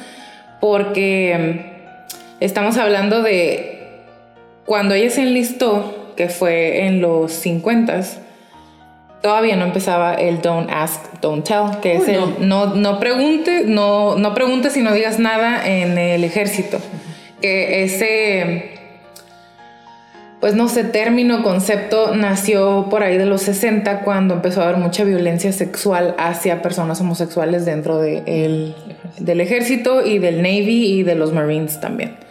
Porque 0.60 1.60
mm, 1.60 2.44
estamos 2.44 2.78
hablando 2.78 3.22
de 3.22 3.90
cuando 4.64 4.94
ella 4.94 5.10
se 5.10 5.20
enlistó, 5.20 6.05
que 6.16 6.28
fue 6.28 6.86
en 6.86 7.00
los 7.00 7.32
50 7.32 8.02
todavía 9.26 9.56
no 9.56 9.64
empezaba 9.64 10.14
el 10.14 10.40
don't 10.40 10.70
ask, 10.70 11.02
don't 11.20 11.44
tell, 11.44 11.80
que 11.82 11.96
es 11.96 12.06
el 12.06 12.48
no, 12.48 12.74
no 12.74 13.00
pregunte, 13.00 13.64
no, 13.66 14.16
no 14.16 14.34
preguntes 14.34 14.76
y 14.76 14.82
no 14.82 14.92
digas 14.92 15.18
nada 15.18 15.66
en 15.66 15.98
el 15.98 16.22
ejército. 16.22 16.78
Que 17.40 17.82
ese, 17.82 18.78
pues 20.40 20.54
no 20.54 20.68
sé, 20.68 20.84
término, 20.84 21.42
concepto 21.42 22.14
nació 22.14 22.86
por 22.88 23.02
ahí 23.02 23.18
de 23.18 23.26
los 23.26 23.42
60 23.42 24.02
cuando 24.02 24.34
empezó 24.34 24.60
a 24.60 24.68
haber 24.68 24.76
mucha 24.76 25.02
violencia 25.02 25.52
sexual 25.52 26.14
hacia 26.18 26.62
personas 26.62 27.00
homosexuales 27.00 27.64
dentro 27.64 27.98
de 27.98 28.74
del 29.18 29.40
ejército 29.40 30.06
y 30.06 30.18
del 30.18 30.36
Navy 30.36 30.98
y 30.98 31.02
de 31.02 31.16
los 31.16 31.32
Marines 31.32 31.80
también. 31.80 32.25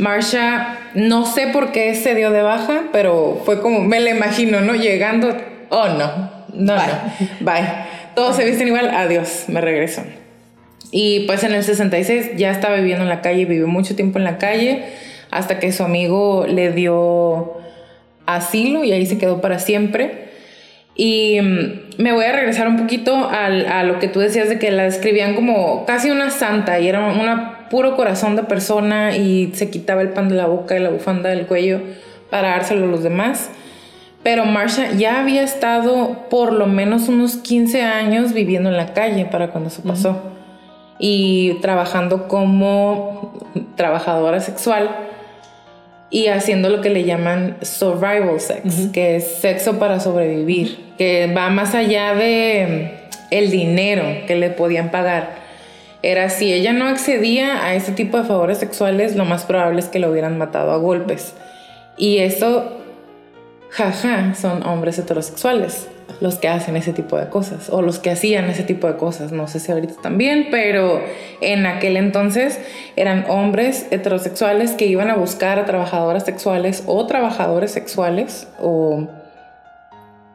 Marsha, 0.00 0.78
no 0.94 1.26
sé 1.26 1.48
por 1.48 1.72
qué 1.72 1.94
se 1.94 2.14
dio 2.14 2.30
de 2.30 2.40
baja, 2.40 2.84
pero 2.90 3.42
fue 3.44 3.60
como, 3.60 3.80
me 3.80 4.00
la 4.00 4.10
imagino, 4.10 4.62
¿no? 4.62 4.74
Llegando, 4.74 5.36
oh 5.68 5.88
no, 5.88 6.30
no, 6.54 6.74
bye. 6.74 6.86
no, 7.40 7.52
bye. 7.52 7.68
Todos 8.14 8.36
se 8.36 8.44
visten 8.44 8.66
igual, 8.68 8.88
adiós, 8.88 9.44
me 9.48 9.60
regreso. 9.60 10.02
Y 10.90 11.20
pues 11.26 11.44
en 11.44 11.52
el 11.52 11.62
66 11.62 12.36
ya 12.36 12.50
estaba 12.50 12.76
viviendo 12.76 13.02
en 13.02 13.10
la 13.10 13.20
calle, 13.20 13.44
vivió 13.44 13.68
mucho 13.68 13.94
tiempo 13.94 14.18
en 14.18 14.24
la 14.24 14.38
calle, 14.38 14.84
hasta 15.30 15.60
que 15.60 15.70
su 15.70 15.84
amigo 15.84 16.46
le 16.48 16.72
dio 16.72 17.58
asilo 18.26 18.82
y 18.84 18.92
ahí 18.92 19.04
se 19.04 19.18
quedó 19.18 19.42
para 19.42 19.58
siempre. 19.58 20.30
Y 20.96 21.38
mm, 21.40 22.02
me 22.02 22.12
voy 22.12 22.24
a 22.24 22.32
regresar 22.32 22.66
un 22.68 22.78
poquito 22.78 23.28
a 23.30 23.84
lo 23.84 23.98
que 23.98 24.08
tú 24.08 24.18
decías 24.20 24.48
de 24.48 24.58
que 24.58 24.70
la 24.70 24.84
describían 24.84 25.34
como 25.34 25.84
casi 25.84 26.10
una 26.10 26.30
santa 26.30 26.80
y 26.80 26.88
era 26.88 27.06
una 27.06 27.59
puro 27.70 27.96
corazón 27.96 28.36
de 28.36 28.42
persona 28.42 29.16
y 29.16 29.52
se 29.54 29.70
quitaba 29.70 30.02
el 30.02 30.10
pan 30.10 30.28
de 30.28 30.34
la 30.34 30.46
boca 30.46 30.76
y 30.76 30.80
la 30.80 30.90
bufanda 30.90 31.30
del 31.30 31.46
cuello 31.46 31.80
para 32.28 32.50
dárselo 32.50 32.84
a 32.84 32.88
los 32.88 33.02
demás. 33.02 33.50
Pero 34.22 34.44
Marsha 34.44 34.92
ya 34.92 35.20
había 35.20 35.42
estado 35.42 36.26
por 36.28 36.52
lo 36.52 36.66
menos 36.66 37.08
unos 37.08 37.36
15 37.36 37.82
años 37.82 38.34
viviendo 38.34 38.68
en 38.68 38.76
la 38.76 38.92
calle 38.92 39.24
para 39.24 39.48
cuando 39.48 39.70
eso 39.70 39.82
pasó. 39.82 40.20
Y 40.98 41.54
trabajando 41.62 42.28
como 42.28 43.32
trabajadora 43.76 44.40
sexual 44.40 44.90
y 46.10 46.26
haciendo 46.26 46.68
lo 46.68 46.82
que 46.82 46.90
le 46.90 47.04
llaman 47.04 47.56
survival 47.62 48.40
sex, 48.40 48.88
que 48.92 49.16
es 49.16 49.36
sexo 49.36 49.78
para 49.78 50.00
sobrevivir, 50.00 50.92
que 50.98 51.32
va 51.34 51.48
más 51.48 51.74
allá 51.74 52.14
de 52.14 53.08
el 53.30 53.50
dinero 53.50 54.04
que 54.26 54.36
le 54.36 54.50
podían 54.50 54.90
pagar. 54.90 55.49
Era 56.02 56.30
si 56.30 56.52
ella 56.52 56.72
no 56.72 56.86
accedía 56.86 57.64
a 57.64 57.74
ese 57.74 57.92
tipo 57.92 58.16
de 58.16 58.24
favores 58.24 58.58
sexuales, 58.58 59.16
lo 59.16 59.24
más 59.24 59.44
probable 59.44 59.80
es 59.80 59.88
que 59.88 59.98
lo 59.98 60.10
hubieran 60.10 60.38
matado 60.38 60.72
a 60.72 60.76
golpes. 60.76 61.34
Y 61.96 62.18
eso 62.18 62.78
jaja, 63.70 64.34
son 64.34 64.62
hombres 64.64 64.98
heterosexuales 64.98 65.88
los 66.20 66.36
que 66.36 66.48
hacen 66.48 66.76
ese 66.76 66.92
tipo 66.92 67.16
de 67.16 67.28
cosas 67.28 67.70
o 67.70 67.82
los 67.82 67.98
que 67.98 68.10
hacían 68.10 68.50
ese 68.50 68.62
tipo 68.62 68.86
de 68.86 68.96
cosas. 68.96 69.32
No 69.32 69.46
sé 69.46 69.60
si 69.60 69.72
ahorita 69.72 69.94
también, 70.02 70.48
pero 70.50 71.02
en 71.40 71.66
aquel 71.66 71.96
entonces 71.96 72.60
eran 72.96 73.24
hombres 73.28 73.86
heterosexuales 73.90 74.72
que 74.72 74.86
iban 74.86 75.10
a 75.10 75.14
buscar 75.14 75.58
a 75.58 75.64
trabajadoras 75.64 76.24
sexuales 76.24 76.82
o 76.86 77.06
trabajadores 77.06 77.70
sexuales 77.70 78.48
o 78.60 79.08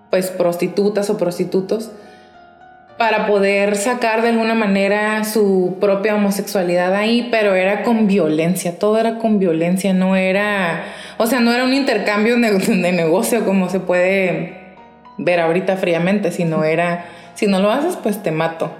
pues 0.09 0.31
prostitutas 0.31 1.09
o 1.09 1.17
prostitutos 1.17 1.91
para 2.97 3.27
poder 3.27 3.76
sacar 3.76 4.22
de 4.22 4.30
alguna 4.30 4.55
manera 4.55 5.23
su 5.26 5.77
propia 5.81 6.15
homosexualidad 6.15 6.93
ahí, 6.95 7.27
pero 7.30 7.53
era 7.53 7.84
con 7.84 8.07
violencia, 8.07 8.80
todo 8.80 8.97
era 8.97 9.17
con 9.17 9.38
violencia, 9.38 9.93
no 9.93 10.15
era, 10.15 10.85
o 11.17 11.27
sea, 11.27 11.41
no 11.41 11.53
era 11.53 11.65
un 11.65 11.73
intercambio 11.73 12.38
de 12.38 12.91
negocio 12.93 13.43
como 13.43 13.69
se 13.69 13.81
puede 13.81 14.65
ver 15.17 15.39
ahorita 15.41 15.76
fríamente, 15.76 16.31
sino 16.31 16.63
era, 16.63 17.05
si 17.34 17.47
no 17.47 17.59
lo 17.59 17.69
haces, 17.69 17.97
pues 18.01 18.23
te 18.23 18.31
mato, 18.31 18.72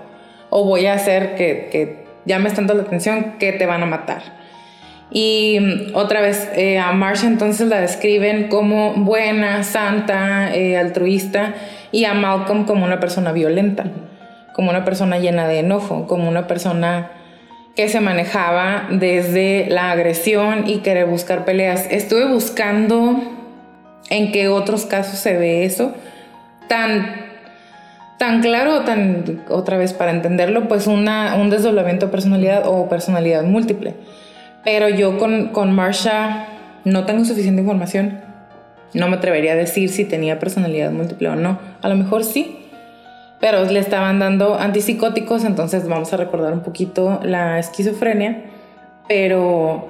o 0.50 0.64
voy 0.64 0.86
a 0.86 0.94
hacer 0.94 1.36
que, 1.36 2.06
llames 2.26 2.54
tanto 2.54 2.74
la 2.74 2.84
atención 2.84 3.34
que 3.38 3.52
te 3.52 3.66
van 3.66 3.84
a 3.84 3.86
matar. 3.86 4.46
Y 5.12 5.92
otra 5.94 6.22
vez, 6.22 6.50
eh, 6.56 6.80
a 6.80 6.92
Marsha 6.94 7.28
entonces 7.28 7.68
la 7.68 7.80
describen 7.80 8.48
como 8.48 8.94
buena, 8.96 9.64
santa, 9.64 10.56
eh, 10.56 10.78
altruista, 10.78 11.54
y 11.92 12.06
a 12.06 12.14
Malcolm 12.14 12.66
como 12.66 12.86
una 12.86 13.00
persona 13.00 13.32
violenta, 13.32 13.86
como 14.54 14.70
una 14.70 14.86
persona 14.86 15.20
llena 15.20 15.48
de 15.48 15.60
enojo, 15.60 16.08
como 16.08 16.28
una 16.30 16.48
persona 16.48 17.12
que 17.76 17.90
se 17.90 18.00
manejaba 18.00 18.88
desde 18.90 19.68
la 19.70 19.92
agresión 19.92 20.68
y 20.68 20.78
querer 20.78 21.08
buscar 21.08 21.46
peleas. 21.46 21.88
Estuve 21.92 22.26
buscando 22.26 23.22
en 24.10 24.32
qué 24.32 24.48
otros 24.48 24.86
casos 24.86 25.20
se 25.20 25.36
ve 25.36 25.66
eso, 25.66 25.94
tan, 26.70 27.06
tan 28.18 28.42
claro, 28.42 28.82
tan, 28.82 29.44
otra 29.50 29.78
vez 29.78 29.94
para 29.94 30.12
entenderlo, 30.12 30.68
pues 30.68 30.88
una, 30.88 31.36
un 31.36 31.50
desdoblamiento 31.50 32.06
de 32.06 32.12
personalidad 32.12 32.64
o 32.66 32.88
personalidad 32.88 33.44
múltiple. 33.44 33.96
Pero 34.64 34.90
yo 34.90 35.18
con, 35.18 35.50
con 35.50 35.76
Marsha 35.76 36.48
no 36.86 37.06
tengo 37.06 37.26
suficiente 37.26 37.62
información 37.62 38.25
no 38.96 39.08
me 39.08 39.18
atrevería 39.18 39.54
a 39.54 39.56
decir 39.56 39.90
si 39.90 40.06
tenía 40.06 40.40
personalidad 40.40 40.92
múltiple 40.92 41.30
o 41.30 41.36
no. 41.36 41.60
A 41.82 41.90
lo 41.90 41.96
mejor 41.96 42.24
sí. 42.24 42.60
Pero 43.40 43.64
le 43.66 43.80
estaban 43.80 44.18
dando 44.20 44.56
antipsicóticos, 44.56 45.44
entonces 45.44 45.88
vamos 45.88 46.12
a 46.14 46.18
recordar 46.18 46.54
un 46.54 46.62
poquito 46.62 47.20
la 47.22 47.60
esquizofrenia. 47.60 48.46
Pero 49.08 49.90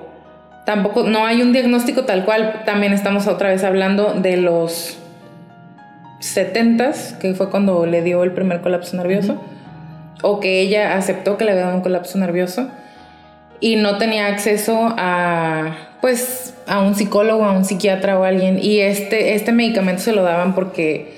tampoco, 0.65 1.03
no 1.03 1.25
hay 1.25 1.41
un 1.41 1.53
diagnóstico 1.53 2.03
tal 2.03 2.25
cual. 2.25 2.63
También 2.65 2.91
estamos 2.91 3.27
otra 3.27 3.49
vez 3.49 3.63
hablando 3.63 4.13
de 4.13 4.37
los 4.37 4.97
70s, 6.19 7.17
que 7.19 7.33
fue 7.33 7.49
cuando 7.49 7.85
le 7.85 8.01
dio 8.01 8.23
el 8.23 8.31
primer 8.31 8.61
colapso 8.61 8.97
nervioso. 8.97 9.41
O 10.21 10.39
que 10.39 10.59
ella 10.59 10.97
aceptó 10.97 11.37
que 11.37 11.45
le 11.45 11.51
había 11.51 11.65
dado 11.65 11.75
un 11.75 11.83
colapso 11.83 12.17
nervioso 12.17 12.69
y 13.59 13.77
no 13.77 13.97
tenía 13.97 14.27
acceso 14.27 14.93
a 14.97 15.75
pues 16.05 16.53
a 16.67 16.81
un 16.81 16.93
psicólogo, 16.93 17.45
a 17.45 17.51
un 17.53 17.65
psiquiatra 17.65 18.19
o 18.19 18.23
a 18.23 18.27
alguien 18.27 18.59
y 18.61 18.77
este, 18.77 19.33
este 19.33 19.51
medicamento 19.51 20.03
se 20.03 20.11
lo 20.11 20.21
daban 20.21 20.53
porque 20.53 21.15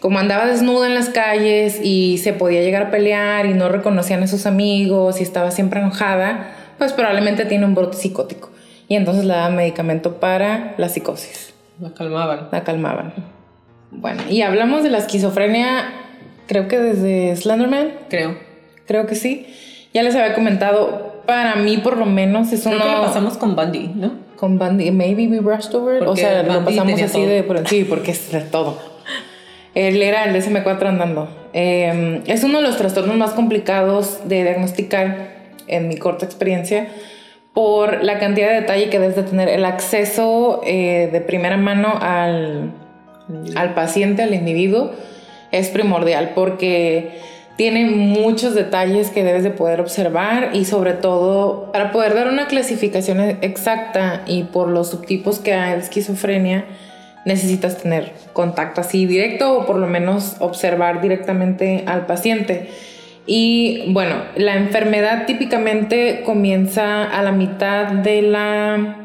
como 0.00 0.18
andaba 0.18 0.46
desnuda 0.46 0.86
en 0.86 0.94
las 0.94 1.10
calles 1.10 1.78
y 1.82 2.16
se 2.16 2.32
podía 2.32 2.62
llegar 2.62 2.84
a 2.84 2.90
pelear 2.90 3.44
y 3.44 3.52
no 3.52 3.68
reconocían 3.68 4.22
a 4.22 4.26
sus 4.26 4.46
amigos 4.46 5.20
y 5.20 5.22
estaba 5.22 5.50
siempre 5.50 5.80
enojada, 5.80 6.48
pues 6.78 6.94
probablemente 6.94 7.44
tiene 7.44 7.66
un 7.66 7.74
brote 7.74 7.98
psicótico. 7.98 8.48
Y 8.88 8.96
entonces 8.96 9.26
le 9.26 9.34
daban 9.34 9.54
medicamento 9.54 10.14
para 10.14 10.76
la 10.78 10.88
psicosis. 10.88 11.52
La 11.78 11.92
calmaban. 11.92 12.48
La 12.52 12.64
calmaban. 12.64 13.12
Bueno, 13.90 14.22
y 14.30 14.40
hablamos 14.40 14.82
de 14.82 14.88
la 14.88 14.96
esquizofrenia, 14.96 15.92
creo 16.46 16.68
que 16.68 16.78
desde 16.78 17.36
Slenderman. 17.36 17.92
Creo. 18.08 18.38
Creo 18.86 19.06
que 19.06 19.14
sí. 19.14 19.46
Ya 19.92 20.02
les 20.02 20.14
había 20.14 20.34
comentado, 20.34 21.20
para 21.26 21.56
mí 21.56 21.76
por 21.76 21.98
lo 21.98 22.06
menos 22.06 22.50
es 22.54 22.64
uno... 22.64 22.76
Creo 22.76 22.88
que 22.88 22.96
lo 22.96 23.04
pasamos 23.04 23.36
con 23.36 23.54
Bundy, 23.54 23.88
¿no? 23.88 24.21
Con 24.42 24.56
maybe 24.56 25.28
we 25.28 25.38
brushed 25.38 25.72
over 25.72 26.02
o 26.02 26.16
sea, 26.16 26.42
lo 26.42 26.64
pasamos 26.64 27.00
así 27.00 27.24
de 27.24 27.44
por 27.44 27.64
sí, 27.68 27.84
porque 27.84 28.10
es 28.10 28.32
de 28.32 28.40
todo. 28.40 28.76
Él 29.72 30.02
era 30.02 30.24
el 30.24 30.34
DSM-4 30.34 30.84
andando. 30.84 31.28
Em, 31.52 32.22
es 32.26 32.42
uno 32.42 32.60
de 32.60 32.66
los 32.66 32.76
trastornos 32.76 33.16
más 33.16 33.34
complicados 33.34 34.28
de 34.28 34.42
diagnosticar 34.42 35.28
en 35.68 35.86
mi 35.86 35.96
corta 35.96 36.24
experiencia 36.24 36.88
por 37.54 38.02
la 38.02 38.18
cantidad 38.18 38.48
de 38.48 38.62
detalle 38.62 38.90
que 38.90 38.98
debes 38.98 39.14
de 39.14 39.22
tener, 39.22 39.48
el 39.48 39.64
acceso 39.64 40.60
eh, 40.66 41.08
de 41.12 41.20
primera 41.20 41.56
mano 41.56 41.96
al, 42.00 42.72
al 43.54 43.74
paciente, 43.74 44.24
al 44.24 44.34
individuo, 44.34 44.90
es 45.52 45.68
primordial 45.68 46.32
porque 46.34 47.12
tiene 47.56 47.86
muchos 47.86 48.54
detalles 48.54 49.10
que 49.10 49.24
debes 49.24 49.42
de 49.42 49.50
poder 49.50 49.80
observar 49.80 50.50
y 50.54 50.64
sobre 50.64 50.94
todo 50.94 51.70
para 51.72 51.92
poder 51.92 52.14
dar 52.14 52.28
una 52.28 52.46
clasificación 52.46 53.20
exacta 53.42 54.22
y 54.26 54.44
por 54.44 54.68
los 54.68 54.90
subtipos 54.90 55.38
que 55.38 55.52
hay 55.52 55.72
de 55.72 55.82
esquizofrenia 55.82 56.64
necesitas 57.24 57.78
tener 57.78 58.12
contacto 58.32 58.80
así 58.80 59.06
directo 59.06 59.58
o 59.58 59.66
por 59.66 59.76
lo 59.76 59.86
menos 59.86 60.36
observar 60.40 61.00
directamente 61.00 61.84
al 61.86 62.06
paciente. 62.06 62.68
Y 63.26 63.92
bueno, 63.92 64.16
la 64.34 64.56
enfermedad 64.56 65.26
típicamente 65.26 66.22
comienza 66.24 67.04
a 67.04 67.22
la 67.22 67.30
mitad 67.30 67.86
de 67.86 68.22
la 68.22 68.96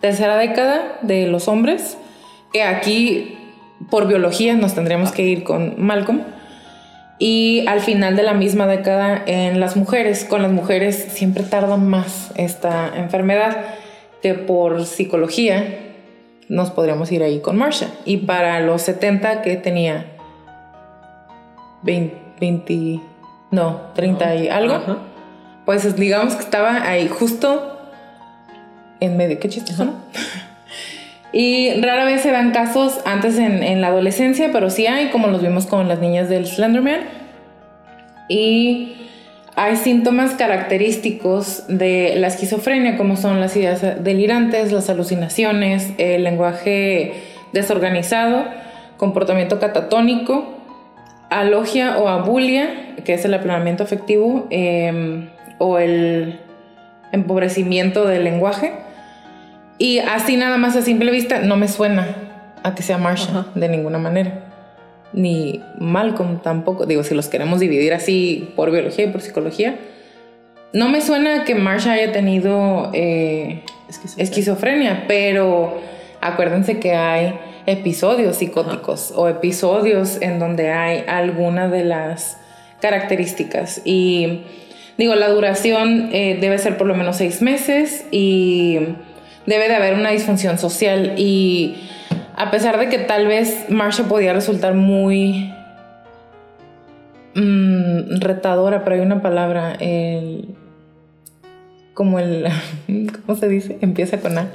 tercera 0.00 0.36
década 0.36 0.98
de 1.00 1.26
los 1.28 1.48
hombres, 1.48 1.96
que 2.52 2.62
aquí 2.62 3.38
por 3.88 4.06
biología 4.06 4.54
nos 4.54 4.74
tendríamos 4.74 5.12
que 5.12 5.22
ir 5.22 5.44
con 5.44 5.74
Malcolm 5.78 6.22
y 7.18 7.64
al 7.68 7.80
final 7.80 8.16
de 8.16 8.22
la 8.22 8.34
misma 8.34 8.66
década 8.66 9.22
en 9.26 9.60
las 9.60 9.76
mujeres. 9.76 10.24
Con 10.24 10.42
las 10.42 10.52
mujeres 10.52 11.06
siempre 11.10 11.42
tarda 11.44 11.76
más 11.76 12.32
esta 12.36 12.92
enfermedad 12.96 13.56
que 14.22 14.34
por 14.34 14.84
psicología 14.84 15.80
nos 16.48 16.70
podríamos 16.70 17.10
ir 17.12 17.22
ahí 17.22 17.40
con 17.40 17.56
Marsha. 17.56 17.88
Y 18.04 18.18
para 18.18 18.60
los 18.60 18.82
70 18.82 19.42
que 19.42 19.56
tenía 19.56 20.06
20, 21.82 23.00
no, 23.50 23.80
30 23.94 24.34
y 24.36 24.48
algo, 24.48 24.80
pues 25.64 25.96
digamos 25.96 26.34
que 26.34 26.42
estaba 26.42 26.88
ahí 26.88 27.08
justo 27.08 27.78
en 29.00 29.16
medio. 29.16 29.38
Qué 29.38 29.48
chistoso, 29.48 29.84
¿no? 29.84 29.94
Y 31.36 31.80
rara 31.80 32.04
vez 32.04 32.20
se 32.20 32.30
dan 32.30 32.52
casos 32.52 33.00
antes 33.04 33.36
en, 33.38 33.80
la 33.80 33.88
adolescencia, 33.88 34.50
pero 34.52 34.70
sí 34.70 34.86
hay, 34.86 35.08
como 35.08 35.26
los 35.26 35.42
vimos 35.42 35.66
con 35.66 35.88
las 35.88 35.98
niñas 35.98 36.28
del 36.28 36.46
Slenderman. 36.46 37.00
Y 38.28 38.94
hay 39.56 39.74
síntomas 39.74 40.34
característicos 40.34 41.64
de 41.66 42.14
la 42.18 42.28
esquizofrenia, 42.28 42.96
como 42.96 43.16
son 43.16 43.40
las 43.40 43.56
ideas 43.56 44.04
delirantes, 44.04 44.70
las 44.70 44.88
alucinaciones, 44.88 45.90
el 45.98 46.22
lenguaje 46.22 47.14
desorganizado, 47.52 48.44
comportamiento 48.96 49.58
catatónico, 49.58 50.54
alogia 51.30 51.98
o 51.98 52.06
abulia, 52.06 52.94
que 53.04 53.14
es 53.14 53.24
el 53.24 53.34
aplanamiento 53.34 53.82
afectivo, 53.82 54.46
em, 54.50 55.30
o 55.58 55.80
el 55.80 56.38
empobrecimiento 57.10 58.06
del 58.06 58.22
lenguaje. 58.22 58.83
Y 59.78 59.98
así 59.98 60.36
nada 60.36 60.56
más 60.56 60.76
a 60.76 60.82
simple 60.82 61.10
vista 61.10 61.40
no 61.40 61.56
me 61.56 61.68
suena 61.68 62.16
a 62.62 62.74
que 62.74 62.82
sea 62.82 62.98
Marsha 62.98 63.46
de 63.54 63.68
ninguna 63.68 63.98
manera. 63.98 64.44
Ni 65.12 65.62
Malcolm 65.78 66.40
tampoco. 66.42 66.86
Digo, 66.86 67.02
si 67.04 67.14
los 67.14 67.28
queremos 67.28 67.60
dividir 67.60 67.92
así 67.92 68.52
por 68.56 68.70
biología 68.70 69.06
y 69.06 69.08
por 69.08 69.20
psicología. 69.20 69.76
No 70.72 70.88
me 70.88 71.00
suena 71.00 71.44
que 71.44 71.54
Marsha 71.54 71.92
haya 71.92 72.10
tenido 72.10 72.90
eh, 72.94 73.62
esquizofrenia, 74.16 75.04
pero 75.06 75.80
acuérdense 76.20 76.80
que 76.80 76.94
hay 76.94 77.34
episodios 77.66 78.36
psicóticos 78.36 79.12
o 79.14 79.28
episodios 79.28 80.20
en 80.20 80.38
donde 80.38 80.70
hay 80.70 81.04
alguna 81.06 81.68
de 81.68 81.84
las 81.84 82.38
características. 82.80 83.82
Y 83.84 84.42
digo, 84.98 85.14
la 85.14 85.28
duración 85.28 86.10
eh, 86.12 86.38
debe 86.40 86.58
ser 86.58 86.76
por 86.76 86.86
lo 86.86 86.94
menos 86.94 87.16
seis 87.16 87.40
meses 87.40 88.04
y 88.10 88.80
debe 89.46 89.68
de 89.68 89.74
haber 89.74 89.94
una 89.94 90.10
disfunción 90.10 90.58
social. 90.58 91.14
Y 91.16 91.76
a 92.36 92.50
pesar 92.50 92.78
de 92.78 92.88
que 92.88 92.98
tal 92.98 93.26
vez 93.26 93.66
Marsha 93.68 94.04
podía 94.04 94.32
resultar 94.32 94.74
muy 94.74 95.52
mm, 97.34 98.20
retadora, 98.20 98.84
pero 98.84 98.96
hay 98.96 99.02
una 99.02 99.22
palabra, 99.22 99.78
como 101.94 102.18
el, 102.18 102.48
¿cómo 103.26 103.38
se 103.38 103.48
dice? 103.48 103.78
Empieza 103.80 104.20
con 104.20 104.38
A 104.38 104.48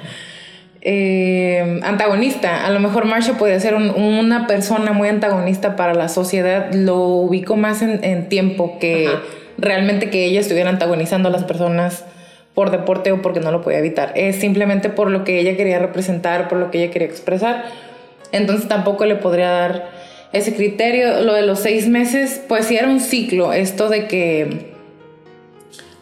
eh, 0.81 1.79
antagonista. 1.83 2.65
A 2.65 2.71
lo 2.71 2.79
mejor 2.79 3.05
Marsha 3.05 3.37
puede 3.37 3.59
ser 3.59 3.75
una 3.75 4.47
persona 4.47 4.93
muy 4.93 5.09
antagonista 5.09 5.75
para 5.75 5.93
la 5.93 6.09
sociedad. 6.09 6.73
Lo 6.73 6.97
ubico 6.99 7.57
más 7.57 7.81
en, 7.81 8.29
tiempo 8.29 8.79
que 8.79 9.09
realmente 9.57 10.09
que 10.09 10.25
ella 10.25 10.39
estuviera 10.39 10.69
antagonizando 10.69 11.29
a 11.29 11.31
las 11.31 11.43
personas 11.43 12.05
por 12.53 12.71
deporte 12.71 13.11
o 13.11 13.21
porque 13.21 13.39
no 13.39 13.51
lo 13.51 13.61
podía 13.61 13.79
evitar. 13.79 14.11
Es 14.15 14.37
simplemente 14.37 14.89
por 14.89 15.09
lo 15.09 15.23
que 15.23 15.39
ella 15.39 15.55
quería 15.55 15.79
representar, 15.79 16.47
por 16.49 16.57
lo 16.57 16.71
que 16.71 16.83
ella 16.83 16.91
quería 16.91 17.07
expresar. 17.07 17.65
Entonces 18.31 18.67
tampoco 18.67 19.05
le 19.05 19.15
podría 19.15 19.49
dar 19.49 19.89
ese 20.33 20.55
criterio. 20.55 21.21
Lo 21.21 21.33
de 21.33 21.41
los 21.41 21.59
seis 21.59 21.87
meses, 21.87 22.41
pues 22.47 22.65
sí 22.65 22.75
era 22.75 22.87
un 22.87 22.99
ciclo. 22.99 23.53
Esto 23.53 23.89
de 23.89 24.07
que 24.07 24.73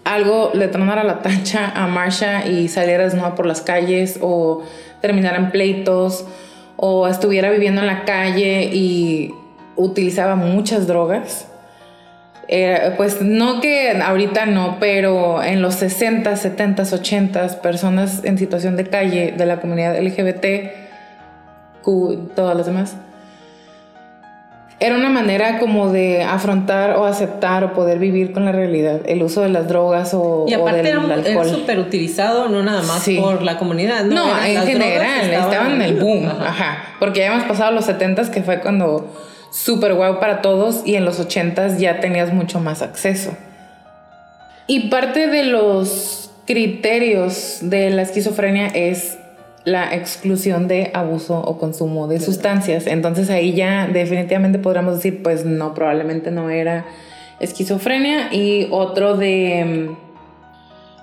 algo 0.03 0.51
le 0.53 0.67
tronara 0.67 1.03
la 1.03 1.21
tacha 1.21 1.71
a 1.75 1.87
Marsha 1.87 2.47
y 2.47 2.69
saliera 2.69 3.03
desnuda 3.03 3.35
por 3.35 3.45
las 3.45 3.61
calles 3.61 4.19
o 4.21 4.63
terminara 5.01 5.37
en 5.37 5.51
pleitos 5.51 6.25
o 6.77 7.07
estuviera 7.07 7.49
viviendo 7.49 7.81
en 7.81 7.87
la 7.87 8.05
calle 8.05 8.69
y 8.71 9.33
utilizaba 9.75 10.35
muchas 10.35 10.87
drogas. 10.87 11.47
Pues 12.95 13.21
no 13.21 13.59
que 13.59 13.91
ahorita 13.91 14.45
no, 14.45 14.77
pero 14.79 15.43
en 15.43 15.61
los 15.61 15.75
60, 15.75 16.35
70, 16.35 16.83
80 16.83 17.61
personas 17.61 18.23
en 18.23 18.37
situación 18.37 18.77
de 18.77 18.85
calle 18.85 19.33
de 19.37 19.45
la 19.45 19.59
comunidad 19.59 19.99
LGBT, 19.99 20.45
todas 22.35 22.55
las 22.55 22.65
demás, 22.65 22.95
era 24.79 24.95
una 24.95 25.09
manera 25.09 25.57
como 25.57 25.91
de 25.91 26.21
afrontar 26.21 26.97
o 26.97 27.05
aceptar 27.05 27.63
o 27.63 27.73
poder 27.73 27.97
vivir 27.97 28.31
con 28.31 28.45
la 28.45 28.51
realidad, 28.51 29.01
el 29.05 29.23
uso 29.23 29.41
de 29.41 29.49
las 29.49 29.67
drogas 29.67 30.13
o, 30.13 30.45
y 30.47 30.53
aparte 30.53 30.83
del 30.83 31.05
era, 31.05 31.13
alcohol. 31.15 31.49
súper 31.49 31.79
utilizado, 31.79 32.47
no 32.47 32.61
nada 32.61 32.83
más 32.83 33.07
por 33.19 33.41
la 33.41 33.57
comunidad. 33.57 34.03
No, 34.05 34.27
no 34.27 34.43
en 34.43 34.61
general, 34.63 35.31
estaban, 35.31 35.71
en 35.73 35.81
el 35.81 35.95
boom, 35.95 36.27
ajá. 36.27 36.83
Porque 36.99 37.21
ya 37.21 37.33
hemos 37.33 37.45
pasado 37.45 37.71
los 37.71 37.87
70s 37.87 38.29
que 38.29 38.43
fue 38.43 38.59
cuando 38.59 39.11
súper 39.51 39.93
guau 39.93 40.19
para 40.19 40.41
todos 40.41 40.81
y 40.85 40.95
en 40.95 41.05
los 41.05 41.19
80s 41.19 41.77
ya 41.77 41.99
tenías 41.99 42.33
mucho 42.33 42.59
más 42.59 42.81
acceso. 42.81 43.35
Y 44.67 44.89
parte 44.89 45.27
de 45.27 45.45
los 45.45 46.29
criterios 46.45 47.59
de 47.61 47.89
la 47.89 48.01
esquizofrenia 48.01 48.67
es 48.67 49.17
la 49.63 49.93
exclusión 49.93 50.67
de 50.67 50.91
abuso 50.93 51.39
o 51.39 51.57
consumo 51.57 52.07
de 52.07 52.19
sustancias. 52.19 52.87
Entonces 52.87 53.29
ahí 53.29 53.53
ya 53.53 53.87
definitivamente 53.87 54.59
podríamos 54.59 54.95
decir, 54.95 55.21
pues 55.23 55.43
no, 55.45 55.73
probablemente 55.73 56.31
no 56.31 56.49
era 56.49 56.85
esquizofrenia. 57.39 58.33
Y 58.33 58.67
otro 58.71 59.17
de... 59.17 59.95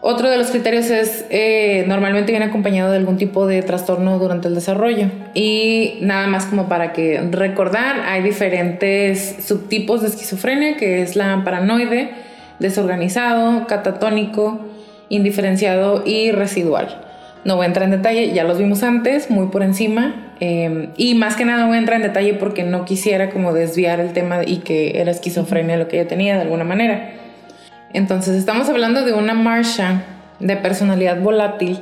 Otro 0.06 0.28
de 0.28 0.36
los 0.36 0.48
criterios 0.48 0.90
es, 0.90 1.24
eh, 1.30 1.86
normalmente 1.88 2.30
viene 2.30 2.44
acompañado 2.44 2.90
de 2.90 2.98
algún 2.98 3.16
tipo 3.16 3.46
de 3.46 3.62
trastorno 3.62 4.18
durante 4.18 4.48
el 4.48 4.54
desarrollo. 4.54 5.06
Y 5.32 5.96
nada 6.02 6.26
más 6.26 6.44
como 6.44 6.68
para 6.68 6.92
que 6.92 7.22
recordar, 7.30 8.00
hay 8.06 8.22
diferentes 8.22 9.36
subtipos 9.42 10.02
de 10.02 10.08
esquizofrenia, 10.08 10.76
que 10.76 11.00
es 11.00 11.16
la 11.16 11.40
paranoide, 11.42 12.10
desorganizado, 12.58 13.66
catatónico, 13.66 14.60
indiferenciado 15.08 16.02
y 16.04 16.32
residual. 16.32 17.00
No 17.46 17.56
voy 17.56 17.64
a 17.64 17.68
entrar 17.68 17.86
en 17.86 17.92
detalle, 17.92 18.30
ya 18.34 18.44
los 18.44 18.58
vimos 18.58 18.82
antes, 18.82 19.30
muy 19.30 19.46
por 19.46 19.62
encima. 19.62 20.34
Em, 20.38 20.90
y 20.98 21.14
más 21.14 21.34
que 21.34 21.46
nada 21.46 21.64
voy 21.64 21.76
a 21.76 21.78
entrar 21.78 21.96
en 21.96 22.06
detalle 22.06 22.34
porque 22.34 22.62
no 22.62 22.84
quisiera 22.84 23.30
como 23.30 23.54
desviar 23.54 24.00
el 24.00 24.12
tema 24.12 24.40
y 24.44 24.58
que 24.58 25.00
era 25.00 25.10
esquizofrenia 25.10 25.78
lo 25.78 25.88
que 25.88 25.98
ella 25.98 26.08
tenía 26.10 26.34
de 26.34 26.42
alguna 26.42 26.64
manera. 26.64 27.23
Entonces 27.94 28.34
estamos 28.34 28.68
hablando 28.68 29.04
de 29.04 29.12
una 29.12 29.34
marcha 29.34 30.02
de 30.40 30.56
personalidad 30.56 31.20
volátil, 31.20 31.80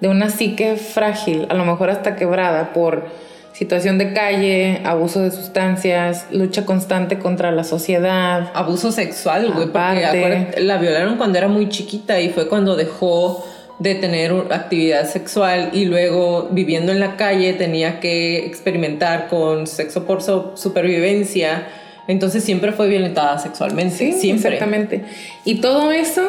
de 0.00 0.08
una 0.08 0.28
psique 0.28 0.76
frágil, 0.76 1.46
a 1.48 1.54
lo 1.54 1.64
mejor 1.64 1.88
hasta 1.88 2.16
quebrada 2.16 2.74
por 2.74 3.06
situación 3.54 3.96
de 3.96 4.12
calle, 4.12 4.82
abuso 4.84 5.22
de 5.22 5.30
sustancias, 5.30 6.26
lucha 6.30 6.66
constante 6.66 7.18
contra 7.18 7.50
la 7.50 7.64
sociedad. 7.64 8.50
Abuso 8.52 8.92
sexual, 8.92 9.52
güey, 9.54 9.68
porque 9.68 10.54
la 10.58 10.76
violaron 10.76 11.16
cuando 11.16 11.38
era 11.38 11.48
muy 11.48 11.70
chiquita 11.70 12.20
y 12.20 12.28
fue 12.28 12.46
cuando 12.46 12.76
dejó 12.76 13.46
de 13.78 13.94
tener 13.94 14.32
actividad 14.50 15.08
sexual 15.08 15.70
y 15.72 15.86
luego 15.86 16.48
viviendo 16.52 16.92
en 16.92 17.00
la 17.00 17.16
calle 17.16 17.54
tenía 17.54 18.00
que 18.00 18.44
experimentar 18.44 19.28
con 19.28 19.66
sexo 19.66 20.04
por 20.04 20.20
supervivencia. 20.22 21.66
Entonces 22.08 22.44
siempre 22.44 22.72
fue 22.72 22.88
violentada 22.88 23.38
sexualmente. 23.38 23.96
Sí, 23.96 24.12
siempre. 24.12 24.54
Exactamente. 24.54 25.04
Y 25.44 25.60
todo 25.60 25.90
eso, 25.90 26.22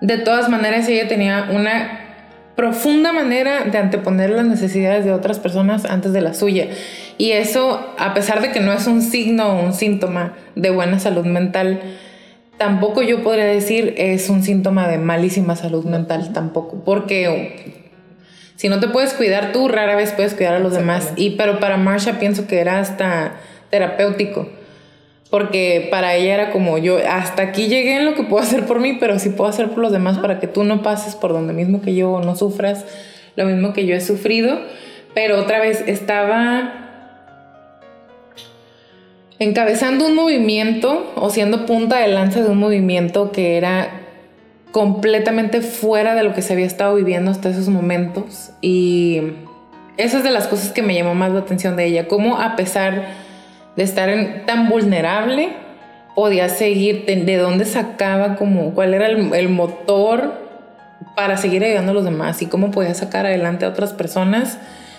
de 0.00 0.18
todas 0.18 0.48
maneras, 0.48 0.88
ella 0.88 1.08
tenía 1.08 1.48
una 1.50 2.00
profunda 2.56 3.12
manera 3.12 3.64
de 3.64 3.78
anteponer 3.78 4.30
las 4.30 4.44
necesidades 4.44 5.04
de 5.04 5.12
otras 5.12 5.38
personas 5.38 5.84
antes 5.86 6.12
de 6.12 6.20
la 6.20 6.34
suya. 6.34 6.66
Y 7.16 7.32
eso, 7.32 7.94
a 7.98 8.12
pesar 8.12 8.42
de 8.42 8.50
que 8.50 8.60
no 8.60 8.72
es 8.72 8.86
un 8.86 9.02
signo 9.02 9.48
o 9.48 9.64
un 9.64 9.72
síntoma 9.72 10.34
de 10.56 10.70
buena 10.70 10.98
salud 10.98 11.24
mental, 11.24 11.80
tampoco 12.58 13.00
yo 13.00 13.22
podría 13.22 13.46
decir 13.46 13.94
es 13.96 14.28
un 14.28 14.42
síntoma 14.42 14.88
de 14.88 14.98
malísima 14.98 15.56
salud 15.56 15.86
mental 15.86 16.34
tampoco, 16.34 16.84
porque 16.84 17.88
si 18.56 18.68
no 18.68 18.78
te 18.78 18.88
puedes 18.88 19.14
cuidar 19.14 19.52
tú, 19.52 19.68
rara 19.68 19.96
vez 19.96 20.12
puedes 20.12 20.34
cuidar 20.34 20.56
a 20.56 20.58
los 20.58 20.74
demás. 20.74 21.14
Y 21.16 21.30
pero 21.30 21.60
para 21.60 21.78
Marsha 21.78 22.18
pienso 22.18 22.46
que 22.46 22.60
era 22.60 22.78
hasta 22.78 23.36
terapéutico. 23.70 24.50
Porque 25.30 25.86
para 25.90 26.16
ella 26.16 26.34
era 26.34 26.50
como 26.50 26.76
yo, 26.76 26.98
hasta 27.08 27.42
aquí 27.42 27.68
llegué 27.68 27.96
en 27.96 28.04
lo 28.04 28.14
que 28.14 28.24
puedo 28.24 28.42
hacer 28.42 28.66
por 28.66 28.80
mí, 28.80 28.96
pero 28.98 29.18
sí 29.20 29.30
puedo 29.30 29.48
hacer 29.48 29.68
por 29.70 29.78
los 29.78 29.92
demás 29.92 30.18
para 30.18 30.40
que 30.40 30.48
tú 30.48 30.64
no 30.64 30.82
pases 30.82 31.14
por 31.14 31.32
donde 31.32 31.52
mismo 31.52 31.80
que 31.80 31.94
yo, 31.94 32.20
no 32.20 32.34
sufras 32.34 32.84
lo 33.36 33.44
mismo 33.46 33.72
que 33.72 33.86
yo 33.86 33.94
he 33.94 34.00
sufrido. 34.00 34.58
Pero 35.14 35.38
otra 35.40 35.60
vez 35.60 35.84
estaba 35.86 36.80
encabezando 39.38 40.06
un 40.06 40.14
movimiento 40.14 41.12
o 41.16 41.30
siendo 41.30 41.64
punta 41.64 41.98
de 41.98 42.08
lanza 42.08 42.42
de 42.42 42.50
un 42.50 42.58
movimiento 42.58 43.32
que 43.32 43.56
era 43.56 44.00
completamente 44.72 45.62
fuera 45.62 46.14
de 46.14 46.22
lo 46.22 46.34
que 46.34 46.42
se 46.42 46.52
había 46.52 46.66
estado 46.66 46.94
viviendo 46.94 47.30
hasta 47.30 47.50
esos 47.50 47.68
momentos. 47.68 48.50
Y 48.60 49.22
esa 49.96 50.18
es 50.18 50.24
de 50.24 50.30
las 50.30 50.46
cosas 50.46 50.72
que 50.72 50.82
me 50.82 50.94
llamó 50.94 51.14
más 51.14 51.32
la 51.32 51.40
atención 51.40 51.76
de 51.76 51.86
ella, 51.86 52.08
cómo 52.08 52.40
a 52.40 52.56
pesar 52.56 53.29
de 53.80 53.84
estar 53.84 54.10
tan 54.44 54.68
vulnerable, 54.68 55.54
podía 56.14 56.50
seguir, 56.50 57.06
de, 57.06 57.36
dónde 57.38 57.64
sacaba, 57.64 58.36
como, 58.36 58.74
cuál 58.74 58.92
era 58.92 59.06
el, 59.06 59.32
el 59.32 59.48
motor 59.48 60.34
para 61.16 61.38
seguir 61.38 61.64
ayudando 61.64 61.92
a 61.92 61.94
los 61.94 62.04
demás 62.04 62.42
y 62.42 62.46
cómo 62.46 62.72
podía 62.72 62.92
sacar 62.92 63.24
adelante 63.24 63.64
a 63.64 63.70
otras 63.70 63.94
personas, 63.94 64.58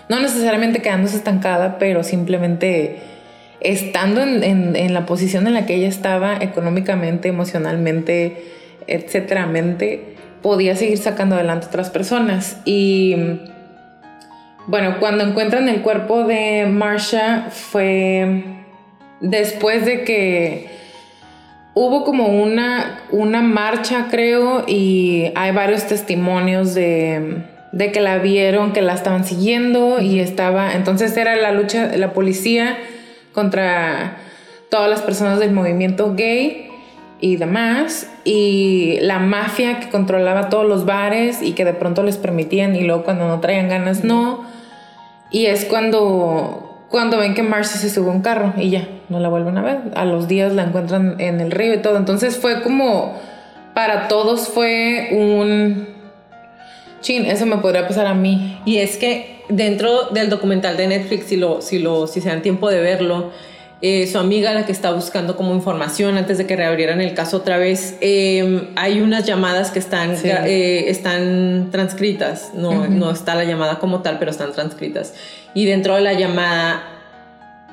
no 0.09 0.19
necesariamente 0.19 0.81
quedándose 0.81 1.15
estancada, 1.15 1.77
pero 1.77 2.03
simplemente 2.03 2.97
estando 3.59 4.23
en, 4.23 4.93
la 4.95 5.05
posición 5.05 5.45
en 5.45 5.53
la 5.53 5.67
que 5.67 5.75
ella 5.75 5.87
estaba 5.87 6.37
económicamente, 6.37 7.27
emocionalmente, 7.27 8.45
etcétera, 8.87 9.47
podía 10.41 10.75
seguir 10.75 10.97
sacando 10.97 11.35
adelante 11.35 11.67
otras 11.67 11.91
personas. 11.91 12.57
Y 12.65 13.15
bueno, 14.65 14.95
cuando 14.99 15.23
encuentran 15.23 15.69
el 15.69 15.83
cuerpo 15.83 16.23
de 16.23 16.65
Marsha 16.65 17.49
fue 17.51 18.60
después 19.21 19.85
de 19.85 20.03
que 20.03 20.69
hubo 21.73 22.03
como 22.03 22.27
una, 22.27 22.99
una 23.11 23.41
marcha, 23.41 24.07
creo, 24.11 24.65
y 24.67 25.31
hay 25.35 25.51
varios 25.51 25.87
testimonios 25.87 26.73
de, 26.73 27.43
de 27.71 27.91
que 27.91 28.01
la 28.01 28.17
vieron, 28.17 28.73
que 28.73 28.81
la 28.81 28.93
estaban 28.93 29.23
siguiendo 29.23 30.01
y 30.01 30.19
estaba, 30.19 30.73
entonces 30.73 31.15
era 31.15 31.35
la 31.35 31.51
lucha 31.51 31.87
de 31.87 31.97
la 31.97 32.13
policía 32.13 32.77
contra 33.33 34.17
todas 34.69 34.89
las 34.89 35.01
personas 35.01 35.39
del 35.39 35.51
movimiento 35.51 36.15
gay 36.15 36.67
y 37.19 37.35
demás, 37.35 38.09
y 38.23 38.97
la 39.01 39.19
mafia 39.19 39.79
que 39.79 39.89
controlaba 39.89 40.49
todos 40.49 40.65
los 40.65 40.85
bares 40.85 41.41
y 41.41 41.53
que 41.53 41.65
de 41.65 41.73
pronto 41.73 42.03
les 42.03 42.17
permitían 42.17 42.75
y 42.75 42.81
luego 42.81 43.03
cuando 43.03 43.27
no 43.27 43.39
traían 43.39 43.69
ganas 43.69 44.03
no. 44.03 44.43
Y 45.29 45.45
es 45.45 45.65
cuando, 45.65 46.70
cuando 46.91 47.17
ven 47.17 47.33
que 47.33 47.41
Marcy 47.41 47.79
se 47.79 47.89
sube 47.89 48.09
a 48.09 48.13
un 48.13 48.21
carro 48.21 48.53
y 48.57 48.69
ya, 48.69 48.87
no 49.07 49.19
la 49.19 49.29
vuelven 49.29 49.57
a 49.57 49.61
ver. 49.61 49.79
A 49.95 50.03
los 50.03 50.27
días 50.27 50.51
la 50.53 50.63
encuentran 50.63 51.15
en 51.19 51.39
el 51.39 51.49
río 51.49 51.73
y 51.73 51.77
todo. 51.77 51.95
Entonces 51.95 52.37
fue 52.37 52.61
como, 52.61 53.17
para 53.73 54.09
todos 54.09 54.49
fue 54.49 55.09
un... 55.13 55.87
Chin, 56.99 57.25
eso 57.25 57.45
me 57.45 57.57
podría 57.57 57.87
pasar 57.87 58.07
a 58.07 58.13
mí. 58.13 58.59
Y 58.65 58.77
es 58.77 58.97
que 58.97 59.41
dentro 59.47 60.09
del 60.09 60.29
documental 60.29 60.75
de 60.75 60.87
Netflix, 60.87 61.27
si, 61.27 61.37
lo, 61.37 61.61
si, 61.61 61.79
lo, 61.79 62.07
si 62.07 62.19
se 62.19 62.27
dan 62.27 62.41
tiempo 62.41 62.69
de 62.69 62.81
verlo, 62.81 63.31
eh, 63.81 64.05
su 64.05 64.19
amiga, 64.19 64.53
la 64.53 64.65
que 64.67 64.71
está 64.71 64.91
buscando 64.91 65.35
como 65.35 65.55
información 65.55 66.15
antes 66.15 66.37
de 66.37 66.45
que 66.45 66.55
reabrieran 66.55 67.01
el 67.01 67.15
caso 67.15 67.37
otra 67.37 67.57
vez, 67.57 67.95
em, 68.01 68.67
hay 68.75 69.01
unas 69.01 69.25
llamadas 69.25 69.71
que 69.71 69.79
están, 69.79 70.15
eh, 70.23 70.89
están 70.89 71.69
transcritas, 71.71 72.51
no, 72.53 72.87
no 72.87 73.09
está 73.09 73.33
la 73.33 73.43
llamada 73.43 73.79
como 73.79 74.01
tal, 74.01 74.19
pero 74.19 74.29
están 74.29 74.51
transcritas. 74.51 75.15
Y 75.53 75.65
dentro 75.65 75.95
de 75.95 76.01
la 76.01 76.13
llamada 76.13 76.83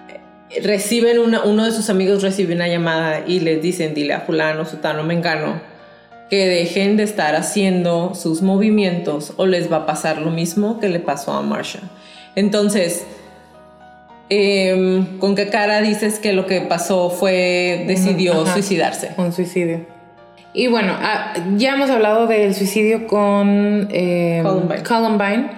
eh, 0.09 0.61
reciben 0.63 1.19
una, 1.19 1.43
uno 1.45 1.65
de 1.65 1.73
sus 1.73 1.91
amigos 1.91 2.23
recibe 2.23 2.55
una 2.55 2.69
llamada 2.69 3.23
y 3.27 3.41
les 3.41 3.63
dicen, 3.63 3.95
dile 3.95 4.15
a 4.15 4.21
fulano, 4.21 4.65
sutano, 4.65 5.03
mengano, 5.03 5.61
que 6.31 6.47
dejen 6.47 6.97
de 6.97 7.05
estar 7.05 7.35
haciendo 7.37 8.15
sus 8.15 8.43
movimientos 8.43 9.33
o 9.37 9.47
les 9.47 9.73
va 9.73 9.79
a 9.79 9.87
pasar 9.87 10.19
lo 10.19 10.31
mismo 10.31 10.81
que 10.81 10.89
le 10.89 11.01
pasó 11.01 11.33
a 11.33 11.43
Marsha. 11.43 11.81
Entonces, 12.35 13.07
Em, 14.31 15.19
¿Con 15.19 15.35
qué 15.35 15.49
cara 15.49 15.81
dices 15.81 16.19
que 16.19 16.33
lo 16.33 16.47
que 16.47 16.61
pasó 16.61 17.09
fue, 17.11 17.85
decidió 17.87 18.45
suicidarse? 18.47 19.13
Un 19.17 19.33
suicidio. 19.33 19.87
Y 20.53 20.67
bueno, 20.67 20.95
ah, 20.99 21.35
ya 21.57 21.75
hemos 21.75 21.89
hablado 21.89 22.27
del 22.27 22.55
suicidio 22.55 23.07
con 23.07 23.89
eh, 23.91 24.43
Columbine. 24.87 25.51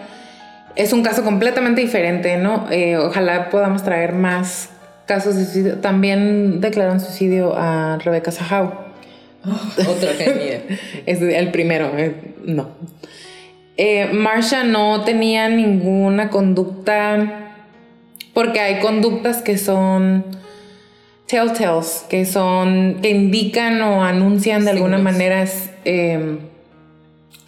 Es 0.76 0.92
un 0.92 1.02
caso 1.02 1.24
completamente 1.24 1.80
diferente, 1.80 2.36
¿no? 2.36 2.66
Eh, 2.70 2.96
ojalá 2.96 3.50
podamos 3.50 3.82
traer 3.82 4.12
más 4.12 4.70
casos 5.06 5.36
de 5.36 5.44
suicidio. 5.44 5.78
También 5.78 6.60
declararon 6.60 7.00
suicidio 7.00 7.54
a 7.56 7.98
Rebecca 7.98 8.30
Sahau. 8.30 8.72
Oh, 9.44 9.50
otro 9.50 10.10
que 10.18 10.78
es 11.06 11.22
el 11.22 11.50
primero, 11.50 11.92
eh, 11.96 12.34
no. 12.44 12.70
Marsha 14.12 14.62
no 14.62 15.04
tenía 15.04 15.48
ninguna 15.48 16.28
conducta 16.28 17.54
porque 18.34 18.60
hay 18.60 18.78
conductas 18.80 19.40
que 19.40 19.56
son 19.56 20.26
telltales, 21.26 22.04
que 22.10 22.26
son, 22.26 22.98
que 23.00 23.08
indican 23.08 23.80
o 23.80 24.04
anuncian 24.04 24.66
de 24.66 24.72
alguna 24.72 24.98
manera 24.98 25.46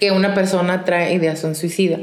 que 0.02 0.10
una 0.10 0.34
persona 0.34 0.84
trae 0.84 1.14
ideación 1.14 1.54
suicida. 1.54 1.98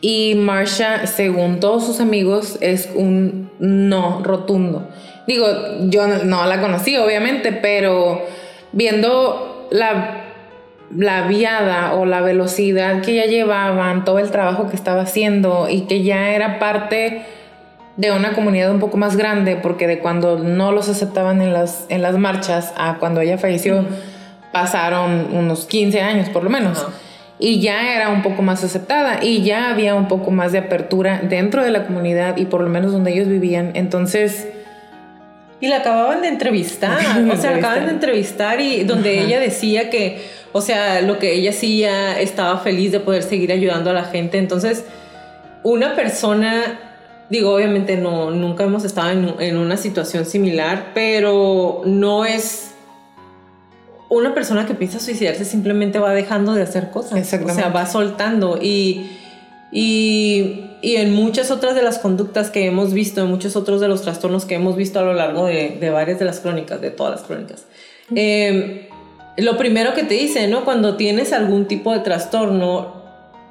Y 0.00 0.34
Marsha, 0.34 1.06
según 1.06 1.60
todos 1.60 1.84
sus 1.84 2.00
amigos, 2.00 2.56
es 2.60 2.88
un 2.94 3.50
no 3.58 4.22
rotundo. 4.22 4.88
Digo, 5.26 5.46
yo 5.88 6.06
no 6.06 6.46
la 6.46 6.60
conocí, 6.60 6.96
obviamente, 6.96 7.52
pero 7.52 8.22
viendo 8.72 9.68
la, 9.70 10.24
la 10.96 11.26
viada 11.28 11.94
o 11.94 12.06
la 12.06 12.22
velocidad 12.22 13.02
que 13.02 13.14
ya 13.14 13.26
llevaban, 13.26 14.04
todo 14.04 14.18
el 14.18 14.30
trabajo 14.30 14.70
que 14.70 14.76
estaba 14.76 15.02
haciendo 15.02 15.68
y 15.68 15.82
que 15.82 16.02
ya 16.02 16.30
era 16.30 16.58
parte 16.58 17.22
de 17.96 18.12
una 18.12 18.32
comunidad 18.32 18.70
un 18.70 18.80
poco 18.80 18.96
más 18.96 19.16
grande, 19.16 19.56
porque 19.56 19.86
de 19.86 19.98
cuando 19.98 20.38
no 20.38 20.72
los 20.72 20.88
aceptaban 20.88 21.42
en 21.42 21.52
las, 21.52 21.84
en 21.90 22.00
las 22.00 22.16
marchas 22.16 22.72
a 22.78 22.96
cuando 22.98 23.20
ella 23.20 23.36
falleció, 23.36 23.84
pasaron 24.52 25.28
unos 25.34 25.66
15 25.66 26.00
años 26.00 26.30
por 26.30 26.42
lo 26.42 26.48
menos. 26.48 26.86
Y 27.40 27.60
ya 27.60 27.94
era 27.96 28.10
un 28.10 28.22
poco 28.22 28.42
más 28.42 28.62
aceptada 28.62 29.24
y 29.24 29.42
ya 29.42 29.70
había 29.70 29.94
un 29.94 30.08
poco 30.08 30.30
más 30.30 30.52
de 30.52 30.58
apertura 30.58 31.22
dentro 31.22 31.64
de 31.64 31.70
la 31.70 31.86
comunidad 31.86 32.36
y 32.36 32.44
por 32.44 32.60
lo 32.60 32.68
menos 32.68 32.92
donde 32.92 33.12
ellos 33.12 33.28
vivían. 33.28 33.72
Entonces... 33.74 34.48
Y 35.62 35.68
la 35.68 35.78
acababan 35.78 36.22
de 36.22 36.28
entrevistar, 36.28 36.98
o 37.30 37.36
sea, 37.36 37.50
la 37.52 37.56
acaban 37.58 37.86
de 37.86 37.92
entrevistar 37.92 38.60
y 38.60 38.84
donde 38.84 39.24
ella 39.24 39.40
decía 39.40 39.90
que, 39.90 40.22
o 40.52 40.60
sea, 40.60 41.02
lo 41.02 41.18
que 41.18 41.34
ella 41.34 41.50
hacía 41.50 42.18
estaba 42.18 42.58
feliz 42.58 42.92
de 42.92 43.00
poder 43.00 43.22
seguir 43.22 43.52
ayudando 43.52 43.90
a 43.90 43.92
la 43.92 44.04
gente. 44.04 44.38
Entonces, 44.38 44.86
una 45.62 45.94
persona 45.94 46.78
Digo, 47.30 47.54
obviamente 47.54 47.96
no, 47.96 48.32
nunca 48.32 48.64
hemos 48.64 48.84
estado 48.84 49.10
en, 49.38 49.56
una 49.56 49.76
situación 49.76 50.26
similar, 50.26 50.90
pero 50.94 51.82
no 51.86 52.24
es 52.24 52.69
una 54.10 54.34
persona 54.34 54.66
que 54.66 54.74
piensa 54.74 54.98
suicidarse 54.98 55.44
simplemente 55.44 55.98
va 55.98 56.12
dejando 56.12 56.52
de 56.52 56.62
hacer 56.62 56.90
cosas. 56.90 57.32
O 57.32 57.48
sea, 57.54 57.68
va 57.68 57.86
soltando 57.86 58.58
y, 58.60 59.06
y, 59.70 60.66
en 60.82 61.14
muchas 61.14 61.50
otras 61.52 61.76
de 61.76 61.82
las 61.82 61.98
conductas 61.98 62.50
que 62.50 62.66
hemos 62.66 62.92
visto, 62.92 63.22
en 63.22 63.28
muchos 63.28 63.54
otros 63.54 63.80
de 63.80 63.86
los 63.86 64.02
trastornos 64.02 64.44
que 64.44 64.56
hemos 64.56 64.76
visto 64.76 64.98
a 64.98 65.02
lo 65.02 65.14
largo 65.14 65.46
de, 65.46 65.90
varias 65.90 66.18
de 66.18 66.24
las 66.24 66.40
crónicas, 66.40 66.80
de 66.80 66.90
todas 66.90 67.20
las 67.20 67.22
crónicas. 67.22 67.64
Eh, 68.14 68.88
lo 69.36 69.56
primero 69.56 69.94
que 69.94 70.02
te 70.02 70.14
dice, 70.14 70.48
¿no? 70.48 70.64
Cuando 70.64 70.96
tienes 70.96 71.32
algún 71.32 71.66
tipo 71.66 71.92
de 71.92 72.00
trastorno, 72.00 72.99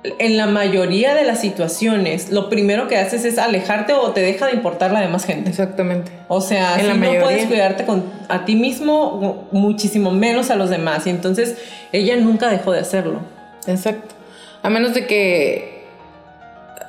en 0.03 0.37
la 0.37 0.47
mayoría 0.47 1.13
de 1.13 1.25
las 1.25 1.41
situaciones, 1.41 2.31
lo 2.31 2.49
primero 2.49 2.87
que 2.87 2.97
haces 2.97 3.25
es 3.25 3.37
alejarte 3.37 3.93
o 3.93 4.11
te 4.11 4.21
deja 4.21 4.47
de 4.47 4.53
importar 4.53 4.91
la 4.91 5.01
demás 5.01 5.25
gente. 5.25 5.49
Exactamente. 5.49 6.11
O 6.29 6.39
sea, 6.39 6.79
si 6.79 6.87
no 6.87 7.21
puedes 7.21 7.47
cuidarte 7.47 7.85
con, 7.85 8.05
a 8.29 8.45
ti 8.45 8.55
mismo, 8.55 9.47
muchísimo 9.51 10.11
menos 10.11 10.51
a 10.51 10.55
los 10.55 10.69
demás. 10.69 11.05
Y 11.05 11.09
entonces 11.09 11.57
ella 11.91 12.15
nunca 12.15 12.49
dejó 12.49 12.71
de 12.71 12.79
hacerlo. 12.79 13.19
Exacto. 13.67 14.15
A 14.63 14.69
menos 14.69 14.93
de 14.93 15.05
que, 15.05 15.85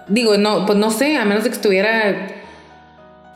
digo, 0.07 0.37
no, 0.39 0.67
pues 0.67 0.79
no 0.79 0.91
sé, 0.91 1.17
a 1.17 1.25
menos 1.25 1.43
de 1.43 1.51
que 1.51 1.57
estuviera 1.57 2.40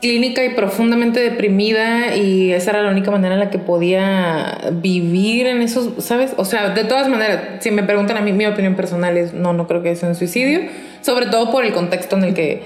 clínica 0.05 0.45
y 0.45 0.49
profundamente 0.49 1.19
deprimida 1.19 2.15
y 2.15 2.51
esa 2.53 2.69
era 2.69 2.83
la 2.83 2.91
única 2.91 3.09
manera 3.09 3.33
en 3.33 3.39
la 3.39 3.49
que 3.49 3.57
podía 3.57 4.55
vivir 4.71 5.47
en 5.47 5.63
esos, 5.63 6.03
¿sabes? 6.03 6.35
O 6.37 6.45
sea, 6.45 6.69
de 6.69 6.83
todas 6.83 7.09
maneras, 7.09 7.41
si 7.57 7.71
me 7.71 7.81
preguntan 7.81 8.15
a 8.15 8.21
mí, 8.21 8.31
mi 8.31 8.45
opinión 8.45 8.75
personal 8.75 9.17
es, 9.17 9.33
no, 9.33 9.53
no 9.53 9.65
creo 9.65 9.81
que 9.81 9.95
sea 9.95 10.07
un 10.07 10.13
suicidio, 10.13 10.59
sobre 11.01 11.25
todo 11.25 11.51
por 11.51 11.65
el 11.65 11.73
contexto 11.73 12.17
en 12.17 12.23
el 12.25 12.33
que 12.35 12.61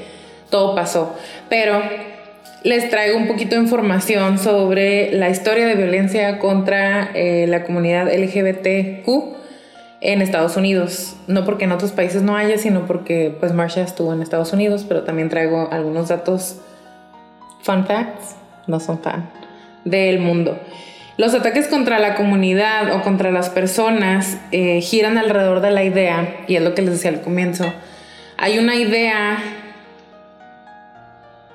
todo 0.49 0.75
pasó. 0.75 1.15
Pero 1.47 1.81
les 2.63 2.89
traigo 2.89 3.15
un 3.17 3.27
poquito 3.27 3.55
de 3.55 3.61
información 3.61 4.37
sobre 4.37 5.13
la 5.13 5.29
historia 5.29 5.65
de 5.65 5.75
violencia 5.75 6.39
contra 6.39 7.11
eh, 7.13 7.45
la 7.47 7.63
comunidad 7.63 8.13
LGBTQ 8.13 9.07
en 10.01 10.21
Estados 10.21 10.57
Unidos. 10.57 11.15
No 11.27 11.45
porque 11.45 11.63
en 11.63 11.71
otros 11.71 11.93
países 11.93 12.21
no 12.21 12.35
haya, 12.35 12.57
sino 12.57 12.85
porque 12.85 13.33
pues 13.39 13.53
Marsha 13.53 13.81
estuvo 13.81 14.11
en 14.11 14.21
Estados 14.21 14.51
Unidos, 14.51 14.85
pero 14.85 15.03
también 15.03 15.29
traigo 15.29 15.69
algunos 15.71 16.09
datos 16.09 16.59
fun 17.61 17.85
facts, 17.85 18.35
no 18.67 18.79
son 18.79 18.99
fan, 18.99 19.29
del 19.85 20.19
mundo. 20.19 20.59
Los 21.17 21.33
ataques 21.33 21.67
contra 21.67 21.99
la 21.99 22.15
comunidad 22.15 22.95
o 22.95 23.01
contra 23.01 23.31
las 23.31 23.49
personas 23.49 24.37
eh, 24.51 24.79
giran 24.81 25.17
alrededor 25.17 25.59
de 25.59 25.71
la 25.71 25.83
idea, 25.83 26.45
y 26.47 26.55
es 26.55 26.61
lo 26.61 26.73
que 26.73 26.81
les 26.81 26.91
decía 26.91 27.11
al 27.11 27.21
comienzo, 27.21 27.65
hay 28.37 28.57
una 28.57 28.75
idea 28.75 29.37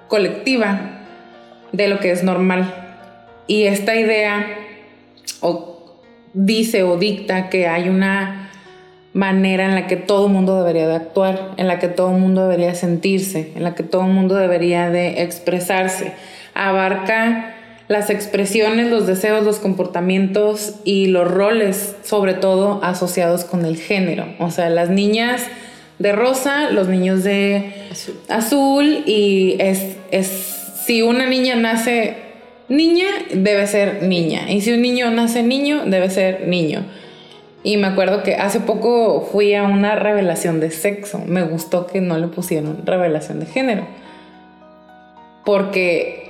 colectiva 0.08 0.80
de 1.72 1.88
lo 1.88 1.98
que 1.98 2.10
es 2.10 2.22
normal. 2.22 2.72
Y 3.46 3.64
esta 3.64 3.96
idea 3.96 4.46
o 5.40 5.96
dice 6.34 6.82
o 6.82 6.96
dicta 6.96 7.48
que 7.48 7.66
hay 7.66 7.88
una 7.88 8.43
manera 9.14 9.64
en 9.64 9.76
la 9.76 9.86
que 9.86 9.96
todo 9.96 10.26
el 10.26 10.32
mundo 10.32 10.58
debería 10.58 10.88
de 10.88 10.96
actuar, 10.96 11.52
en 11.56 11.68
la 11.68 11.78
que 11.78 11.88
todo 11.88 12.10
el 12.10 12.18
mundo 12.20 12.42
debería 12.42 12.74
sentirse, 12.74 13.52
en 13.54 13.62
la 13.62 13.74
que 13.74 13.84
todo 13.84 14.02
el 14.02 14.12
mundo 14.12 14.34
debería 14.34 14.90
de 14.90 15.22
expresarse. 15.22 16.12
Abarca 16.52 17.54
las 17.86 18.10
expresiones, 18.10 18.90
los 18.90 19.06
deseos, 19.06 19.44
los 19.44 19.60
comportamientos 19.60 20.76
y 20.84 21.06
los 21.06 21.30
roles, 21.30 21.94
sobre 22.02 22.34
todo 22.34 22.80
asociados 22.82 23.44
con 23.44 23.64
el 23.64 23.76
género. 23.76 24.26
O 24.40 24.50
sea, 24.50 24.68
las 24.68 24.90
niñas 24.90 25.42
de 26.00 26.12
rosa, 26.12 26.70
los 26.70 26.88
niños 26.88 27.22
de 27.22 27.72
azul, 28.28 29.04
y 29.06 29.56
es, 29.60 29.96
es 30.10 30.26
si 30.86 31.02
una 31.02 31.26
niña 31.26 31.54
nace 31.54 32.16
niña, 32.68 33.06
debe 33.32 33.66
ser 33.68 34.02
niña. 34.02 34.50
Y 34.50 34.60
si 34.60 34.72
un 34.72 34.82
niño 34.82 35.10
nace 35.12 35.44
niño, 35.44 35.84
debe 35.86 36.10
ser 36.10 36.48
niño. 36.48 36.84
Y 37.64 37.78
me 37.78 37.86
acuerdo 37.86 38.22
que 38.22 38.34
hace 38.34 38.60
poco 38.60 39.26
fui 39.32 39.54
a 39.54 39.62
una 39.64 39.96
revelación 39.96 40.60
de 40.60 40.70
sexo. 40.70 41.22
Me 41.26 41.42
gustó 41.42 41.86
que 41.86 42.02
no 42.02 42.18
le 42.18 42.28
pusieron 42.28 42.84
revelación 42.84 43.40
de 43.40 43.46
género. 43.46 43.86
Porque 45.46 46.24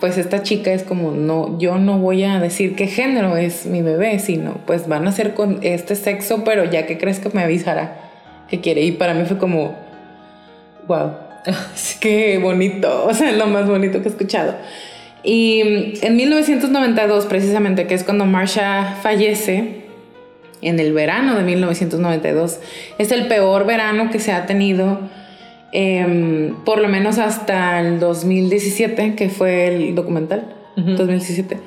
pues 0.00 0.18
esta 0.18 0.42
chica 0.42 0.72
es 0.72 0.82
como, 0.82 1.12
no, 1.12 1.58
yo 1.58 1.76
no 1.78 1.98
voy 1.98 2.24
a 2.24 2.40
decir 2.40 2.74
qué 2.74 2.86
género 2.86 3.36
es 3.36 3.66
mi 3.66 3.82
bebé, 3.82 4.18
sino 4.18 4.54
pues 4.66 4.88
van 4.88 5.06
a 5.06 5.12
ser 5.12 5.34
con 5.34 5.60
este 5.62 5.94
sexo, 5.94 6.42
pero 6.42 6.64
ya 6.64 6.86
que 6.86 6.98
crees 6.98 7.20
que 7.20 7.28
me 7.30 7.42
avisará 7.42 8.10
que 8.48 8.60
quiere. 8.60 8.82
Y 8.82 8.92
para 8.92 9.14
mí 9.14 9.24
fue 9.26 9.38
como, 9.38 9.74
wow, 10.88 11.12
qué 12.00 12.38
bonito, 12.38 13.06
o 13.06 13.14
sea, 13.14 13.30
lo 13.32 13.46
más 13.46 13.68
bonito 13.68 14.00
que 14.00 14.08
he 14.08 14.10
escuchado. 14.10 14.54
Y 15.22 15.98
en 16.02 16.16
1992, 16.16 17.26
precisamente, 17.26 17.86
que 17.86 17.94
es 17.94 18.04
cuando 18.04 18.26
Marsha 18.26 18.98
fallece, 19.02 19.83
en 20.68 20.80
el 20.80 20.92
verano 20.92 21.34
de 21.34 21.42
1992, 21.42 22.60
es 22.98 23.12
el 23.12 23.26
peor 23.26 23.66
verano 23.66 24.10
que 24.10 24.18
se 24.18 24.32
ha 24.32 24.46
tenido, 24.46 25.00
em, 25.72 26.54
por 26.64 26.80
lo 26.80 26.88
menos 26.88 27.18
hasta 27.18 27.80
el 27.80 28.00
2017, 28.00 29.14
que 29.14 29.28
fue 29.28 29.68
el 29.68 29.94
documental, 29.94 30.54
2017. 30.76 31.58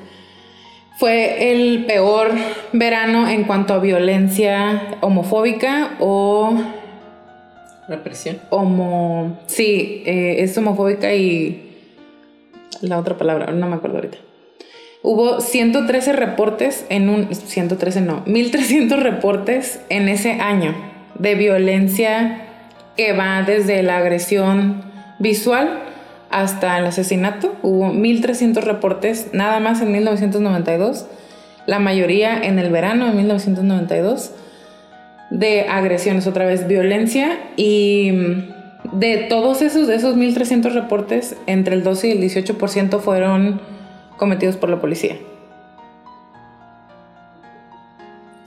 Fue 0.98 1.52
el 1.52 1.84
peor 1.86 2.32
verano 2.72 3.28
en 3.28 3.44
cuanto 3.44 3.72
a 3.74 3.78
violencia 3.78 4.98
homofóbica 5.00 5.92
o... 6.00 6.56
Represión. 7.88 8.38
Homo... 8.50 9.38
Sí, 9.46 10.02
eh, 10.04 10.36
es 10.40 10.58
homofóbica 10.58 11.14
y... 11.14 11.64
La 12.82 12.98
otra 12.98 13.16
palabra, 13.16 13.52
no 13.52 13.68
me 13.68 13.76
acuerdo 13.76 13.98
ahorita. 13.98 14.18
Hubo 15.02 15.40
113 15.40 16.12
reportes 16.12 16.84
en 16.88 17.08
un... 17.08 17.34
113 17.34 18.00
no, 18.00 18.22
1300 18.26 19.00
reportes 19.00 19.80
en 19.88 20.08
ese 20.08 20.32
año 20.32 20.74
de 21.18 21.34
violencia 21.34 22.44
que 22.96 23.12
va 23.12 23.42
desde 23.42 23.82
la 23.82 23.98
agresión 23.98 24.82
visual 25.18 25.82
hasta 26.30 26.78
el 26.78 26.86
asesinato. 26.86 27.54
Hubo 27.62 27.92
1.300 27.92 28.62
reportes 28.62 29.28
nada 29.32 29.60
más 29.60 29.80
en 29.80 29.92
1992, 29.92 31.06
la 31.66 31.78
mayoría 31.78 32.42
en 32.42 32.58
el 32.58 32.70
verano 32.70 33.06
de 33.06 33.12
1992, 33.12 34.32
de 35.30 35.68
agresiones, 35.68 36.26
otra 36.26 36.46
vez 36.46 36.66
violencia 36.66 37.38
y 37.56 38.10
de 38.92 39.26
todos 39.28 39.62
esos, 39.62 39.86
de 39.86 39.94
esos 39.94 40.16
1.300 40.16 40.72
reportes, 40.72 41.36
entre 41.46 41.74
el 41.74 41.84
12 41.84 42.08
y 42.08 42.10
el 42.12 42.22
18% 42.22 43.00
fueron 43.00 43.60
cometidos 44.18 44.56
por 44.56 44.68
la 44.68 44.80
policía. 44.80 45.16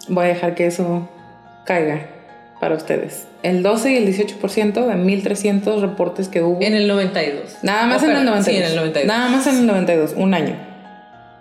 Voy 0.07 0.25
a 0.25 0.27
dejar 0.27 0.53
que 0.53 0.67
eso 0.67 1.09
caiga 1.65 2.07
para 2.59 2.75
ustedes. 2.75 3.27
El 3.41 3.63
12 3.63 3.91
y 3.91 3.95
el 3.97 4.07
18% 4.07 4.73
de 4.73 4.93
1.300 4.93 5.81
reportes 5.81 6.27
que 6.27 6.43
hubo. 6.43 6.61
En 6.61 6.75
el 6.75 6.87
92. 6.87 7.57
Nada 7.63 7.87
más 7.87 8.03
en 8.03 8.11
el 8.11 8.25
92. 8.25 8.45
Sí, 8.45 8.55
en 8.55 8.63
el 8.63 8.75
92. 8.75 9.07
Nada 9.07 9.29
más 9.29 9.47
en 9.47 9.57
el 9.57 9.65
92, 9.65 10.13
un 10.15 10.33
año. 10.35 10.55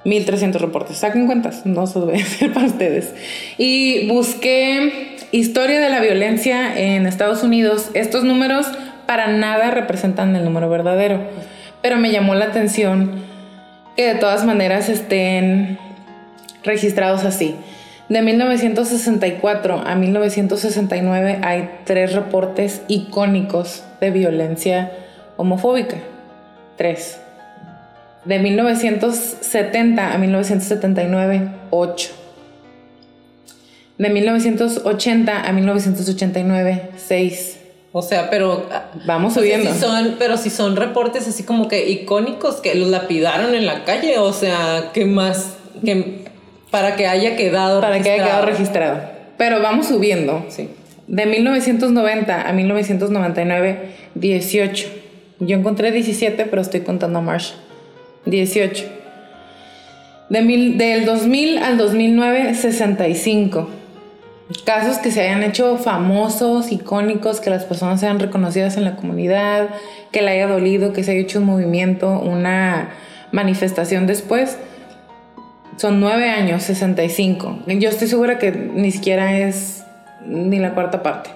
1.300 0.05 0.55
reportes. 0.55 0.97
Saquen 0.97 1.27
cuentas, 1.27 1.66
no 1.66 1.86
se 1.86 1.98
los 1.98 2.09
voy 2.09 2.20
a 2.20 2.23
hacer 2.23 2.52
para 2.52 2.66
ustedes. 2.66 3.12
Y 3.59 4.09
busqué 4.09 5.16
historia 5.31 5.81
de 5.81 5.90
la 5.90 6.01
violencia 6.01 6.78
en 6.78 7.07
Estados 7.07 7.43
Unidos. 7.43 7.90
Estos 7.93 8.24
números 8.24 8.66
para 9.07 9.28
nada 9.28 9.70
representan 9.70 10.35
el 10.36 10.44
número 10.44 10.70
verdadero. 10.70 11.20
Pero 11.82 11.97
me 11.97 12.11
llamó 12.11 12.35
la 12.35 12.47
atención 12.47 13.30
que 13.97 14.15
de 14.15 14.15
todas 14.17 14.45
maneras 14.45 14.89
estén 14.89 15.79
registrados 16.62 17.25
así. 17.25 17.57
De 18.09 18.23
1964 18.23 19.85
a 19.87 19.95
1969 19.95 21.39
hay 21.43 21.71
tres 21.85 22.12
reportes 22.12 22.83
icónicos 22.89 23.85
de 24.01 24.11
violencia 24.11 24.91
homofóbica. 25.37 25.97
Tres. 26.77 27.21
De 28.25 28.41
1970 28.41 30.12
a 30.12 30.19
1979, 30.19 31.49
ocho. 31.71 32.11
De 33.97 34.11
1980 34.11 35.49
a 35.49 35.53
1989, 35.53 36.91
seis. 36.97 37.60
O 37.93 38.03
sea, 38.03 38.31
pero 38.31 38.67
vamos 39.05 39.35
subiendo. 39.35 39.73
Si 39.73 39.81
son, 39.81 40.17
pero 40.19 40.37
si 40.37 40.51
son 40.51 40.77
reportes 40.77 41.27
así 41.27 41.43
como 41.43 41.67
que 41.67 41.89
icónicos 41.91 42.57
que 42.57 42.75
los 42.77 42.89
lapidaron 42.89 43.55
en 43.55 43.67
la 43.67 43.85
calle, 43.85 44.19
o 44.19 44.33
sea, 44.33 44.91
¿qué 44.93 45.07
más? 45.07 45.57
Que 45.85 46.25
para 46.71 46.95
que 46.95 47.09
haya 47.09 47.37
quedado 47.37 47.81
Para 47.81 48.01
que 48.01 48.12
haya 48.12 48.25
quedado 48.25 48.47
registrado. 48.47 49.01
Pero 49.37 49.61
vamos 49.61 49.89
subiendo. 49.89 50.45
Sí. 50.49 50.69
De 51.09 51.27
1990 51.27 52.49
a 52.49 52.53
1999, 52.53 53.79
18. 54.15 54.89
Yo 55.41 55.57
encontré 55.57 55.91
17, 55.91 56.45
pero 56.45 56.62
estoy 56.62 56.83
contando 56.83 57.19
a 57.19 57.23
Marsh. 57.23 57.53
18. 58.27 58.85
De 60.29 60.43
mil, 60.43 60.79
del 60.79 61.07
2000 61.07 61.59
al 61.59 61.77
2009, 61.77 62.55
65. 62.55 63.69
Casos 64.65 64.99
que 64.99 65.11
se 65.13 65.23
hayan 65.23 65.43
hecho 65.43 65.77
famosos, 65.77 66.73
icónicos, 66.73 67.41
que 67.41 67.51
las 67.51 67.65
personas 67.65 68.01
sean 68.01 68.19
reconocidas 68.19 68.77
en 68.77 68.85
la 68.85 68.97
comunidad, 68.97 69.69
que 70.11 70.23
le 70.23 70.33
haya 70.33 70.49
dolido, 70.49 70.93
que 70.93 71.05
se 71.05 71.13
haya 71.13 71.21
hecho 71.21 71.39
un 71.39 71.45
movimiento, 71.45 72.19
una 72.19 72.91
manifestación 73.33 74.07
después, 74.07 74.59
son 75.77 76.01
nueve 76.01 76.29
años, 76.29 76.65
65. 76.65 77.61
Yo 77.67 77.89
estoy 77.89 78.09
segura 78.09 78.39
que 78.39 78.51
ni 78.51 78.91
siquiera 78.91 79.39
es 79.39 79.85
ni 80.27 80.59
la 80.59 80.75
cuarta 80.75 81.03
parte. 81.03 81.31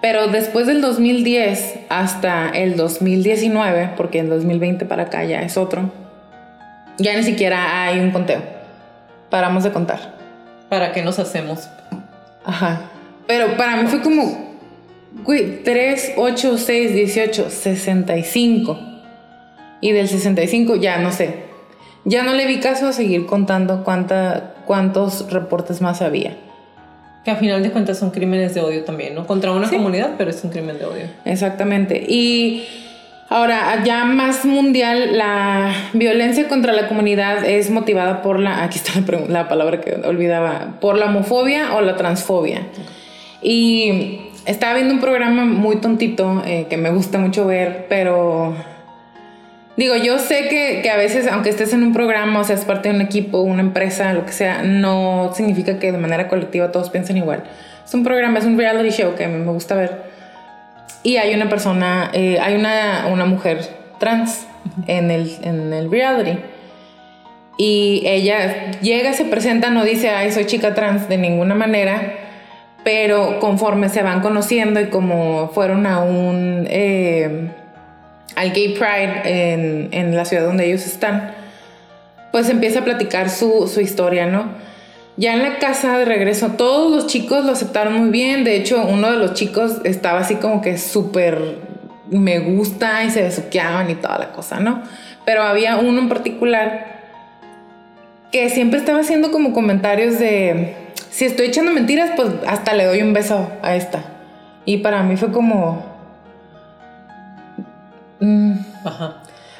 Pero 0.00 0.28
después 0.28 0.66
del 0.66 0.80
2010 0.80 1.80
hasta 1.88 2.48
el 2.50 2.76
2019, 2.76 3.90
porque 3.96 4.20
el 4.20 4.28
2020 4.28 4.84
para 4.86 5.04
acá 5.04 5.24
ya 5.24 5.42
es 5.42 5.56
otro, 5.56 5.90
ya 6.98 7.16
ni 7.16 7.22
siquiera 7.22 7.84
hay 7.84 7.98
un 7.98 8.12
conteo. 8.12 8.40
Paramos 9.30 9.64
de 9.64 9.72
contar. 9.72 10.14
¿Para 10.68 10.92
qué 10.92 11.02
nos 11.02 11.18
hacemos? 11.18 11.68
Ajá. 12.46 12.90
Pero 13.26 13.56
para 13.56 13.76
mí 13.76 13.88
fue 13.88 14.00
como 14.00 14.56
3, 15.64 16.12
8, 16.16 16.58
6, 16.58 16.94
18, 16.94 17.50
65. 17.50 18.78
Y 19.80 19.92
del 19.92 20.08
65 20.08 20.76
ya 20.76 20.98
no 20.98 21.12
sé, 21.12 21.34
ya 22.04 22.22
no 22.22 22.32
le 22.32 22.46
vi 22.46 22.60
caso 22.60 22.86
a 22.86 22.92
seguir 22.92 23.26
contando 23.26 23.84
cuánta, 23.84 24.54
cuántos 24.64 25.30
reportes 25.30 25.82
más 25.82 26.00
había. 26.00 26.38
Que 27.24 27.32
a 27.32 27.36
final 27.36 27.62
de 27.62 27.72
cuentas 27.72 27.98
son 27.98 28.10
crímenes 28.10 28.54
de 28.54 28.60
odio 28.60 28.84
también, 28.84 29.14
¿no? 29.14 29.26
Contra 29.26 29.50
una 29.52 29.68
comunidad, 29.68 30.14
pero 30.16 30.30
es 30.30 30.42
un 30.44 30.50
crimen 30.50 30.78
de 30.78 30.84
odio. 30.86 31.06
Exactamente. 31.24 32.02
Y 32.08 32.64
ahora, 33.28 33.82
ya 33.84 34.04
más 34.04 34.44
mundial, 34.44 35.16
la 35.16 35.72
violencia 35.92 36.48
contra 36.48 36.72
la 36.72 36.88
comunidad 36.88 37.44
es 37.44 37.70
motivada 37.70 38.22
por 38.22 38.40
la, 38.40 38.64
aquí 38.64 38.78
está 38.78 38.92
la, 39.28 39.48
palabra 39.48 39.80
que 39.80 39.94
olvidaba, 40.06 40.78
por 40.80 40.96
la 40.96 41.06
homofobia 41.06 41.74
o 41.74 41.80
la 41.80 41.96
transfobia. 41.96 42.62
Y 43.42 44.20
estaba 44.46 44.74
viendo 44.74 44.94
un 44.94 45.00
programa 45.00 45.44
muy 45.44 45.76
tontito 45.76 46.42
eh, 46.46 46.66
que 46.68 46.76
me 46.76 46.90
gusta 46.90 47.18
mucho 47.18 47.46
ver, 47.46 47.86
pero 47.88 48.54
Digo, 49.76 49.94
yo 49.94 50.18
sé 50.18 50.48
que, 50.48 50.88
a 50.88 50.96
veces, 50.96 51.26
aunque 51.26 51.50
estés 51.50 51.74
en 51.74 51.82
un 51.82 51.92
programa, 51.92 52.40
o 52.40 52.44
seas 52.44 52.64
parte 52.64 52.88
de 52.88 52.94
un 52.94 53.02
equipo, 53.02 53.40
una 53.40 53.60
empresa, 53.60 54.14
lo 54.14 54.24
que 54.24 54.32
sea, 54.32 54.62
no 54.62 55.32
significa 55.34 55.78
que 55.78 55.92
de 55.92 55.98
manera 55.98 56.28
colectiva 56.28 56.72
todos 56.72 56.88
piensen 56.88 57.18
igual. 57.18 57.44
Es 57.84 57.92
un 57.92 58.02
programa, 58.02 58.38
es 58.38 58.46
un 58.46 58.56
reality 58.56 58.90
show 58.90 59.14
que 59.14 59.28
me 59.28 59.44
gusta 59.52 59.74
ver. 59.74 60.15
Y 61.06 61.18
hay 61.18 61.32
una 61.36 61.48
persona, 61.48 62.10
eh, 62.14 62.40
hay 62.40 62.56
una, 62.56 63.06
una, 63.12 63.26
mujer 63.26 63.60
trans 64.00 64.44
en 64.88 65.12
el, 65.12 65.30
en 65.42 65.72
el 65.72 65.88
reality. 65.88 66.36
Y 67.56 68.02
ella 68.04 68.72
llega, 68.80 69.12
se 69.12 69.24
presenta, 69.24 69.70
no 69.70 69.84
dice, 69.84 70.10
ay, 70.10 70.32
soy 70.32 70.46
chica 70.46 70.74
trans 70.74 71.08
de 71.08 71.16
ninguna 71.16 71.54
manera, 71.54 72.12
pero 72.82 73.38
conforme 73.38 73.88
se 73.88 74.02
van 74.02 74.20
conociendo 74.20 74.80
y 74.80 74.86
como 74.86 75.52
fueron 75.54 75.86
a 75.86 76.00
un... 76.00 76.66
Eh, 76.68 77.50
al 78.34 78.50
Gay 78.50 78.74
Pride 78.74 79.92
en, 79.92 80.16
la 80.16 80.24
ciudad 80.24 80.44
donde 80.44 80.66
ellos 80.66 80.84
están, 80.86 81.36
pues 82.32 82.50
empieza 82.50 82.80
a 82.80 82.84
platicar 82.84 83.30
su, 83.30 83.70
historia, 83.80 84.26
¿no? 84.26 84.46
Ya 85.16 85.34
en 85.34 85.42
la 85.42 85.58
casa 85.58 85.98
de 85.98 86.04
regreso, 86.04 86.48
todos 86.58 86.90
los 86.90 87.06
chicos 87.06 87.44
lo 87.44 87.52
aceptaron 87.52 87.94
muy 87.94 88.10
bien. 88.10 88.44
De 88.44 88.56
hecho, 88.56 88.84
uno 88.86 89.10
de 89.10 89.16
los 89.16 89.34
chicos 89.34 89.78
estaba 89.84 90.20
así 90.20 90.36
como 90.36 90.60
que 90.60 90.76
súper 90.76 91.58
me 92.10 92.38
gusta 92.38 93.02
y 93.04 93.10
se 93.10 93.22
besuqueaban 93.22 93.90
y 93.90 93.94
toda 93.94 94.18
la 94.18 94.32
cosa, 94.32 94.60
¿no? 94.60 94.82
Pero 95.24 95.42
había 95.42 95.76
uno 95.78 96.00
en 96.00 96.08
particular 96.08 96.96
que 98.30 98.50
siempre 98.50 98.78
estaba 98.78 99.00
haciendo 99.00 99.32
como 99.32 99.52
comentarios 99.52 100.18
de, 100.18 100.74
si 101.10 101.24
estoy 101.24 101.46
echando 101.46 101.72
mentiras, 101.72 102.10
pues 102.14 102.28
hasta 102.46 102.74
le 102.74 102.84
doy 102.84 103.02
un 103.02 103.12
beso 103.12 103.50
a 103.62 103.74
esta. 103.74 104.04
Y 104.64 104.78
para 104.78 105.02
mí 105.02 105.16
fue 105.16 105.32
como, 105.32 105.96
Mm. 108.20 108.54
Ajá. 108.84 109.16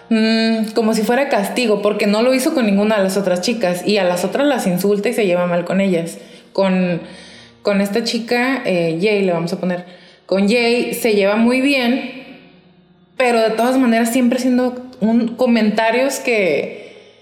Mm, 0.08 0.72
como 0.74 0.94
si 0.94 1.02
fuera 1.02 1.28
castigo, 1.28 1.82
porque 1.82 2.06
no 2.06 2.22
lo 2.22 2.32
hizo 2.32 2.54
con 2.54 2.66
ninguna 2.66 2.98
de 2.98 3.02
las 3.02 3.16
otras 3.16 3.40
chicas 3.40 3.86
y 3.86 3.98
a 3.98 4.04
las 4.04 4.24
otras 4.24 4.46
las 4.46 4.66
insulta 4.66 5.08
y 5.08 5.12
se 5.12 5.26
lleva 5.26 5.46
mal 5.46 5.64
con 5.64 5.80
ellas. 5.80 6.18
Con, 6.52 7.00
con 7.62 7.80
esta 7.80 8.04
chica, 8.04 8.62
eh, 8.64 8.98
Jay, 9.00 9.22
le 9.22 9.32
vamos 9.32 9.52
a 9.52 9.58
poner, 9.58 9.84
con 10.26 10.48
Jay 10.48 10.94
se 10.94 11.14
lleva 11.14 11.36
muy 11.36 11.60
bien, 11.60 12.24
pero 13.16 13.40
de 13.40 13.50
todas 13.50 13.78
maneras 13.78 14.12
siempre 14.12 14.38
siendo 14.38 14.90
un, 15.00 15.34
comentarios 15.36 16.20
que, 16.20 17.16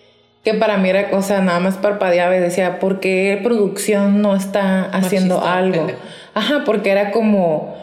que 0.44 0.52
para 0.52 0.76
mí 0.76 0.90
era, 0.90 1.08
o 1.12 1.22
sea, 1.22 1.40
nada 1.40 1.60
más 1.60 1.76
parpadeaba 1.76 2.36
y 2.36 2.40
decía, 2.40 2.78
¿por 2.80 3.00
qué 3.00 3.40
producción 3.42 4.20
no 4.20 4.36
está 4.36 4.84
haciendo 4.84 5.42
algo? 5.42 5.86
Ajá, 6.34 6.64
porque 6.66 6.90
era 6.90 7.12
como, 7.12 7.76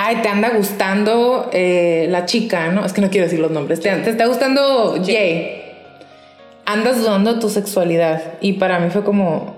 ay, 0.00 0.22
te 0.22 0.28
anda 0.28 0.50
gustando 0.50 1.50
eh, 1.52 2.06
la 2.08 2.24
chica, 2.24 2.70
¿no? 2.70 2.86
Es 2.86 2.92
que 2.92 3.00
no 3.00 3.10
quiero 3.10 3.26
decir 3.26 3.40
los 3.40 3.50
nombres, 3.50 3.80
te, 3.80 3.90
te 3.90 4.10
está 4.10 4.26
gustando 4.26 4.96
Jay. 5.04 5.64
Andas 6.64 7.00
dudando 7.00 7.34
de 7.34 7.40
tu 7.40 7.48
sexualidad. 7.48 8.22
Y 8.40 8.54
para 8.54 8.78
mí 8.78 8.90
fue 8.90 9.02
como, 9.02 9.56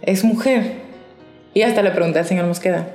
es 0.00 0.24
mujer. 0.24 0.76
Y 1.52 1.60
hasta 1.60 1.82
le 1.82 1.90
pregunté 1.90 2.20
al 2.20 2.26
señor 2.26 2.46
Mosqueda, 2.46 2.88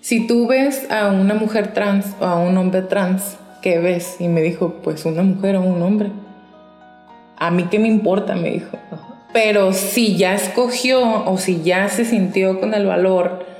si 0.00 0.26
tú 0.26 0.48
ves 0.48 0.90
a 0.90 1.10
una 1.10 1.34
mujer 1.34 1.72
trans 1.72 2.06
o 2.18 2.24
a 2.24 2.36
un 2.36 2.56
hombre 2.56 2.82
trans, 2.82 3.36
¿qué 3.62 3.78
ves? 3.78 4.16
Y 4.18 4.26
me 4.26 4.42
dijo, 4.42 4.80
pues 4.82 5.04
una 5.04 5.22
mujer 5.22 5.54
o 5.56 5.60
un 5.60 5.80
hombre. 5.80 6.10
A 7.36 7.52
mí 7.52 7.68
qué 7.70 7.78
me 7.78 7.86
importa, 7.86 8.34
me 8.34 8.50
dijo. 8.50 8.76
Pero 9.32 9.72
si 9.72 10.16
ya 10.16 10.34
escogió 10.34 11.24
o 11.24 11.38
si 11.38 11.62
ya 11.62 11.88
se 11.88 12.04
sintió 12.04 12.58
con 12.58 12.74
el 12.74 12.86
valor 12.86 13.53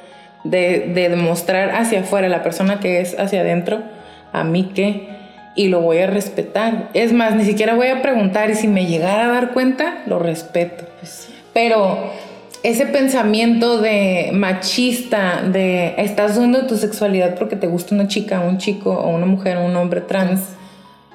de, 0.45 0.93
de 0.95 1.09
demostrar 1.09 1.71
hacia 1.71 2.01
afuera 2.01 2.29
la 2.29 2.43
persona 2.43 2.81
que 2.81 3.01
es 3.01 3.19
hacia 3.19 3.41
adentro, 3.41 3.83
a 4.33 4.45
mí 4.45 4.71
qué. 4.75 5.09
Y 5.57 5.69
lo 5.69 5.81
voy 5.81 5.99
a 5.99 6.07
respetar. 6.07 6.91
Es 6.95 7.13
más, 7.13 7.37
ni 7.37 7.45
siquiera 7.45 7.75
voy 7.75 7.87
a 7.87 8.03
preguntar 8.03 8.51
y 8.51 8.55
si 8.55 8.67
me 8.67 8.87
llegara 8.87 9.27
a 9.27 9.29
dar 9.29 9.53
cuenta, 9.53 10.03
lo 10.07 10.19
respeto. 10.19 10.85
Pues 10.99 11.29
Pero 11.53 12.11
ese 12.65 12.87
pensamiento 12.87 13.79
de 13.81 14.31
machista, 14.33 15.43
de 15.43 15.95
estás 15.99 16.37
dando 16.37 16.67
tu 16.67 16.77
sexualidad 16.77 17.37
porque 17.37 17.57
te 17.57 17.67
gusta 17.67 17.95
una 17.95 18.09
chica, 18.09 18.41
un 18.41 18.57
chico, 18.57 18.91
o 18.91 19.11
una 19.11 19.27
mujer, 19.27 19.59
o 19.59 19.67
un 19.67 19.77
hombre 19.77 20.01
trans, 20.01 20.41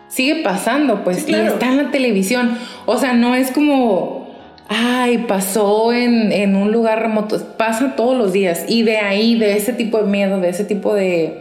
sigue 0.10 0.44
pasando, 0.44 1.04
pues, 1.04 1.28
y 1.28 1.34
está 1.34 1.68
en 1.68 1.78
la 1.78 1.92
televisión. 1.92 2.56
O 2.86 2.98
sea, 3.00 3.14
no 3.14 3.34
es 3.34 3.50
como, 3.50 4.29
ay, 4.70 5.26
pasó 5.28 5.92
en, 5.92 6.32
en 6.32 6.56
un 6.56 6.72
lugar 6.72 7.02
remoto, 7.02 7.44
pasa 7.58 7.96
todos 7.96 8.16
los 8.16 8.32
días. 8.32 8.66
Y 8.68 8.84
de 8.84 8.98
ahí, 8.98 9.38
de 9.38 9.58
ese 9.58 9.74
tipo 9.74 9.98
de 9.98 10.10
miedo, 10.10 10.40
de 10.40 10.50
ese 10.50 10.64
tipo 10.64 10.94
de 10.94 11.34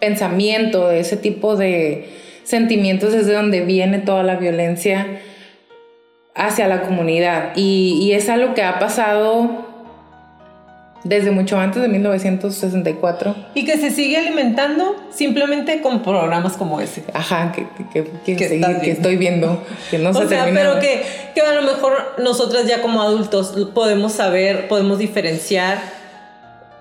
pensamiento, 0.00 0.88
de 0.88 1.00
ese 1.00 1.16
tipo 1.16 1.56
de 1.56 2.08
sentimientos, 2.42 3.14
es 3.14 3.26
de 3.26 3.34
donde 3.34 3.60
viene 3.62 4.00
toda 4.00 4.22
la 4.24 4.36
violencia 4.36 5.06
hacia 6.34 6.66
la 6.66 6.82
comunidad. 6.82 7.52
Y, 7.56 8.12
es 8.12 8.28
algo 8.28 8.54
que 8.54 8.62
ha 8.62 8.78
pasado 8.78 9.73
desde 11.04 11.30
mucho 11.30 11.58
antes 11.58 11.80
de 11.80 11.88
1964. 11.88 13.34
Y 13.54 13.64
que 13.64 13.76
se 13.76 13.90
sigue 13.90 14.16
alimentando 14.16 14.96
simplemente 15.10 15.80
con 15.80 16.02
programas 16.02 16.54
como 16.56 16.80
ese. 16.80 17.04
Ajá, 17.12 17.52
que, 17.52 17.66
que, 17.92 18.36
que, 18.36 18.90
estoy 18.90 19.16
viendo, 19.16 19.62
que 19.90 19.98
no 19.98 20.10
o 20.10 20.28
sea, 20.28 20.46
pero 20.52 20.80
que, 20.80 21.02
que 21.34 21.40
a 21.42 21.54
lo 21.54 21.62
mejor 21.62 22.14
nosotras 22.18 22.66
ya 22.66 22.80
como 22.80 23.02
adultos 23.02 23.54
podemos 23.74 24.12
saber, 24.12 24.66
podemos 24.66 24.98
diferenciar. 24.98 25.78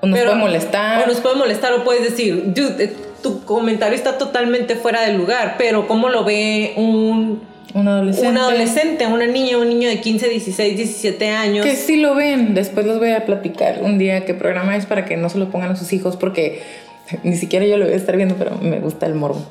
O 0.02 0.08
nos 0.08 0.20
puede 0.20 0.36
molestar. 0.36 1.04
O 1.04 1.08
nos 1.08 1.20
puede 1.20 1.36
molestar, 1.36 1.74
o 1.74 1.84
puedes 1.84 2.04
decir, 2.04 2.54
dude, 2.54 2.84
eh, 2.84 2.96
tu 3.22 3.44
comentario 3.44 3.96
está 3.96 4.18
totalmente 4.18 4.76
fuera 4.76 5.02
de 5.02 5.14
lugar, 5.14 5.56
pero 5.58 5.88
¿cómo 5.88 6.10
lo 6.10 6.24
ve 6.24 6.74
un 6.78 7.53
un 7.74 7.88
adolescente. 7.88 8.30
Un 8.30 8.38
adolescente, 8.38 9.08
una 9.08 9.26
niña, 9.26 9.58
un 9.58 9.70
niño 9.70 9.90
de 9.90 10.00
15, 10.00 10.30
16, 10.30 10.78
17 10.78 11.30
años. 11.30 11.66
Que 11.66 11.76
sí 11.76 11.98
lo 11.98 12.14
ven. 12.14 12.54
Después 12.54 12.86
les 12.86 13.00
voy 13.00 13.12
a 13.12 13.26
platicar 13.26 13.80
un 13.82 13.98
día 13.98 14.26
qué 14.26 14.34
programa 14.34 14.76
es 14.76 14.86
para 14.86 15.06
que 15.06 15.18
no 15.18 15.30
se 15.30 15.40
lo 15.40 15.50
pongan 15.50 15.72
a 15.72 15.76
sus 15.76 15.92
hijos 15.94 16.16
porque 16.16 16.62
ni 17.24 17.36
siquiera 17.36 17.66
yo 17.66 17.78
lo 17.78 17.86
voy 17.86 17.94
a 17.94 17.98
estar 17.98 18.16
viendo, 18.16 18.36
pero 18.36 18.58
me 18.62 18.80
gusta 18.80 19.06
el 19.08 19.16
morbo. 19.16 19.44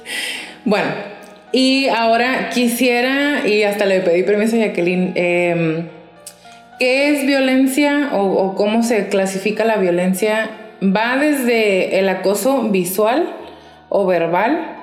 bueno, 0.64 0.88
y 1.52 1.88
ahora 1.88 2.50
quisiera, 2.50 3.46
y 3.46 3.62
hasta 3.62 3.84
le 3.84 4.00
pedí 4.00 4.22
permiso 4.24 4.56
a 4.56 4.60
Jacqueline, 4.60 5.12
em, 5.14 5.88
¿qué 6.78 7.10
es 7.10 7.26
violencia 7.26 8.10
o, 8.14 8.26
o 8.26 8.54
cómo 8.56 8.82
se 8.82 9.08
clasifica 9.08 9.64
la 9.64 9.76
violencia? 9.76 10.50
Va 10.82 11.16
desde 11.16 12.00
el 12.00 12.08
acoso 12.08 12.70
visual 12.70 13.28
o 13.88 14.04
verbal 14.06 14.81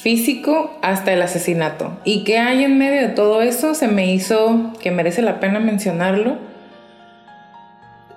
físico 0.00 0.78
hasta 0.80 1.12
el 1.12 1.20
asesinato. 1.20 1.98
¿Y 2.04 2.24
qué 2.24 2.38
hay 2.38 2.64
en 2.64 2.78
medio 2.78 3.00
de 3.02 3.08
todo 3.08 3.42
eso? 3.42 3.74
Se 3.74 3.86
me 3.86 4.12
hizo 4.12 4.72
que 4.82 4.90
merece 4.90 5.20
la 5.22 5.40
pena 5.40 5.60
mencionarlo. 5.60 6.38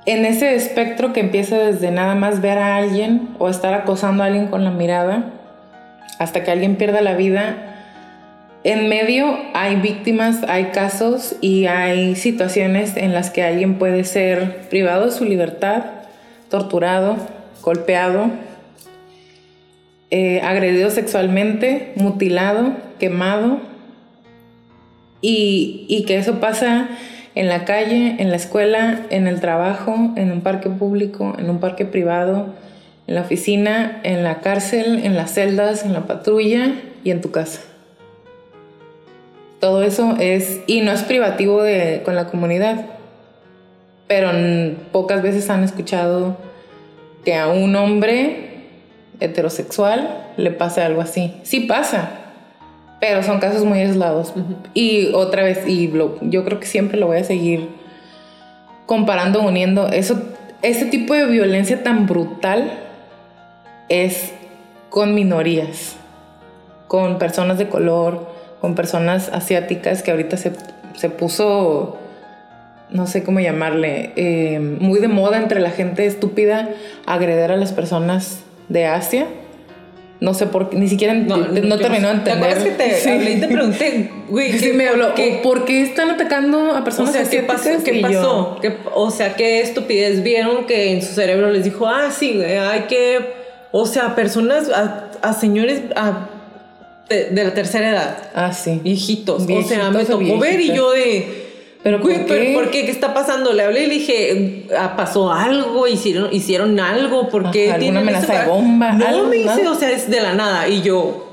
En 0.06 0.26
ese 0.26 0.56
espectro 0.56 1.14
que 1.14 1.20
empieza 1.20 1.58
desde 1.58 1.92
nada 1.92 2.16
más 2.16 2.42
ver 2.42 2.58
a 2.58 2.78
alguien 2.78 3.30
o 3.38 3.50
estar 3.50 3.74
acosando 3.74 4.24
a 4.24 4.28
alguien 4.28 4.48
con 4.48 4.64
la 4.64 4.72
mirada 4.72 5.32
hasta 6.20 6.44
que 6.44 6.52
alguien 6.52 6.76
pierda 6.76 7.02
la 7.02 7.16
vida, 7.16 7.74
en 8.64 8.88
medio 8.88 9.38
hay 9.54 9.76
víctimas, 9.76 10.44
hay 10.48 10.66
casos 10.66 11.36
y 11.42 11.66
hay 11.66 12.16
situaciones 12.16 12.96
en 12.96 13.14
las 13.14 13.30
que 13.30 13.44
alguien 13.44 13.78
puede 13.78 14.06
ser 14.06 14.68
privado 14.70 15.06
de 15.06 15.12
su 15.12 15.26
libertad, 15.26 15.84
torturado, 16.50 17.18
golpeado, 17.62 18.28
eh, 20.16 20.42
agredido 20.44 20.92
sexualmente, 20.92 21.92
mutilado, 21.96 22.74
quemado, 23.00 23.62
y, 25.22 26.04
que 26.06 26.18
eso 26.18 26.40
pasa 26.40 26.88
en 27.34 27.50
la 27.50 27.66
calle, 27.66 28.18
en 28.20 28.30
la 28.30 28.36
escuela, 28.36 29.08
en 29.10 29.26
el 29.26 29.42
trabajo, 29.42 30.12
en 30.16 30.32
un 30.32 30.42
parque 30.42 30.70
público, 30.70 31.34
en 31.40 31.50
un 31.50 31.60
parque 31.60 31.86
privado, 31.86 32.54
en 33.08 33.16
la 33.16 33.22
oficina, 33.22 34.02
en 34.04 34.24
la 34.24 34.40
cárcel, 34.42 35.04
en 35.04 35.16
las 35.16 35.34
celdas, 35.34 35.84
en 35.84 35.94
la 35.94 36.06
patrulla 36.06 36.76
y 37.04 37.10
en 37.10 37.20
tu 37.20 37.32
casa. 37.32 37.62
Todo 39.60 39.82
eso 39.82 40.16
es, 40.20 40.60
y 40.68 40.82
no 40.82 40.92
es 40.92 41.02
privativo 41.02 41.64
de, 41.64 42.04
con 42.06 42.14
la 42.14 42.28
comunidad, 42.28 42.86
pero 44.08 44.30
pocas 44.92 45.24
veces 45.24 45.50
han 45.50 45.64
escuchado 45.64 46.38
que 47.26 47.34
a 47.34 47.48
un 47.48 47.76
hombre 47.76 48.53
heterosexual 49.20 50.32
le 50.38 50.52
pase 50.52 50.82
algo 50.82 51.02
así. 51.02 51.34
Sí 51.44 51.62
pasa, 51.62 52.12
pero 53.00 53.24
son 53.24 53.40
casos 53.40 53.66
muy 53.66 53.80
aislados. 53.80 54.34
Y 54.74 55.12
otra 55.14 55.44
vez, 55.44 55.68
y 55.68 55.92
yo 56.22 56.44
creo 56.46 56.60
que 56.60 56.68
siempre 56.68 56.98
lo 56.98 57.08
voy 57.08 57.18
a 57.18 57.24
seguir 57.24 57.70
comparando, 58.86 59.42
uniendo. 59.42 59.88
Eso, 59.90 60.22
ese 60.62 60.86
tipo 60.86 61.14
de 61.14 61.26
violencia 61.26 61.84
tan 61.84 62.06
brutal 62.06 62.72
es 63.90 64.32
con 64.90 65.16
minorías, 65.16 65.96
con 66.88 67.18
personas 67.18 67.58
de 67.58 67.68
color, 67.68 68.28
con 68.62 68.76
personas 68.76 69.30
asiáticas 69.30 70.04
que 70.04 70.12
ahorita 70.12 70.38
se, 70.38 70.54
se 70.96 71.10
puso 71.10 72.00
no 72.94 73.08
sé 73.08 73.24
cómo 73.24 73.40
llamarle, 73.40 74.14
eh, 74.16 74.60
muy 74.60 75.00
de 75.00 75.08
moda 75.08 75.38
entre 75.38 75.60
la 75.60 75.72
gente 75.72 76.06
estúpida 76.06 76.70
agreder 77.08 77.52
a 77.52 77.58
las 77.58 77.74
personas 77.74 78.44
de 78.70 78.86
Asia. 78.86 79.28
No 80.20 80.34
sé 80.34 80.48
por 80.48 80.70
qué, 80.70 80.78
ni 80.78 80.88
siquiera 80.88 81.14
no, 81.14 81.36
terminó 81.48 81.76
de 81.76 81.82
entender. 81.82 82.24
¿Te 82.24 82.32
acuerdas 82.32 82.64
que 82.64 82.72
te 82.72 83.12
hablé 83.12 83.32
y 83.34 83.40
te 83.42 83.48
pregunté, 83.48 84.12
güey? 84.30 84.54
Sí, 84.60 84.72
me 84.72 84.88
habló. 84.88 85.14
¿Por 85.44 85.66
qué 85.66 85.82
están 85.82 86.12
atacando 86.12 86.72
a 86.72 86.84
personas 86.86 87.10
o 87.10 87.14
sea, 87.14 87.30
¿qué 87.30 87.42
pasó? 87.42 87.70
¿Qué 87.84 88.00
pasó? 88.00 88.58
o 88.94 89.12
sea, 89.12 89.36
¿qué 89.36 89.60
estupidez 89.60 90.24
vieron 90.24 90.66
que 90.66 90.94
en 90.94 91.02
su 91.02 91.14
cerebro 91.14 91.52
les 91.52 91.66
dijo, 91.66 91.88
ah, 91.88 92.10
sí, 92.10 92.42
hay 92.42 92.84
que. 92.84 93.44
O 93.74 93.86
sea, 93.86 94.16
personas, 94.16 94.70
a, 94.70 95.34
señores 95.34 95.82
de, 97.10 97.44
la 97.44 97.54
tercera 97.54 97.90
edad. 97.90 98.18
Ah, 98.34 98.54
sí. 98.54 98.80
Viejitos. 98.82 99.44
o 99.44 99.64
sea, 99.64 99.90
me 99.90 100.06
tocó 100.06 100.40
ver 100.40 100.62
y 100.62 100.74
yo 100.74 100.92
de 100.92 101.43
¿Pero 101.84 102.00
por, 102.00 102.12
qué? 102.26 102.52
¿por 102.54 102.72
qué? 102.72 102.86
¿Qué 102.86 102.92
está 102.92 103.14
pasando? 103.14 103.52
Le 103.52 103.64
hablé 103.64 103.84
y 103.84 103.88
le 103.88 103.94
dije, 103.96 104.68
ah, 104.78 104.96
¿pasó 104.96 105.34
algo? 105.34 105.86
¿Hicieron, 105.86 106.34
hicieron 106.34 106.80
algo? 106.80 107.28
¿Por 107.28 107.52
qué? 107.52 107.72
¿Alguna 107.72 108.00
amenaza 108.00 108.40
de 108.40 108.46
bomba? 108.48 108.94
No, 108.94 109.28
me 109.28 109.38
dice, 109.38 109.68
o 109.68 109.76
sea, 109.76 109.92
es 109.92 110.10
de 110.10 110.22
la 110.22 110.34
nada. 110.34 110.68
Y 110.70 110.82
yo... 110.82 111.30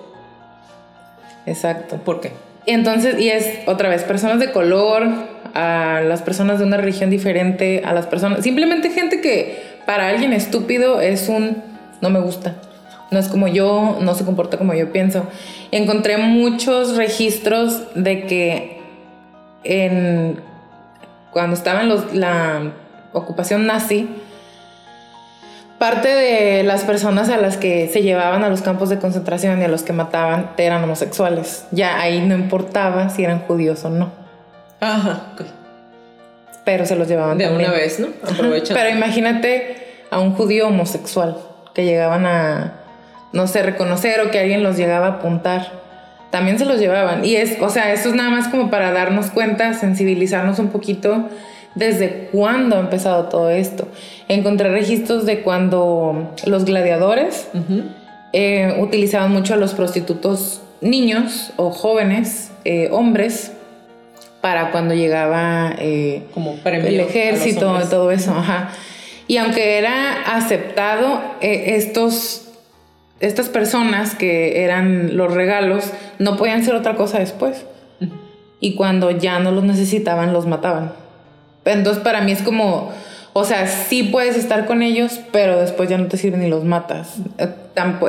Exacto. 1.47 2.01
¿Por 2.05 2.20
qué? 2.20 2.32
Entonces, 2.66 3.20
y 3.20 3.28
es 3.28 3.60
otra 3.66 3.89
vez, 3.89 4.02
personas 4.02 4.40
de 4.40 4.51
color, 4.51 5.06
a 5.55 6.02
las 6.05 6.22
personas 6.22 6.59
de 6.59 6.64
una 6.64 6.77
religión 6.77 7.10
diferente, 7.10 7.82
a 7.85 7.93
las 7.93 8.06
personas... 8.06 8.43
Simplemente 8.43 8.90
gente 8.90 9.20
que 9.20 9.62
para 9.86 10.09
alguien 10.09 10.32
estúpido 10.32 11.01
es 11.01 11.28
un... 11.28 11.62
No 12.01 12.10
me 12.10 12.18
gusta. 12.18 12.56
No 13.12 13.20
es 13.20 13.28
como 13.28 13.47
yo, 13.47 13.98
no 14.01 14.14
se 14.16 14.24
comporta 14.24 14.59
como 14.59 14.74
yo 14.74 14.90
pienso. 14.90 15.27
Encontré 15.70 16.16
muchos 16.16 16.97
registros 16.97 17.82
de 17.94 18.27
que 18.27 18.80
en, 19.64 20.40
cuando 21.30 21.54
estaba 21.54 21.82
en 21.82 22.20
la 22.20 22.72
ocupación 23.12 23.66
nazi, 23.66 24.08
parte 25.78 26.08
de 26.08 26.62
las 26.62 26.84
personas 26.84 27.28
a 27.30 27.38
las 27.38 27.56
que 27.56 27.88
se 27.88 28.02
llevaban 28.02 28.44
a 28.44 28.48
los 28.48 28.62
campos 28.62 28.90
de 28.90 28.98
concentración 28.98 29.60
y 29.60 29.64
a 29.64 29.68
los 29.68 29.82
que 29.82 29.92
mataban 29.92 30.50
eran 30.58 30.84
homosexuales. 30.84 31.64
Ya 31.70 32.00
ahí 32.00 32.20
no 32.20 32.34
importaba 32.34 33.08
si 33.08 33.24
eran 33.24 33.40
judíos 33.40 33.84
o 33.84 33.90
no. 33.90 34.10
Ajá, 34.80 35.22
Pero 36.64 36.86
se 36.86 36.96
los 36.96 37.08
llevaban 37.08 37.38
de 37.38 37.48
una 37.48 37.70
vez, 37.70 38.00
¿no? 38.00 38.08
Pero 38.68 38.88
imagínate 38.88 40.04
a 40.10 40.18
un 40.18 40.34
judío 40.34 40.68
homosexual 40.68 41.36
que 41.74 41.84
llegaban 41.84 42.26
a 42.26 42.80
no 43.32 43.46
sé, 43.46 43.62
reconocer 43.62 44.20
o 44.20 44.30
que 44.30 44.38
alguien 44.38 44.62
los 44.62 44.76
llegaba 44.76 45.06
a 45.06 45.10
apuntar. 45.10 45.72
También 46.31 46.59
se 46.59 46.65
los 46.65 46.78
llevaban. 46.78 47.24
Y 47.24 47.36
es, 47.36 47.61
o 47.61 47.70
sea, 47.70 47.93
esto 47.93 48.11
es 48.11 48.15
nada 48.15 48.31
más 48.31 48.48
como 48.48 48.70
para 48.70 48.93
darnos 48.93 49.31
cuenta, 49.31 49.74
sensibilizarnos 49.74 50.59
un 50.59 50.69
poquito 50.69 51.28
desde 51.74 52.28
cuándo 52.32 52.77
ha 52.77 52.81
empezado 52.81 53.28
todo 53.28 53.51
esto. 53.51 53.89
Encontré 54.28 54.70
registros 54.70 55.27
de 55.27 55.40
cuando 55.40 56.35
los 56.47 56.65
gladiadores 56.65 57.48
eh, 58.32 58.77
utilizaban 58.81 59.32
mucho 59.32 59.55
a 59.55 59.57
los 59.57 59.74
prostitutos 59.74 60.62
niños 60.81 61.52
o 61.57 61.70
jóvenes, 61.70 62.51
eh, 62.65 62.89
hombres, 62.93 63.52
para 64.40 64.70
cuando 64.70 64.94
llegaba 64.94 65.74
eh, 65.78 66.23
como 66.32 66.57
el 66.65 67.01
ejército 67.01 67.78
y 67.85 67.89
todo 67.89 68.11
eso. 68.11 68.32
Ajá. 68.32 68.70
Y 69.27 69.36
aunque 69.36 69.78
era 69.78 70.23
aceptado, 70.35 71.20
estos, 71.40 72.49
estas 73.20 73.48
personas 73.48 74.14
que 74.14 74.64
eran 74.64 75.16
los 75.16 75.32
regalos 75.32 75.92
no 76.18 76.36
podían 76.36 76.64
ser 76.64 76.74
otra 76.74 76.97
cosa 76.97 77.18
después. 77.18 77.66
Y 78.60 78.74
cuando 78.74 79.10
ya 79.10 79.38
no 79.38 79.52
los 79.52 79.64
necesitaban, 79.64 80.32
los 80.32 80.47
mataban. 80.47 80.92
Entonces 81.64 82.02
para 82.02 82.22
mí 82.22 82.32
es 82.32 82.42
como, 82.42 82.90
o 83.32 83.44
sea, 83.44 83.66
sí 83.66 84.05
puedes 84.05 84.36
estar 84.36 84.66
con 84.66 84.82
ellos, 84.82 85.20
pero 85.32 85.60
después 85.60 85.88
ya 85.88 85.98
no 85.98 86.06
te 86.06 86.16
sirven 86.16 86.42
y 86.42 86.48
los 86.48 86.64
matas. 86.64 87.16
Eh, 87.38 87.48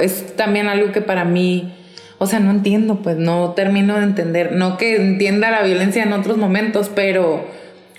es 0.01 0.35
también 0.35 0.67
algo 0.67 0.91
que 0.91 1.01
para 1.01 1.25
mí, 1.25 1.73
o 2.17 2.25
sea, 2.25 2.39
no 2.39 2.51
entiendo, 2.51 2.97
pues 3.01 3.17
no 3.17 3.51
termino 3.51 3.97
de 3.97 4.03
entender. 4.03 4.53
No 4.53 4.77
que 4.77 4.95
entienda 4.95 5.51
la 5.51 5.63
violencia 5.63 6.03
en 6.03 6.13
otros 6.13 6.37
momentos, 6.37 6.89
pero 6.93 7.45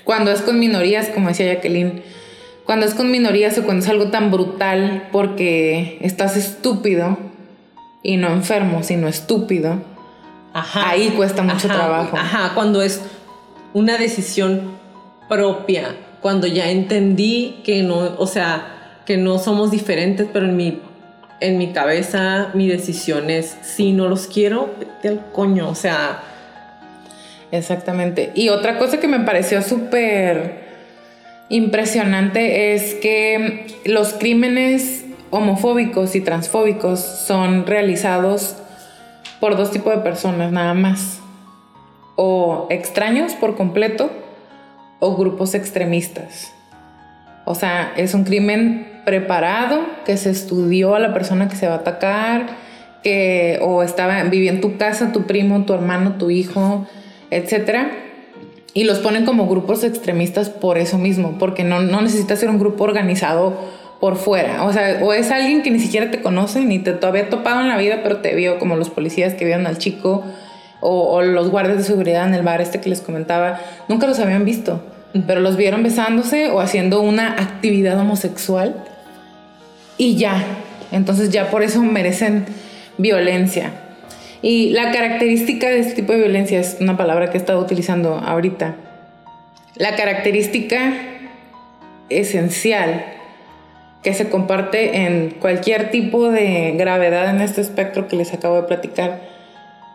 cuando 0.05 0.31
es 0.31 0.41
con 0.41 0.59
minorías, 0.59 1.09
como 1.09 1.29
decía 1.29 1.55
Jacqueline, 1.55 2.03
cuando 2.65 2.87
es 2.87 2.95
con 2.95 3.11
minorías 3.11 3.59
o 3.59 3.65
cuando 3.65 3.85
es 3.85 3.91
algo 3.91 4.09
tan 4.09 4.31
brutal 4.31 5.09
porque 5.13 5.99
estás 6.01 6.37
estúpido 6.37 7.19
y 8.03 8.17
no 8.17 8.29
enfermo, 8.29 8.83
sino 8.83 9.09
estúpido, 9.09 9.81
ahí 10.53 11.11
cuesta 11.17 11.43
mucho 11.43 11.69
trabajo. 11.69 12.17
Ajá, 12.17 12.53
cuando 12.55 12.83
es 12.83 13.01
una 13.73 13.97
decisión 13.97 14.73
propia, 15.29 15.97
cuando 16.21 16.47
ya 16.47 16.71
entendí 16.71 17.61
que 17.65 17.83
no, 17.83 18.17
o 18.19 18.27
sea, 18.27 19.01
que 19.07 19.17
no 19.17 19.39
somos 19.39 19.71
diferentes, 19.71 20.29
pero 20.33 20.47
en 20.47 20.57
mi, 20.57 20.81
en 21.41 21.59
mi 21.59 21.73
cabeza 21.73 22.51
mi 22.55 22.69
decisión 22.69 23.31
es, 23.31 23.57
si 23.63 23.93
no 23.93 24.09
los 24.09 24.27
quiero, 24.27 24.71
vete 24.79 25.09
al 25.09 25.33
coño, 25.33 25.69
o 25.69 25.75
sea... 25.75 26.23
Exactamente. 27.51 28.33
Y 28.35 28.49
otra 28.49 28.79
cosa 28.79 28.99
que 28.99 29.09
me 29.09 29.21
pareció 29.21 29.61
súper 29.61 30.62
impresionante 31.53 32.75
es 32.75 32.95
que 32.95 33.67
los 33.85 34.15
crímenes 34.15 35.05
homofóbicos 35.31 36.17
y 36.17 36.21
transfóbicos 36.21 37.01
son 37.01 37.67
realizados 37.67 38.57
por 39.39 39.57
dos 39.57 39.71
tipos 39.71 39.95
de 39.95 40.01
personas 40.01 40.51
nada 40.51 40.75
más. 40.75 41.21
O 42.17 42.67
extraños 42.71 43.35
por 43.35 43.55
completo 43.55 44.11
o 44.99 45.17
grupos 45.17 45.55
extremistas. 45.55 46.53
O 47.45 47.55
sea, 47.55 47.93
es 47.97 48.15
un 48.15 48.25
crimen 48.25 49.01
preparado, 49.05 49.81
que 50.05 50.17
se 50.17 50.31
estudió 50.31 50.95
a 50.95 51.01
la 51.01 51.13
persona 51.13 51.49
que 51.49 51.57
se 51.57 51.67
va 51.67 51.75
a 51.75 51.79
atacar, 51.79 52.47
que 53.03 53.59
o 53.63 53.83
estaba 53.83 54.23
vivía 54.25 54.53
en 54.53 54.61
tu 54.61 54.79
casa 54.79 55.13
tu 55.13 55.25
primo, 55.25 55.65
tu 55.65 55.75
hermano, 55.75 56.15
tu 56.19 56.31
hijo, 56.31 56.87
etc. 57.31 57.89
Y 58.75 58.85
los 58.85 58.99
ponen 58.99 59.25
como 59.25 59.47
grupos 59.49 59.85
extremistas 59.85 60.49
por 60.49 60.79
eso 60.79 60.99
mismo, 60.99 61.37
porque 61.39 61.65
no, 61.65 61.81
no 61.81 62.01
necesitas 62.01 62.39
ser 62.39 62.49
un 62.49 62.59
grupo 62.59 62.85
organizado 62.85 63.55
por 64.01 64.17
fuera. 64.17 64.65
O 64.65 64.73
sea, 64.73 65.01
o 65.03 65.13
es 65.13 65.31
alguien 65.31 65.63
que 65.63 65.71
ni 65.71 65.79
siquiera 65.79 66.11
te 66.11 66.23
conoce, 66.23 66.61
ni 66.61 66.79
te 66.79 66.97
había 67.05 67.29
topado 67.29 67.61
en 67.61 67.69
la 67.69 67.77
vida, 67.77 68.01
pero 68.03 68.19
te 68.19 68.35
vio, 68.35 68.59
como 68.59 68.77
los 68.77 68.91
policías 68.91 69.35
que 69.35 69.45
vieron 69.45 69.67
al 69.67 69.79
chico, 69.79 70.25
o, 70.81 71.15
o 71.15 71.23
los 71.23 71.51
guardias 71.51 71.79
de 71.79 71.85
seguridad 71.85 72.27
en 72.27 72.35
el 72.35 72.43
bar 72.43 72.61
este 72.61 72.81
que 72.81 72.89
les 72.89 73.01
comentaba, 73.01 73.61
nunca 73.89 74.07
los 74.07 74.19
habían 74.19 74.45
visto 74.45 74.83
pero 75.27 75.41
los 75.41 75.57
vieron 75.57 75.83
besándose 75.83 76.51
o 76.51 76.61
haciendo 76.61 77.01
una 77.03 77.33
actividad 77.33 77.99
homosexual 77.99 78.75
y 79.99 80.17
ya. 80.17 80.43
Entonces 80.91 81.31
ya 81.31 81.51
por 81.51 81.63
eso 81.63 81.83
merecen 81.83 82.47
violencia. 82.99 83.73
Y 84.43 84.71
la 84.71 84.91
característica 84.91 85.71
de 85.71 85.79
este 85.79 85.95
tipo 85.95 86.13
de 86.13 86.19
violencia 86.19 86.59
es 86.59 86.77
una 86.81 86.97
palabra 86.97 87.31
que 87.31 87.39
he 87.39 87.41
estado 87.41 87.61
utilizando 87.61 88.17
ahorita. 88.17 88.75
La 89.77 89.95
característica 89.95 90.93
esencial 92.09 93.05
que 94.03 94.15
se 94.15 94.29
comparte 94.29 95.07
en 95.07 95.31
cualquier 95.31 95.93
tipo 95.93 96.29
de 96.29 96.75
gravedad 96.77 97.31
en 97.31 97.41
este 97.41 97.61
espectro 97.61 98.09
que 98.09 98.17
les 98.17 98.35
acabo 98.35 98.57
de 98.57 98.63
platicar 98.65 99.21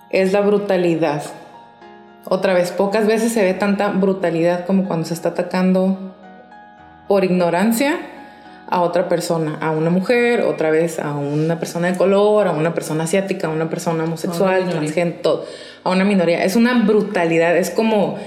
es 0.10 0.32
la 0.32 0.40
brutalidad. 0.40 1.24
Otra 2.24 2.54
vez, 2.54 2.72
pocas 2.72 3.06
veces 3.06 3.34
se 3.34 3.44
ve 3.44 3.54
tanta 3.54 3.90
brutalidad 3.90 4.66
como 4.66 4.86
cuando 4.86 5.06
se 5.06 5.14
está 5.14 5.30
atacando 5.30 6.16
por 7.10 7.26
ignorancia 7.26 8.00
a 8.68 8.82
otra 8.82 9.08
persona, 9.08 9.58
a 9.62 9.72
una 9.72 9.90
mujer, 9.90 10.42
otra 10.42 10.72
vez 10.72 11.00
a 11.00 11.16
una 11.16 11.60
persona 11.60 11.92
de 11.92 11.98
color, 11.98 12.48
a 12.48 12.52
una 12.52 12.74
persona 12.74 13.06
asiática, 13.06 13.48
a 13.48 13.50
una 13.50 13.70
persona 13.70 14.04
homosexual, 14.04 14.70
transgénero, 14.70 15.44
a 15.84 15.90
una 15.90 16.04
minoría. 16.04 16.44
Es 16.44 16.56
una 16.56 16.84
brutalidad, 16.86 17.56
es 17.58 17.70
como 17.70 18.18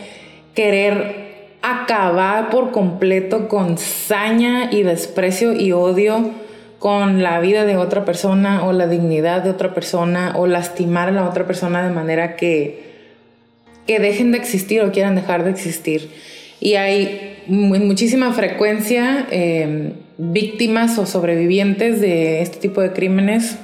querer 0.55 1.31
acabar 1.63 2.51
por 2.51 2.71
completo 2.71 3.49
con 3.49 3.77
saña 3.77 4.73
y 4.73 4.83
desprecio 4.83 5.53
y 5.53 5.73
odio 5.73 6.31
con 6.79 7.23
la 7.23 7.39
vida 7.41 7.67
de 7.67 7.77
otra 7.77 8.07
persona 8.07 8.65
o 8.65 8.73
la 8.73 8.87
dignidad 8.87 9.43
de 9.43 9.51
otra 9.51 9.75
persona 9.75 10.33
o 10.37 10.47
lastimar 10.47 11.09
a 11.09 11.13
la 11.13 11.29
otra 11.29 11.47
persona 11.47 11.87
de 11.87 11.93
manera 11.93 12.37
que 12.37 12.91
que 13.91 13.99
dejen 13.99 14.31
de 14.31 14.39
existir 14.39 14.83
o 14.83 14.93
quieran 14.93 15.17
dejar 15.17 15.43
de 15.43 15.51
existir. 15.51 16.11
Y 16.61 16.75
hay 16.75 17.43
en 17.49 17.89
muchísima 17.89 18.33
frecuencia 18.33 19.27
em, 19.33 19.95
víctimas 20.21 20.99
o 20.99 21.07
sobrevivientes 21.07 22.01
de 22.01 22.43
este 22.43 22.59
tipo 22.59 22.83
de 22.83 22.93
crímenes 22.93 23.57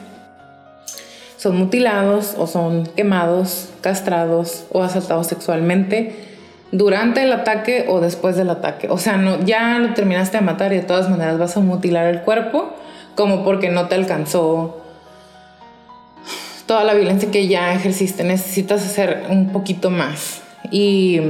son 1.36 1.58
mutilados 1.58 2.34
o 2.38 2.46
son 2.46 2.86
quemados, 2.96 3.68
castrados 3.82 4.64
o 4.72 4.82
asaltados 4.82 5.26
sexualmente 5.26 6.14
durante 6.72 7.22
el 7.22 7.32
ataque 7.32 7.84
o 7.88 8.00
después 8.00 8.36
del 8.36 8.48
ataque. 8.48 8.88
O 8.88 8.96
sea, 8.96 9.18
no, 9.18 9.44
ya 9.44 9.78
lo 9.78 9.92
terminaste 9.92 10.38
de 10.38 10.44
matar 10.44 10.72
y 10.72 10.76
de 10.76 10.82
todas 10.82 11.10
maneras 11.10 11.38
vas 11.38 11.56
a 11.58 11.60
mutilar 11.60 12.06
el 12.06 12.22
cuerpo 12.22 12.74
como 13.14 13.44
porque 13.44 13.68
no 13.68 13.86
te 13.88 13.94
alcanzó 13.94 14.82
toda 16.64 16.84
la 16.84 16.94
violencia 16.94 17.30
que 17.30 17.48
ya 17.48 17.74
ejerciste, 17.74 18.24
necesitas 18.24 18.82
hacer 18.82 19.24
un 19.28 19.52
poquito 19.52 19.90
más. 19.90 20.42
Y, 20.70 21.20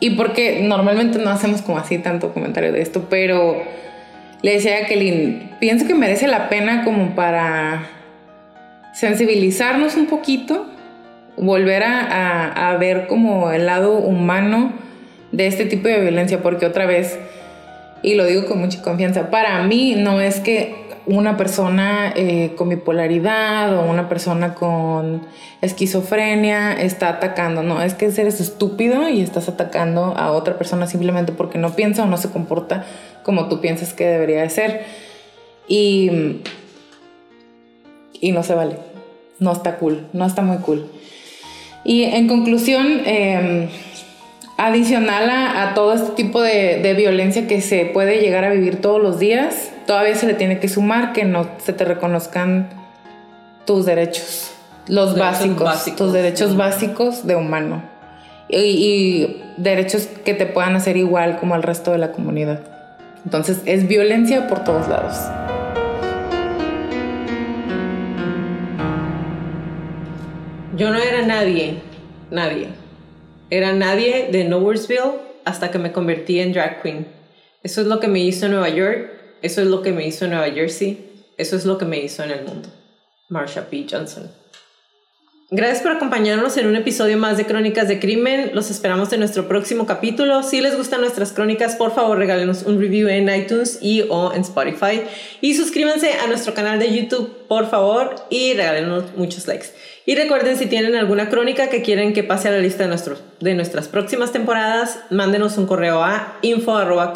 y 0.00 0.10
porque 0.10 0.60
normalmente 0.62 1.18
no 1.18 1.30
hacemos 1.30 1.62
como 1.62 1.78
así 1.78 1.98
tanto 1.98 2.34
comentario 2.34 2.72
de 2.72 2.82
esto, 2.82 3.06
pero 3.08 3.62
le 4.42 4.52
decía 4.52 4.76
a 4.76 4.80
Jacqueline, 4.80 5.50
pienso 5.60 5.86
que 5.86 5.94
merece 5.94 6.26
la 6.26 6.48
pena 6.48 6.84
como 6.84 7.14
para 7.14 7.82
sensibilizarnos 8.94 9.96
un 9.96 10.06
poquito, 10.06 10.66
volver 11.36 11.82
a, 11.82 12.70
a 12.70 12.76
ver 12.76 13.06
como 13.06 13.50
el 13.52 13.66
lado 13.66 13.98
humano 13.98 14.72
de 15.32 15.46
este 15.46 15.64
tipo 15.64 15.88
de 15.88 16.00
violencia, 16.00 16.42
porque 16.42 16.66
otra 16.66 16.86
vez, 16.86 17.18
y 18.02 18.14
lo 18.14 18.24
digo 18.26 18.46
con 18.46 18.58
mucha 18.58 18.82
confianza, 18.82 19.30
para 19.30 19.62
mí 19.62 19.94
no 19.96 20.20
es 20.20 20.40
que 20.40 20.87
una 21.08 21.38
persona 21.38 22.12
eh, 22.14 22.52
con 22.54 22.68
bipolaridad 22.68 23.78
o 23.78 23.90
una 23.90 24.10
persona 24.10 24.54
con 24.54 25.22
esquizofrenia 25.62 26.74
está 26.74 27.08
atacando. 27.08 27.62
No, 27.62 27.82
es 27.82 27.94
que 27.94 28.06
eres 28.06 28.40
estúpido 28.40 29.08
y 29.08 29.22
estás 29.22 29.48
atacando 29.48 30.14
a 30.16 30.32
otra 30.32 30.58
persona 30.58 30.86
simplemente 30.86 31.32
porque 31.32 31.58
no 31.58 31.74
piensa 31.74 32.04
o 32.04 32.06
no 32.06 32.18
se 32.18 32.30
comporta 32.30 32.84
como 33.22 33.48
tú 33.48 33.60
piensas 33.60 33.94
que 33.94 34.06
debería 34.06 34.42
de 34.42 34.50
ser. 34.50 34.84
Y, 35.66 36.42
y 38.20 38.32
no 38.32 38.42
se 38.42 38.54
vale. 38.54 38.76
No 39.38 39.52
está 39.52 39.76
cool, 39.76 40.06
no 40.12 40.26
está 40.26 40.42
muy 40.42 40.58
cool. 40.58 40.90
Y 41.84 42.04
en 42.04 42.28
conclusión, 42.28 43.00
em, 43.06 43.68
adicional 44.58 45.30
a, 45.30 45.72
todo 45.74 45.94
este 45.94 46.10
tipo 46.10 46.42
de, 46.42 46.80
de 46.82 46.94
violencia 46.94 47.46
que 47.46 47.62
se 47.62 47.86
puede 47.86 48.20
llegar 48.20 48.44
a 48.44 48.50
vivir 48.50 48.80
todos 48.80 49.00
los 49.00 49.18
días, 49.18 49.70
todavía 49.88 50.14
se 50.14 50.26
le 50.26 50.34
tiene 50.34 50.60
que 50.60 50.68
sumar 50.68 51.14
que 51.14 51.24
no 51.24 51.48
se 51.64 51.72
te 51.72 51.86
reconozcan 51.86 52.68
tus 53.64 53.86
derechos, 53.86 54.50
los 54.86 55.16
básicos, 55.16 55.96
tus 55.96 56.12
derechos 56.12 56.58
básicos 56.58 57.26
de 57.26 57.36
humano 57.36 57.82
y, 58.50 59.42
derechos 59.56 60.06
que 60.26 60.34
te 60.34 60.44
puedan 60.44 60.76
hacer 60.76 60.98
igual 60.98 61.38
como 61.38 61.54
al 61.54 61.62
resto 61.62 61.90
de 61.90 61.96
la 61.96 62.12
comunidad. 62.12 62.60
Entonces 63.24 63.62
es 63.64 63.88
violencia 63.88 64.46
por 64.46 64.62
todos 64.62 64.88
lados. 64.88 65.16
Yo 70.76 70.90
no 70.90 70.98
era 70.98 71.22
nadie, 71.26 71.80
nadie. 72.30 72.68
Era 73.48 73.72
nadie 73.72 74.28
de 74.30 74.44
Nowheresville 74.44 75.16
hasta 75.46 75.70
que 75.70 75.78
me 75.78 75.92
convertí 75.92 76.40
en 76.40 76.52
drag 76.52 76.82
queen. 76.82 77.08
Eso 77.62 77.80
es 77.80 77.86
lo 77.86 78.00
que 78.00 78.08
me 78.08 78.20
hizo 78.20 78.44
en 78.44 78.52
Nueva 78.52 78.68
York 78.68 79.17
eso 79.42 79.62
es 79.62 79.68
lo 79.68 79.82
que 79.82 79.92
me 79.92 80.06
hizo 80.06 80.24
en 80.24 80.32
Nueva 80.32 80.50
Jersey, 80.50 81.24
eso 81.36 81.56
es 81.56 81.64
lo 81.64 81.78
que 81.78 81.84
me 81.84 81.98
hizo 81.98 82.22
en 82.22 82.30
el 82.30 82.44
mundo. 82.44 82.68
Marsha 83.28 83.68
P. 83.68 83.86
Johnson. 83.90 84.30
Gracias 85.50 85.80
por 85.80 85.92
acompañarnos 85.92 86.58
en 86.58 86.66
un 86.66 86.76
episodio 86.76 87.16
más 87.16 87.38
de 87.38 87.46
Crónicas 87.46 87.88
de 87.88 87.98
Crimen. 87.98 88.50
Los 88.52 88.70
esperamos 88.70 89.10
en 89.14 89.20
nuestro 89.20 89.48
próximo 89.48 89.86
capítulo. 89.86 90.42
Si 90.42 90.60
les 90.60 90.76
gustan 90.76 91.00
nuestras 91.00 91.32
crónicas, 91.32 91.74
por 91.76 91.94
favor 91.94 92.18
regálenos 92.18 92.64
un 92.64 92.78
review 92.78 93.08
en 93.08 93.34
iTunes 93.34 93.78
y 93.80 94.02
o 94.10 94.34
en 94.34 94.42
Spotify. 94.42 95.04
Y 95.40 95.54
suscríbanse 95.54 96.12
a 96.12 96.26
nuestro 96.26 96.52
canal 96.52 96.78
de 96.78 96.94
YouTube, 96.94 97.46
por 97.48 97.70
favor, 97.70 98.14
y 98.28 98.52
regálenos 98.52 99.04
muchos 99.16 99.46
likes. 99.46 99.68
Y 100.04 100.16
recuerden, 100.16 100.58
si 100.58 100.66
tienen 100.66 100.94
alguna 100.96 101.30
crónica 101.30 101.70
que 101.70 101.80
quieren 101.80 102.12
que 102.12 102.24
pase 102.24 102.48
a 102.48 102.50
la 102.50 102.58
lista 102.58 102.86
de, 102.86 103.16
de 103.40 103.54
nuestras 103.54 103.88
próximas 103.88 104.32
temporadas, 104.32 105.00
mándenos 105.08 105.56
un 105.56 105.66
correo 105.66 106.02
a 106.02 106.38
info 106.42 106.76
arroba 106.76 107.14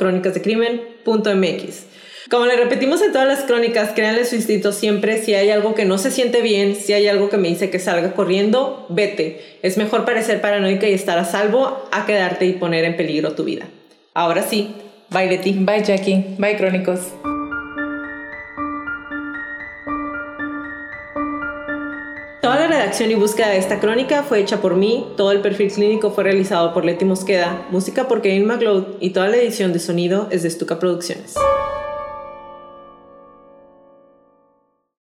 como 2.32 2.46
le 2.46 2.56
repetimos 2.56 3.02
en 3.02 3.12
todas 3.12 3.28
las 3.28 3.42
crónicas, 3.42 3.90
créanle 3.90 4.24
su 4.24 4.36
instinto 4.36 4.72
siempre. 4.72 5.22
Si 5.22 5.34
hay 5.34 5.50
algo 5.50 5.74
que 5.74 5.84
no 5.84 5.98
se 5.98 6.10
siente 6.10 6.40
bien, 6.40 6.76
si 6.76 6.94
hay 6.94 7.06
algo 7.06 7.28
que 7.28 7.36
me 7.36 7.48
dice 7.48 7.68
que 7.68 7.78
salga 7.78 8.14
corriendo, 8.14 8.86
vete. 8.88 9.58
Es 9.60 9.76
mejor 9.76 10.06
parecer 10.06 10.40
paranoica 10.40 10.88
y 10.88 10.94
estar 10.94 11.18
a 11.18 11.26
salvo 11.26 11.86
a 11.92 12.06
quedarte 12.06 12.46
y 12.46 12.54
poner 12.54 12.86
en 12.86 12.96
peligro 12.96 13.32
tu 13.32 13.44
vida. 13.44 13.66
Ahora 14.14 14.42
sí, 14.44 14.74
bye 15.10 15.26
Leti. 15.26 15.52
Bye 15.52 15.84
Jackie. 15.84 16.24
Bye 16.38 16.56
Crónicos. 16.56 17.00
Toda 22.40 22.60
la 22.60 22.66
redacción 22.66 23.10
y 23.10 23.14
búsqueda 23.14 23.50
de 23.50 23.58
esta 23.58 23.78
crónica 23.78 24.22
fue 24.22 24.40
hecha 24.40 24.62
por 24.62 24.76
mí, 24.76 25.06
todo 25.18 25.32
el 25.32 25.42
perfil 25.42 25.70
clínico 25.70 26.10
fue 26.12 26.24
realizado 26.24 26.72
por 26.72 26.86
Leti 26.86 27.04
Mosqueda, 27.04 27.66
música 27.70 28.08
por 28.08 28.22
Kevin 28.22 28.46
McLeod 28.46 28.84
y 29.00 29.10
toda 29.10 29.28
la 29.28 29.36
edición 29.36 29.74
de 29.74 29.80
sonido 29.80 30.28
es 30.30 30.42
de 30.42 30.48
Stuka 30.48 30.78
Producciones. 30.78 31.34